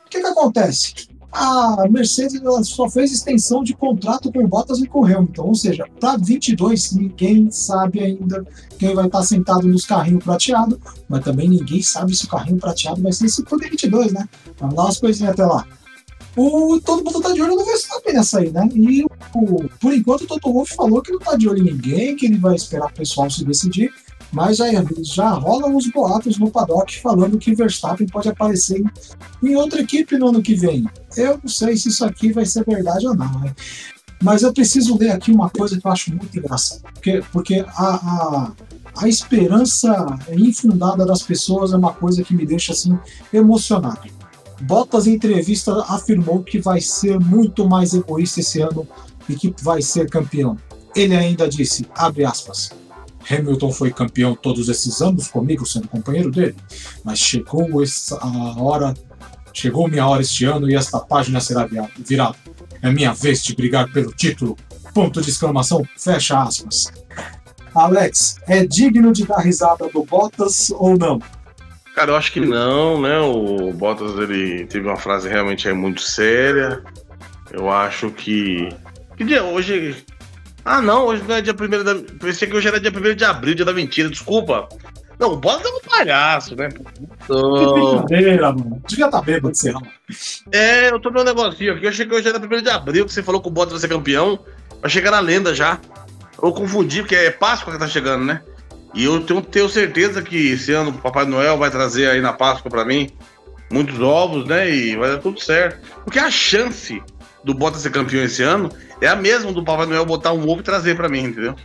O 0.06 0.10
que, 0.10 0.22
que 0.22 0.28
acontece? 0.28 0.94
A 1.32 1.88
Mercedes 1.90 2.42
só 2.68 2.88
fez 2.88 3.12
extensão 3.12 3.64
de 3.64 3.74
contrato 3.74 4.32
com 4.32 4.48
Bottas 4.48 4.78
e 4.78 4.88
com 4.88 5.04
Hamilton, 5.04 5.42
ou 5.42 5.56
seja, 5.56 5.88
para 6.00 6.16
22 6.16 6.92
ninguém 6.92 7.50
sabe 7.50 8.02
ainda 8.02 8.46
quem 8.78 8.94
vai 8.94 9.08
estar 9.08 9.24
sentado 9.24 9.68
nos 9.68 9.84
carrinhos 9.84 10.24
prateados, 10.24 10.78
mas 11.10 11.24
também 11.24 11.50
ninguém 11.50 11.82
sabe 11.82 12.16
se 12.16 12.26
o 12.26 12.30
carrinho 12.30 12.60
prateado 12.60 13.02
vai 13.02 13.12
ser 13.12 13.30
se 13.30 13.44
for 13.46 13.60
22, 13.60 14.14
né? 14.14 14.30
Vamos 14.60 14.76
dar 14.76 14.84
umas 14.84 15.00
coisinhas 15.00 15.34
até 15.34 15.44
lá 15.44 15.66
o, 16.36 16.80
todo 16.82 17.04
mundo 17.04 17.22
tá 17.22 17.32
de 17.32 17.42
olho 17.42 17.56
no 17.56 17.66
Verstappen 17.66 18.14
nessa 18.14 18.40
aí, 18.40 18.50
né? 18.50 18.68
E 18.74 19.06
o, 19.36 19.70
por 19.80 19.94
enquanto 19.94 20.22
o 20.22 20.28
Toto 20.28 20.52
Wolff 20.52 20.76
falou 20.76 21.02
que 21.02 21.12
não 21.12 21.20
tá 21.20 21.36
de 21.36 21.48
olho 21.48 21.60
em 21.60 21.72
ninguém, 21.72 22.16
que 22.16 22.26
ele 22.26 22.38
vai 22.38 22.56
esperar 22.56 22.88
o 22.88 22.94
pessoal 22.94 23.30
se 23.30 23.46
decidir, 23.46 23.92
mas 24.32 24.58
já, 24.58 24.66
já 25.04 25.30
rolam 25.30 25.76
os 25.76 25.88
boatos 25.92 26.40
no 26.40 26.50
paddock 26.50 27.00
falando 27.00 27.38
que 27.38 27.54
Verstappen 27.54 28.08
pode 28.08 28.28
aparecer 28.30 28.82
em, 28.82 29.50
em 29.50 29.56
outra 29.56 29.82
equipe 29.82 30.18
no 30.18 30.30
ano 30.30 30.42
que 30.42 30.56
vem. 30.56 30.86
Eu 31.16 31.40
não 31.42 31.50
sei 31.50 31.78
se 31.78 31.90
isso 31.90 32.04
aqui 32.04 32.34
vai 32.34 32.46
ser 32.46 32.66
verdade 32.66 33.08
ou 33.08 33.16
não, 33.16 33.40
né? 33.40 33.54
Mas 34.24 34.42
eu 34.42 34.54
preciso 34.54 34.98
ler 34.98 35.12
aqui 35.12 35.32
uma 35.32 35.50
coisa 35.50 35.80
que 35.80 35.86
eu 35.86 35.92
acho 35.92 36.10
muito 36.10 36.36
engraçada, 36.38 36.82
porque, 36.94 37.24
porque 37.32 37.66
a, 37.68 37.84
a, 37.84 38.52
a 38.98 39.08
esperança 39.08 40.18
infundada 40.32 41.06
das 41.06 41.22
pessoas 41.22 41.74
é 41.74 41.78
uma 41.78 41.94
coisa 41.94 42.24
que 42.24 42.34
me 42.34 42.46
deixa 42.46 42.72
assim 42.72 42.98
emocionado. 43.32 44.00
Bottas, 44.64 45.08
em 45.08 45.16
entrevista, 45.16 45.84
afirmou 45.90 46.42
que 46.42 46.58
vai 46.58 46.80
ser 46.80 47.20
muito 47.20 47.68
mais 47.68 47.94
egoísta 47.94 48.40
esse 48.40 48.62
ano 48.62 48.88
e 49.28 49.36
que 49.36 49.54
vai 49.62 49.82
ser 49.82 50.10
campeão. 50.10 50.58
Ele 50.96 51.16
ainda 51.16 51.50
disse, 51.50 51.86
abre 51.94 52.24
aspas, 52.24 52.72
Hamilton 53.30 53.72
foi 53.74 53.92
campeão 53.92 54.36
todos 54.36 54.70
esses 54.70 55.02
anos 55.02 55.28
comigo, 55.28 55.66
sendo 55.66 55.90
companheiro 55.90 56.32
dele, 56.32 56.56
mas 57.04 57.20
chegou 57.20 57.68
a 58.20 58.62
hora, 58.62 58.94
chegou 59.54 59.90
minha 59.90 60.08
hora 60.08 60.22
este 60.22 60.46
ano 60.46 60.70
e 60.70 60.76
esta 60.76 61.00
página 61.00 61.42
será 61.42 61.68
virada. 61.98 62.36
É 62.82 62.90
minha 62.90 63.14
vez 63.14 63.44
de 63.44 63.56
brigar 63.56 63.92
pelo 63.92 64.14
título. 64.14 64.58
Ponto 64.94 65.22
de 65.22 65.30
exclamação, 65.30 65.84
fecha 65.98 66.42
aspas. 66.42 66.92
Alex, 67.74 68.36
é 68.48 68.66
digno 68.66 69.12
de 69.12 69.26
dar 69.26 69.40
risada 69.40 69.90
do 69.90 70.04
Bottas 70.04 70.70
ou 70.70 70.98
não? 70.98 71.20
Cara, 71.96 72.12
eu 72.12 72.16
acho 72.16 72.32
que 72.32 72.40
não, 72.40 73.00
né? 73.00 73.20
O 73.20 73.72
Bottas 73.72 74.18
ele 74.18 74.66
teve 74.66 74.88
uma 74.88 74.98
frase 74.98 75.30
realmente 75.30 75.68
é 75.68 75.74
muito 75.74 76.02
séria. 76.02 76.82
Eu 77.52 77.70
acho 77.70 78.10
que. 78.10 78.70
Que 79.16 79.24
dia 79.24 79.44
hoje? 79.44 80.04
Ah, 80.66 80.82
não, 80.82 81.06
hoje 81.06 81.24
não 81.28 81.36
é 81.36 81.42
dia 81.42 81.54
1 81.54 81.84
da. 81.84 81.96
Pensei 82.20 82.48
que 82.48 82.56
hoje 82.56 82.68
era 82.68 82.80
dia 82.80 82.92
1 82.92 83.16
de 83.16 83.24
abril, 83.24 83.54
dia 83.54 83.66
da 83.66 83.74
mentira, 83.74 84.10
desculpa. 84.10 84.68
Não, 85.20 85.34
o 85.34 85.38
Bottas 85.38 85.66
é 85.66 85.70
um 85.70 85.80
palhaço, 85.82 86.56
né? 86.56 86.70
Então... 87.00 87.58
Que 87.58 87.74
brincadeira, 87.74 88.52
mano. 88.52 88.82
Devia 88.88 89.06
estar 89.06 89.20
tá 89.20 89.24
bêbado, 89.24 89.56
sei 89.56 89.72
lá. 89.72 89.82
É, 90.52 90.90
eu 90.90 91.00
tô 91.00 91.12
no 91.12 91.24
negocinho 91.24 91.74
aqui. 91.74 91.86
Eu 91.86 91.90
achei 91.90 92.08
que 92.08 92.16
hoje 92.16 92.28
era 92.28 92.40
1 92.40 92.62
de 92.62 92.70
abril, 92.70 93.06
que 93.06 93.14
você 93.14 93.22
falou 93.22 93.40
que 93.40 93.48
o 93.48 93.52
Bottas 93.52 93.74
vai 93.74 93.82
ser 93.82 93.88
campeão. 93.88 94.40
Vai 94.82 94.90
chegar 94.90 95.12
na 95.12 95.20
lenda 95.20 95.54
já. 95.54 95.80
Eu 96.42 96.52
confundi, 96.52 97.02
porque 97.02 97.16
é 97.16 97.30
Páscoa 97.30 97.72
que 97.72 97.80
tá 97.80 97.88
chegando, 97.88 98.26
né? 98.26 98.42
E 98.94 99.06
eu 99.06 99.22
tenho, 99.22 99.42
tenho 99.42 99.70
certeza 99.70 100.22
que 100.22 100.52
esse 100.52 100.72
ano 100.72 100.92
o 100.92 100.94
Papai 100.94 101.26
Noel 101.26 101.58
vai 101.58 101.72
trazer 101.72 102.10
aí 102.10 102.22
na 102.22 102.34
Páscoa 102.34 102.70
para 102.70 102.86
mim 102.86 103.10
muitos 103.72 104.00
ovos, 104.00 104.46
né? 104.46 104.70
E 104.70 104.96
vai 104.96 105.10
dar 105.10 105.18
tudo 105.18 105.40
certo. 105.40 105.80
Porque 106.04 106.20
a 106.20 106.30
chance 106.30 107.02
do 107.44 107.54
Bottas 107.54 107.82
ser 107.82 107.90
campeão 107.90 108.24
esse 108.24 108.44
ano 108.44 108.72
é 109.02 109.08
a 109.08 109.16
mesma 109.16 109.52
do 109.52 109.64
Papai 109.64 109.88
Noel 109.88 110.06
botar 110.06 110.32
um 110.32 110.48
ovo 110.48 110.62
e 110.62 110.64
trazer 110.64 110.96
para 110.96 111.10
mim, 111.10 111.24
entendeu? 111.24 111.56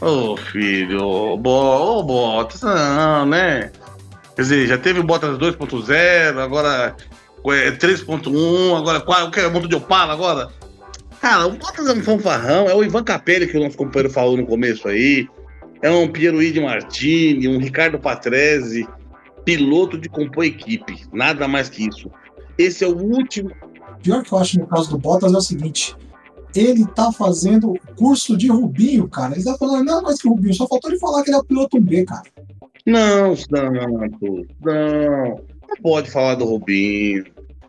Ô 0.00 0.32
oh, 0.32 0.36
filho, 0.36 1.02
ô 1.02 1.40
oh, 1.42 2.02
Bottas, 2.02 2.60
não, 2.60 3.24
né? 3.24 3.72
Quer 4.36 4.42
dizer, 4.42 4.66
já 4.66 4.76
teve 4.76 5.00
o 5.00 5.04
Bottas 5.04 5.38
2.0, 5.38 6.38
agora 6.38 6.94
é 7.46 7.70
3.1, 7.70 8.76
agora 8.76 9.00
qual 9.00 9.30
que 9.30 9.40
é 9.40 9.46
o 9.46 9.50
mundo 9.50 9.68
de 9.68 9.74
Opala 9.74 10.12
agora? 10.12 10.48
Cara, 11.20 11.46
o 11.46 11.52
Bottas 11.52 11.86
é 11.86 11.92
um 11.92 12.02
fanfarrão, 12.02 12.68
é 12.68 12.74
o 12.74 12.84
Ivan 12.84 13.04
Capelli 13.04 13.46
que 13.46 13.56
o 13.56 13.62
nosso 13.62 13.76
companheiro 13.78 14.12
falou 14.12 14.36
no 14.36 14.44
começo 14.44 14.86
aí 14.86 15.26
é 15.84 15.90
um 15.90 16.08
Pierluigi 16.08 16.58
Martini, 16.62 17.46
um 17.46 17.58
Ricardo 17.58 17.98
Patrese, 17.98 18.88
piloto 19.44 19.98
de 19.98 20.08
compor 20.08 20.46
equipe. 20.46 21.04
Nada 21.12 21.46
mais 21.46 21.68
que 21.68 21.86
isso. 21.86 22.10
Esse 22.56 22.84
é 22.84 22.88
o 22.88 22.96
último. 22.96 23.50
Pior 24.02 24.22
que 24.22 24.32
eu 24.32 24.38
acho 24.38 24.58
no 24.58 24.66
caso 24.66 24.88
do 24.88 24.96
Bottas 24.96 25.34
é 25.34 25.36
o 25.36 25.42
seguinte: 25.42 25.94
ele 26.56 26.86
tá 26.86 27.12
fazendo 27.12 27.78
curso 27.98 28.34
de 28.34 28.48
Rubinho, 28.48 29.06
cara. 29.06 29.34
Ele 29.34 29.44
tá 29.44 29.58
falando 29.58 29.82
a 29.82 29.84
mesma 29.84 30.02
coisa 30.04 30.22
que 30.22 30.26
o 30.26 30.30
Rubinho, 30.30 30.54
só 30.54 30.66
faltou 30.66 30.90
ele 30.90 30.98
falar 30.98 31.22
que 31.22 31.28
ele 31.28 31.36
é 31.36 31.40
o 31.40 31.44
piloto 31.44 31.78
B, 31.78 32.06
cara. 32.06 32.22
Não, 32.86 33.36
Santo, 33.36 34.46
não. 34.62 35.44
Não 35.68 35.76
pode 35.82 36.10
falar 36.10 36.36
do 36.36 36.46
Rubinho. 36.46 37.26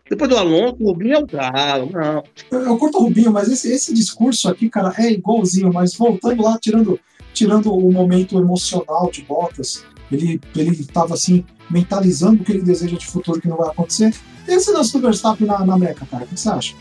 Depois 0.10 0.30
do 0.30 0.38
Alonso, 0.38 0.78
o 0.80 0.88
Rubinho 0.88 1.16
é 1.16 1.20
o 1.20 1.28
cara, 1.28 1.86
não. 1.86 2.24
Eu, 2.50 2.62
eu 2.62 2.78
curto 2.78 2.98
o 2.98 3.02
Rubinho, 3.02 3.34
mas 3.34 3.50
esse, 3.50 3.70
esse 3.74 3.94
discurso 3.94 4.48
aqui, 4.48 4.70
cara, 4.70 4.94
é 4.98 5.12
igualzinho, 5.12 5.74
mas 5.74 5.96
voltando 5.96 6.44
lá, 6.44 6.58
tirando 6.58 6.98
tirando 7.36 7.72
o 7.72 7.92
momento 7.92 8.40
emocional 8.40 9.12
de 9.12 9.22
Bottas, 9.22 9.84
ele 10.12 10.40
estava 10.56 11.14
assim 11.14 11.44
mentalizando 11.70 12.42
o 12.42 12.46
que 12.46 12.54
ele 12.54 12.62
deseja 12.62 12.98
de 12.98 13.06
futuro 13.06 13.42
que 13.42 13.48
não 13.48 13.58
vai 13.58 13.70
acontecer. 13.70 14.14
Esse 14.48 14.72
lance 14.72 14.94
do 14.94 15.02
Verstappen 15.02 15.46
na, 15.46 15.66
na 15.66 15.78
Meca, 15.78 16.06
cara, 16.10 16.24
o 16.24 16.28
que 16.28 16.40
você 16.40 16.50
acha? 16.50 16.74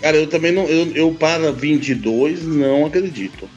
Cara, 0.00 0.16
eu 0.16 0.26
também 0.26 0.52
não, 0.52 0.64
eu, 0.64 0.86
eu 0.96 1.14
para 1.14 1.52
22 1.52 2.44
não 2.44 2.86
acredito. 2.86 3.48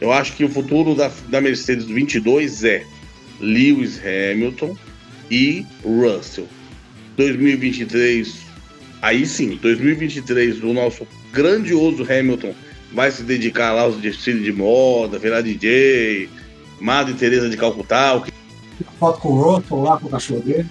Eu 0.00 0.10
acho 0.12 0.34
que 0.34 0.44
o 0.44 0.48
futuro 0.48 0.94
da, 0.94 1.10
da 1.28 1.40
Mercedes 1.40 1.84
22 1.84 2.64
é 2.64 2.84
Lewis 3.38 4.00
Hamilton 4.00 4.76
e 5.30 5.64
Russell. 5.84 6.48
2023, 7.16 8.34
aí 9.02 9.26
sim, 9.26 9.58
2023, 9.60 10.64
o 10.64 10.72
nosso 10.72 11.06
grandioso 11.32 12.02
Hamilton 12.02 12.54
vai 12.92 13.10
se 13.10 13.22
dedicar 13.22 13.72
lá 13.72 13.82
aos 13.82 13.96
desfiles 13.96 14.44
de 14.44 14.52
moda, 14.52 15.18
virar 15.18 15.40
DJ, 15.40 16.28
Madre 16.80 17.14
Teresa 17.14 17.48
de 17.48 17.56
Calcutá. 17.56 18.14
O 18.14 18.22
que... 18.22 18.32
Foto 18.98 19.20
com 19.20 19.28
o 19.28 19.40
Roto 19.40 19.82
lá 19.82 19.98
com 19.98 20.06
o 20.06 20.10
cachorro 20.10 20.40
dele. 20.40 20.66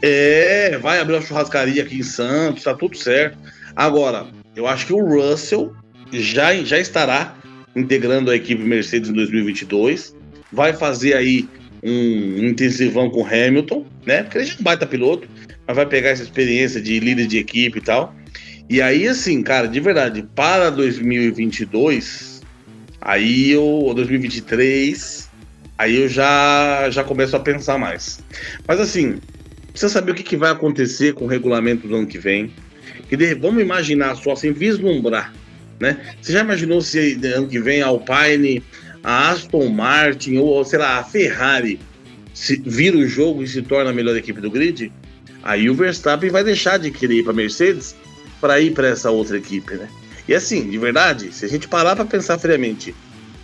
É, 0.00 0.78
vai 0.78 1.00
abrir 1.00 1.14
uma 1.14 1.22
churrascaria 1.22 1.82
aqui 1.82 1.98
em 1.98 2.02
Santos, 2.02 2.62
tá 2.62 2.74
tudo 2.74 2.96
certo. 2.96 3.36
Agora, 3.74 4.26
eu 4.54 4.66
acho 4.66 4.86
que 4.86 4.92
o 4.92 5.04
Russell 5.04 5.72
já, 6.12 6.54
já 6.62 6.78
estará 6.78 7.36
integrando 7.74 8.30
a 8.30 8.36
equipe 8.36 8.62
Mercedes 8.62 9.10
em 9.10 9.12
2022. 9.12 10.14
Vai 10.52 10.72
fazer 10.72 11.14
aí 11.14 11.48
um 11.82 12.46
intensivão 12.46 13.10
com 13.10 13.24
Hamilton, 13.24 13.84
né? 14.06 14.22
Porque 14.22 14.38
ele 14.38 14.46
já 14.46 14.54
é 14.54 14.56
um 14.58 14.62
baita 14.62 14.86
piloto, 14.86 15.28
mas 15.66 15.76
vai 15.76 15.86
pegar 15.86 16.10
essa 16.10 16.22
experiência 16.22 16.80
de 16.80 16.98
líder 16.98 17.26
de 17.26 17.38
equipe 17.38 17.78
e 17.78 17.82
tal. 17.82 18.14
E 18.68 18.82
aí, 18.82 19.08
assim, 19.08 19.42
cara, 19.42 19.66
de 19.66 19.80
verdade, 19.80 20.22
para 20.34 20.68
2022, 20.68 22.42
aí 23.00 23.50
eu. 23.50 23.92
2023, 23.94 25.30
aí 25.78 26.02
eu 26.02 26.08
já, 26.08 26.90
já 26.90 27.02
começo 27.02 27.34
a 27.34 27.40
pensar 27.40 27.78
mais. 27.78 28.20
Mas 28.66 28.78
assim, 28.78 29.18
precisa 29.70 29.90
saber 29.90 30.12
o 30.12 30.14
que, 30.14 30.22
que 30.22 30.36
vai 30.36 30.50
acontecer 30.50 31.14
com 31.14 31.24
o 31.24 31.28
regulamento 31.28 31.88
do 31.88 31.96
ano 31.96 32.06
que 32.06 32.18
vem. 32.18 32.52
De, 33.10 33.34
vamos 33.36 33.62
imaginar 33.62 34.14
só, 34.16 34.36
sem 34.36 34.52
vislumbrar, 34.52 35.32
né? 35.80 35.96
Você 36.20 36.32
já 36.32 36.40
imaginou 36.40 36.82
se 36.82 37.18
ano 37.34 37.48
que 37.48 37.58
vem 37.58 37.80
a 37.80 37.86
Alpine, 37.86 38.62
a 39.02 39.30
Aston 39.30 39.70
Martin 39.70 40.36
ou, 40.36 40.62
sei 40.62 40.78
lá, 40.78 40.98
a 40.98 41.04
Ferrari 41.04 41.80
se, 42.34 42.60
vira 42.66 42.98
o 42.98 43.06
jogo 43.06 43.42
e 43.42 43.48
se 43.48 43.62
torna 43.62 43.92
a 43.92 43.94
melhor 43.94 44.14
equipe 44.14 44.42
do 44.42 44.50
grid? 44.50 44.92
Aí 45.42 45.70
o 45.70 45.74
Verstappen 45.74 46.28
vai 46.28 46.44
deixar 46.44 46.78
de 46.78 46.90
querer 46.90 47.20
ir 47.20 47.24
para 47.24 47.32
Mercedes 47.32 47.96
para 48.40 48.60
ir 48.60 48.72
para 48.72 48.88
essa 48.88 49.10
outra 49.10 49.36
equipe, 49.36 49.74
né? 49.74 49.88
E 50.26 50.34
assim, 50.34 50.68
de 50.68 50.78
verdade, 50.78 51.32
se 51.32 51.44
a 51.44 51.48
gente 51.48 51.66
parar 51.66 51.96
para 51.96 52.04
pensar 52.04 52.38
friamente, 52.38 52.94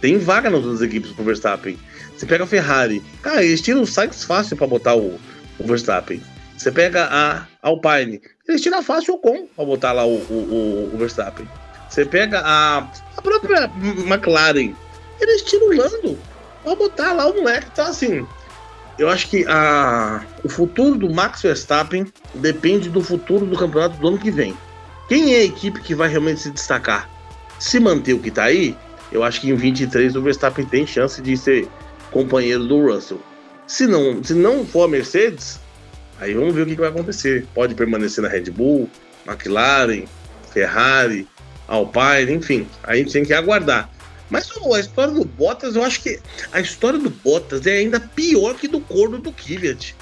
tem 0.00 0.18
vaga 0.18 0.50
nas 0.50 0.62
outras 0.62 0.82
equipes 0.82 1.12
pro 1.12 1.24
Verstappen. 1.24 1.78
Você 2.14 2.26
pega 2.26 2.44
a 2.44 2.46
Ferrari, 2.46 3.02
cara, 3.22 3.42
eles 3.42 3.60
tiram 3.60 3.82
o 3.82 3.86
Sainz 3.86 4.22
fácil 4.22 4.56
para 4.56 4.66
botar 4.66 4.94
o, 4.94 5.18
o, 5.58 5.66
Verstappen. 5.66 6.22
Você 6.56 6.70
pega 6.70 7.08
a 7.10 7.46
Alpine, 7.62 8.20
eles 8.46 8.60
tiram 8.60 8.82
fácil 8.82 9.14
o 9.14 9.16
Ocon 9.16 9.46
para 9.56 9.64
botar 9.64 9.92
lá 9.92 10.04
o, 10.04 10.16
o, 10.16 10.90
o, 10.92 10.98
Verstappen. 10.98 11.48
Você 11.88 12.04
pega 12.04 12.40
a, 12.44 12.78
a 13.16 13.22
própria 13.22 13.70
McLaren, 14.06 14.74
eles 15.20 15.42
tiram 15.42 15.68
o 15.68 15.76
Lando 15.76 16.18
para 16.62 16.74
botar 16.74 17.12
lá 17.12 17.26
o 17.26 17.34
moleque. 17.34 17.68
Então, 17.72 17.86
assim, 17.86 18.26
eu 18.98 19.08
acho 19.08 19.28
que 19.28 19.44
a, 19.48 20.24
o 20.44 20.48
futuro 20.48 20.96
do 20.96 21.12
Max 21.12 21.42
Verstappen 21.42 22.06
depende 22.34 22.88
do 22.88 23.02
futuro 23.02 23.46
do 23.46 23.56
campeonato 23.56 23.96
do 23.96 24.08
ano 24.08 24.18
que 24.18 24.30
vem. 24.30 24.56
Quem 25.08 25.34
é 25.34 25.38
a 25.38 25.44
equipe 25.44 25.80
que 25.80 25.94
vai 25.94 26.08
realmente 26.08 26.40
se 26.40 26.50
destacar? 26.50 27.10
Se 27.58 27.78
manter 27.78 28.14
o 28.14 28.18
que 28.18 28.30
tá 28.30 28.44
aí, 28.44 28.76
eu 29.12 29.22
acho 29.22 29.40
que 29.40 29.50
em 29.50 29.54
23 29.54 30.16
o 30.16 30.22
Verstappen 30.22 30.64
tem 30.64 30.86
chance 30.86 31.20
de 31.20 31.36
ser 31.36 31.68
companheiro 32.10 32.66
do 32.66 32.90
Russell. 32.90 33.20
Se 33.66 33.86
não, 33.86 34.22
se 34.22 34.34
não 34.34 34.66
for 34.66 34.84
a 34.84 34.88
Mercedes, 34.88 35.60
aí 36.18 36.34
vamos 36.34 36.54
ver 36.54 36.62
o 36.62 36.66
que, 36.66 36.74
que 36.74 36.80
vai 36.80 36.90
acontecer. 36.90 37.46
Pode 37.54 37.74
permanecer 37.74 38.22
na 38.22 38.28
Red 38.28 38.50
Bull, 38.50 38.88
McLaren, 39.26 40.04
Ferrari, 40.52 41.26
Alpine, 41.68 42.32
enfim. 42.32 42.66
A 42.82 42.96
gente 42.96 43.12
tem 43.12 43.24
que 43.24 43.32
aguardar. 43.32 43.90
Mas 44.30 44.50
a 44.50 44.80
história 44.80 45.12
do 45.12 45.24
Bottas, 45.24 45.76
eu 45.76 45.84
acho 45.84 46.02
que 46.02 46.18
a 46.50 46.60
história 46.60 46.98
do 46.98 47.10
Bottas 47.10 47.66
é 47.66 47.76
ainda 47.76 48.00
pior 48.00 48.54
que 48.54 48.66
do 48.66 48.80
corno 48.80 49.18
do 49.18 49.32
Kvyat. 49.32 49.94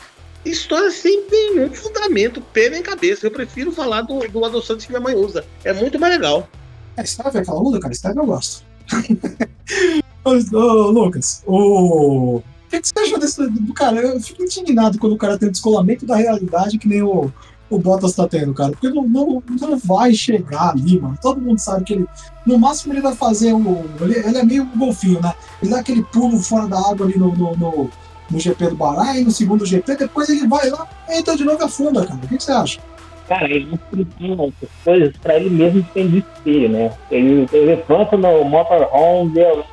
História 0.45 0.91
sem 0.91 1.25
nenhum 1.31 1.73
fundamento, 1.73 2.41
pé 2.53 2.69
nem 2.69 2.83
cabeça. 2.83 3.27
Eu 3.27 3.31
prefiro 3.31 3.71
falar 3.71 4.03
do, 4.03 4.19
do 4.29 4.45
adoçante 4.45 4.87
que 4.87 4.93
minha 4.93 5.01
mãe 5.01 5.15
usa. 5.15 5.45
É 5.65 5.73
muito 5.73 5.99
mais 5.99 6.13
legal. 6.13 6.49
É, 6.97 7.05
Steve 7.05 7.39
é 7.39 7.45
caluda, 7.45 7.79
cara. 7.79 7.95
Steve 7.95 8.19
eu 8.19 8.27
gosto. 8.27 8.65
ô, 10.25 10.91
Lucas, 10.91 11.43
o... 11.47 12.37
o 12.37 12.43
que, 12.69 12.81
que 12.81 12.89
você 12.89 12.99
achou 13.01 13.19
desse. 13.19 13.47
Do 13.49 13.73
cara, 13.73 14.01
eu 14.01 14.21
fico 14.21 14.43
indignado 14.43 14.99
quando 14.99 15.13
o 15.13 15.19
cara 15.19 15.39
tem 15.39 15.49
o 15.49 15.53
descolamento 15.53 16.05
da 16.05 16.17
realidade 16.17 16.79
que 16.79 16.89
nem 16.89 17.03
o, 17.03 17.33
o 17.71 17.79
Bottas 17.79 18.15
tá 18.15 18.29
tendo, 18.29 18.53
cara. 18.53 18.73
Porque 18.73 18.91
não, 18.91 19.09
não, 19.09 19.43
não 19.61 19.79
vai 19.79 20.13
chegar 20.13 20.71
ali, 20.71 21.01
mano. 21.01 21.19
Todo 21.21 21.41
mundo 21.41 21.59
sabe 21.59 21.85
que 21.85 21.95
ele. 21.95 22.07
No 22.45 22.59
máximo 22.59 22.93
ele 22.93 23.01
vai 23.01 23.15
fazer 23.15 23.53
o. 23.55 23.85
Ele, 24.01 24.19
ele 24.19 24.39
é 24.39 24.45
meio 24.45 24.65
um 24.65 24.79
golfinho, 24.79 25.21
né? 25.21 25.33
Ele 25.63 25.71
dá 25.71 25.79
aquele 25.79 26.03
pulo 26.03 26.39
fora 26.39 26.67
da 26.67 26.79
água 26.79 27.07
ali 27.07 27.19
no, 27.19 27.35
no, 27.35 27.57
no, 27.57 27.91
no 28.33 28.41
GP 28.41 28.69
do 28.69 28.77
Bahrein, 28.77 29.25
no 29.25 29.31
segundo 29.31 29.67
GP, 29.67 29.97
depois 29.97 30.29
ele 30.29 30.47
vai 30.49 30.71
lá, 30.71 30.89
entra 31.11 31.37
de 31.37 31.45
novo 31.45 31.61
e 31.61 31.65
afunda, 31.65 32.05
cara. 32.07 32.19
O 32.23 32.29
que, 32.29 32.37
que 32.37 32.43
você 32.43 32.53
acha? 32.53 32.81
Cara, 33.29 33.45
ele 33.45 33.75
explicou 33.75 34.49
essas 34.49 34.75
coisas 34.85 35.17
pra 35.19 35.37
ele 35.37 35.51
mesmo 35.51 35.87
sem 35.93 36.09
desespero, 36.09 36.69
né? 36.71 36.93
Ele, 37.11 37.47
ele 37.53 37.67
levanta 37.67 38.17
no 38.17 38.45
motorhome, 38.45 39.39
eu, 39.39 39.65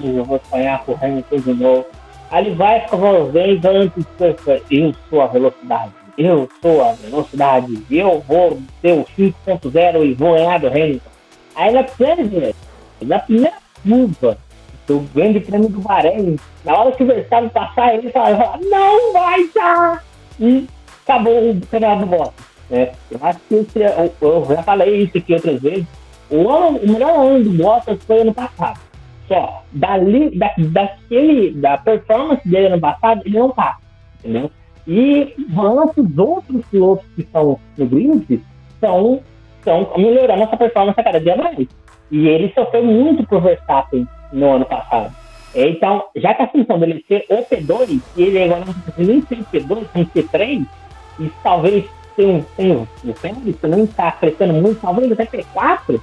eu 0.00 0.24
vou 0.24 0.40
sonhar 0.48 0.84
com 0.84 0.92
o 0.92 0.98
Hamilton 1.02 1.36
de 1.36 1.54
novo. 1.54 1.86
Aí 2.30 2.46
ele 2.46 2.54
vai 2.54 2.84
a 2.84 2.96
voz 2.96 3.34
antes, 3.34 4.04
eu 4.70 4.94
sou 5.10 5.20
a 5.20 5.26
velocidade 5.26 5.92
eu 6.16 6.48
sou 6.60 6.84
a 6.84 6.92
velocidade, 6.92 7.82
eu 7.90 8.20
vou 8.20 8.60
ter 8.80 8.92
o 8.92 9.04
5.0 9.18 10.04
e 10.04 10.14
vou 10.14 10.34
ganhar 10.34 10.58
do 10.60 10.68
Hamilton. 10.68 11.10
Aí 11.54 11.72
na 11.72 11.84
primeira, 11.84 12.54
na 13.00 13.18
primeira 13.18 13.56
curva 13.82 14.38
do 14.92 15.00
grande 15.14 15.40
prêmio 15.40 15.68
do 15.68 15.80
Bahrein, 15.80 16.36
na 16.64 16.76
hora 16.76 16.92
que 16.92 17.02
o 17.02 17.06
Verstappen 17.06 17.48
passar, 17.48 17.94
ele 17.94 18.10
fala, 18.10 18.58
não 18.62 19.12
vai 19.12 19.48
dar! 19.54 20.04
E 20.38 20.66
acabou 21.02 21.50
o 21.50 21.60
campeonato 21.60 22.00
do 22.00 22.06
Bottas. 22.06 22.46
Né? 22.68 22.92
Eu 23.10 23.18
acho 23.22 23.38
que 23.48 23.54
eu, 23.54 24.12
eu, 24.20 24.46
já 24.48 24.62
falei 24.62 25.02
isso 25.02 25.18
aqui 25.18 25.34
outras 25.34 25.60
vezes. 25.60 25.86
O, 26.30 26.48
ano, 26.48 26.78
o 26.78 26.92
melhor 26.92 27.26
ano 27.26 27.44
do 27.44 27.50
Bottas 27.50 28.02
foi 28.04 28.20
ano 28.20 28.34
passado. 28.34 28.80
Só, 29.28 29.62
dali, 29.72 30.36
da, 30.38 30.52
daquele, 30.58 31.52
da 31.52 31.78
performance 31.78 32.46
dele 32.46 32.66
ano 32.66 32.80
passado, 32.80 33.22
ele 33.24 33.38
não 33.38 33.50
tá. 33.50 33.78
Entendeu? 34.20 34.50
E 34.86 35.34
os 35.38 36.18
outros 36.18 36.66
pilotos 36.66 37.06
que 37.14 37.22
estão 37.22 37.58
no 37.78 37.86
grid 37.86 38.42
estão, 38.74 39.20
estão 39.58 39.92
melhorando 39.96 40.42
essa 40.42 40.56
performance 40.56 41.00
a 41.00 41.04
cada 41.04 41.20
dia 41.20 41.36
mais. 41.36 41.66
E 42.10 42.28
ele 42.28 42.52
sofreu 42.54 42.84
muito 42.84 43.26
por 43.26 43.40
Verstappen 43.40 44.06
no 44.32 44.52
ano 44.52 44.64
passado. 44.64 45.12
Então, 45.54 46.04
já 46.16 46.32
que 46.34 46.42
a 46.42 46.48
função 46.48 46.78
dele 46.78 47.04
ser 47.06 47.26
o 47.28 47.44
P2, 47.44 48.00
e 48.16 48.22
ele 48.22 48.44
agora 48.44 48.64
não 48.64 48.72
precisa 48.72 49.12
nem 49.12 49.22
ser 49.22 49.40
o 49.40 49.44
P2, 49.44 49.86
tem 49.92 50.04
que 50.06 50.12
ser 50.12 50.28
3, 50.28 50.62
e 51.20 51.30
talvez 51.42 51.84
tenha 52.16 52.44
um 52.58 52.86
o 53.04 53.14
Pérez 53.14 53.56
não 53.62 53.84
está 53.84 54.12
crescendo 54.12 54.54
muito, 54.54 54.80
talvez 54.80 55.12
até 55.12 55.26
P4, 55.26 56.00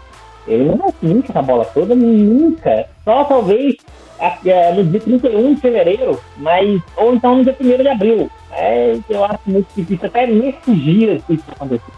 ele 0.47 0.65
não 0.65 0.77
vai 0.77 0.93
nunca 1.01 1.31
essa 1.31 1.41
bola 1.41 1.65
toda, 1.65 1.95
nunca. 1.95 2.87
Só 3.03 3.23
talvez 3.23 3.75
é, 4.19 4.73
no 4.73 4.83
dia 4.83 4.99
31 4.99 5.53
de 5.53 5.61
fevereiro, 5.61 6.19
mas, 6.37 6.81
ou 6.97 7.13
então 7.13 7.37
no 7.37 7.43
dia 7.43 7.55
1 7.59 7.77
de 7.77 7.87
abril. 7.87 8.31
É, 8.51 8.97
eu 9.09 9.23
acho 9.23 9.39
muito 9.45 9.67
difícil, 9.75 10.07
até 10.07 10.25
nesses 10.27 10.83
dias 10.83 11.21
isso 11.29 11.43
acontecer. 11.49 11.91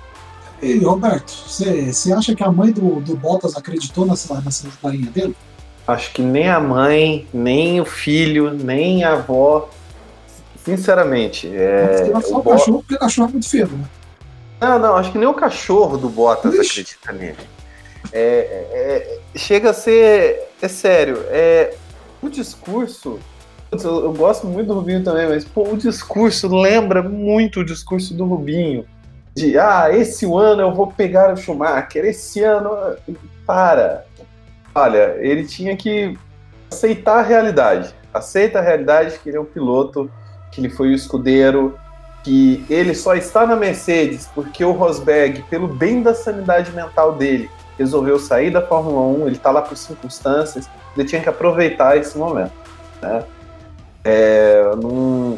E, 0.61 0.77
Roberto, 0.83 1.31
você 1.31 2.13
acha 2.13 2.35
que 2.35 2.43
a 2.43 2.51
mãe 2.51 2.71
do, 2.71 2.99
do 3.01 3.15
Bottas 3.15 3.57
acreditou 3.57 4.05
nessa, 4.05 4.39
nessa 4.41 4.69
farinha 4.69 5.09
dele? 5.09 5.35
Acho 5.87 6.13
que 6.13 6.21
nem 6.21 6.49
a 6.49 6.59
mãe, 6.59 7.27
nem 7.33 7.81
o 7.81 7.85
filho, 7.85 8.51
nem 8.53 9.03
a 9.03 9.13
avó. 9.13 9.69
Sinceramente. 10.63 11.51
É, 11.53 12.09
não 12.13 12.21
só 12.21 12.37
o 12.37 12.43
cachorro, 12.43 12.79
porque 12.79 12.95
o 12.95 12.99
cachorro 12.99 13.29
é 13.29 13.31
muito 13.31 13.49
feio, 13.49 13.67
né? 13.67 13.85
Não, 14.61 14.77
não, 14.77 14.95
acho 14.95 15.11
que 15.11 15.17
nem 15.17 15.27
o 15.27 15.33
cachorro 15.33 15.97
do 15.97 16.07
Bottas 16.07 16.53
Ixi. 16.53 16.81
acredita 16.81 17.11
nele. 17.11 17.49
É, 18.13 18.19
é, 18.19 19.19
é, 19.33 19.39
chega 19.39 19.71
a 19.71 19.73
ser. 19.73 20.49
É 20.61 20.67
sério, 20.67 21.25
é, 21.29 21.73
o 22.21 22.29
discurso. 22.29 23.19
Eu, 23.71 23.79
eu, 23.79 24.13
gosto 24.13 24.45
muito 24.45 24.67
do 24.67 24.75
Rubinho 24.75 25.03
também, 25.03 25.27
mas 25.27 25.45
pô, 25.45 25.63
o 25.63 25.77
discurso 25.77 26.47
lembra 26.47 27.01
muito 27.01 27.61
o 27.61 27.65
discurso 27.65 28.13
do 28.13 28.25
Rubinho. 28.25 28.85
De 29.33 29.57
ah, 29.57 29.87
esse 29.91 30.25
ano 30.25 30.61
eu 30.61 30.73
vou 30.73 30.87
pegar 30.87 31.33
o 31.33 31.37
Schumacher, 31.37 32.05
esse 32.05 32.43
ano. 32.43 32.69
Para. 33.45 34.05
Olha, 34.73 35.17
ele 35.19 35.45
tinha 35.45 35.75
que 35.75 36.17
aceitar 36.71 37.19
a 37.19 37.21
realidade. 37.21 37.93
Aceita 38.13 38.59
a 38.59 38.61
realidade 38.61 39.19
que 39.19 39.29
ele 39.29 39.37
é 39.37 39.41
um 39.41 39.45
piloto, 39.45 40.09
que 40.51 40.61
ele 40.61 40.69
foi 40.69 40.89
o 40.89 40.93
escudeiro, 40.93 41.77
que 42.23 42.63
ele 42.69 42.93
só 42.93 43.15
está 43.15 43.45
na 43.45 43.55
Mercedes 43.55 44.29
porque 44.33 44.63
o 44.63 44.71
Rosberg, 44.71 45.43
pelo 45.49 45.67
bem 45.67 46.01
da 46.01 46.13
sanidade 46.13 46.71
mental 46.71 47.13
dele, 47.13 47.49
resolveu 47.77 48.19
sair 48.19 48.51
da 48.51 48.61
Fórmula 48.61 49.01
1, 49.23 49.27
ele 49.27 49.35
está 49.35 49.49
lá 49.51 49.61
por 49.61 49.75
circunstâncias, 49.75 50.69
ele 50.95 51.07
tinha 51.07 51.21
que 51.21 51.29
aproveitar 51.29 51.97
esse 51.97 52.17
momento. 52.17 52.53
Né? 53.01 53.23
É, 54.03 54.71
num, 54.77 55.37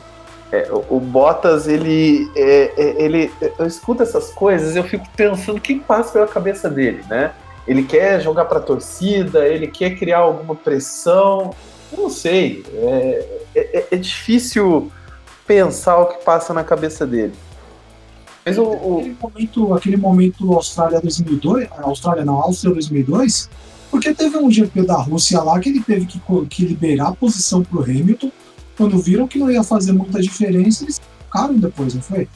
é, 0.51 0.67
o 0.71 0.99
Bottas, 0.99 1.67
ele, 1.67 2.29
é, 2.35 2.73
é, 2.77 3.03
ele, 3.03 3.31
eu 3.57 3.65
escuto 3.65 4.03
essas 4.03 4.31
coisas 4.31 4.75
eu 4.75 4.83
fico 4.83 5.05
pensando 5.15 5.57
o 5.57 5.61
que 5.61 5.79
passa 5.79 6.13
pela 6.13 6.27
cabeça 6.27 6.69
dele, 6.69 7.03
né? 7.09 7.31
Ele 7.67 7.83
quer 7.83 8.21
jogar 8.21 8.45
para 8.45 8.59
a 8.59 8.61
torcida, 8.61 9.47
ele 9.47 9.67
quer 9.67 9.91
criar 9.97 10.19
alguma 10.19 10.55
pressão, 10.55 11.53
eu 11.91 12.03
não 12.03 12.09
sei. 12.09 12.63
É, 12.73 13.41
é, 13.55 13.87
é, 13.91 13.97
difícil 13.97 14.91
pensar 15.47 15.97
o 15.97 16.07
que 16.07 16.23
passa 16.23 16.53
na 16.53 16.63
cabeça 16.63 17.05
dele. 17.05 17.33
Mas 18.45 18.57
o, 18.57 18.63
o... 18.63 18.97
Aquele, 18.99 19.17
momento, 19.21 19.73
aquele 19.73 19.97
momento 19.97 20.53
Austrália 20.53 20.99
2002, 20.99 21.69
Austrália 21.77 22.25
não, 22.25 22.35
Áustria 22.35 22.73
2002, 22.73 23.49
porque 23.89 24.13
teve 24.13 24.37
um 24.37 24.51
GP 24.51 24.85
da 24.85 24.97
Rússia 24.97 25.41
lá 25.41 25.59
que 25.59 25.69
ele 25.69 25.81
teve 25.81 26.05
que, 26.05 26.19
que 26.49 26.65
liberar 26.65 27.09
a 27.09 27.15
posição 27.15 27.63
para 27.63 27.79
o 27.79 27.83
Hamilton. 27.83 28.31
Quando 28.75 28.97
viram 28.97 29.27
que 29.27 29.37
não 29.37 29.51
ia 29.51 29.63
fazer 29.63 29.93
muita 29.93 30.19
diferença, 30.19 30.83
eles 30.83 30.99
ficaram 31.25 31.55
depois, 31.55 31.93
não 31.93 32.01
foi? 32.01 32.27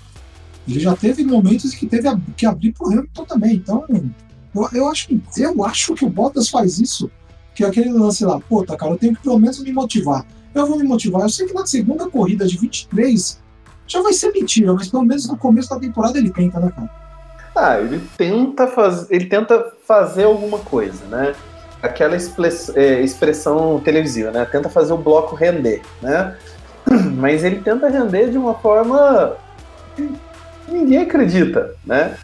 Ele 0.67 0.79
já 0.79 0.95
teve 0.95 1.23
momentos 1.23 1.73
que 1.73 1.87
teve 1.87 2.07
que 2.35 2.45
abrir 2.45 2.73
para 2.73 2.87
o 2.87 2.91
Hamilton 2.91 3.25
também. 3.25 3.55
Então, 3.55 3.85
eu, 4.63 4.69
eu, 4.73 4.87
acho, 4.87 5.09
eu 5.37 5.65
acho 5.65 5.93
que 5.93 6.05
o 6.05 6.09
Bottas 6.09 6.49
faz 6.49 6.79
isso. 6.79 7.09
Que 7.53 7.63
é 7.63 7.67
aquele 7.67 7.91
lance 7.91 8.23
lá, 8.23 8.39
pô, 8.39 8.63
tá, 8.63 8.77
cara, 8.77 8.91
eu 8.91 8.97
tenho 8.97 9.15
que 9.15 9.23
pelo 9.23 9.39
menos 9.39 9.59
me 9.59 9.73
motivar. 9.73 10.25
Eu 10.53 10.67
vou 10.67 10.77
me 10.77 10.83
motivar. 10.83 11.23
Eu 11.23 11.29
sei 11.29 11.47
que 11.47 11.53
na 11.53 11.65
segunda 11.65 12.09
corrida 12.09 12.45
de 12.45 12.57
23 12.57 13.39
já 13.87 14.01
vai 14.01 14.13
ser 14.13 14.31
mentira, 14.31 14.73
mas 14.73 14.89
pelo 14.89 15.03
menos 15.03 15.27
no 15.27 15.37
começo 15.37 15.69
da 15.69 15.79
temporada 15.79 16.17
ele 16.17 16.29
tenta, 16.29 16.59
né, 16.59 16.71
cara? 16.75 16.89
Ah, 17.55 17.79
ele 17.79 17.99
tenta, 18.15 18.67
faz... 18.67 19.09
ele 19.09 19.25
tenta 19.25 19.73
fazer 19.87 20.25
alguma 20.25 20.59
coisa, 20.59 21.03
né? 21.05 21.33
Aquela 21.81 22.15
é, 22.15 23.01
expressão 23.01 23.79
televisiva, 23.79 24.29
né? 24.29 24.45
Tenta 24.45 24.69
fazer 24.69 24.93
o 24.93 24.97
bloco 24.97 25.35
render, 25.35 25.81
né? 26.01 26.35
Mas 27.15 27.43
ele 27.43 27.61
tenta 27.61 27.89
render 27.89 28.29
de 28.29 28.37
uma 28.37 28.53
forma 28.55 29.37
que 29.95 30.07
ninguém 30.67 30.99
acredita, 30.99 31.73
né? 31.85 32.15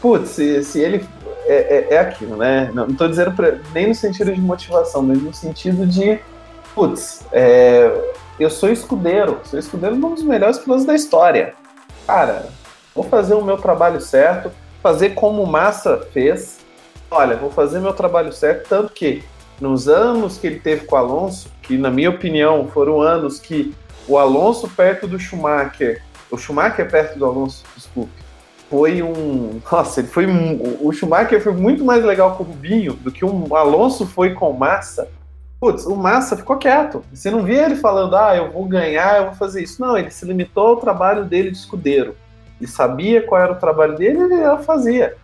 Putz, 0.00 0.30
se, 0.30 0.62
se 0.62 0.80
ele. 0.80 1.04
É, 1.46 1.54
é, 1.54 1.94
é, 1.94 1.98
aquilo, 1.98 2.36
né? 2.36 2.70
Não, 2.74 2.86
estou 2.86 3.08
dizendo 3.08 3.32
pra, 3.32 3.56
nem 3.72 3.88
no 3.88 3.94
sentido 3.94 4.32
de 4.32 4.40
motivação, 4.40 5.02
mas 5.02 5.22
no 5.22 5.32
sentido 5.32 5.86
de. 5.86 6.18
Putz, 6.74 7.22
é, 7.32 7.90
eu 8.38 8.50
sou 8.50 8.70
escudeiro, 8.70 9.40
sou 9.44 9.58
escudeiro 9.58 9.96
de 9.96 10.04
um 10.04 10.14
dos 10.14 10.22
melhores 10.22 10.58
pilotos 10.58 10.84
da 10.84 10.94
história. 10.94 11.54
Cara, 12.06 12.46
vou 12.94 13.04
fazer 13.04 13.34
o 13.34 13.42
meu 13.42 13.56
trabalho 13.56 14.00
certo, 14.00 14.52
fazer 14.82 15.10
como 15.10 15.44
Massa 15.46 16.06
fez. 16.12 16.58
Olha, 17.10 17.36
vou 17.36 17.50
fazer 17.50 17.80
meu 17.80 17.94
trabalho 17.94 18.32
certo, 18.32 18.68
tanto 18.68 18.92
que 18.92 19.24
nos 19.60 19.88
anos 19.88 20.36
que 20.36 20.46
ele 20.46 20.60
teve 20.60 20.84
com 20.84 20.94
o 20.94 20.98
Alonso, 20.98 21.50
que 21.62 21.76
na 21.76 21.90
minha 21.90 22.10
opinião 22.10 22.68
foram 22.68 23.00
anos 23.00 23.40
que 23.40 23.74
o 24.06 24.18
Alonso 24.18 24.68
perto 24.68 25.06
do 25.06 25.18
Schumacher, 25.18 26.02
o 26.30 26.36
Schumacher 26.36 26.88
perto 26.90 27.18
do 27.18 27.24
Alonso, 27.24 27.64
desculpe, 27.74 28.12
foi 28.68 29.02
um. 29.02 29.60
Nossa, 29.70 30.00
ele 30.00 30.08
foi. 30.08 30.26
O 30.80 30.92
Schumacher 30.92 31.42
foi 31.42 31.52
muito 31.52 31.84
mais 31.84 32.04
legal 32.04 32.36
com 32.36 32.42
o 32.42 32.46
Rubinho 32.46 32.92
do 32.94 33.10
que 33.10 33.24
o 33.24 33.56
Alonso 33.56 34.06
foi 34.06 34.34
com 34.34 34.50
o 34.50 34.58
Massa. 34.58 35.08
Putz, 35.60 35.86
o 35.86 35.96
Massa 35.96 36.36
ficou 36.36 36.56
quieto. 36.56 37.02
Você 37.12 37.30
não 37.30 37.42
via 37.42 37.64
ele 37.64 37.76
falando, 37.76 38.14
ah, 38.14 38.36
eu 38.36 38.52
vou 38.52 38.64
ganhar, 38.64 39.18
eu 39.18 39.24
vou 39.26 39.34
fazer 39.34 39.62
isso. 39.62 39.80
Não, 39.80 39.96
ele 39.96 40.10
se 40.10 40.24
limitou 40.24 40.68
ao 40.68 40.76
trabalho 40.76 41.24
dele 41.24 41.50
de 41.50 41.56
escudeiro 41.56 42.14
e 42.60 42.66
sabia 42.66 43.22
qual 43.22 43.40
era 43.40 43.52
o 43.52 43.58
trabalho 43.58 43.96
dele 43.96 44.18
e 44.18 44.22
ele 44.22 44.62
fazia. 44.62 45.16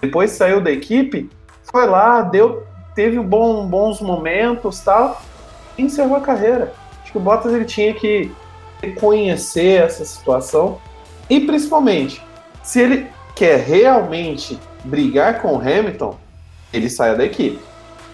depois 0.00 0.30
saiu 0.30 0.60
da 0.60 0.70
equipe, 0.70 1.28
foi 1.62 1.86
lá, 1.86 2.22
deu, 2.22 2.66
teve 2.94 3.18
bom, 3.18 3.66
bons 3.66 4.00
momentos 4.00 4.80
tal, 4.80 5.20
e 5.76 5.82
encerrou 5.82 6.16
a 6.16 6.20
carreira. 6.20 6.72
Acho 7.02 7.12
que 7.12 7.18
o 7.18 7.20
Bottas 7.20 7.52
ele 7.52 7.64
tinha 7.64 7.92
que 7.92 8.30
reconhecer 8.82 9.82
essa 9.82 10.04
situação 10.04 10.78
e 11.28 11.40
principalmente, 11.40 12.22
se 12.62 12.80
ele 12.80 13.10
quer 13.34 13.58
realmente 13.58 14.58
brigar 14.84 15.40
com 15.40 15.56
o 15.56 15.60
Hamilton, 15.60 16.16
ele 16.72 16.88
saia 16.88 17.14
da 17.14 17.24
equipe. 17.24 17.60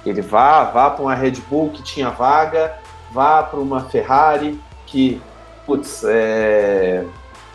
Ele 0.04 0.22
vá, 0.22 0.64
vá 0.64 0.90
para 0.90 1.02
uma 1.02 1.14
Red 1.14 1.40
Bull 1.48 1.70
que 1.70 1.82
tinha 1.82 2.10
vaga, 2.10 2.74
vá 3.12 3.42
para 3.42 3.58
uma 3.58 3.84
Ferrari 3.84 4.58
que, 4.86 5.20
putz, 5.66 6.02
é... 6.04 7.04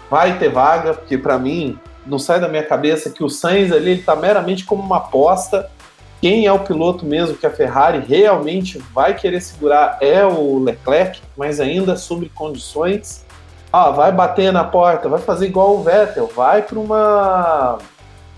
vai 0.09 0.37
ter 0.37 0.49
vaga, 0.49 0.93
porque 0.93 1.17
para 1.17 1.37
mim 1.37 1.79
não 2.05 2.19
sai 2.19 2.39
da 2.39 2.47
minha 2.47 2.63
cabeça 2.63 3.09
que 3.09 3.23
o 3.23 3.29
Sainz 3.29 3.71
ali 3.71 3.91
ele 3.91 4.01
tá 4.03 4.15
meramente 4.15 4.65
como 4.65 4.83
uma 4.83 4.97
aposta. 4.97 5.69
Quem 6.21 6.45
é 6.45 6.53
o 6.53 6.59
piloto 6.59 7.05
mesmo 7.05 7.35
que 7.35 7.45
a 7.45 7.51
Ferrari 7.51 7.99
realmente 7.99 8.77
vai 8.93 9.13
querer 9.13 9.41
segurar 9.41 9.97
é 9.99 10.25
o 10.25 10.59
Leclerc, 10.59 11.21
mas 11.35 11.59
ainda 11.59 11.95
sobre 11.95 12.29
condições. 12.29 13.25
Ah, 13.75 13.89
vai 13.89 14.11
bater 14.11 14.53
na 14.53 14.63
porta, 14.63 15.09
vai 15.09 15.19
fazer 15.19 15.47
igual 15.47 15.75
o 15.75 15.81
Vettel, 15.81 16.27
vai 16.27 16.61
para 16.61 16.77
uma 16.77 17.79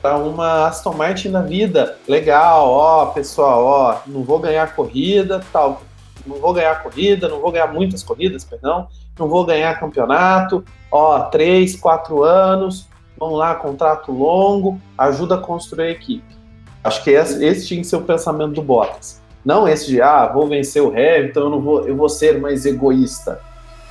para 0.01 0.17
uma 0.17 0.67
Aston 0.67 0.93
Martin 0.93 1.27
na 1.27 1.41
vida. 1.41 1.97
Legal, 2.07 2.69
ó, 2.69 3.07
pessoal, 3.07 3.65
ó, 3.65 3.97
não 4.07 4.23
vou 4.23 4.39
ganhar 4.39 4.73
corrida, 4.73 5.43
tal, 5.51 5.81
não 6.25 6.37
vou 6.37 6.53
ganhar 6.53 6.81
corrida, 6.81 7.27
não 7.27 7.41
vou 7.41 7.51
ganhar 7.51 7.67
muitas 7.67 8.01
corridas, 8.01 8.45
perdão, 8.45 8.87
não 9.19 9.27
vou 9.27 9.45
ganhar 9.45 9.77
campeonato, 9.77 10.63
ó, 10.89 11.19
três, 11.23 11.75
quatro 11.75 12.23
anos, 12.23 12.87
vamos 13.19 13.37
lá, 13.37 13.55
contrato 13.55 14.13
longo, 14.13 14.79
ajuda 14.97 15.35
a 15.35 15.39
construir 15.39 15.87
a 15.87 15.91
equipe. 15.91 16.33
Acho 16.81 17.03
que 17.03 17.09
esse, 17.09 17.43
esse 17.43 17.67
tinha 17.67 17.81
que 17.81 17.87
ser 17.87 17.97
o 17.97 18.03
pensamento 18.03 18.53
do 18.53 18.61
Bottas. 18.61 19.21
Não 19.43 19.67
esse 19.67 19.87
de, 19.87 20.01
ah, 20.01 20.27
vou 20.27 20.47
vencer 20.47 20.81
o 20.81 20.91
Hamilton, 20.91 21.39
eu, 21.41 21.49
não 21.49 21.59
vou, 21.59 21.85
eu 21.85 21.95
vou 21.97 22.07
ser 22.07 22.39
mais 22.39 22.65
egoísta. 22.65 23.41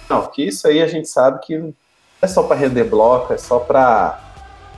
Não, 0.09 0.27
que 0.27 0.43
isso 0.43 0.67
aí 0.67 0.83
a 0.83 0.87
gente 0.87 1.09
sabe 1.09 1.41
que 1.41 1.75
é 2.21 2.27
só 2.27 2.43
para 2.43 2.57
render 2.57 2.85
bloco, 2.85 3.33
é 3.33 3.39
só 3.39 3.59
para 3.59 4.21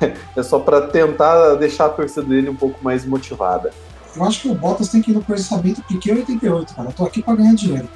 é 0.37 0.43
só 0.43 0.59
para 0.59 0.83
tentar 0.83 1.55
deixar 1.55 1.87
a 1.87 1.91
torcida 1.91 2.23
dele 2.23 2.49
um 2.49 2.57
pouco 2.57 2.83
mais 2.83 3.05
motivada. 3.05 3.73
Eu 4.15 4.25
acho 4.25 4.43
que 4.43 4.49
o 4.49 4.55
Bottas 4.55 4.89
tem 4.89 5.03
que 5.03 5.11
ir 5.11 5.15
no 5.15 5.23
processamento 5.23 5.83
porque 5.83 6.11
88, 6.11 6.75
cara. 6.75 6.89
Eu 6.89 6.93
tô 6.93 7.05
aqui 7.05 7.23
para 7.23 7.37
ganhar 7.37 7.55
dinheiro. 7.55 7.89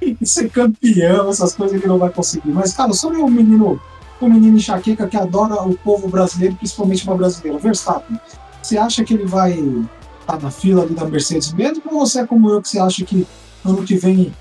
e 0.00 0.16
ser 0.26 0.50
campeão, 0.50 1.28
essas 1.28 1.54
coisas 1.54 1.76
ele 1.76 1.86
não 1.86 1.98
vai 1.98 2.10
conseguir. 2.10 2.50
Mas, 2.50 2.72
cara, 2.72 2.92
sobre 2.94 3.18
o 3.18 3.28
menino, 3.28 3.80
o 4.20 4.28
menino 4.28 4.56
enxaqueca 4.56 5.06
que 5.06 5.16
adora 5.16 5.62
o 5.62 5.76
povo 5.76 6.08
brasileiro, 6.08 6.56
principalmente 6.56 7.04
uma 7.04 7.16
brasileira, 7.16 7.58
Verstappen. 7.58 8.18
Você 8.62 8.78
acha 8.78 9.04
que 9.04 9.12
ele 9.12 9.26
vai 9.26 9.52
estar 9.52 9.86
tá 10.26 10.38
na 10.38 10.50
fila 10.50 10.82
ali 10.82 10.94
da 10.94 11.04
Mercedes 11.04 11.52
mesmo? 11.52 11.82
Ou 11.90 12.00
você 12.06 12.20
é 12.20 12.26
como 12.26 12.50
eu 12.50 12.62
que 12.62 12.68
você 12.68 12.78
acha 12.78 13.04
que 13.04 13.26
ano 13.64 13.82
que 13.84 13.96
vem 13.96 14.32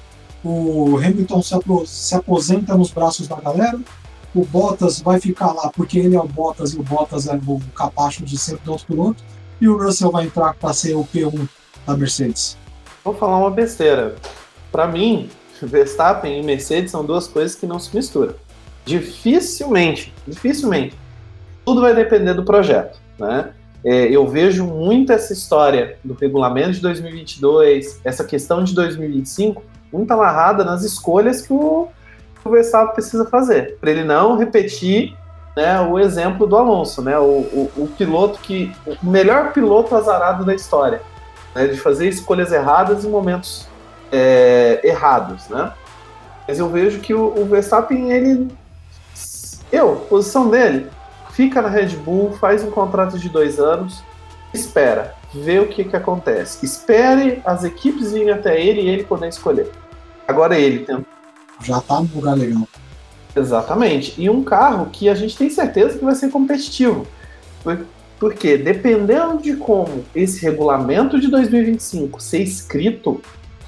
o 0.44 0.98
Hamilton 0.98 1.42
se 1.86 2.16
aposenta 2.16 2.76
nos 2.78 2.92
braços 2.92 3.28
da 3.28 3.36
galera 3.38 3.80
o 4.38 4.46
Bottas 4.46 5.02
vai 5.02 5.20
ficar 5.20 5.52
lá 5.52 5.72
porque 5.76 5.98
ele 5.98 6.16
é 6.16 6.20
o 6.20 6.28
Bottas 6.28 6.74
e 6.74 6.80
o 6.80 6.84
Bottas 6.84 7.28
é 7.28 7.34
o 7.36 7.60
capacho 7.76 8.24
de 8.24 8.38
ser 8.38 8.58
do 8.58 8.72
outro 8.72 8.86
piloto, 8.86 9.24
e 9.60 9.68
o 9.68 9.78
Russell 9.78 10.12
vai 10.12 10.26
entrar 10.26 10.54
para 10.54 10.74
ser 10.74 10.94
o 10.96 11.04
P1 11.04 11.48
da 11.86 11.98
Mercedes. 11.98 12.56
Vou 13.04 13.16
falar 13.16 13.38
uma 13.38 13.50
besteira. 13.50 14.16
Para 14.72 14.88
mim, 14.88 15.30
Verstappen 15.62 16.40
e 16.40 16.44
Mercedes 16.44 16.92
são 16.92 17.04
duas 17.04 17.28
coisas 17.28 17.56
que 17.56 17.66
não 17.66 17.80
se 17.80 17.96
misturam. 17.96 18.36
Dificilmente, 18.86 20.14
dificilmente. 20.28 20.96
Tudo 21.66 21.82
vai 21.82 21.96
depender 21.96 22.34
do 22.36 22.46
projeto, 22.46 23.00
né? 23.18 23.54
É, 23.84 24.06
eu 24.06 24.28
vejo 24.28 24.66
muito 24.66 25.12
essa 25.12 25.34
história 25.34 25.98
do 26.04 26.14
regulamento 26.14 26.74
de 26.74 26.82
2022, 26.82 28.02
essa 28.04 28.24
questão 28.24 28.64
de 28.64 28.74
2025, 28.74 29.64
muito 29.92 30.12
amarrada 30.12 30.64
nas 30.64 30.84
escolhas 30.84 31.42
que 31.42 31.54
o 31.54 31.90
o 32.48 32.52
Verstappen 32.52 32.94
precisa 32.94 33.26
fazer, 33.26 33.78
para 33.80 33.92
ele 33.92 34.04
não 34.04 34.38
repetir 34.38 35.16
né, 35.56 35.80
o 35.82 36.00
exemplo 36.00 36.48
do 36.48 36.56
Alonso, 36.56 37.02
né, 37.02 37.18
o, 37.18 37.24
o, 37.24 37.72
o, 37.78 37.88
piloto 37.98 38.40
que. 38.40 38.72
o 38.86 39.06
melhor 39.06 39.54
piloto 39.54 39.96
azarado 39.96 40.46
da 40.46 40.54
história, 40.54 41.02
né, 41.54 41.68
de 41.68 41.78
fazer 41.78 42.08
escolhas 42.08 42.52
erradas 42.52 43.04
em 43.04 43.10
momentos 43.10 43.68
é, 44.12 44.80
errados. 44.84 45.48
Né? 45.50 45.72
Mas 46.48 46.60
eu 46.60 46.70
vejo 46.70 47.00
que 47.00 47.14
o, 47.14 47.34
o 47.40 47.46
Verstappen, 47.46 48.12
ele. 48.12 48.48
Eu, 49.72 49.96
posição 50.10 50.50
dele, 50.50 50.90
fica 51.32 51.62
na 51.62 51.70
Red 51.70 51.98
Bull, 51.98 52.34
faz 52.40 52.64
um 52.64 52.72
contrato 52.72 53.20
de 53.20 53.28
dois 53.28 53.60
anos, 53.60 54.02
espera, 54.54 55.16
vê 55.34 55.60
o 55.60 55.68
que, 55.68 55.84
que 55.84 55.96
acontece. 55.96 56.66
Espere 56.66 57.42
as 57.46 57.64
equipes 57.64 58.14
irem 58.14 58.32
até 58.32 58.60
ele 58.62 58.82
e 58.82 58.90
ele 58.90 59.04
poder 59.04 59.30
escolher. 59.30 59.70
Agora 60.28 60.58
ele 60.58 60.86
tenta 60.86 61.18
já 61.62 61.82
tá 61.82 62.02
no 62.02 62.10
lugar 62.14 62.36
legal. 62.36 62.68
Exatamente. 63.36 64.14
E 64.18 64.30
um 64.30 64.44
carro 64.44 64.88
que 64.92 65.10
a 65.10 65.16
gente 65.16 65.38
tem 65.38 65.50
certeza 65.50 65.98
que 65.98 66.06
vai 66.06 66.16
ser 66.16 66.30
competitivo. 66.30 67.06
Porque 68.20 68.58
dependendo 68.58 69.38
de 69.42 69.56
como 69.56 70.04
esse 70.16 70.42
regulamento 70.44 71.20
de 71.20 71.28
2025 71.28 72.22
ser 72.22 72.42
escrito, 72.42 73.22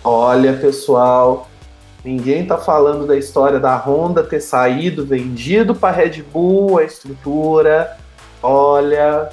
olha 0.03 0.53
pessoal, 0.53 1.47
ninguém 2.03 2.45
tá 2.45 2.57
falando 2.57 3.05
da 3.05 3.15
história 3.15 3.59
da 3.59 3.77
Honda 3.77 4.23
ter 4.23 4.41
saído, 4.41 5.05
vendido 5.05 5.75
para 5.75 5.95
Red 5.95 6.23
Bull 6.23 6.79
a 6.79 6.83
estrutura. 6.83 7.97
Olha, 8.41 9.29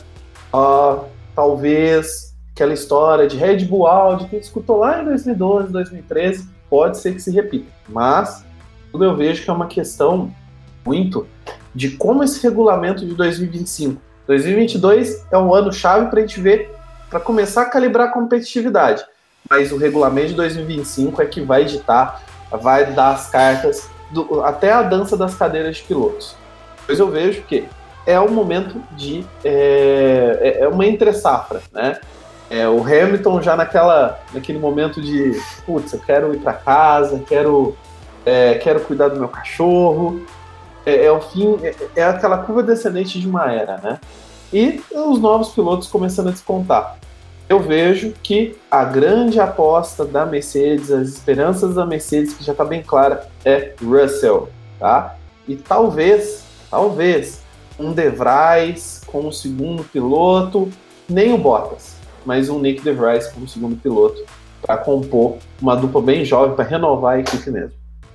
ó, 0.53 1.05
talvez 1.37 2.35
aquela 2.53 2.73
história 2.73 3.29
de 3.29 3.37
Red 3.37 3.67
Bull 3.67 3.87
Audi 3.87 4.25
que 4.25 4.37
a 4.37 4.39
gente 4.39 4.47
escutou 4.47 4.79
lá 4.79 5.03
em 5.03 5.05
2012, 5.05 5.71
2013, 5.71 6.49
pode 6.71 6.97
ser 6.97 7.13
que 7.13 7.21
se 7.21 7.31
repita. 7.31 7.71
Mas 7.87 8.43
tudo 8.91 9.05
eu 9.05 9.15
vejo 9.15 9.45
que 9.45 9.51
é 9.51 9.53
uma 9.53 9.67
questão 9.67 10.33
muito 10.83 11.27
de 11.75 11.91
como 11.91 12.25
esse 12.25 12.43
regulamento 12.43 13.05
de 13.05 13.15
2025. 13.15 14.01
2022 14.27 15.27
é 15.31 15.37
um 15.37 15.55
ano 15.55 15.71
chave 15.71 16.07
para 16.07 16.19
a 16.19 16.23
gente 16.23 16.41
ver, 16.41 16.75
para 17.11 17.21
começar 17.21 17.63
a 17.63 17.67
calibrar 17.67 18.09
a 18.09 18.13
competitividade. 18.13 19.05
Mas 19.49 19.71
o 19.71 19.77
regulamento 19.77 20.29
de 20.29 20.35
2025 20.35 21.21
é 21.21 21.27
que 21.27 21.43
vai 21.43 21.67
ditar, 21.67 22.23
vai 22.51 22.93
dar 22.93 23.11
as 23.11 23.29
cartas, 23.29 23.89
do, 24.11 24.43
até 24.43 24.73
a 24.73 24.83
dança 24.83 25.17
das 25.17 25.35
cadeiras 25.35 25.77
de 25.77 25.83
pilotos. 25.83 26.35
Pois 26.87 26.99
eu 26.99 27.11
vejo 27.11 27.43
que 27.43 27.69
é 28.07 28.21
um 28.21 28.31
momento 28.31 28.81
de. 28.93 29.27
É, 29.45 30.39
é, 30.41 30.65
é 30.65 30.69
uma 30.69 30.87
entre-safra, 30.87 31.61
né? 31.73 31.99
É, 32.49 32.69
o 32.69 32.81
Hamilton 32.81 33.43
já 33.43 33.57
naquela, 33.57 34.21
naquele 34.33 34.59
momento 34.59 35.03
de, 35.03 35.33
putz, 35.67 35.93
eu 35.93 35.99
quero 35.99 36.33
ir 36.33 36.39
para 36.39 36.53
casa, 36.53 37.21
quero 37.27 37.77
é, 38.27 38.55
quero 38.55 38.81
cuidar 38.81 39.09
do 39.09 39.19
meu 39.19 39.29
cachorro. 39.29 40.21
É, 40.85 41.07
é 41.07 41.13
o 41.13 41.21
fim, 41.21 41.59
é, 41.63 41.75
é, 41.95 42.05
aquela 42.05 42.39
curva 42.39 42.63
descendente 42.63 43.21
de 43.21 43.29
uma 43.29 43.51
era, 43.51 43.79
né? 43.79 44.01
E 44.53 44.83
os 44.93 45.21
novos 45.21 45.49
pilotos 45.51 45.89
começando 45.89 46.29
a 46.29 46.33
descontar. 46.33 46.99
Eu 47.49 47.61
vejo 47.61 48.13
que 48.23 48.57
a 48.69 48.85
grande 48.85 49.39
aposta 49.39 50.05
da 50.05 50.27
Mercedes, 50.27 50.91
as 50.91 51.09
esperanças 51.09 51.77
da 51.77 51.87
Mercedes, 51.87 52.35
que 52.35 52.43
já 52.43 52.53
está 52.53 52.65
bem 52.65 52.83
clara, 52.83 53.29
é 53.45 53.73
Russell, 53.81 54.49
tá? 54.81 55.17
E 55.47 55.55
talvez, 55.55 56.45
talvez, 56.69 57.41
um 57.79 57.93
De 57.93 58.11
Vries 58.11 59.03
como 59.07 59.33
segundo 59.33 59.85
piloto, 59.85 60.71
nem 61.09 61.33
o 61.33 61.39
Bottas, 61.39 61.97
mas 62.25 62.49
um 62.49 62.59
Nick 62.59 62.83
De 62.83 62.93
Vries 62.93 63.29
como 63.29 63.49
segundo 63.49 63.77
piloto, 63.77 64.25
para 64.63 64.79
compor 64.79 65.37
uma 65.61 65.77
dupla 65.77 66.03
bem 66.03 66.25
jovem, 66.25 66.57
para 66.57 66.65
renovar 66.65 67.17
a 67.17 67.21
equipe 67.21 67.51
mesmo. 67.51 67.73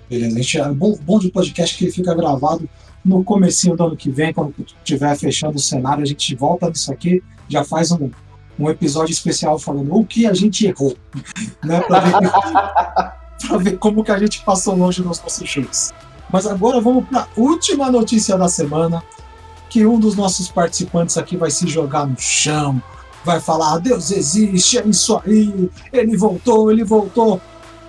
Beleza. 0.10 0.36
Gente, 0.36 0.60
é 0.60 0.70
bom, 0.70 0.98
bom 1.02 1.20
de 1.20 1.32
podcast 1.32 1.78
que 1.78 1.90
fica 1.90 2.14
gravado 2.14 2.70
no 3.04 3.24
comecinho 3.24 3.76
do 3.76 3.86
ano 3.86 3.96
que 3.96 4.12
vem, 4.12 4.34
quando 4.34 4.54
estiver 4.60 5.16
fechando 5.18 5.56
o 5.56 5.60
cenário, 5.60 6.04
a 6.04 6.06
gente 6.06 6.36
volta 6.36 6.70
nisso 6.70 6.92
aqui, 6.92 7.24
já 7.48 7.64
faz 7.64 7.92
um, 7.92 8.12
um 8.60 8.70
episódio 8.70 9.12
especial 9.12 9.58
falando 9.58 9.96
o 9.96 10.06
que 10.06 10.28
a 10.28 10.34
gente 10.34 10.68
errou, 10.68 10.96
né? 11.64 11.80
Para 11.82 12.00
ver, 12.02 13.64
ver, 13.64 13.78
como 13.78 14.04
que 14.04 14.12
a 14.12 14.20
gente 14.20 14.44
passou 14.44 14.76
longe 14.76 15.02
nos 15.02 15.22
nossos 15.22 15.50
shows. 15.50 15.94
Mas 16.32 16.46
agora 16.46 16.80
vamos 16.80 17.08
para 17.08 17.22
a 17.22 17.28
última 17.36 17.92
notícia 17.92 18.38
da 18.38 18.48
semana, 18.48 19.04
que 19.72 19.86
um 19.86 19.98
dos 19.98 20.16
nossos 20.18 20.50
participantes 20.50 21.18
aqui 21.18 21.38
vai 21.38 21.50
se 21.50 21.66
jogar 21.66 22.06
no 22.06 22.20
chão, 22.20 22.84
vai 23.24 23.40
falar, 23.40 23.78
Deus 23.78 24.12
existe, 24.12 24.78
é 24.78 24.86
isso 24.86 25.20
aí, 25.26 25.70
ele 25.94 26.18
voltou, 26.18 26.70
ele 26.70 26.84
voltou. 26.84 27.40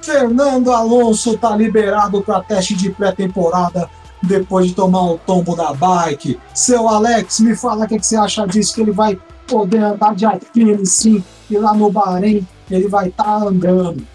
Fernando 0.00 0.70
Alonso 0.70 1.34
está 1.34 1.56
liberado 1.56 2.22
para 2.22 2.40
teste 2.40 2.74
de 2.74 2.90
pré-temporada 2.90 3.90
depois 4.22 4.68
de 4.68 4.74
tomar 4.74 5.10
o 5.10 5.18
tombo 5.18 5.56
da 5.56 5.74
bike. 5.74 6.38
Seu 6.54 6.88
Alex, 6.88 7.40
me 7.40 7.56
fala 7.56 7.84
o 7.84 7.88
que, 7.88 7.98
que 7.98 8.06
você 8.06 8.16
acha 8.16 8.46
disso, 8.46 8.74
que 8.74 8.80
ele 8.80 8.92
vai 8.92 9.18
poder 9.48 9.82
andar 9.82 10.14
de 10.14 10.24
Alpine 10.24 10.86
sim, 10.86 11.22
e 11.50 11.59
lá 11.59 11.74
no 11.74 11.90
Bahrein 11.90 12.46
ele 12.70 12.86
vai 12.86 13.09
estar 13.09 13.24
tá 13.24 13.36
andando. 13.38 14.06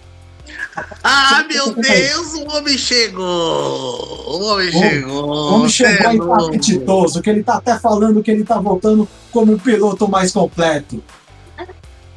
Ah, 1.04 1.46
meu 1.48 1.74
Deus, 1.74 2.34
o 2.34 2.48
homem 2.50 2.78
chegou! 2.78 3.24
O 4.28 4.44
homem 4.46 4.72
chegou! 4.72 5.26
O 5.26 5.54
homem 5.56 5.70
chegou 5.70 6.14
e 6.14 6.20
tá 6.20 6.46
apetitoso, 6.46 7.22
que 7.22 7.30
ele 7.30 7.44
tá 7.44 7.56
até 7.56 7.80
falando 7.80 8.22
que 8.22 8.32
ele 8.32 8.44
tá 8.44 8.60
voltando 8.60 9.08
como 9.32 9.54
o 9.54 9.60
piloto 9.60 10.08
mais 10.08 10.32
completo. 10.32 11.04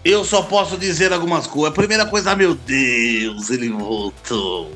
Eu 0.04 0.24
só 0.24 0.42
posso 0.42 0.76
dizer 0.76 1.12
algumas 1.12 1.46
coisas. 1.46 1.70
A 1.70 1.74
primeira 1.74 2.06
coisa, 2.06 2.32
ah, 2.32 2.36
meu 2.36 2.54
Deus, 2.54 3.50
ele 3.50 3.68
voltou. 3.68 4.70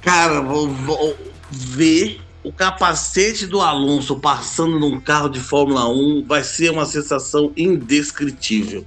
Cara, 0.00 0.40
vou, 0.40 0.68
vou 0.68 1.16
ver 1.50 2.20
o 2.42 2.52
capacete 2.52 3.46
do 3.46 3.60
Alonso 3.60 4.16
passando 4.16 4.78
num 4.78 5.00
carro 5.00 5.28
de 5.28 5.40
Fórmula 5.40 5.88
1 5.88 6.24
vai 6.26 6.44
ser 6.44 6.70
uma 6.70 6.84
sensação 6.84 7.50
indescritível. 7.56 8.84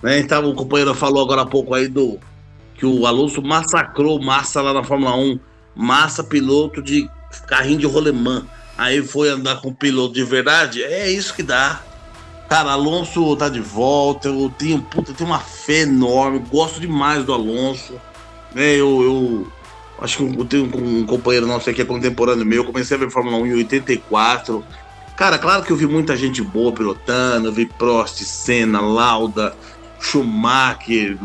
Né? 0.00 0.20
Então, 0.20 0.48
o 0.48 0.54
companheiro 0.54 0.94
falou 0.94 1.22
agora 1.22 1.42
há 1.42 1.46
pouco 1.46 1.74
aí 1.74 1.88
do 1.88 2.18
que 2.80 2.86
o 2.86 3.06
Alonso 3.06 3.42
massacrou 3.42 4.18
Massa 4.22 4.62
lá 4.62 4.72
na 4.72 4.82
Fórmula 4.82 5.14
1. 5.14 5.38
Massa, 5.76 6.24
piloto 6.24 6.80
de 6.80 7.08
carrinho 7.46 7.78
de 7.78 7.86
rolemã. 7.86 8.46
Aí 8.78 9.02
foi 9.02 9.28
andar 9.28 9.60
com 9.60 9.72
piloto 9.74 10.14
de 10.14 10.24
verdade. 10.24 10.82
É 10.82 11.10
isso 11.10 11.34
que 11.34 11.42
dá. 11.42 11.82
Cara, 12.48 12.72
Alonso 12.72 13.36
tá 13.36 13.50
de 13.50 13.60
volta. 13.60 14.28
Eu 14.28 14.50
tenho, 14.56 14.80
puta, 14.80 15.12
tenho 15.12 15.28
uma 15.28 15.40
fé 15.40 15.80
enorme. 15.80 16.38
Gosto 16.50 16.80
demais 16.80 17.22
do 17.22 17.34
Alonso. 17.34 18.00
Né, 18.54 18.76
eu, 18.76 19.02
eu 19.02 19.52
acho 20.00 20.16
que 20.16 20.40
eu 20.40 20.44
tenho 20.46 20.64
um 20.64 21.04
companheiro 21.04 21.46
nosso 21.46 21.68
aqui, 21.68 21.82
é 21.82 21.84
contemporâneo 21.84 22.46
meu. 22.46 22.62
Eu 22.62 22.64
comecei 22.64 22.96
a 22.96 23.00
ver 23.00 23.10
Fórmula 23.10 23.36
1 23.36 23.46
em 23.46 23.54
84. 23.56 24.64
Cara, 25.18 25.36
claro 25.38 25.62
que 25.62 25.70
eu 25.70 25.76
vi 25.76 25.86
muita 25.86 26.16
gente 26.16 26.40
boa 26.40 26.72
pilotando. 26.72 27.48
Eu 27.48 27.52
vi 27.52 27.66
Prost, 27.66 28.22
Senna, 28.24 28.80
Lauda, 28.80 29.54
Schumacher. 30.00 31.16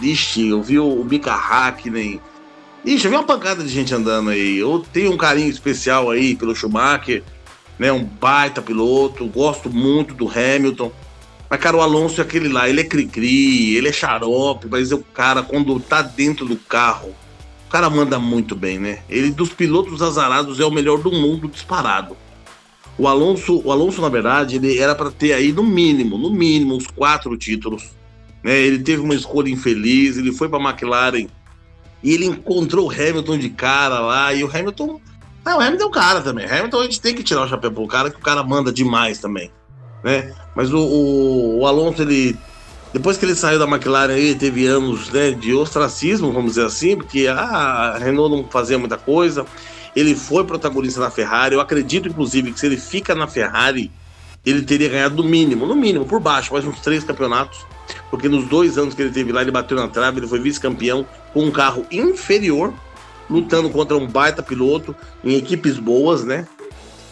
Ixi, 0.00 0.48
eu 0.48 0.62
vi 0.62 0.78
o 0.78 1.04
Mika 1.04 1.32
Hakkinen. 1.32 2.20
Ixi, 2.84 3.04
eu 3.04 3.10
vi 3.10 3.16
uma 3.16 3.22
pancada 3.22 3.62
de 3.62 3.68
gente 3.68 3.94
andando 3.94 4.30
aí. 4.30 4.58
Eu 4.58 4.84
tenho 4.92 5.12
um 5.12 5.16
carinho 5.16 5.50
especial 5.50 6.10
aí 6.10 6.34
pelo 6.34 6.56
Schumacher, 6.56 7.22
né? 7.78 7.92
Um 7.92 8.02
baita 8.02 8.60
piloto. 8.60 9.26
Gosto 9.26 9.70
muito 9.70 10.14
do 10.14 10.28
Hamilton. 10.28 10.90
Mas, 11.48 11.60
cara, 11.60 11.76
o 11.76 11.82
Alonso 11.82 12.20
é 12.20 12.24
aquele 12.24 12.48
lá, 12.48 12.66
ele 12.66 12.80
é 12.80 12.84
cri-cri, 12.84 13.76
ele 13.76 13.86
é 13.86 13.92
xarope, 13.92 14.68
mas 14.70 14.90
o 14.90 14.98
cara, 14.98 15.42
quando 15.42 15.78
tá 15.78 16.00
dentro 16.00 16.46
do 16.46 16.56
carro, 16.56 17.14
o 17.68 17.70
cara 17.70 17.90
manda 17.90 18.18
muito 18.18 18.56
bem, 18.56 18.78
né? 18.78 19.00
Ele, 19.06 19.30
dos 19.30 19.50
pilotos 19.50 20.00
azarados, 20.00 20.58
é 20.58 20.64
o 20.64 20.70
melhor 20.70 20.96
do 20.96 21.12
mundo 21.12 21.48
disparado. 21.48 22.16
O 22.96 23.06
Alonso, 23.06 23.60
o 23.62 23.70
Alonso 23.70 24.00
na 24.00 24.08
verdade, 24.08 24.56
ele 24.56 24.78
era 24.78 24.94
para 24.94 25.10
ter 25.10 25.34
aí, 25.34 25.52
no 25.52 25.62
mínimo, 25.62 26.16
no 26.16 26.30
mínimo, 26.30 26.74
uns 26.74 26.86
quatro 26.86 27.36
títulos 27.36 27.90
né? 28.42 28.58
Ele 28.58 28.78
teve 28.78 29.00
uma 29.02 29.14
escolha 29.14 29.48
infeliz, 29.48 30.18
ele 30.18 30.32
foi 30.32 30.48
para 30.48 30.58
a 30.58 30.70
McLaren 30.70 31.28
e 32.02 32.12
ele 32.12 32.26
encontrou 32.26 32.88
o 32.88 32.90
Hamilton 32.90 33.38
de 33.38 33.48
cara 33.50 34.00
lá. 34.00 34.34
E 34.34 34.42
o 34.42 34.50
Hamilton. 34.50 35.00
Não, 35.44 35.58
o 35.58 35.60
Hamilton 35.60 35.84
é 35.84 35.86
um 35.86 35.92
cara 35.92 36.20
também. 36.20 36.46
Hamilton 36.46 36.80
a 36.80 36.84
gente 36.84 37.00
tem 37.00 37.14
que 37.14 37.22
tirar 37.22 37.42
o 37.42 37.48
chapéu 37.48 37.70
pro 37.70 37.86
cara, 37.86 38.10
que 38.10 38.16
o 38.16 38.20
cara 38.20 38.42
manda 38.42 38.72
demais 38.72 39.18
também. 39.18 39.50
Né? 40.02 40.34
Mas 40.54 40.72
o, 40.72 40.78
o, 40.78 41.60
o 41.60 41.66
Alonso, 41.66 42.02
ele. 42.02 42.36
Depois 42.92 43.16
que 43.16 43.24
ele 43.24 43.34
saiu 43.34 43.58
da 43.58 43.64
McLaren 43.64 44.18
ele 44.18 44.34
teve 44.34 44.66
anos 44.66 45.08
né, 45.08 45.30
de 45.30 45.54
ostracismo, 45.54 46.30
vamos 46.30 46.50
dizer 46.50 46.66
assim, 46.66 46.94
porque 46.94 47.26
a 47.26 47.96
Renault 47.98 48.36
não 48.36 48.44
fazia 48.50 48.78
muita 48.78 48.98
coisa. 48.98 49.46
Ele 49.96 50.14
foi 50.14 50.44
protagonista 50.44 51.00
na 51.00 51.10
Ferrari. 51.10 51.54
Eu 51.54 51.60
acredito, 51.60 52.08
inclusive, 52.08 52.52
que 52.52 52.60
se 52.60 52.66
ele 52.66 52.76
fica 52.76 53.14
na 53.14 53.26
Ferrari, 53.26 53.90
ele 54.44 54.62
teria 54.62 54.90
ganhado 54.90 55.22
no 55.22 55.24
mínimo, 55.24 55.66
no 55.66 55.74
mínimo, 55.74 56.04
por 56.04 56.20
baixo, 56.20 56.52
mais 56.52 56.66
uns 56.66 56.80
três 56.80 57.02
campeonatos 57.02 57.64
porque 58.12 58.28
nos 58.28 58.46
dois 58.46 58.76
anos 58.76 58.92
que 58.92 59.00
ele 59.00 59.10
teve 59.10 59.32
lá, 59.32 59.40
ele 59.40 59.50
bateu 59.50 59.74
na 59.74 59.88
trave, 59.88 60.18
ele 60.18 60.26
foi 60.26 60.38
vice-campeão 60.38 61.06
com 61.32 61.44
um 61.44 61.50
carro 61.50 61.86
inferior, 61.90 62.74
lutando 63.28 63.70
contra 63.70 63.96
um 63.96 64.06
baita 64.06 64.42
piloto, 64.42 64.94
em 65.24 65.34
equipes 65.34 65.78
boas, 65.78 66.22
né? 66.22 66.46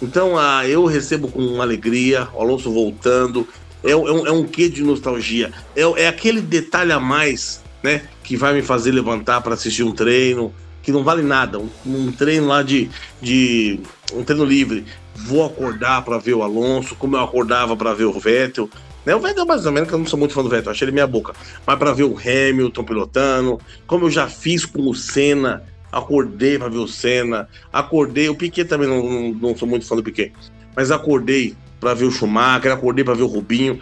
Então, 0.02 0.38
ah, 0.38 0.68
eu 0.68 0.84
recebo 0.84 1.26
com 1.28 1.62
alegria, 1.62 2.28
o 2.34 2.42
Alonso 2.42 2.70
voltando, 2.70 3.48
é, 3.82 3.92
é, 3.92 3.96
um, 3.96 4.26
é 4.26 4.30
um 4.30 4.44
quê 4.44 4.68
de 4.68 4.82
nostalgia, 4.82 5.50
é, 5.74 6.02
é 6.02 6.06
aquele 6.06 6.42
detalhe 6.42 6.92
a 6.92 7.00
mais, 7.00 7.62
né, 7.82 8.02
que 8.22 8.36
vai 8.36 8.52
me 8.52 8.60
fazer 8.60 8.92
levantar 8.92 9.40
para 9.40 9.54
assistir 9.54 9.82
um 9.82 9.92
treino, 9.92 10.52
que 10.82 10.92
não 10.92 11.02
vale 11.02 11.22
nada, 11.22 11.58
um, 11.58 11.70
um 11.86 12.12
treino 12.12 12.46
lá 12.46 12.62
de, 12.62 12.90
de 13.22 13.80
um 14.12 14.22
treino 14.22 14.44
livre, 14.44 14.84
vou 15.16 15.46
acordar 15.46 16.04
para 16.04 16.18
ver 16.18 16.34
o 16.34 16.42
Alonso, 16.42 16.94
como 16.94 17.16
eu 17.16 17.20
acordava 17.20 17.74
para 17.74 17.94
ver 17.94 18.04
o 18.04 18.20
Vettel, 18.20 18.68
né? 19.04 19.14
O 19.14 19.20
Vettel, 19.20 19.46
mais 19.46 19.66
ou 19.66 19.72
menos, 19.72 19.88
que 19.88 19.94
eu 19.94 19.98
não 19.98 20.06
sou 20.06 20.18
muito 20.18 20.34
fã 20.34 20.42
do 20.42 20.48
Vettel, 20.48 20.72
achei 20.72 20.86
ele 20.86 20.92
meia 20.92 21.06
boca. 21.06 21.32
Mas 21.66 21.78
para 21.78 21.92
ver 21.92 22.04
o 22.04 22.16
Hamilton 22.16 22.84
pilotando, 22.84 23.60
como 23.86 24.06
eu 24.06 24.10
já 24.10 24.28
fiz 24.28 24.64
com 24.66 24.88
o 24.88 24.94
Senna, 24.94 25.62
acordei 25.90 26.58
para 26.58 26.68
ver 26.68 26.78
o 26.78 26.88
Senna, 26.88 27.48
acordei, 27.72 28.28
o 28.28 28.34
Piquet 28.34 28.64
também 28.64 28.88
não, 28.88 29.02
não, 29.02 29.32
não 29.34 29.56
sou 29.56 29.66
muito 29.66 29.86
fã 29.86 29.96
do 29.96 30.02
Piquet, 30.02 30.32
mas 30.76 30.90
acordei 30.90 31.56
para 31.80 31.94
ver 31.94 32.04
o 32.04 32.10
Schumacher, 32.10 32.72
acordei 32.72 33.04
para 33.04 33.14
ver 33.14 33.22
o 33.22 33.26
Rubinho. 33.26 33.80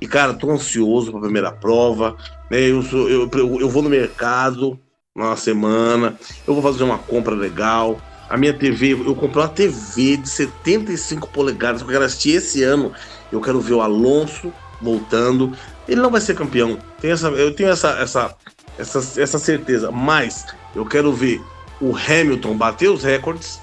E, 0.00 0.06
cara, 0.06 0.34
tô 0.34 0.50
ansioso 0.50 1.10
para 1.10 1.20
a 1.20 1.22
primeira 1.22 1.52
prova. 1.52 2.16
Né? 2.50 2.60
Eu, 2.60 2.82
sou, 2.82 3.08
eu, 3.08 3.30
eu 3.32 3.68
vou 3.68 3.82
no 3.82 3.88
mercado 3.88 4.78
uma 5.14 5.36
semana, 5.36 6.18
eu 6.46 6.52
vou 6.52 6.62
fazer 6.62 6.84
uma 6.84 6.98
compra 6.98 7.34
legal. 7.34 7.98
A 8.28 8.36
minha 8.36 8.52
TV, 8.52 8.92
eu 8.92 9.14
comprei 9.14 9.42
uma 9.42 9.48
TV 9.48 10.16
de 10.16 10.28
75 10.28 11.28
polegadas, 11.28 11.82
porque 11.82 11.94
eu 11.94 11.98
quero 11.98 12.06
assistir 12.06 12.32
esse 12.32 12.62
ano 12.62 12.92
eu 13.30 13.40
quero 13.40 13.60
ver 13.60 13.74
o 13.74 13.80
Alonso 13.80 14.52
voltando. 14.80 15.52
Ele 15.88 16.00
não 16.00 16.10
vai 16.10 16.20
ser 16.20 16.34
campeão. 16.34 16.78
Tem 17.00 17.10
essa, 17.10 17.28
eu 17.28 17.54
tenho 17.54 17.70
essa, 17.70 17.90
essa, 17.98 18.34
essa, 18.78 19.20
essa 19.20 19.38
certeza. 19.38 19.90
Mas 19.90 20.46
eu 20.74 20.84
quero 20.84 21.12
ver 21.12 21.40
o 21.80 21.94
Hamilton 21.96 22.56
bater 22.56 22.88
os 22.88 23.02
recordes. 23.02 23.60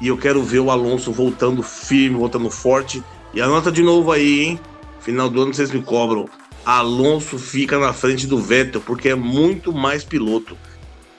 E 0.00 0.08
eu 0.08 0.16
quero 0.16 0.42
ver 0.42 0.60
o 0.60 0.70
Alonso 0.70 1.12
voltando 1.12 1.62
firme, 1.62 2.16
voltando 2.16 2.50
forte. 2.50 3.02
E 3.34 3.40
anota 3.40 3.70
de 3.70 3.82
novo 3.82 4.12
aí, 4.12 4.44
hein? 4.44 4.60
Final 5.00 5.28
do 5.28 5.42
ano 5.42 5.54
vocês 5.54 5.70
me 5.70 5.82
cobram. 5.82 6.28
Alonso 6.64 7.38
fica 7.38 7.78
na 7.78 7.92
frente 7.92 8.26
do 8.26 8.38
Vettel, 8.38 8.80
porque 8.80 9.10
é 9.10 9.14
muito 9.14 9.72
mais 9.72 10.04
piloto. 10.04 10.56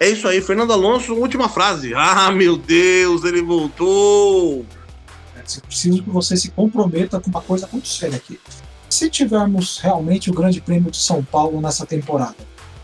É 0.01 0.09
isso 0.09 0.27
aí, 0.27 0.41
Fernando 0.41 0.73
Alonso, 0.73 1.13
última 1.13 1.47
frase. 1.47 1.93
Ah, 1.93 2.31
meu 2.31 2.57
Deus, 2.57 3.23
ele 3.23 3.39
voltou! 3.39 4.65
É 5.37 5.59
preciso 5.61 6.01
que 6.01 6.09
você 6.09 6.35
se 6.35 6.49
comprometa 6.49 7.19
com 7.19 7.29
uma 7.29 7.39
coisa 7.39 7.69
muito 7.71 7.87
séria 7.87 8.15
aqui. 8.15 8.39
Se 8.89 9.11
tivermos 9.11 9.77
realmente 9.77 10.31
o 10.31 10.33
Grande 10.33 10.59
Prêmio 10.59 10.89
de 10.89 10.97
São 10.97 11.23
Paulo 11.23 11.61
nessa 11.61 11.85
temporada, 11.85 12.37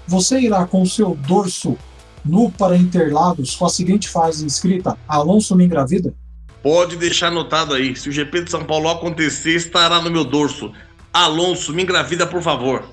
você 0.06 0.39
irá 0.39 0.68
com 0.68 0.84
o 0.84 0.85
seu 0.85 1.15
dorso 1.15 1.76
nu 2.23 2.52
para 2.52 2.77
Interlagos 2.77 3.56
com 3.56 3.65
a 3.65 3.69
seguinte 3.69 4.07
frase 4.07 4.45
escrita: 4.45 4.95
Alonso 5.07 5.56
me 5.56 5.65
engravida? 5.65 6.14
Pode 6.61 6.98
deixar 6.98 7.30
anotado 7.30 7.73
aí. 7.73 7.95
Se 7.95 8.10
o 8.10 8.11
GP 8.11 8.44
de 8.44 8.52
São 8.52 8.64
Paulo 8.64 8.89
acontecer, 8.89 9.56
estará 9.56 9.99
no 9.99 10.11
meu 10.11 10.23
dorso. 10.23 10.72
Alonso, 11.11 11.73
me 11.73 11.81
engravida, 11.81 12.27
por 12.27 12.44
favor. 12.44 12.88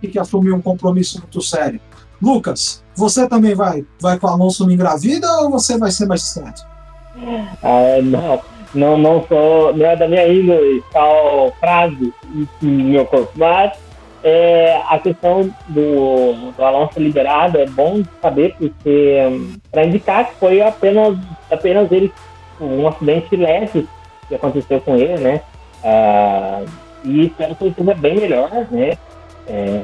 Tem 0.00 0.08
que 0.08 0.18
assumir 0.18 0.52
um 0.52 0.62
compromisso 0.62 1.18
muito 1.18 1.42
sério. 1.42 1.78
Lucas, 2.20 2.84
você 2.94 3.28
também 3.28 3.54
vai, 3.54 3.84
vai 4.00 4.18
com 4.18 4.26
Alonso 4.26 4.66
me 4.66 4.74
engravida 4.74 5.26
ou 5.40 5.50
você 5.50 5.78
vai 5.78 5.90
ser 5.90 6.06
mais 6.06 6.20
discreto? 6.20 6.62
Ah, 7.62 8.00
não 8.02 8.40
não, 8.74 8.96
não 8.96 9.24
sou, 9.26 9.74
não 9.74 9.86
é 9.86 9.96
da 9.96 10.06
minha 10.06 10.26
índole 10.28 10.82
tal 10.92 11.52
frase 11.58 12.12
no 12.62 12.84
meu 12.84 13.04
corpo, 13.06 13.32
mas 13.34 13.72
é, 14.22 14.80
a 14.88 14.98
questão 14.98 15.52
do, 15.68 16.52
do 16.52 16.64
Alonso 16.64 17.00
liberado 17.00 17.58
é 17.58 17.66
bom 17.66 18.02
saber, 18.20 18.54
porque 18.58 19.18
para 19.70 19.84
indicar 19.84 20.28
que 20.28 20.34
foi 20.36 20.60
apenas, 20.60 21.18
apenas 21.50 21.90
ele, 21.90 22.12
um 22.60 22.86
acidente 22.86 23.34
leve 23.34 23.88
que 24.28 24.34
aconteceu 24.34 24.80
com 24.80 24.96
ele, 24.96 25.18
né? 25.18 25.40
Ah, 25.82 26.62
e 27.04 27.26
espero 27.26 27.54
que 27.54 27.64
ele 27.64 27.74
seja 27.76 27.94
bem 27.94 28.20
melhor, 28.20 28.50
né? 28.70 28.96
É, 29.48 29.82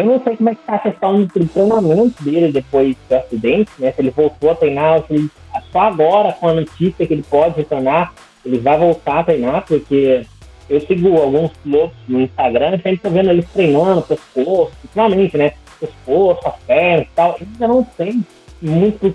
eu 0.00 0.06
não 0.06 0.22
sei 0.22 0.36
como 0.36 0.48
é 0.48 0.54
que 0.54 0.60
está 0.60 0.74
a 0.74 0.78
questão 0.78 1.22
do 1.22 1.46
treinamento 1.46 2.22
dele 2.22 2.52
depois 2.52 2.96
do 3.08 3.14
acidente, 3.14 3.70
né? 3.78 3.92
Se 3.92 4.00
ele 4.00 4.10
voltou 4.10 4.50
a 4.50 4.54
treinar, 4.54 5.04
se 5.06 5.14
ele 5.14 5.30
só 5.70 5.80
agora, 5.80 6.32
com 6.32 6.48
a 6.48 6.54
notícia 6.54 7.06
que 7.06 7.12
ele 7.12 7.24
pode 7.28 7.56
retornar, 7.56 8.12
ele 8.44 8.58
vai 8.58 8.78
voltar 8.78 9.20
a 9.20 9.24
treinar, 9.24 9.64
porque 9.66 10.24
eu 10.68 10.80
sigo 10.80 11.16
alguns 11.16 11.52
pilotos 11.58 11.96
no 12.08 12.20
Instagram 12.20 12.76
e 12.76 12.82
sempre 12.82 12.98
tô 12.98 13.10
vendo 13.10 13.30
eles 13.30 13.46
treinando 13.52 14.02
pescoço, 14.02 14.72
principalmente, 14.80 15.36
né? 15.36 15.52
Pescoço, 15.78 16.48
as 16.48 16.56
pernas 16.62 17.06
e 17.06 17.10
tal. 17.14 17.36
Ainda 17.40 17.68
não 17.68 17.84
tem 17.84 18.24
muito 18.62 19.14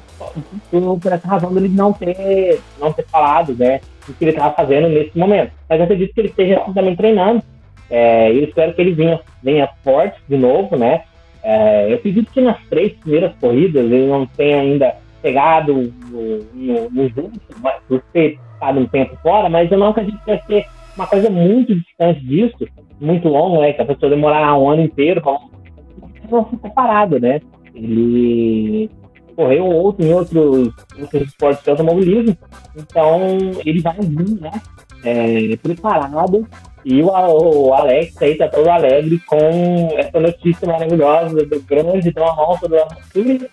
por 1.02 1.12
essa 1.12 1.28
razão 1.28 1.54
dele 1.54 1.70
não 1.70 1.94
ter, 1.94 2.60
não 2.80 2.92
ter 2.92 3.06
falado, 3.08 3.56
né? 3.56 3.80
O 4.08 4.14
que 4.14 4.24
ele 4.26 4.32
estava 4.32 4.54
fazendo 4.54 4.90
nesse 4.90 5.18
momento. 5.18 5.52
Mas 5.70 5.80
eu 5.80 5.86
acredito 5.86 6.14
que 6.14 6.22
ele 6.22 6.30
esteja 6.30 6.60
também 6.74 6.96
treinando. 6.96 7.42
É, 7.90 8.32
eu 8.32 8.44
espero 8.44 8.74
que 8.74 8.82
ele 8.82 8.94
venha, 8.94 9.20
venha 9.44 9.70
forte 9.84 10.20
de 10.28 10.38
novo, 10.38 10.76
né? 10.76 11.04
É, 11.44 11.92
eu 11.92 11.96
acredito 11.96 12.32
que 12.32 12.42
nas 12.42 12.60
três 12.68 12.94
primeiras 12.94 13.36
corridas 13.36 13.86
ele 13.86 14.08
não 14.08 14.26
tenha 14.26 14.62
ainda 14.62 14.96
pegado 15.22 15.94
no, 16.12 17.10
jogo, 17.10 17.32
por 17.88 18.02
ter 18.14 18.40
estado 18.54 18.80
um 18.80 18.88
tempo 18.88 19.16
fora, 19.22 19.50
mas 19.50 19.72
eu 19.72 19.78
não 19.78 19.88
acredito 19.88 20.20
que 20.20 20.26
vai 20.26 20.42
ser 20.48 20.66
uma 20.96 21.08
coisa 21.08 21.30
muito 21.30 21.76
distante 21.76 22.20
disso, 22.22 22.58
muito 23.00 23.28
longo, 23.28 23.62
né? 23.62 23.74
Que 23.74 23.82
a 23.82 23.86
pessoa 23.86 24.10
demorar 24.10 24.58
um 24.58 24.70
ano 24.70 24.84
inteiro 24.84 25.22
para 25.22 25.38
não 26.32 26.50
se 26.50 26.58
separado, 26.62 27.20
né? 27.20 27.40
Ele 27.74 28.90
correu 29.36 29.66
outro, 29.66 30.06
em 30.06 30.14
outros, 30.14 30.74
outros 31.00 31.22
esportes 31.24 31.64
de 31.64 31.70
automobilismo. 31.70 32.38
Então, 32.76 33.20
ele 33.66 33.82
vai 33.82 33.98
vir, 34.00 34.42
né? 34.42 34.52
É, 35.06 35.56
preparado. 35.58 36.48
E 36.84 37.02
o, 37.02 37.08
o 37.08 37.74
Alex 37.74 38.22
aí 38.22 38.36
tá 38.36 38.48
todo 38.48 38.70
alegre 38.70 39.20
com 39.28 39.90
essa 39.98 40.20
notícia 40.20 40.68
maravilhosa 40.68 41.46
do 41.46 41.62
grande 41.62 42.14
Alonso 42.16 42.68
do 42.68 42.78
Alpine, 42.78 43.48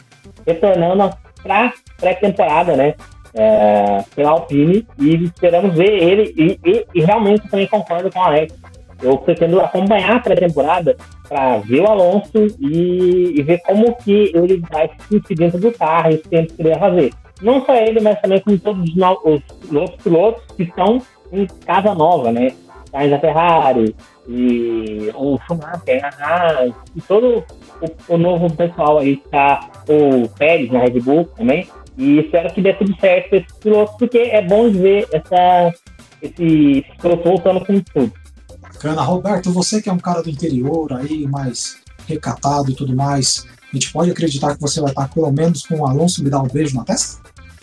retornando 0.47 1.11
para 1.43 1.73
pré-temporada, 1.99 2.77
né? 2.77 2.95
É, 3.35 4.05
pela 4.15 4.31
Alpine. 4.31 4.87
E 4.99 5.25
esperamos 5.25 5.75
ver 5.75 6.03
ele. 6.03 6.35
E, 6.37 6.61
e, 6.69 6.87
e 6.95 7.01
realmente 7.05 7.49
também 7.49 7.67
concordo 7.67 8.11
com 8.11 8.19
o 8.19 8.23
Alex 8.23 8.55
eu 9.03 9.19
pretendo 9.19 9.61
acompanhar 9.61 10.17
a 10.17 10.21
pré-temporada 10.21 10.97
para 11.29 11.59
ver 11.59 11.81
o 11.81 11.91
Alonso 11.91 12.47
e, 12.61 13.35
e, 13.37 13.43
ver 13.43 13.59
como 13.63 13.97
que 13.97 14.31
ele 14.33 14.63
vai 14.71 14.89
se 14.89 15.09
sentir 15.09 15.35
dentro 15.35 15.59
do 15.59 15.73
carro 15.73 16.13
e 16.13 16.15
o 16.15 16.19
tempo 16.19 16.55
que 16.55 16.63
ele 16.63 16.71
vai 16.71 16.79
fazer. 16.79 17.13
Não 17.43 17.65
só 17.65 17.75
ele, 17.75 18.01
mas 18.01 18.21
também 18.21 18.41
com 18.41 18.57
todos 18.57 18.89
os, 19.25 19.43
os 19.71 19.91
pilotos 20.03 20.45
que 20.57 20.63
estão 20.63 21.03
em 21.33 21.47
casa 21.67 21.95
nova, 21.95 22.31
né? 22.31 22.53
Sainz 22.91 23.11
da 23.11 23.19
Ferrari, 23.19 23.97
e 24.29 25.11
o 25.15 25.39
Schumacher, 25.47 26.05
a 26.05 26.09
Haas, 26.09 26.75
e 26.95 27.01
todo 27.01 27.43
o, 27.81 28.15
o, 28.15 28.19
novo 28.19 28.55
pessoal 28.55 28.99
aí 28.99 29.17
tá, 29.31 29.71
o 29.89 30.29
Pérez 30.29 30.71
na 30.71 30.81
Red 30.81 31.01
Bull 31.01 31.25
também. 31.37 31.67
E 31.97 32.19
espero 32.19 32.53
que 32.53 32.61
dê 32.61 32.75
tudo 32.75 32.95
certo 33.01 33.31
para 33.31 33.39
esses 33.39 33.53
pilotos, 33.55 33.97
porque 33.99 34.19
é 34.19 34.43
bom 34.43 34.71
ver 34.71 35.09
essa, 35.13 35.75
esse 36.21 36.85
piloto 37.01 37.25
voltando 37.25 37.65
com 37.65 37.81
tudo 37.81 38.13
bacana. 38.61 39.03
Roberto, 39.03 39.53
você 39.53 39.81
que 39.81 39.89
é 39.89 39.93
um 39.93 39.99
cara 39.99 40.23
do 40.23 40.31
interior 40.31 40.93
aí, 40.93 41.27
mais 41.27 41.77
recatado 42.07 42.71
e 42.71 42.75
tudo 42.75 42.95
mais, 42.95 43.47
a 43.73 43.77
gente 43.77 43.93
pode 43.93 44.11
acreditar 44.11 44.55
que 44.55 44.61
você 44.61 44.81
vai 44.81 44.91
estar 44.91 45.09
pelo 45.09 45.31
menos 45.31 45.67
com 45.67 45.81
o 45.81 45.87
Alonso 45.87 46.23
me 46.23 46.31
dar 46.31 46.41
um 46.41 46.49
beijo 46.49 46.77
na 46.77 46.85
testa? 46.85 47.23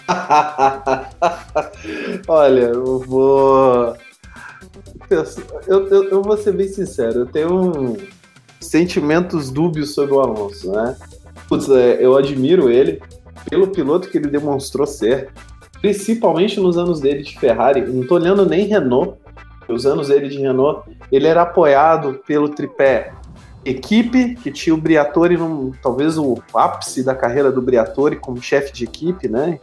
Olha, 2.27 2.65
eu 2.65 2.99
vou. 2.99 3.95
Eu, 5.09 5.87
eu, 5.87 6.09
eu, 6.09 6.21
vou 6.21 6.37
ser 6.37 6.53
bem 6.53 6.67
sincero, 6.67 7.21
eu 7.21 7.25
tenho 7.25 7.97
sentimentos 8.59 9.49
dúbios 9.49 9.93
sobre 9.93 10.13
o 10.13 10.19
Alonso, 10.19 10.71
né? 10.71 10.95
Putz, 11.47 11.67
é, 11.69 11.97
eu 11.99 12.15
admiro 12.15 12.69
ele 12.69 13.01
pelo 13.49 13.69
piloto 13.69 14.09
que 14.09 14.17
ele 14.17 14.27
demonstrou 14.27 14.85
ser, 14.85 15.29
principalmente 15.81 16.59
nos 16.59 16.77
anos 16.77 16.99
dele 16.99 17.23
de 17.23 17.39
Ferrari. 17.39 17.81
Não 17.81 18.05
tô 18.05 18.15
olhando 18.15 18.45
nem 18.45 18.67
Renault, 18.67 19.17
os 19.67 19.85
anos 19.85 20.09
dele 20.09 20.29
de 20.29 20.39
Renault, 20.39 20.87
ele 21.11 21.27
era 21.27 21.41
apoiado 21.41 22.21
pelo 22.25 22.49
tripé 22.49 23.13
equipe, 23.65 24.35
que 24.35 24.51
tinha 24.51 24.73
o 24.73 24.79
Briatore, 24.79 25.37
num, 25.37 25.71
talvez 25.81 26.17
o 26.17 26.37
ápice 26.53 27.03
da 27.03 27.15
carreira 27.15 27.51
do 27.51 27.61
Briatore 27.61 28.15
como 28.15 28.41
chefe 28.41 28.71
de 28.71 28.85
equipe, 28.85 29.27
né? 29.27 29.59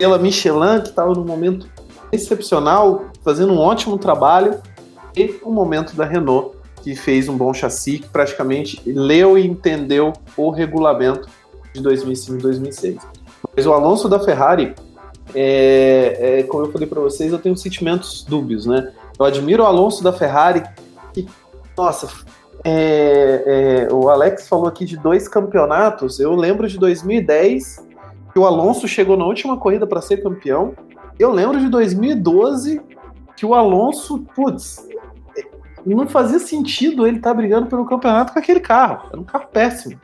Pela 0.00 0.18
Michelin, 0.18 0.80
que 0.80 0.88
estava 0.88 1.12
num 1.12 1.26
momento 1.26 1.68
excepcional, 2.10 3.10
fazendo 3.22 3.52
um 3.52 3.58
ótimo 3.58 3.98
trabalho, 3.98 4.58
e 5.14 5.38
o 5.42 5.50
momento 5.50 5.94
da 5.94 6.06
Renault, 6.06 6.56
que 6.82 6.96
fez 6.96 7.28
um 7.28 7.36
bom 7.36 7.52
chassi, 7.52 7.98
que 7.98 8.08
praticamente 8.08 8.80
leu 8.86 9.36
e 9.36 9.46
entendeu 9.46 10.14
o 10.38 10.48
regulamento 10.48 11.28
de 11.74 11.82
2005 11.82 12.38
e 12.38 12.42
2006. 12.42 12.96
Mas 13.54 13.66
o 13.66 13.74
Alonso 13.74 14.08
da 14.08 14.18
Ferrari, 14.18 14.74
é, 15.34 16.38
é, 16.38 16.42
como 16.44 16.64
eu 16.64 16.72
falei 16.72 16.88
para 16.88 17.02
vocês, 17.02 17.30
eu 17.30 17.38
tenho 17.38 17.54
sentimentos 17.54 18.24
dúbios, 18.24 18.64
né? 18.64 18.94
Eu 19.18 19.26
admiro 19.26 19.64
o 19.64 19.66
Alonso 19.66 20.02
da 20.02 20.14
Ferrari, 20.14 20.62
que, 21.12 21.28
nossa, 21.76 22.08
é, 22.64 23.86
é, 23.90 23.92
o 23.92 24.08
Alex 24.08 24.48
falou 24.48 24.66
aqui 24.66 24.86
de 24.86 24.96
dois 24.96 25.28
campeonatos. 25.28 26.18
Eu 26.20 26.34
lembro 26.34 26.66
de 26.66 26.78
2010, 26.78 27.89
que 28.32 28.38
o 28.38 28.46
Alonso 28.46 28.86
chegou 28.86 29.16
na 29.16 29.24
última 29.24 29.56
corrida 29.56 29.86
para 29.86 30.00
ser 30.00 30.22
campeão. 30.22 30.74
Eu 31.18 31.30
lembro 31.30 31.58
de 31.60 31.68
2012, 31.68 32.80
que 33.36 33.44
o 33.44 33.54
Alonso, 33.54 34.24
putz, 34.34 34.86
não 35.84 36.08
fazia 36.08 36.38
sentido 36.38 37.06
ele 37.06 37.18
estar 37.18 37.30
tá 37.30 37.34
brigando 37.34 37.66
pelo 37.66 37.84
campeonato 37.84 38.32
com 38.32 38.38
aquele 38.38 38.60
carro. 38.60 39.08
Era 39.10 39.20
um 39.20 39.24
carro 39.24 39.46
péssimo. 39.52 39.98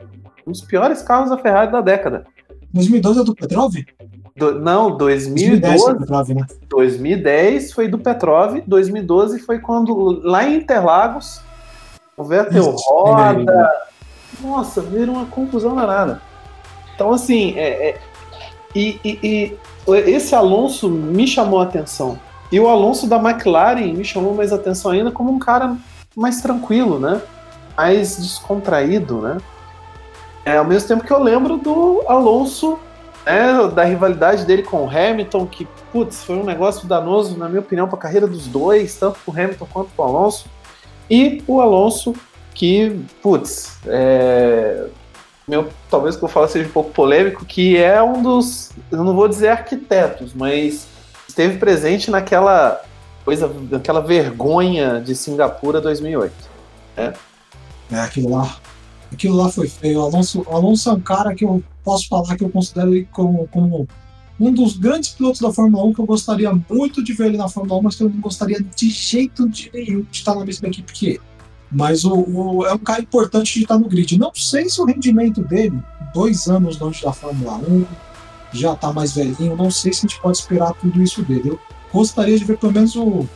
Um 0.45 0.51
dos 0.51 0.61
piores 0.61 1.01
carros 1.01 1.29
da 1.29 1.37
Ferrari 1.37 1.71
da 1.71 1.81
década. 1.81 2.25
2012 2.73 3.19
é 3.19 3.23
do 3.23 3.35
Petrov? 3.35 3.73
Do, 4.35 4.59
não, 4.59 4.95
2012, 4.95 5.61
2010 5.61 5.81
foi, 5.81 5.95
Petrov, 5.97 6.29
né? 6.29 6.45
2010 6.69 7.73
foi 7.73 7.87
do 7.87 7.97
Petrov, 7.97 8.61
2012 8.67 9.39
foi 9.39 9.59
quando 9.59 10.21
lá 10.23 10.47
em 10.47 10.57
Interlagos 10.57 11.41
o 12.15 12.23
Vettel 12.23 12.75
Isso, 12.75 12.83
roda. 12.87 13.69
Nossa, 14.41 14.81
vira 14.81 15.11
uma 15.11 15.25
confusão 15.25 15.75
danada. 15.75 16.21
Então, 16.93 17.11
assim, 17.11 17.55
é, 17.55 17.89
é 17.89 17.99
e, 18.77 19.19
e, 19.23 19.57
esse 20.09 20.35
Alonso 20.35 20.89
me 20.89 21.27
chamou 21.27 21.59
a 21.59 21.63
atenção. 21.63 22.19
E 22.51 22.59
o 22.59 22.67
Alonso 22.67 23.07
da 23.07 23.17
McLaren 23.17 23.93
me 23.93 24.03
chamou 24.03 24.33
mais 24.33 24.53
atenção 24.53 24.91
ainda 24.91 25.11
como 25.11 25.31
um 25.31 25.39
cara 25.39 25.75
mais 26.15 26.41
tranquilo, 26.41 26.99
né? 26.99 27.21
Mais 27.75 28.17
descontraído, 28.17 29.21
né? 29.21 29.37
É, 30.45 30.57
ao 30.57 30.65
mesmo 30.65 30.87
tempo 30.87 31.03
que 31.03 31.11
eu 31.11 31.21
lembro 31.21 31.57
do 31.57 32.03
Alonso 32.07 32.79
né, 33.25 33.67
da 33.73 33.83
rivalidade 33.83 34.45
dele 34.45 34.63
com 34.63 34.85
o 34.85 34.89
Hamilton, 34.89 35.45
que, 35.45 35.67
putz, 35.91 36.23
foi 36.23 36.37
um 36.37 36.45
negócio 36.45 36.87
danoso, 36.87 37.37
na 37.37 37.49
minha 37.49 37.59
opinião, 37.59 37.87
para 37.87 37.97
a 37.97 38.01
carreira 38.01 38.25
dos 38.25 38.47
dois, 38.47 38.95
tanto 38.95 39.19
para 39.19 39.31
o 39.31 39.37
Hamilton 39.37 39.67
quanto 39.71 39.89
para 39.89 40.05
o 40.05 40.07
Alonso. 40.07 40.45
E 41.09 41.43
o 41.45 41.59
Alonso, 41.59 42.15
que, 42.53 43.01
putz, 43.21 43.77
é, 43.85 44.87
meu, 45.47 45.69
talvez 45.89 46.15
o 46.15 46.19
que 46.19 46.25
eu 46.25 46.29
falo 46.29 46.47
seja 46.47 46.67
um 46.67 46.71
pouco 46.71 46.91
polêmico, 46.91 47.45
que 47.45 47.77
é 47.77 48.01
um 48.01 48.21
dos, 48.21 48.71
eu 48.91 49.03
não 49.03 49.15
vou 49.15 49.27
dizer 49.27 49.49
arquitetos, 49.49 50.33
mas 50.33 50.87
esteve 51.27 51.57
presente 51.57 52.11
naquela 52.11 52.81
coisa, 53.23 53.49
naquela 53.69 54.01
vergonha 54.01 54.99
de 54.99 55.15
Singapura 55.15 55.79
2008. 55.79 56.33
Né? 56.97 57.13
É, 57.91 57.99
aquilo 57.99 58.31
lá 58.31 58.57
Aquilo 59.11 59.35
lá 59.35 59.49
foi 59.49 59.67
feio. 59.67 59.99
O 59.99 60.05
Alonso, 60.05 60.45
Alonso 60.49 60.89
é 60.89 60.93
um 60.93 60.99
cara 60.99 61.33
que 61.33 61.45
eu 61.45 61.63
posso 61.83 62.07
falar 62.07 62.35
que 62.35 62.43
eu 62.43 62.49
considero 62.49 62.93
ele 62.93 63.07
como, 63.11 63.47
como 63.47 63.87
um 64.39 64.51
dos 64.51 64.77
grandes 64.77 65.11
pilotos 65.11 65.41
da 65.41 65.51
Fórmula 65.51 65.83
1 65.85 65.93
que 65.93 65.99
eu 66.01 66.05
gostaria 66.05 66.51
muito 66.69 67.03
de 67.03 67.13
ver 67.13 67.27
ele 67.27 67.37
na 67.37 67.47
Fórmula 67.47 67.79
1, 67.79 67.83
mas 67.83 67.95
que 67.95 68.03
eu 68.03 68.09
não 68.09 68.19
gostaria 68.19 68.61
de 68.61 68.89
jeito 68.89 69.49
nenhum 69.73 70.01
de 70.01 70.17
estar 70.17 70.35
na 70.35 70.45
mesma 70.45 70.67
equipe 70.67 70.91
que 70.91 71.07
ele. 71.11 71.21
Mas 71.71 72.05
o, 72.05 72.13
o, 72.13 72.65
é 72.65 72.73
um 72.73 72.79
cara 72.79 73.01
importante 73.01 73.53
de 73.53 73.63
estar 73.63 73.77
no 73.77 73.89
grid. 73.89 74.17
Não 74.17 74.31
sei 74.33 74.69
se 74.69 74.79
o 74.81 74.85
rendimento 74.85 75.41
dele, 75.41 75.77
dois 76.13 76.47
anos 76.47 76.79
longe 76.79 77.03
da 77.03 77.11
Fórmula 77.11 77.57
1, 77.57 77.85
já 78.53 78.73
está 78.73 78.93
mais 78.93 79.13
velhinho, 79.13 79.55
não 79.55 79.69
sei 79.69 79.91
se 79.91 80.05
a 80.05 80.09
gente 80.09 80.21
pode 80.21 80.37
esperar 80.37 80.73
tudo 80.73 81.01
isso 81.01 81.21
dele. 81.23 81.49
Eu 81.49 81.59
gostaria 81.91 82.37
de 82.37 82.45
ver 82.45 82.57
pelo 82.57 82.71
menos 82.71 82.95
o, 82.95 83.27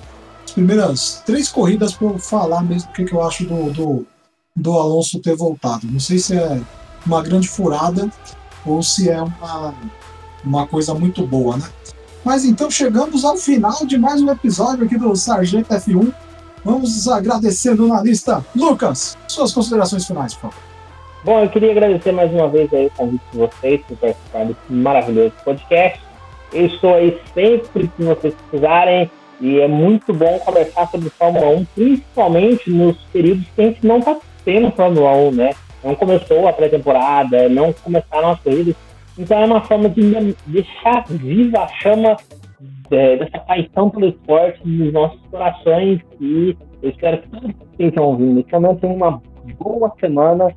as 0.44 0.52
primeiras 0.52 1.22
três 1.26 1.50
corridas 1.50 1.94
para 1.94 2.08
eu 2.08 2.18
falar 2.18 2.64
mesmo 2.64 2.90
o 2.90 2.94
que, 2.94 3.06
que 3.06 3.14
eu 3.14 3.22
acho 3.22 3.46
do, 3.46 3.72
do, 3.72 4.08
do 4.56 4.74
Alonso 4.74 5.20
ter 5.20 5.36
voltado. 5.36 5.88
Não 5.88 6.00
sei 6.00 6.18
se 6.18 6.36
é 6.36 6.62
uma 7.06 7.22
grande 7.22 7.48
furada 7.48 8.10
ou 8.66 8.82
se 8.82 9.10
é 9.10 9.22
uma, 9.22 9.74
uma 10.44 10.68
coisa 10.68 10.94
muito 10.94 11.26
boa, 11.26 11.58
né? 11.58 11.70
Mas 12.24 12.46
então 12.46 12.70
chegamos 12.70 13.26
ao 13.26 13.36
final 13.36 13.86
de 13.86 13.98
mais 13.98 14.22
um 14.22 14.30
episódio 14.30 14.86
aqui 14.86 14.98
do 14.98 15.16
Sargento 15.16 15.74
F1. 15.74 16.14
Vamos 16.64 17.08
agradecendo 17.08 17.88
na 17.88 18.02
lista. 18.02 18.46
Lucas, 18.56 19.18
suas 19.28 19.52
considerações 19.52 20.06
finais, 20.06 20.34
por 20.36 20.52
favor. 20.52 20.72
Bom, 21.24 21.40
eu 21.40 21.50
queria 21.50 21.72
agradecer 21.72 22.12
mais 22.12 22.32
uma 22.32 22.48
vez 22.48 22.72
aí 22.74 22.88
o 22.88 22.92
convite 22.92 23.24
de 23.32 23.38
vocês 23.38 23.82
por 23.88 23.98
participar 23.98 24.46
desse 24.46 24.60
maravilhoso 24.70 25.34
podcast. 25.44 26.00
Eu 26.54 26.66
estou 26.66 26.96
aí 26.96 27.20
sempre 27.34 27.88
que 27.88 28.04
vocês 28.04 28.34
precisarem 28.34 29.10
e 29.40 29.60
é 29.60 29.68
muito 29.68 30.14
bom 30.14 30.40
conversar 30.40 30.90
sobre 30.90 31.10
Fórmula 31.10 31.48
1, 31.48 31.66
principalmente 31.76 32.70
nos 32.70 32.98
períodos 33.14 33.46
que 33.56 33.62
a 33.62 33.66
gente 33.66 33.86
não 33.86 34.00
está 34.00 34.18
tendo 34.46 34.72
Fórmula 34.72 35.12
1, 35.14 35.32
né? 35.32 35.54
Não 35.84 35.96
começou 35.96 36.48
a 36.48 36.54
pré-temporada, 36.54 37.50
não 37.50 37.74
começaram 37.74 38.32
as 38.32 38.40
corridas. 38.40 38.76
Então 39.18 39.40
é 39.40 39.46
uma 39.46 39.62
forma 39.62 39.90
de 39.90 40.36
deixar 40.46 41.06
viva 41.08 41.64
a 41.64 41.68
chama 41.68 42.18
é, 42.92 43.18
dessa 43.18 43.40
paixão 43.40 43.90
pelo 43.90 44.10
esporte 44.10 44.68
nos 44.68 44.94
nossos 44.94 45.20
corações 45.30 46.02
e 46.20 46.56
eu 46.82 46.90
espero 46.90 47.22
que 47.22 47.30
todos 47.30 47.52
estejam 47.72 48.04
ouvindo. 48.04 48.34
Nesse 48.36 48.52
momento 48.52 48.80
tem 48.80 48.92
uma 48.92 49.22
boa 49.60 49.92
semana. 50.00 50.54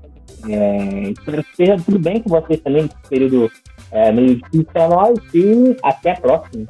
É, 0.49 1.11
espero 1.11 1.43
que 1.45 1.51
esteja 1.51 1.77
tudo 1.85 1.99
bem 1.99 2.21
com 2.23 2.31
vocês 2.31 2.61
também 2.61 2.83
nesse 2.83 2.97
período 3.09 3.51
é, 3.91 4.13
meio 4.13 4.37
difícil 4.37 4.67
para 4.73 4.89
nós 4.89 5.19
e 5.35 5.77
até 5.83 6.13
a 6.13 6.21
próxima. 6.21 6.67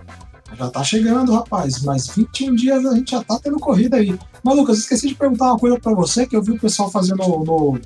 Já 0.56 0.70
tá 0.70 0.84
chegando, 0.84 1.32
rapaz. 1.32 1.82
Mais 1.82 2.08
21 2.08 2.54
dias 2.54 2.84
a 2.86 2.94
gente 2.94 3.10
já 3.10 3.22
tá 3.22 3.38
tendo 3.42 3.58
corrida 3.58 3.96
aí. 3.96 4.16
Mas, 4.42 4.78
esqueci 4.78 5.08
de 5.08 5.14
perguntar 5.14 5.46
uma 5.46 5.58
coisa 5.58 5.78
para 5.80 5.94
você 5.94 6.26
que 6.26 6.36
eu 6.36 6.42
vi 6.42 6.52
o 6.52 6.60
pessoal 6.60 6.90
fazendo 6.90 7.16
no, 7.16 7.80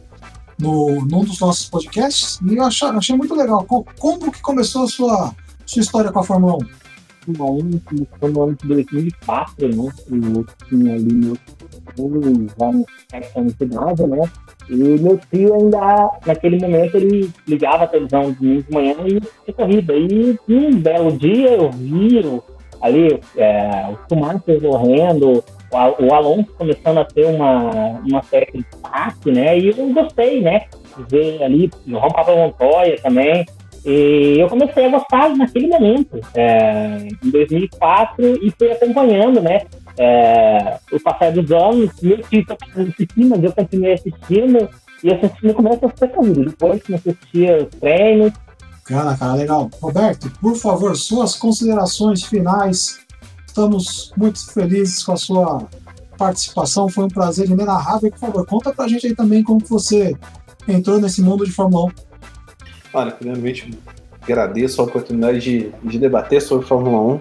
no, 0.59 1.07
num 1.07 1.25
dos 1.25 1.41
nossos 1.41 1.69
podcasts 1.71 2.39
e 2.43 2.57
eu 2.57 2.65
achei, 2.65 2.89
achei 2.89 3.17
muito 3.17 3.35
legal. 3.35 3.65
Como, 3.65 3.87
como, 3.99 4.33
que 4.33 4.43
começou 4.43 4.85
a 4.85 4.89
sua, 4.89 5.35
sua 5.65 5.81
história 5.81 6.13
com 6.13 6.19
a 6.19 6.25
Fórmula 6.25 6.57
1? 6.57 6.88
Fórmula 7.35 7.65
1 7.65 7.79
começou 7.81 8.29
no 8.29 8.43
ano 8.43 8.57
de 8.57 8.69
2004, 8.69 9.69
né? 9.69 9.93
Eu 10.11 10.47
tinha 10.69 10.95
ali 10.95 11.13
meus 11.15 11.39
já 12.59 12.73
nos 12.73 12.87
sete 13.11 13.39
anos 13.39 13.55
de 13.55 13.65
idade, 13.65 14.07
né? 14.07 14.31
E 14.71 14.75
meu 14.75 15.19
tio 15.31 15.55
ainda, 15.55 16.11
naquele 16.27 16.59
momento, 16.61 16.97
ele 16.97 17.31
ligava 17.47 17.85
a 17.85 17.87
televisão 17.87 18.33
de 18.33 18.65
manhã 18.71 18.95
e 19.07 19.21
tinha 19.21 19.55
corrida. 19.57 19.95
E 19.95 20.39
um 20.49 20.79
belo 20.79 21.13
dia 21.13 21.55
eu 21.55 21.71
vi 21.71 22.21
ali 22.81 23.21
é, 23.37 23.91
os 23.93 24.07
tomates 24.07 24.61
correndo, 24.61 25.45
o, 25.73 26.07
o 26.07 26.15
Alonso 26.15 26.53
começando 26.57 26.99
a 26.99 27.05
ter 27.05 27.27
uma, 27.27 28.01
uma 28.01 28.23
certa 28.23 28.53
destaque, 28.57 29.33
né? 29.33 29.59
E 29.59 29.69
eu 29.69 29.93
gostei, 29.93 30.41
né? 30.41 30.67
De 30.97 31.05
ver 31.05 31.43
ali 31.43 31.71
o 31.87 31.91
Juan 31.91 32.37
Montoya 32.37 33.01
também. 33.03 33.45
E 33.85 34.37
eu 34.39 34.49
comecei 34.49 34.87
a 34.87 34.91
gostar 34.91 35.37
naquele 35.37 35.69
momento, 35.69 36.21
é, 36.35 37.09
em 37.23 37.31
2004, 37.31 38.45
e 38.45 38.51
fui 38.51 38.71
acompanhando, 38.73 39.41
né? 39.41 39.63
É, 39.99 40.79
o 40.93 41.01
passar 41.01 41.33
dos 41.33 41.51
anos, 41.51 41.91
tio 41.97 42.21
está 42.33 42.57
assistir, 42.77 43.25
mas 43.25 43.43
eu 43.43 43.53
continuei 43.53 43.95
assistindo, 43.95 44.69
e 45.03 45.13
assistindo 45.13 45.55
começa 45.55 45.87
a 45.87 45.97
ser 45.97 46.09
comigo. 46.09 46.45
Depois 46.45 46.83
que 46.83 46.95
assistia 46.95 47.65
os 47.65 47.79
treinos. 47.79 48.33
Cara, 48.85 49.17
cara, 49.17 49.35
legal. 49.35 49.71
Roberto, 49.81 50.31
por 50.41 50.57
favor, 50.57 50.97
suas 50.97 51.35
considerações 51.35 52.23
finais. 52.23 53.01
Estamos 53.47 54.13
muito 54.17 54.53
felizes 54.53 55.03
com 55.03 55.13
a 55.13 55.17
sua 55.17 55.67
participação, 56.17 56.89
foi 56.89 57.05
um 57.05 57.09
prazer 57.09 57.49
inenarrável. 57.49 58.11
Por 58.11 58.19
favor, 58.19 58.47
conta 58.47 58.73
pra 58.73 58.89
gente 58.89 59.07
aí 59.07 59.15
também 59.15 59.43
como 59.43 59.61
você 59.61 60.17
entrou 60.67 61.01
nesse 61.01 61.23
mundo 61.23 61.45
de 61.45 61.53
Fórmula 61.53 61.87
1. 61.87 62.08
Olha, 62.93 63.11
primeiramente 63.11 63.71
agradeço 64.23 64.81
a 64.81 64.85
oportunidade 64.85 65.41
de, 65.41 65.73
de 65.83 65.99
debater 65.99 66.41
sobre 66.41 66.67
Fórmula 66.67 67.15
1. 67.15 67.21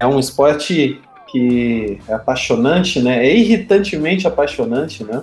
É 0.00 0.06
um 0.06 0.18
esporte 0.18 1.00
que 1.30 1.98
é 2.08 2.14
apaixonante, 2.14 3.00
né? 3.00 3.26
É 3.26 3.36
irritantemente 3.36 4.26
apaixonante, 4.26 5.04
né? 5.04 5.22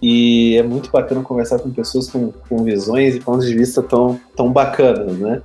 E 0.00 0.56
é 0.56 0.62
muito 0.62 0.90
bacana 0.90 1.22
conversar 1.22 1.58
com 1.58 1.70
pessoas 1.70 2.10
com, 2.10 2.30
com 2.30 2.62
visões 2.62 3.14
e 3.14 3.20
pontos 3.20 3.46
de 3.46 3.54
vista 3.54 3.82
tão, 3.82 4.20
tão 4.36 4.52
bacanas, 4.52 5.18
né? 5.18 5.42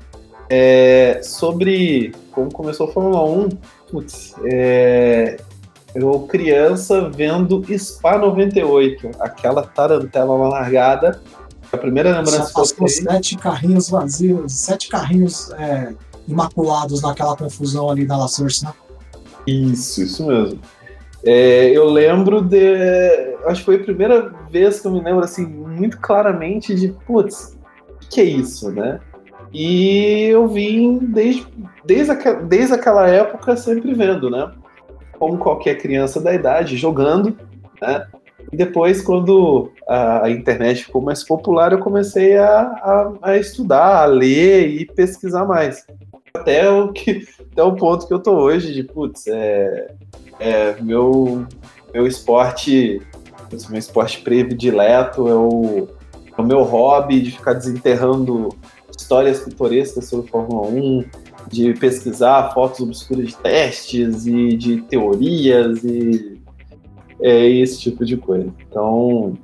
É, 0.49 1.21
sobre 1.23 2.11
como 2.31 2.51
começou 2.51 2.89
a 2.89 2.91
Fórmula 2.91 3.23
1, 3.23 3.49
putz, 3.89 4.35
é, 4.45 5.37
eu 5.93 6.19
criança 6.21 7.09
vendo 7.09 7.63
Spa 7.77 8.17
98, 8.17 9.11
aquela 9.19 9.63
tarantela 9.63 10.37
na 10.37 10.47
largada, 10.47 11.21
a 11.71 11.77
primeira 11.77 12.09
lembrança 12.09 12.45
Só 12.45 12.61
passou 12.61 12.87
sete 12.87 13.37
carrinhos 13.37 13.89
vazios, 13.89 14.53
sete 14.53 14.89
carrinhos 14.89 15.51
é, 15.51 15.93
imaculados 16.27 17.01
naquela 17.01 17.35
confusão 17.35 17.89
ali 17.89 18.05
da 18.05 18.17
La 18.17 18.27
Source, 18.27 18.63
né? 18.63 18.73
Isso, 19.45 20.03
isso 20.03 20.25
mesmo. 20.25 20.59
É, 21.23 21.69
eu 21.69 21.85
lembro 21.89 22.41
de. 22.41 23.35
Acho 23.45 23.61
que 23.61 23.65
foi 23.65 23.75
a 23.75 23.83
primeira 23.83 24.33
vez 24.49 24.79
que 24.79 24.87
eu 24.87 24.91
me 24.91 25.01
lembro 25.01 25.23
assim, 25.23 25.45
muito 25.45 25.99
claramente 25.99 26.73
de, 26.75 26.89
putz, 27.05 27.57
o 28.03 28.09
que 28.09 28.21
é 28.21 28.23
isso, 28.23 28.71
né? 28.71 28.99
E 29.51 30.27
eu 30.29 30.47
vim 30.47 30.99
desde, 30.99 31.45
desde, 31.83 32.11
aqua, 32.11 32.33
desde 32.35 32.73
aquela 32.73 33.07
época 33.07 33.57
sempre 33.57 33.93
vendo, 33.93 34.29
né? 34.29 34.51
Como 35.17 35.37
qualquer 35.37 35.75
criança 35.77 36.21
da 36.21 36.33
idade, 36.33 36.77
jogando, 36.77 37.37
né? 37.81 38.07
E 38.51 38.57
depois, 38.57 39.01
quando 39.01 39.71
a, 39.87 40.29
internet 40.29 40.85
ficou 40.85 41.01
mais 41.01 41.23
popular, 41.23 41.71
eu 41.71 41.79
comecei 41.79 42.35
a, 42.37 42.61
a, 42.61 43.13
a, 43.21 43.37
estudar, 43.37 44.03
a 44.03 44.05
ler 44.05 44.67
e 44.67 44.85
pesquisar 44.85 45.45
mais. 45.45 45.85
Até 46.33 46.69
o, 46.69 46.91
que, 46.91 47.27
até 47.51 47.63
o 47.63 47.75
ponto 47.75 48.07
que 48.07 48.13
eu 48.13 48.19
tô 48.19 48.35
hoje, 48.35 48.73
de 48.73 48.83
putz, 48.83 49.27
é, 49.27 49.91
é 50.39 50.81
meu, 50.81 51.45
meu 51.93 52.07
esporte, 52.07 53.01
meu 53.69 53.79
esporte 53.79 54.21
predileto, 54.21 55.27
é 55.27 55.35
o, 55.35 55.87
é 56.37 56.41
o 56.41 56.45
meu 56.45 56.63
hobby 56.63 57.21
de 57.21 57.31
ficar 57.31 57.53
desenterrando 57.53 58.49
histórias 58.97 59.39
pitorescas 59.39 60.05
sobre 60.05 60.29
Fórmula 60.29 60.67
1, 60.67 61.05
de 61.49 61.73
pesquisar 61.73 62.51
fotos 62.53 62.79
obscuras 62.81 63.27
de 63.27 63.35
testes 63.37 64.27
e 64.27 64.55
de 64.55 64.81
teorias 64.81 65.83
e 65.83 66.38
é 67.21 67.47
esse 67.47 67.79
tipo 67.79 68.05
de 68.05 68.17
coisa. 68.17 68.49
Então, 68.67 69.37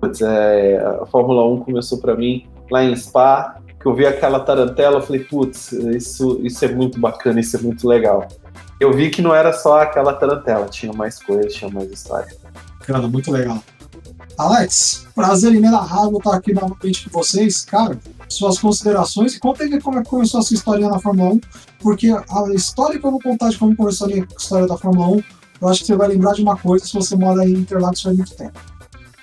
putz, 0.00 0.20
é, 0.20 0.78
a 1.02 1.06
Fórmula 1.06 1.46
1 1.46 1.60
começou 1.60 1.98
para 1.98 2.16
mim 2.16 2.46
lá 2.70 2.84
em 2.84 2.94
Spa, 2.96 3.60
que 3.80 3.86
eu 3.86 3.94
vi 3.94 4.06
aquela 4.06 4.40
tarantela, 4.40 4.96
eu 4.96 5.02
falei, 5.02 5.24
putz, 5.24 5.72
isso, 5.72 6.40
isso 6.42 6.64
é 6.64 6.68
muito 6.68 6.98
bacana, 6.98 7.40
isso 7.40 7.56
é 7.56 7.60
muito 7.60 7.86
legal. 7.86 8.26
Eu 8.80 8.92
vi 8.92 9.10
que 9.10 9.22
não 9.22 9.34
era 9.34 9.52
só 9.52 9.80
aquela 9.80 10.12
tarantela, 10.12 10.66
tinha 10.66 10.92
mais 10.92 11.22
coisas, 11.22 11.54
tinha 11.54 11.70
mais 11.70 11.90
história. 11.90 12.28
Cara, 12.80 13.06
muito 13.08 13.30
legal. 13.30 13.62
Alex, 14.36 15.04
prazer 15.16 15.52
inenarrável 15.52 16.18
estar 16.18 16.36
aqui 16.36 16.54
novamente 16.54 17.10
com 17.10 17.18
vocês. 17.18 17.64
Cara, 17.64 17.98
suas 18.28 18.58
considerações 18.58 19.34
e 19.34 19.40
conta 19.40 19.64
aí 19.64 19.80
como 19.80 19.98
é 19.98 20.02
que 20.02 20.08
começou 20.08 20.38
a 20.38 20.42
sua 20.44 20.54
história 20.54 20.88
na 20.88 21.00
Fórmula 21.00 21.34
1, 21.34 21.40
porque 21.80 22.08
a 22.08 22.54
história 22.54 23.00
que 23.00 23.04
eu 23.04 23.10
vou 23.10 23.20
contar 23.20 23.48
de 23.48 23.58
como 23.58 23.74
começou 23.74 24.06
a 24.06 24.10
história 24.12 24.66
da 24.68 24.76
Fórmula 24.76 25.08
1 25.08 25.22
eu 25.60 25.68
acho 25.68 25.80
que 25.80 25.86
você 25.86 25.96
vai 25.96 26.08
lembrar 26.08 26.32
de 26.32 26.42
uma 26.42 26.56
coisa 26.56 26.84
se 26.84 26.94
você 26.94 27.16
mora 27.16 27.44
em 27.44 27.52
Interlagos 27.52 28.02
faz 28.02 28.16
muito 28.16 28.34
tempo. 28.34 28.58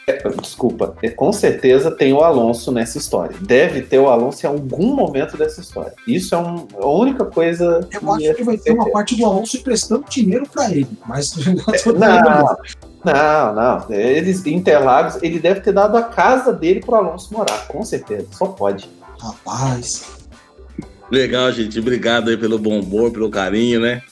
É, 0.07 0.22
desculpa, 0.40 0.95
é, 1.02 1.10
com 1.10 1.34
certeza 1.34 1.90
tem 1.90 2.14
o 2.14 2.20
Alonso 2.20 2.72
nessa 2.72 2.98
história. 2.99 3.36
Deve 3.41 3.82
ter 3.82 3.98
o 3.98 4.07
Alonso 4.07 4.45
em 4.45 4.49
algum 4.49 4.94
momento 4.94 5.36
dessa 5.36 5.62
história. 5.62 5.94
Isso 6.07 6.36
é 6.36 6.38
um, 6.38 6.68
a 6.80 6.88
única 6.88 7.26
coisa. 7.26 7.88
Eu 7.91 8.14
acho 8.14 8.36
que 8.36 8.44
vai 8.44 8.56
ter 8.56 8.72
uma 8.72 8.91
parte 8.91 9.16
do 9.16 9.26
Alonso 9.26 9.57
emprestando 9.57 10.06
dinheiro 10.07 10.48
para 10.48 10.70
ele, 10.70 10.88
mas 11.07 11.34
não, 11.88 12.57
não, 13.03 13.56
não. 13.56 13.86
Eles 13.90 14.45
Interlagos, 14.45 15.18
ele 15.24 15.40
deve 15.40 15.62
ter 15.62 15.72
dado 15.72 15.98
a 15.98 16.03
casa 16.03 16.53
dele 16.53 16.82
pro 16.82 16.95
Alonso 16.95 17.34
morar, 17.34 17.68
com 17.68 17.84
certeza. 17.84 18.28
Só 18.32 18.45
pode. 18.45 18.88
Rapaz. 19.20 20.06
Legal, 21.10 21.52
gente. 21.52 21.80
Obrigado 21.80 22.30
aí 22.30 22.38
pelo 22.38 22.60
bom 22.60 22.80
humor, 22.80 23.12
pelo 23.12 23.30
carinho, 23.30 23.80
né? 23.80 24.03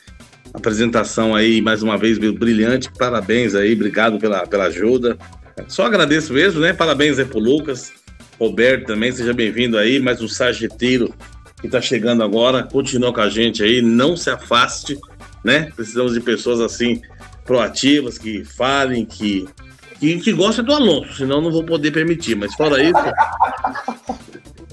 Apresentação 0.53 1.35
aí, 1.35 1.61
mais 1.61 1.81
uma 1.81 1.97
vez, 1.97 2.17
brilhante. 2.17 2.91
Parabéns 2.97 3.55
aí, 3.55 3.73
obrigado 3.73 4.19
pela, 4.19 4.45
pela 4.45 4.65
ajuda. 4.65 5.17
Só 5.67 5.85
agradeço 5.85 6.33
mesmo, 6.33 6.59
né? 6.59 6.73
Parabéns 6.73 7.17
aí 7.19 7.25
pro 7.25 7.39
Lucas, 7.39 7.91
Roberto 8.39 8.87
também, 8.87 9.11
seja 9.11 9.33
bem-vindo 9.33 9.77
aí, 9.77 9.99
mais 9.99 10.21
um 10.21 10.27
sarjeteiro 10.27 11.13
que 11.61 11.67
tá 11.67 11.81
chegando 11.81 12.23
agora. 12.23 12.63
Continua 12.63 13.13
com 13.13 13.21
a 13.21 13.29
gente 13.29 13.63
aí, 13.63 13.81
não 13.81 14.15
se 14.17 14.29
afaste, 14.29 14.97
né? 15.43 15.71
Precisamos 15.75 16.13
de 16.13 16.19
pessoas 16.19 16.59
assim, 16.59 17.01
proativas, 17.45 18.17
que 18.17 18.43
falem, 18.43 19.05
que, 19.05 19.45
que, 19.99 20.19
que 20.19 20.33
gostem 20.33 20.65
do 20.65 20.73
Alonso, 20.73 21.15
senão 21.15 21.41
não 21.41 21.51
vou 21.51 21.63
poder 21.63 21.91
permitir. 21.91 22.35
Mas 22.35 22.53
fora 22.55 22.81
isso. 22.81 22.93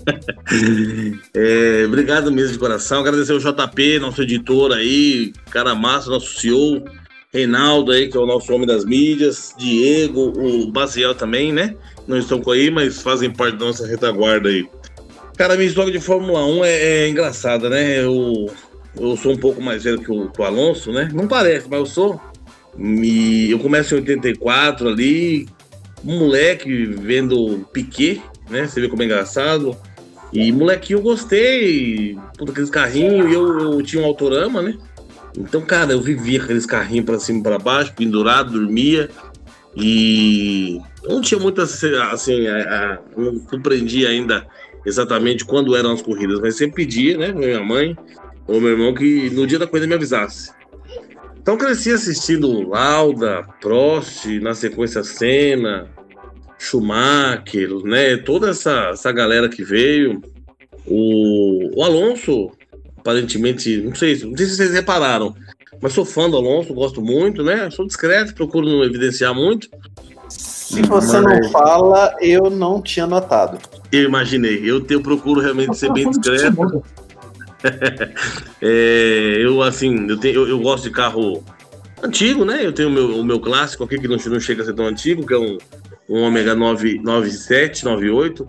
é, 1.35 1.85
obrigado 1.87 2.31
mesmo 2.31 2.53
de 2.53 2.59
coração. 2.59 3.01
Agradecer 3.01 3.33
o 3.33 3.39
JP, 3.39 3.99
nosso 3.99 4.23
editor 4.23 4.73
aí, 4.73 5.33
cara 5.51 5.75
massa, 5.75 6.11
nosso 6.11 6.41
CEO, 6.41 6.85
Reinaldo 7.33 7.93
aí, 7.93 8.09
que 8.09 8.17
é 8.17 8.21
o 8.21 8.27
nosso 8.27 8.53
homem 8.53 8.67
das 8.67 8.85
mídias, 8.85 9.55
Diego, 9.57 10.33
o 10.37 10.71
Baziel 10.71 11.15
também, 11.15 11.53
né? 11.53 11.77
Não 12.07 12.19
estão 12.19 12.41
com 12.41 12.51
aí, 12.51 12.71
mas 12.71 13.03
fazem 13.03 13.31
parte 13.31 13.57
da 13.57 13.67
nossa 13.67 13.87
retaguarda 13.87 14.49
aí. 14.49 14.69
Cara, 15.37 15.55
minha 15.55 15.69
história 15.69 15.93
de 15.93 16.01
Fórmula 16.01 16.45
1 16.45 16.65
é, 16.65 16.73
é 16.73 17.09
engraçada, 17.09 17.71
né? 17.71 18.05
Eu, 18.05 18.51
eu 18.99 19.17
sou 19.17 19.33
um 19.33 19.39
pouco 19.39 19.63
mais 19.63 19.85
velho 19.85 20.01
que 20.01 20.11
o, 20.11 20.29
que 20.29 20.41
o 20.41 20.45
Alonso, 20.45 20.93
né? 20.93 21.09
Não 21.15 21.29
parece, 21.29 21.69
mas 21.71 21.79
eu 21.79 21.87
sou. 21.87 22.21
Eu 23.49 23.59
começo 23.59 23.95
em 23.95 23.99
84 23.99 24.89
ali, 24.89 25.49
um 26.05 26.19
moleque 26.19 26.85
vendo 26.85 27.67
Piquet, 27.73 28.21
né? 28.49 28.67
Você 28.67 28.81
vê 28.81 28.89
como 28.89 29.03
é 29.03 29.05
engraçado. 29.07 29.77
E 30.33 30.53
molequinho 30.53 30.99
eu 30.99 31.03
gostei, 31.03 32.17
puta, 32.39 32.53
aqueles 32.53 32.71
carrinhos, 32.71 33.31
e 33.31 33.35
eu, 33.35 33.59
eu, 33.59 33.83
tinha 33.83 34.03
um 34.03 34.07
autorama, 34.07 34.63
né? 34.63 34.77
Então, 35.37 35.61
cara, 35.61 35.93
eu 35.93 36.01
vivia 36.01 36.43
aqueles 36.43 36.67
carrinhos 36.67 37.07
pra 37.07 37.19
cima 37.19 37.41
e 37.41 37.43
pra 37.43 37.59
baixo, 37.59 37.95
pendurado, 37.95 38.53
dormia. 38.53 39.11
E 39.77 40.81
não 41.05 41.21
tinha 41.21 41.39
muito 41.39 41.61
assim, 41.61 41.95
assim 41.95 42.47
a, 42.47 42.59
a, 42.59 42.99
não 43.17 43.39
compreendia 43.41 44.09
ainda 44.09 44.47
exatamente 44.85 45.45
quando 45.45 45.77
eram 45.77 45.93
as 45.93 46.03
corridas, 46.03 46.41
mas 46.41 46.57
sempre 46.57 46.85
pedia, 46.85 47.17
né, 47.17 47.33
minha 47.33 47.63
mãe 47.63 47.97
ou 48.47 48.61
meu 48.61 48.71
irmão 48.71 48.95
que 48.95 49.31
no 49.31 49.47
dia 49.47 49.59
da 49.59 49.67
corrida 49.67 49.87
me 49.87 49.95
avisasse. 49.95 50.51
Então 51.41 51.57
cresci 51.57 51.93
assistindo 51.93 52.69
Lauda, 52.69 53.47
Prost, 53.61 54.27
na 54.41 54.55
sequência 54.55 55.03
Senna, 55.03 55.89
Schumacher, 56.61 57.71
né? 57.85 58.19
Toda 58.19 58.51
essa, 58.51 58.91
essa 58.93 59.11
galera 59.11 59.49
que 59.49 59.65
veio. 59.65 60.23
O, 60.87 61.79
o 61.79 61.83
Alonso, 61.83 62.51
aparentemente, 62.99 63.79
não 63.79 63.95
sei, 63.95 64.19
não 64.25 64.37
sei 64.37 64.47
se 64.47 64.57
vocês 64.57 64.73
repararam, 64.73 65.35
mas 65.81 65.93
sou 65.95 66.05
fã 66.05 66.29
do 66.29 66.37
Alonso, 66.37 66.75
gosto 66.75 67.01
muito, 67.01 67.43
né? 67.43 67.71
Sou 67.71 67.87
discreto, 67.87 68.35
procuro 68.35 68.69
não 68.69 68.85
evidenciar 68.85 69.35
muito. 69.35 69.69
Se 70.29 70.83
você 70.83 71.21
mas... 71.21 71.41
não 71.41 71.51
fala, 71.51 72.15
eu 72.21 72.51
não 72.51 72.83
tinha 72.83 73.07
notado. 73.07 73.59
Eu 73.91 74.05
imaginei. 74.05 74.61
Eu, 74.63 74.85
eu 74.89 75.01
procuro 75.01 75.41
realmente 75.41 75.77
ser 75.77 75.91
bem 75.93 76.11
discreto. 76.11 76.85
é, 78.61 79.37
eu, 79.39 79.63
assim, 79.63 80.09
eu, 80.09 80.19
tenho, 80.19 80.35
eu, 80.35 80.49
eu, 80.49 80.59
gosto 80.61 80.85
de 80.85 80.91
carro 80.91 81.43
antigo, 82.03 82.45
né? 82.45 82.65
Eu 82.65 82.73
tenho 82.73 82.89
o 82.89 82.93
meu, 82.93 83.21
o 83.21 83.25
meu 83.25 83.41
clássico 83.41 83.85
aqui, 83.85 83.99
que 83.99 84.09
não, 84.09 84.17
não 84.17 84.41
chega 84.41 84.63
a 84.63 84.67
ser 84.67 84.75
tão 84.75 84.87
antigo, 84.87 85.27
que 85.27 85.35
é 85.35 85.39
um, 85.39 85.59
um 86.11 86.23
ômega 86.23 86.57
9, 86.57 87.01
97, 87.03 87.85
98. 87.85 88.47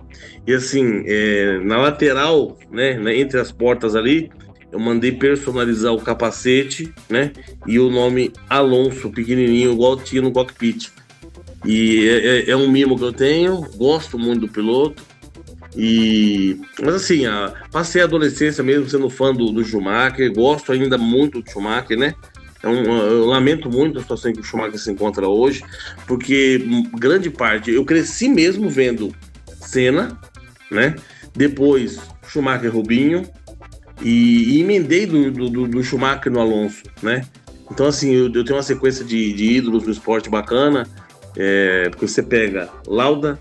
E 0.48 0.54
assim, 0.54 1.04
é, 1.06 1.60
na 1.60 1.78
lateral, 1.78 2.58
né, 2.72 3.00
entre 3.16 3.40
as 3.40 3.52
portas 3.52 3.96
ali, 3.96 4.32
eu 4.72 4.80
mandei 4.80 5.12
personalizar 5.12 5.94
o 5.94 6.02
capacete, 6.02 6.92
né? 7.10 7.32
E 7.68 7.78
o 7.78 7.92
nome 7.92 8.32
Alonso, 8.50 9.12
pequenininho, 9.12 9.74
igual 9.74 9.98
tinha 9.98 10.22
no 10.22 10.32
cockpit. 10.32 10.90
E 11.66 12.08
é, 12.08 12.28
é, 12.28 12.50
é 12.52 12.56
um 12.56 12.68
mimo 12.68 12.98
que 12.98 13.04
eu 13.04 13.14
tenho, 13.14 13.62
gosto 13.76 14.18
muito 14.18 14.42
do 14.42 14.48
piloto. 14.48 15.04
E, 15.76 16.60
mas 16.82 16.96
assim, 16.96 17.26
a, 17.26 17.54
passei 17.72 18.02
a 18.02 18.06
adolescência 18.06 18.64
mesmo 18.64 18.90
sendo 18.90 19.10
fã 19.10 19.34
do, 19.34 19.52
do 19.52 19.64
Schumacher, 19.64 20.34
gosto 20.34 20.72
ainda 20.72 20.98
muito 20.98 21.42
do 21.42 21.50
Schumacher, 21.50 21.98
né? 21.98 22.16
Então, 22.62 22.74
eu 22.74 23.26
lamento 23.26 23.72
muito 23.72 23.98
a 23.98 24.02
situação 24.02 24.30
em 24.30 24.36
que 24.36 24.42
o 24.42 24.44
Schumacher 24.44 24.78
se 24.78 24.92
encontra 24.92 25.28
hoje, 25.28 25.64
porque 26.06 26.64
grande 26.94 27.32
parte, 27.32 27.72
eu 27.72 27.84
cresci 27.84 28.30
mesmo 28.30 28.70
vendo 28.70 29.12
Senna, 29.60 30.16
né? 30.70 30.96
Depois 31.36 32.00
Schumacher 32.28 32.72
Rubinho, 32.72 33.28
e, 34.00 34.58
e 34.58 34.62
emendei 34.62 35.08
do, 35.08 35.32
do, 35.32 35.68
do, 35.68 35.84
Schumacher 35.84 36.32
no 36.32 36.40
Alonso, 36.40 36.84
né? 37.02 37.26
Então, 37.72 37.88
assim, 37.88 38.12
eu, 38.12 38.26
eu 38.32 38.44
tenho 38.44 38.58
uma 38.58 38.64
sequência 38.64 39.04
de, 39.04 39.34
de, 39.34 39.54
ídolos 39.54 39.84
do 39.84 39.92
esporte 39.92 40.30
bacana, 40.30 40.88
é, 41.36 41.90
porque 41.90 42.08
você 42.08 42.22
pega 42.22 42.70
Lauda, 42.86 43.40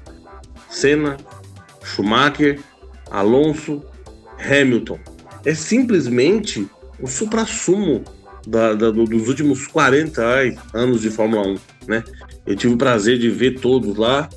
Senna, 0.70 1.18
Schumacher, 1.84 2.58
Alonso, 3.10 3.82
Hamilton. 4.38 4.98
É 5.44 5.54
simplesmente 5.54 6.66
o 7.00 7.06
supra-sumo 7.06 8.04
da, 8.50 8.74
da, 8.74 8.90
dos 8.90 9.28
últimos 9.28 9.66
40 9.68 10.26
ai, 10.26 10.58
anos 10.74 11.00
de 11.00 11.10
Fórmula 11.10 11.46
1, 11.46 11.58
né? 11.86 12.04
Eu 12.44 12.56
tive 12.56 12.74
o 12.74 12.76
prazer 12.76 13.16
de 13.16 13.30
ver 13.30 13.60
todos 13.60 13.96
lá, 13.96 14.28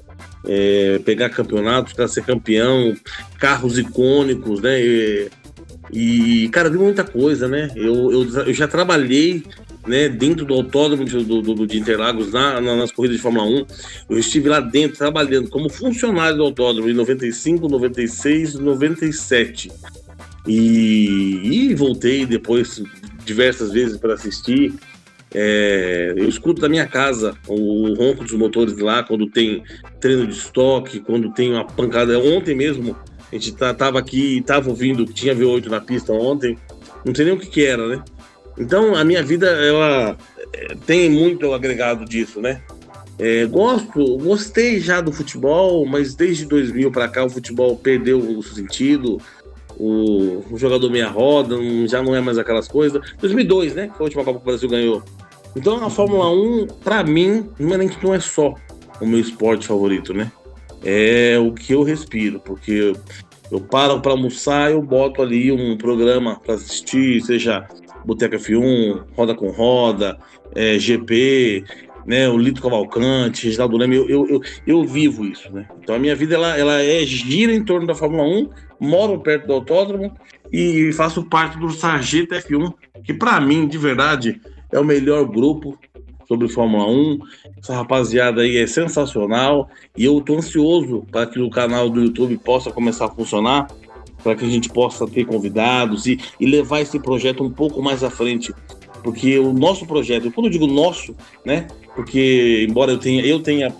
é, 0.45 0.99
pegar 1.03 1.29
campeonatos, 1.29 1.93
para 1.93 2.07
ser 2.07 2.23
campeão, 2.23 2.93
carros 3.39 3.77
icônicos, 3.77 4.61
né? 4.61 4.79
E, 4.79 5.29
e, 5.91 6.49
cara, 6.49 6.69
vi 6.69 6.77
muita 6.77 7.03
coisa, 7.03 7.47
né? 7.47 7.71
Eu, 7.75 8.11
eu, 8.11 8.45
eu 8.45 8.53
já 8.53 8.67
trabalhei 8.67 9.43
né, 9.87 10.07
dentro 10.07 10.45
do 10.45 10.53
autódromo 10.53 11.05
de, 11.05 11.23
do, 11.23 11.41
do, 11.41 11.65
de 11.67 11.79
Interlagos, 11.79 12.31
na, 12.31 12.61
na, 12.61 12.75
nas 12.75 12.91
corridas 12.91 13.17
de 13.17 13.23
Fórmula 13.23 13.45
1. 13.45 13.65
Eu 14.11 14.19
estive 14.19 14.47
lá 14.47 14.59
dentro 14.59 14.97
trabalhando 14.97 15.49
como 15.49 15.69
funcionário 15.69 16.37
do 16.37 16.43
autódromo 16.43 16.87
em 16.87 16.93
95, 16.93 17.67
96, 17.67 18.53
97. 18.55 19.71
E, 20.47 21.69
e 21.69 21.73
voltei 21.73 22.25
depois 22.25 22.81
diversas 23.25 23.71
vezes 23.71 23.97
para 23.97 24.13
assistir. 24.13 24.73
É, 25.35 26.13
eu 26.15 26.29
escuto 26.29 26.61
da 26.61 26.69
minha 26.69 26.85
casa 26.85 27.35
o 27.47 27.93
ronco 27.95 28.23
dos 28.23 28.33
motores 28.33 28.77
lá 28.77 29.01
quando 29.01 29.27
tem 29.27 29.63
treino 29.99 30.27
de 30.27 30.33
estoque, 30.33 30.99
quando 30.99 31.31
tem 31.33 31.51
uma 31.51 31.65
pancada. 31.65 32.19
Ontem 32.19 32.55
mesmo 32.55 32.95
a 33.31 33.35
gente 33.35 33.53
tá, 33.53 33.73
tava 33.73 33.97
aqui, 33.97 34.43
tava 34.45 34.69
ouvindo 34.69 35.05
que 35.05 35.13
tinha 35.13 35.35
V8 35.35 35.65
na 35.65 35.81
pista 35.81 36.13
ontem. 36.13 36.57
Não 37.03 37.13
sei 37.15 37.25
nem 37.25 37.33
o 37.33 37.39
que, 37.39 37.47
que 37.47 37.65
era, 37.65 37.87
né? 37.87 38.03
Então 38.57 38.95
a 38.95 39.03
minha 39.03 39.23
vida 39.23 39.47
ela 39.47 40.15
é, 40.53 40.75
tem 40.85 41.09
muito 41.09 41.51
agregado 41.51 42.05
disso, 42.05 42.39
né? 42.39 42.61
É, 43.17 43.45
gosto, 43.45 44.17
gostei 44.17 44.79
já 44.79 44.99
do 44.99 45.11
futebol, 45.11 45.85
mas 45.85 46.15
desde 46.15 46.45
2000 46.45 46.91
para 46.91 47.07
cá 47.07 47.23
o 47.23 47.29
futebol 47.29 47.75
perdeu 47.77 48.19
o 48.19 48.41
sentido 48.41 49.19
o, 49.77 50.43
o 50.51 50.57
jogador 50.57 50.89
meia 50.89 51.09
roda, 51.09 51.55
um, 51.55 51.87
já 51.87 52.01
não 52.01 52.15
é 52.15 52.21
mais 52.21 52.37
aquelas 52.37 52.67
coisas. 52.67 53.01
2002, 53.19 53.75
né? 53.75 53.89
Foi 53.95 54.01
a 54.01 54.03
última 54.03 54.23
Copa 54.23 54.39
que 54.39 54.43
o 54.43 54.47
Brasil 54.47 54.69
ganhou. 54.69 55.03
Então 55.55 55.83
a 55.83 55.89
Fórmula 55.89 56.29
1, 56.29 56.67
para 56.83 57.03
mim, 57.03 57.49
não 57.59 57.75
é, 57.75 57.89
não 58.01 58.13
é 58.13 58.19
só 58.19 58.55
o 58.99 59.05
meu 59.05 59.19
esporte 59.19 59.67
favorito, 59.67 60.13
né? 60.13 60.31
É 60.83 61.37
o 61.39 61.53
que 61.53 61.73
eu 61.73 61.83
respiro, 61.83 62.39
porque 62.39 62.93
eu 63.51 63.61
paro 63.61 64.01
para 64.01 64.11
almoçar, 64.11 64.71
eu 64.71 64.81
boto 64.81 65.21
ali 65.21 65.51
um 65.51 65.77
programa 65.77 66.39
para 66.39 66.55
assistir, 66.55 67.21
seja 67.21 67.67
Boteca 68.03 68.37
F1, 68.37 69.03
Roda 69.15 69.33
com 69.35 69.49
Roda, 69.49 70.17
é, 70.55 70.77
GP, 70.77 71.63
né, 72.05 72.27
o 72.27 72.37
Lito 72.37 72.61
Cavalcante, 72.61 73.45
Reginaldo 73.45 73.77
Leme, 73.77 73.95
eu, 73.95 74.09
eu, 74.09 74.27
eu, 74.27 74.41
eu, 74.67 74.83
vivo 74.83 75.25
isso, 75.25 75.51
né? 75.51 75.67
Então 75.81 75.95
a 75.95 75.99
minha 75.99 76.15
vida 76.15 76.35
ela, 76.35 76.57
ela 76.57 76.81
é 76.81 77.05
gira 77.05 77.53
em 77.53 77.63
torno 77.63 77.87
da 77.87 77.95
Fórmula 77.95 78.23
1, 78.23 78.49
moro 78.83 79.19
perto 79.19 79.47
do 79.47 79.53
autódromo 79.53 80.13
e 80.51 80.91
faço 80.93 81.23
parte 81.23 81.57
do 81.57 81.69
Sargento 81.71 82.35
F1, 82.35 82.73
que 83.03 83.13
para 83.13 83.39
mim, 83.41 83.67
de 83.67 83.77
verdade, 83.77 84.41
é 84.71 84.79
o 84.79 84.83
melhor 84.83 85.25
grupo 85.25 85.77
sobre 86.27 86.47
Fórmula 86.47 86.85
1. 86.85 87.19
Essa 87.59 87.75
rapaziada 87.75 88.41
aí 88.41 88.57
é 88.57 88.67
sensacional 88.67 89.69
e 89.97 90.05
eu 90.05 90.19
tô 90.21 90.35
ansioso 90.35 91.05
para 91.11 91.25
que 91.25 91.39
o 91.39 91.49
canal 91.49 91.89
do 91.89 92.01
YouTube 92.01 92.37
possa 92.37 92.71
começar 92.71 93.05
a 93.05 93.09
funcionar, 93.09 93.67
para 94.23 94.35
que 94.35 94.45
a 94.45 94.49
gente 94.49 94.69
possa 94.69 95.07
ter 95.07 95.25
convidados 95.25 96.05
e, 96.05 96.19
e 96.39 96.45
levar 96.45 96.81
esse 96.81 96.99
projeto 96.99 97.43
um 97.43 97.51
pouco 97.51 97.81
mais 97.81 98.03
à 98.03 98.09
frente 98.09 98.53
porque 99.03 99.37
o 99.37 99.51
nosso 99.51 99.85
projeto, 99.85 100.31
quando 100.31 100.47
eu 100.47 100.51
digo 100.51 100.65
nosso, 100.65 101.13
né? 101.45 101.67
Porque 101.93 102.65
embora 102.67 102.91
eu 102.93 102.97
tenha, 102.97 103.23
eu 103.23 103.41
tenha 103.41 103.75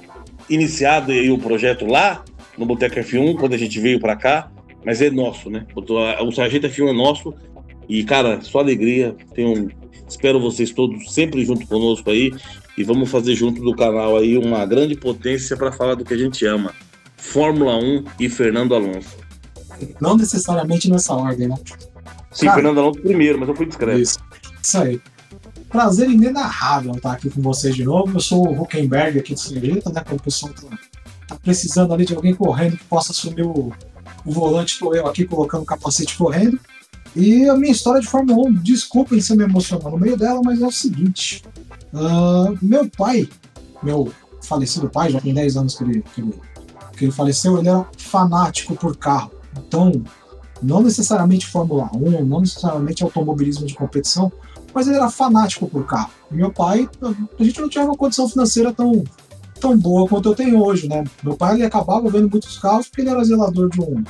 iniciado 0.49 1.13
o 1.13 1.39
projeto 1.39 1.85
lá 1.85 2.23
no 2.57 2.65
Boteco 2.65 2.95
F1 2.95 3.37
quando 3.39 3.53
a 3.53 3.57
gente 3.57 3.79
veio 3.79 3.99
para 3.99 4.15
cá, 4.17 4.51
mas 4.85 5.01
é 5.01 5.09
nosso, 5.09 5.49
né? 5.49 5.65
O 5.75 6.31
Sargento 6.31 6.67
F1 6.67 6.89
é 6.89 6.93
nosso 6.93 7.33
e 7.87 8.03
cara, 8.03 8.41
só 8.41 8.59
alegria. 8.59 9.15
Tenho, 9.33 9.69
espero 10.07 10.39
vocês 10.39 10.71
todos 10.71 11.13
sempre 11.13 11.45
junto 11.45 11.67
conosco 11.67 12.09
aí 12.09 12.31
e 12.77 12.83
vamos 12.83 13.09
fazer 13.09 13.35
junto 13.35 13.61
do 13.61 13.75
canal 13.75 14.17
aí 14.17 14.37
uma 14.37 14.65
grande 14.65 14.95
potência 14.95 15.55
para 15.55 15.71
falar 15.71 15.95
do 15.95 16.05
que 16.05 16.13
a 16.13 16.17
gente 16.17 16.45
ama. 16.45 16.73
Fórmula 17.17 17.77
1 17.77 18.03
e 18.19 18.29
Fernando 18.29 18.75
Alonso. 18.75 19.17
Não 19.99 20.17
necessariamente 20.17 20.89
nessa 20.89 21.13
ordem, 21.13 21.47
né? 21.47 21.55
Sim, 22.31 22.45
cara, 22.45 22.55
Fernando 22.55 22.79
Alonso 22.79 23.01
primeiro, 23.01 23.39
mas 23.39 23.49
eu 23.49 23.55
fui 23.55 23.65
discreto. 23.65 23.99
Isso, 23.99 24.19
isso 24.61 24.77
aí. 24.77 25.01
Prazer 25.69 26.09
inenarrável 26.09 26.91
estar 26.91 27.13
aqui 27.13 27.29
com 27.29 27.41
vocês 27.41 27.75
de 27.75 27.83
novo. 27.83 28.15
Eu 28.15 28.19
sou 28.19 28.47
o 28.47 28.61
Huckenberg 28.61 29.19
aqui 29.19 29.33
de 29.33 29.41
Sereta, 29.41 29.89
né? 29.91 30.03
Quando 30.05 30.19
o 30.19 30.23
pessoal 30.23 30.53
tá, 30.53 30.77
tá, 31.27 31.35
precisando 31.35 31.93
ali 31.93 32.05
de 32.05 32.13
alguém 32.13 32.35
correndo 32.35 32.77
que 32.77 32.83
possa 32.83 33.11
assumir 33.11 33.43
o, 33.43 33.73
o 34.25 34.31
volante, 34.31 34.73
estou 34.73 34.95
eu 34.95 35.07
aqui 35.07 35.25
colocando 35.25 35.63
o 35.63 35.65
capacete 35.65 36.17
correndo. 36.17 36.59
E 37.15 37.47
a 37.47 37.55
minha 37.55 37.71
história 37.71 38.01
de 38.01 38.07
Fórmula 38.07 38.47
1, 38.49 38.53
desculpem 38.55 39.21
se 39.21 39.31
eu 39.31 39.37
me 39.37 39.43
emocionar 39.43 39.91
no 39.91 39.99
meio 39.99 40.17
dela, 40.17 40.41
mas 40.43 40.61
é 40.61 40.65
o 40.65 40.71
seguinte: 40.71 41.43
uh, 41.93 42.57
meu 42.61 42.89
pai, 42.89 43.29
meu 43.81 44.11
falecido 44.41 44.89
pai, 44.89 45.11
já 45.11 45.21
tem 45.21 45.33
10 45.33 45.57
anos 45.57 45.75
que 45.75 45.83
ele, 45.83 46.01
que 46.13 46.21
ele, 46.21 46.33
que 46.97 47.05
ele 47.05 47.11
faleceu, 47.11 47.57
ele 47.57 47.69
era 47.69 47.85
fanático 47.97 48.75
por 48.75 48.97
carro. 48.97 49.31
Então, 49.57 49.91
não 50.61 50.81
necessariamente 50.81 51.45
Fórmula 51.45 51.89
1, 51.93 52.25
não 52.25 52.41
necessariamente 52.41 53.03
automobilismo 53.03 53.67
de 53.67 53.75
competição, 53.75 54.31
mas 54.73 54.87
ele 54.87 54.95
era 54.95 55.09
fanático 55.09 55.67
por 55.67 55.85
carro. 55.85 56.09
Meu 56.31 56.51
pai, 56.51 56.89
a 57.39 57.43
gente 57.43 57.61
não 57.61 57.69
tinha 57.69 57.85
uma 57.85 57.95
condição 57.95 58.27
financeira 58.27 58.73
tão, 58.73 59.03
tão 59.63 59.77
boa 59.77 60.05
quanto 60.09 60.27
eu 60.27 60.35
tenho 60.35 60.61
hoje, 60.61 60.89
né? 60.89 61.05
Meu 61.23 61.37
pai 61.37 61.55
ele 61.55 61.63
acabava 61.63 62.09
vendo 62.09 62.29
muitos 62.29 62.57
carros 62.57 62.89
porque 62.89 62.99
ele 62.99 63.09
era 63.09 63.23
zelador 63.23 63.69
de 63.69 63.79
um, 63.79 64.03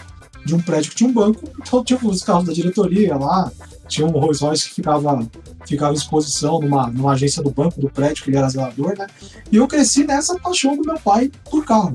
de 0.43 0.55
um 0.55 0.59
prédio 0.59 0.89
que 0.89 0.95
tinha 0.97 1.07
um 1.07 1.13
banco, 1.13 1.41
então 1.61 1.84
tinha 1.84 1.99
os 2.01 2.23
carros 2.23 2.45
da 2.45 2.53
diretoria 2.53 3.15
lá, 3.15 3.51
tinha 3.88 4.07
um 4.07 4.09
Rolls 4.09 4.43
Royce 4.43 4.69
que 4.69 4.73
ficava, 4.73 5.30
ficava 5.67 5.93
em 5.93 5.97
exposição 5.97 6.59
numa, 6.59 6.88
numa 6.88 7.11
agência 7.11 7.43
do 7.43 7.51
banco 7.51 7.80
do 7.80 7.88
prédio 7.88 8.23
que 8.23 8.31
ele 8.31 8.38
era 8.38 8.49
zelador, 8.49 8.97
né? 8.97 9.05
E 9.51 9.57
eu 9.57 9.67
cresci 9.67 10.03
nessa 10.03 10.39
paixão 10.39 10.75
do 10.75 10.81
meu 10.84 10.99
pai 10.99 11.31
por 11.51 11.63
carro. 11.63 11.93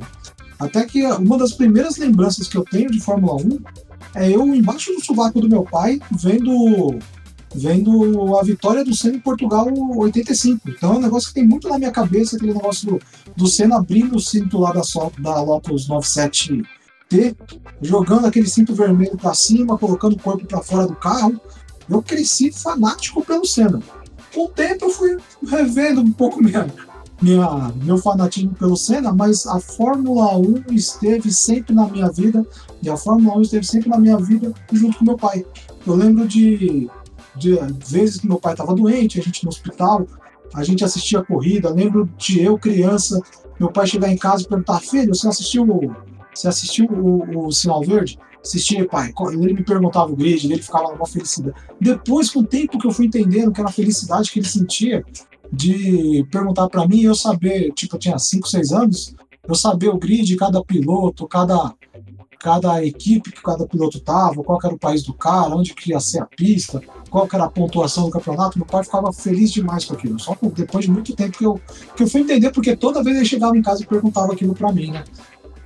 Até 0.57 0.85
que 0.87 1.05
uma 1.05 1.37
das 1.37 1.53
primeiras 1.53 1.97
lembranças 1.97 2.47
que 2.47 2.57
eu 2.57 2.65
tenho 2.65 2.91
de 2.91 3.01
Fórmula 3.01 3.43
1 3.43 3.59
é 4.15 4.31
eu 4.31 4.47
embaixo 4.55 4.93
do 4.93 5.05
sovaco 5.05 5.41
do 5.41 5.49
meu 5.49 5.65
pai 5.65 6.01
vendo 6.13 6.97
vendo 7.59 8.37
a 8.37 8.43
vitória 8.43 8.85
do 8.85 8.95
Senna 8.95 9.17
em 9.17 9.21
Portugal 9.21 9.67
85. 9.97 10.71
Então 10.71 10.95
é 10.95 10.97
um 10.97 11.01
negócio 11.01 11.29
que 11.29 11.35
tem 11.35 11.47
muito 11.47 11.69
na 11.69 11.79
minha 11.79 11.91
cabeça, 11.91 12.37
aquele 12.37 12.55
negócio 12.55 12.89
do, 12.89 13.01
do 13.37 13.47
Senna 13.47 13.77
abrindo 13.77 14.17
o 14.17 14.21
cinto 14.21 14.59
lá 14.59 14.73
da, 14.73 14.83
da 15.19 15.43
Lotus 15.43 15.89
97T, 15.89 17.37
jogando 17.83 18.27
aquele 18.27 18.49
cinto 18.49 18.75
vermelho 18.75 19.17
para 19.17 19.35
cima, 19.35 19.77
colocando 19.77 20.15
o 20.15 20.21
corpo 20.21 20.47
para 20.47 20.63
fora 20.63 20.87
do 20.87 20.95
carro. 20.95 21.41
Eu 21.89 22.03
cresci 22.03 22.53
fanático 22.53 23.25
pelo 23.25 23.47
Senna. 23.47 23.83
Com 24.35 24.45
o 24.45 24.49
tempo 24.49 24.87
eu 24.87 24.91
fui 24.91 25.17
revendo 25.47 26.03
um 26.03 26.13
pouco 26.13 26.43
minha, 26.43 26.67
minha, 27.21 27.73
meu 27.83 27.99
fanatismo 27.99 28.55
pelo 28.55 28.77
Senna, 28.77 29.13
mas 29.13 29.47
a 29.47 29.59
Fórmula 29.59 30.37
1 30.37 30.65
esteve 30.71 31.33
sempre 31.33 31.75
na 31.75 31.87
minha 31.87 32.11
vida, 32.11 32.47
e 32.83 32.89
a 32.89 32.97
Fórmula 32.97 33.39
1 33.39 33.43
esteve 33.43 33.67
sempre 33.67 33.89
na 33.89 33.99
minha 33.99 34.19
vida 34.19 34.53
junto 34.73 34.99
com 34.99 35.05
meu 35.05 35.17
pai. 35.17 35.45
Eu 35.87 35.95
lembro 35.95 36.29
de 36.29 36.89
de 37.39 37.57
vezes 37.87 38.21
que 38.21 38.27
meu 38.27 38.39
pai 38.39 38.53
estava 38.53 38.75
doente, 38.75 39.19
a 39.19 39.23
gente 39.23 39.45
no 39.45 39.51
hospital, 39.51 40.07
a 40.55 40.65
gente 40.65 40.85
assistia 40.85 41.21
a 41.21 41.25
corrida. 41.25 41.71
Lembro 41.71 42.09
de 42.17 42.43
eu, 42.43 42.59
criança, 42.59 43.21
meu 43.59 43.71
pai 43.71 43.87
chegar 43.87 44.11
em 44.11 44.17
casa 44.17 44.43
e 44.43 44.49
perguntar: 44.49 44.81
Filho, 44.81 45.15
você 45.15 45.29
assistiu, 45.29 45.67
você 46.35 46.49
assistiu 46.49 46.87
o, 46.87 47.47
o 47.47 47.53
Sinal 47.53 47.83
Verde? 47.83 48.19
Assistia, 48.45 48.87
pai. 48.87 49.13
Ele 49.33 49.55
me 49.55 49.65
perguntava 49.65 50.11
o 50.11 50.17
grid, 50.17 50.45
ele 50.45 50.63
ficava 50.63 50.93
numa 50.93 51.07
felicidade. 51.07 51.57
Depois, 51.81 52.31
com 52.31 52.41
o 52.41 52.47
tempo 52.47 52.79
que 52.79 52.87
eu 52.87 52.93
fui 52.93 53.07
entendendo 53.07 53.53
que 53.53 53.61
era 53.61 53.69
a 53.69 53.73
felicidade 53.73 54.31
que 54.31 54.39
ele 54.39 54.49
sentia, 54.49 55.05
de 55.53 56.27
perguntar 56.31 56.69
para 56.69 56.87
mim, 56.87 57.03
eu 57.03 57.15
saber, 57.15 57.73
tipo, 57.73 57.97
eu 57.97 58.01
tinha 58.01 58.19
5, 58.19 58.49
6 58.49 58.73
anos, 58.73 59.15
eu 59.49 59.55
saber 59.55 59.89
o 59.89 59.97
grid 59.97 60.27
de 60.27 60.37
cada 60.37 60.63
piloto, 60.63 61.27
cada, 61.27 61.75
cada 62.39 62.85
equipe 62.85 63.33
que 63.33 63.43
cada 63.43 63.67
piloto 63.67 63.99
tava, 63.99 64.45
qual 64.45 64.59
era 64.63 64.75
o 64.75 64.79
país 64.79 65.03
do 65.03 65.15
cara, 65.15 65.57
onde 65.57 65.75
que 65.75 65.91
ia 65.91 65.99
ser 65.99 66.21
a 66.21 66.27
pista, 66.27 66.83
qual 67.11 67.27
era 67.33 67.45
a 67.45 67.51
pontuação 67.51 68.05
do 68.05 68.11
campeonato, 68.11 68.59
meu 68.59 68.67
pai 68.67 68.85
ficava 68.85 69.11
feliz 69.11 69.51
demais 69.51 69.87
com 69.87 69.95
aquilo. 69.95 70.21
Só 70.21 70.37
depois 70.55 70.85
de 70.85 70.91
muito 70.91 71.17
tempo 71.17 71.39
que 71.39 71.47
eu, 71.47 71.59
que 71.97 72.03
eu 72.03 72.07
fui 72.07 72.21
entender, 72.21 72.51
porque 72.53 72.77
toda 72.77 73.03
vez 73.03 73.17
ele 73.17 73.25
chegava 73.25 73.57
em 73.57 73.63
casa 73.63 73.83
e 73.83 73.87
perguntava 73.87 74.35
aquilo 74.35 74.55
para 74.55 74.71
mim, 74.71 74.91
né? 74.91 75.03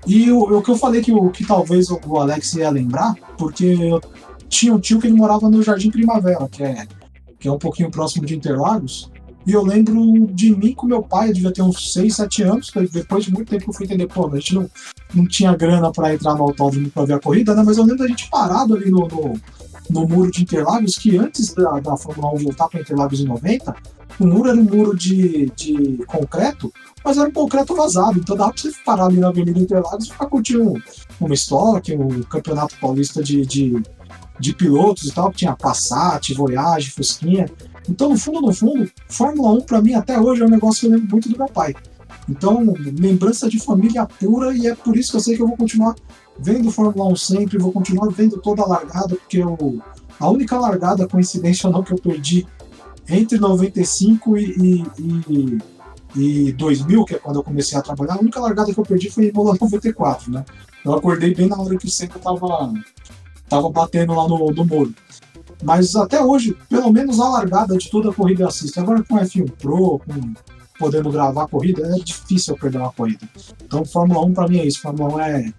E 0.06 0.30
o, 0.30 0.58
o, 0.58 0.62
que 0.62 0.70
eu 0.70 0.76
falei 0.76 1.00
que, 1.00 1.12
o, 1.12 1.30
que 1.30 1.44
talvez 1.44 1.88
o 1.90 2.16
Alex 2.18 2.54
ia 2.54 2.70
lembrar, 2.70 3.14
porque 3.36 3.64
eu 3.64 4.00
tinha 4.48 4.74
um 4.74 4.80
tio 4.80 5.00
que 5.00 5.08
ele 5.08 5.16
morava 5.16 5.48
no 5.48 5.62
Jardim 5.62 5.90
Primavera, 5.90 6.48
que 6.48 6.62
é, 6.62 6.86
que 7.38 7.48
é 7.48 7.52
um 7.52 7.58
pouquinho 7.58 7.90
próximo 7.90 8.26
de 8.26 8.36
Interlagos, 8.36 9.10
e 9.46 9.52
eu 9.52 9.64
lembro 9.64 10.26
de 10.32 10.54
mim 10.54 10.74
com 10.74 10.86
meu 10.86 11.02
pai, 11.02 11.30
eu 11.30 11.34
devia 11.34 11.52
ter 11.52 11.62
uns 11.62 11.92
6, 11.92 12.14
7 12.14 12.42
anos, 12.42 12.72
depois 12.90 13.24
de 13.24 13.32
muito 13.32 13.48
tempo 13.48 13.70
eu 13.70 13.74
fui 13.74 13.86
entender, 13.86 14.06
pô, 14.06 14.28
a 14.28 14.36
gente 14.36 14.54
não, 14.54 14.70
não 15.14 15.26
tinha 15.26 15.54
grana 15.56 15.90
para 15.90 16.14
entrar 16.14 16.34
no 16.34 16.44
autódromo 16.44 16.90
para 16.90 17.04
ver 17.04 17.14
a 17.14 17.20
corrida, 17.20 17.54
né? 17.54 17.62
Mas 17.64 17.76
eu 17.76 17.84
lembro 17.84 17.98
da 17.98 18.08
gente 18.08 18.30
parado 18.30 18.74
ali 18.74 18.90
no, 18.90 19.08
no, 19.08 19.40
no 19.90 20.08
muro 20.08 20.30
de 20.30 20.42
Interlagos, 20.42 20.96
que 20.96 21.16
antes 21.18 21.52
da, 21.54 21.80
da 21.80 21.96
Fórmula 21.96 22.34
1 22.34 22.38
voltar 22.38 22.68
para 22.68 22.80
Interlagos 22.80 23.20
em 23.20 23.24
90, 23.24 23.74
o 24.20 24.26
muro 24.26 24.48
era 24.48 24.58
um 24.58 24.64
muro 24.64 24.96
de, 24.96 25.50
de 25.56 26.04
concreto, 26.06 26.72
mas 27.04 27.16
era 27.16 27.28
um 27.28 27.32
concreto 27.32 27.74
vazado, 27.74 28.18
então 28.18 28.36
dava 28.36 28.52
para 28.52 28.62
você 28.62 28.72
parar 28.84 29.06
ali 29.06 29.18
na 29.18 29.28
Avenida 29.28 29.58
Interlagos 29.58 30.06
e 30.06 30.12
ficar 30.12 30.26
curtindo 30.26 30.74
uma 31.20 31.34
estoque, 31.34 31.94
um 31.94 32.22
campeonato 32.22 32.76
paulista 32.80 33.22
de, 33.22 33.44
de, 33.44 33.82
de 34.38 34.54
pilotos 34.54 35.04
e 35.04 35.12
tal, 35.12 35.30
que 35.30 35.38
tinha 35.38 35.56
Passat, 35.56 36.32
Voyage, 36.34 36.90
Fusquinha. 36.90 37.46
Então, 37.88 38.10
no 38.10 38.16
fundo, 38.16 38.40
no 38.40 38.52
fundo, 38.52 38.90
Fórmula 39.08 39.52
1 39.52 39.60
para 39.62 39.82
mim 39.82 39.94
até 39.94 40.20
hoje 40.20 40.42
é 40.42 40.46
um 40.46 40.50
negócio 40.50 40.80
que 40.80 40.86
eu 40.86 40.90
lembro 40.90 41.10
muito 41.10 41.28
do 41.28 41.36
meu 41.36 41.48
pai. 41.48 41.74
Então, 42.28 42.74
lembrança 42.98 43.48
de 43.48 43.58
família 43.58 44.06
pura 44.06 44.56
e 44.56 44.66
é 44.66 44.74
por 44.74 44.96
isso 44.96 45.10
que 45.10 45.16
eu 45.16 45.20
sei 45.20 45.36
que 45.36 45.42
eu 45.42 45.48
vou 45.48 45.56
continuar 45.56 45.94
vendo 46.38 46.70
Fórmula 46.70 47.10
1 47.12 47.16
sempre, 47.16 47.58
vou 47.58 47.72
continuar 47.72 48.08
vendo 48.10 48.38
toda 48.38 48.62
a 48.62 48.66
largada, 48.66 49.16
porque 49.16 49.38
eu, 49.38 49.82
a 50.18 50.30
única 50.30 50.58
largada, 50.58 51.08
coincidência 51.08 51.68
não, 51.68 51.82
que 51.82 51.92
eu 51.92 51.98
perdi 51.98 52.46
entre 53.08 53.38
95 53.38 54.38
e, 54.38 54.84
e, 56.16 56.48
e 56.48 56.52
2000, 56.52 57.04
que 57.04 57.14
é 57.16 57.18
quando 57.18 57.36
eu 57.36 57.42
comecei 57.42 57.76
a 57.76 57.82
trabalhar, 57.82 58.14
a 58.14 58.20
única 58.20 58.40
largada 58.40 58.72
que 58.72 58.78
eu 58.78 58.84
perdi 58.84 59.10
foi 59.10 59.26
em 59.26 59.32
Mola 59.32 59.56
94, 59.60 60.30
né? 60.30 60.44
Eu 60.84 60.94
acordei 60.94 61.34
bem 61.34 61.48
na 61.48 61.56
hora 61.56 61.76
que 61.76 61.86
o 61.86 61.90
Senna 61.90 62.14
tava, 62.22 62.72
tava 63.48 63.70
batendo 63.70 64.14
lá 64.14 64.26
no, 64.26 64.50
no 64.50 64.64
muro. 64.64 64.94
Mas 65.62 65.94
até 65.94 66.20
hoje, 66.22 66.56
pelo 66.68 66.92
menos 66.92 67.20
a 67.20 67.28
largada 67.28 67.76
de 67.76 67.90
toda 67.90 68.10
a 68.10 68.14
corrida 68.14 68.48
eu. 68.48 68.78
Agora 68.78 69.02
com 69.02 69.16
F1 69.16 69.50
Pro, 69.58 70.00
com 70.00 70.34
podendo 70.78 71.10
gravar 71.10 71.44
a 71.44 71.48
corrida, 71.48 71.86
é 71.86 72.00
difícil 72.00 72.54
eu 72.54 72.58
perder 72.58 72.78
uma 72.78 72.92
corrida. 72.92 73.28
Então, 73.64 73.84
Fórmula 73.84 74.24
1 74.26 74.34
para 74.34 74.48
mim 74.48 74.58
é 74.58 74.66
isso. 74.66 74.80
Fórmula 74.80 75.14
1 75.14 75.20
é 75.20 75.52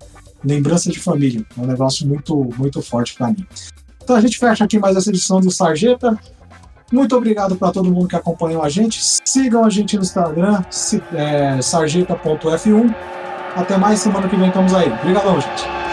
lembrança 0.44 0.92
de 0.92 1.00
família. 1.00 1.46
É 1.58 1.62
um 1.62 1.66
negócio 1.66 2.06
muito, 2.08 2.50
muito 2.58 2.82
forte 2.82 3.16
para 3.16 3.28
mim. 3.28 3.46
Então 4.04 4.16
a 4.16 4.22
gente 4.22 4.38
fecha 4.38 4.66
aqui 4.66 4.78
mais 4.78 4.98
essa 4.98 5.10
edição 5.10 5.40
do 5.40 5.50
Sarjeta. 5.50 6.20
Muito 6.92 7.16
obrigado 7.16 7.56
para 7.56 7.72
todo 7.72 7.92
mundo 7.92 8.08
que 8.08 8.16
acompanhou 8.16 8.62
a 8.62 8.70
gente. 8.70 9.00
Sigam 9.26 9.64
a 9.64 9.70
gente 9.70 9.96
no 9.96 10.04
Instagram, 10.04 10.62
é, 11.14 11.62
sarjeta.f1. 11.62 12.96
Até 13.56 13.78
mais, 13.78 14.00
semana 14.00 14.28
que 14.28 14.36
vem 14.36 14.48
estamos 14.48 14.74
aí. 14.74 14.92
Obrigadão, 14.92 15.40
gente. 15.40 15.93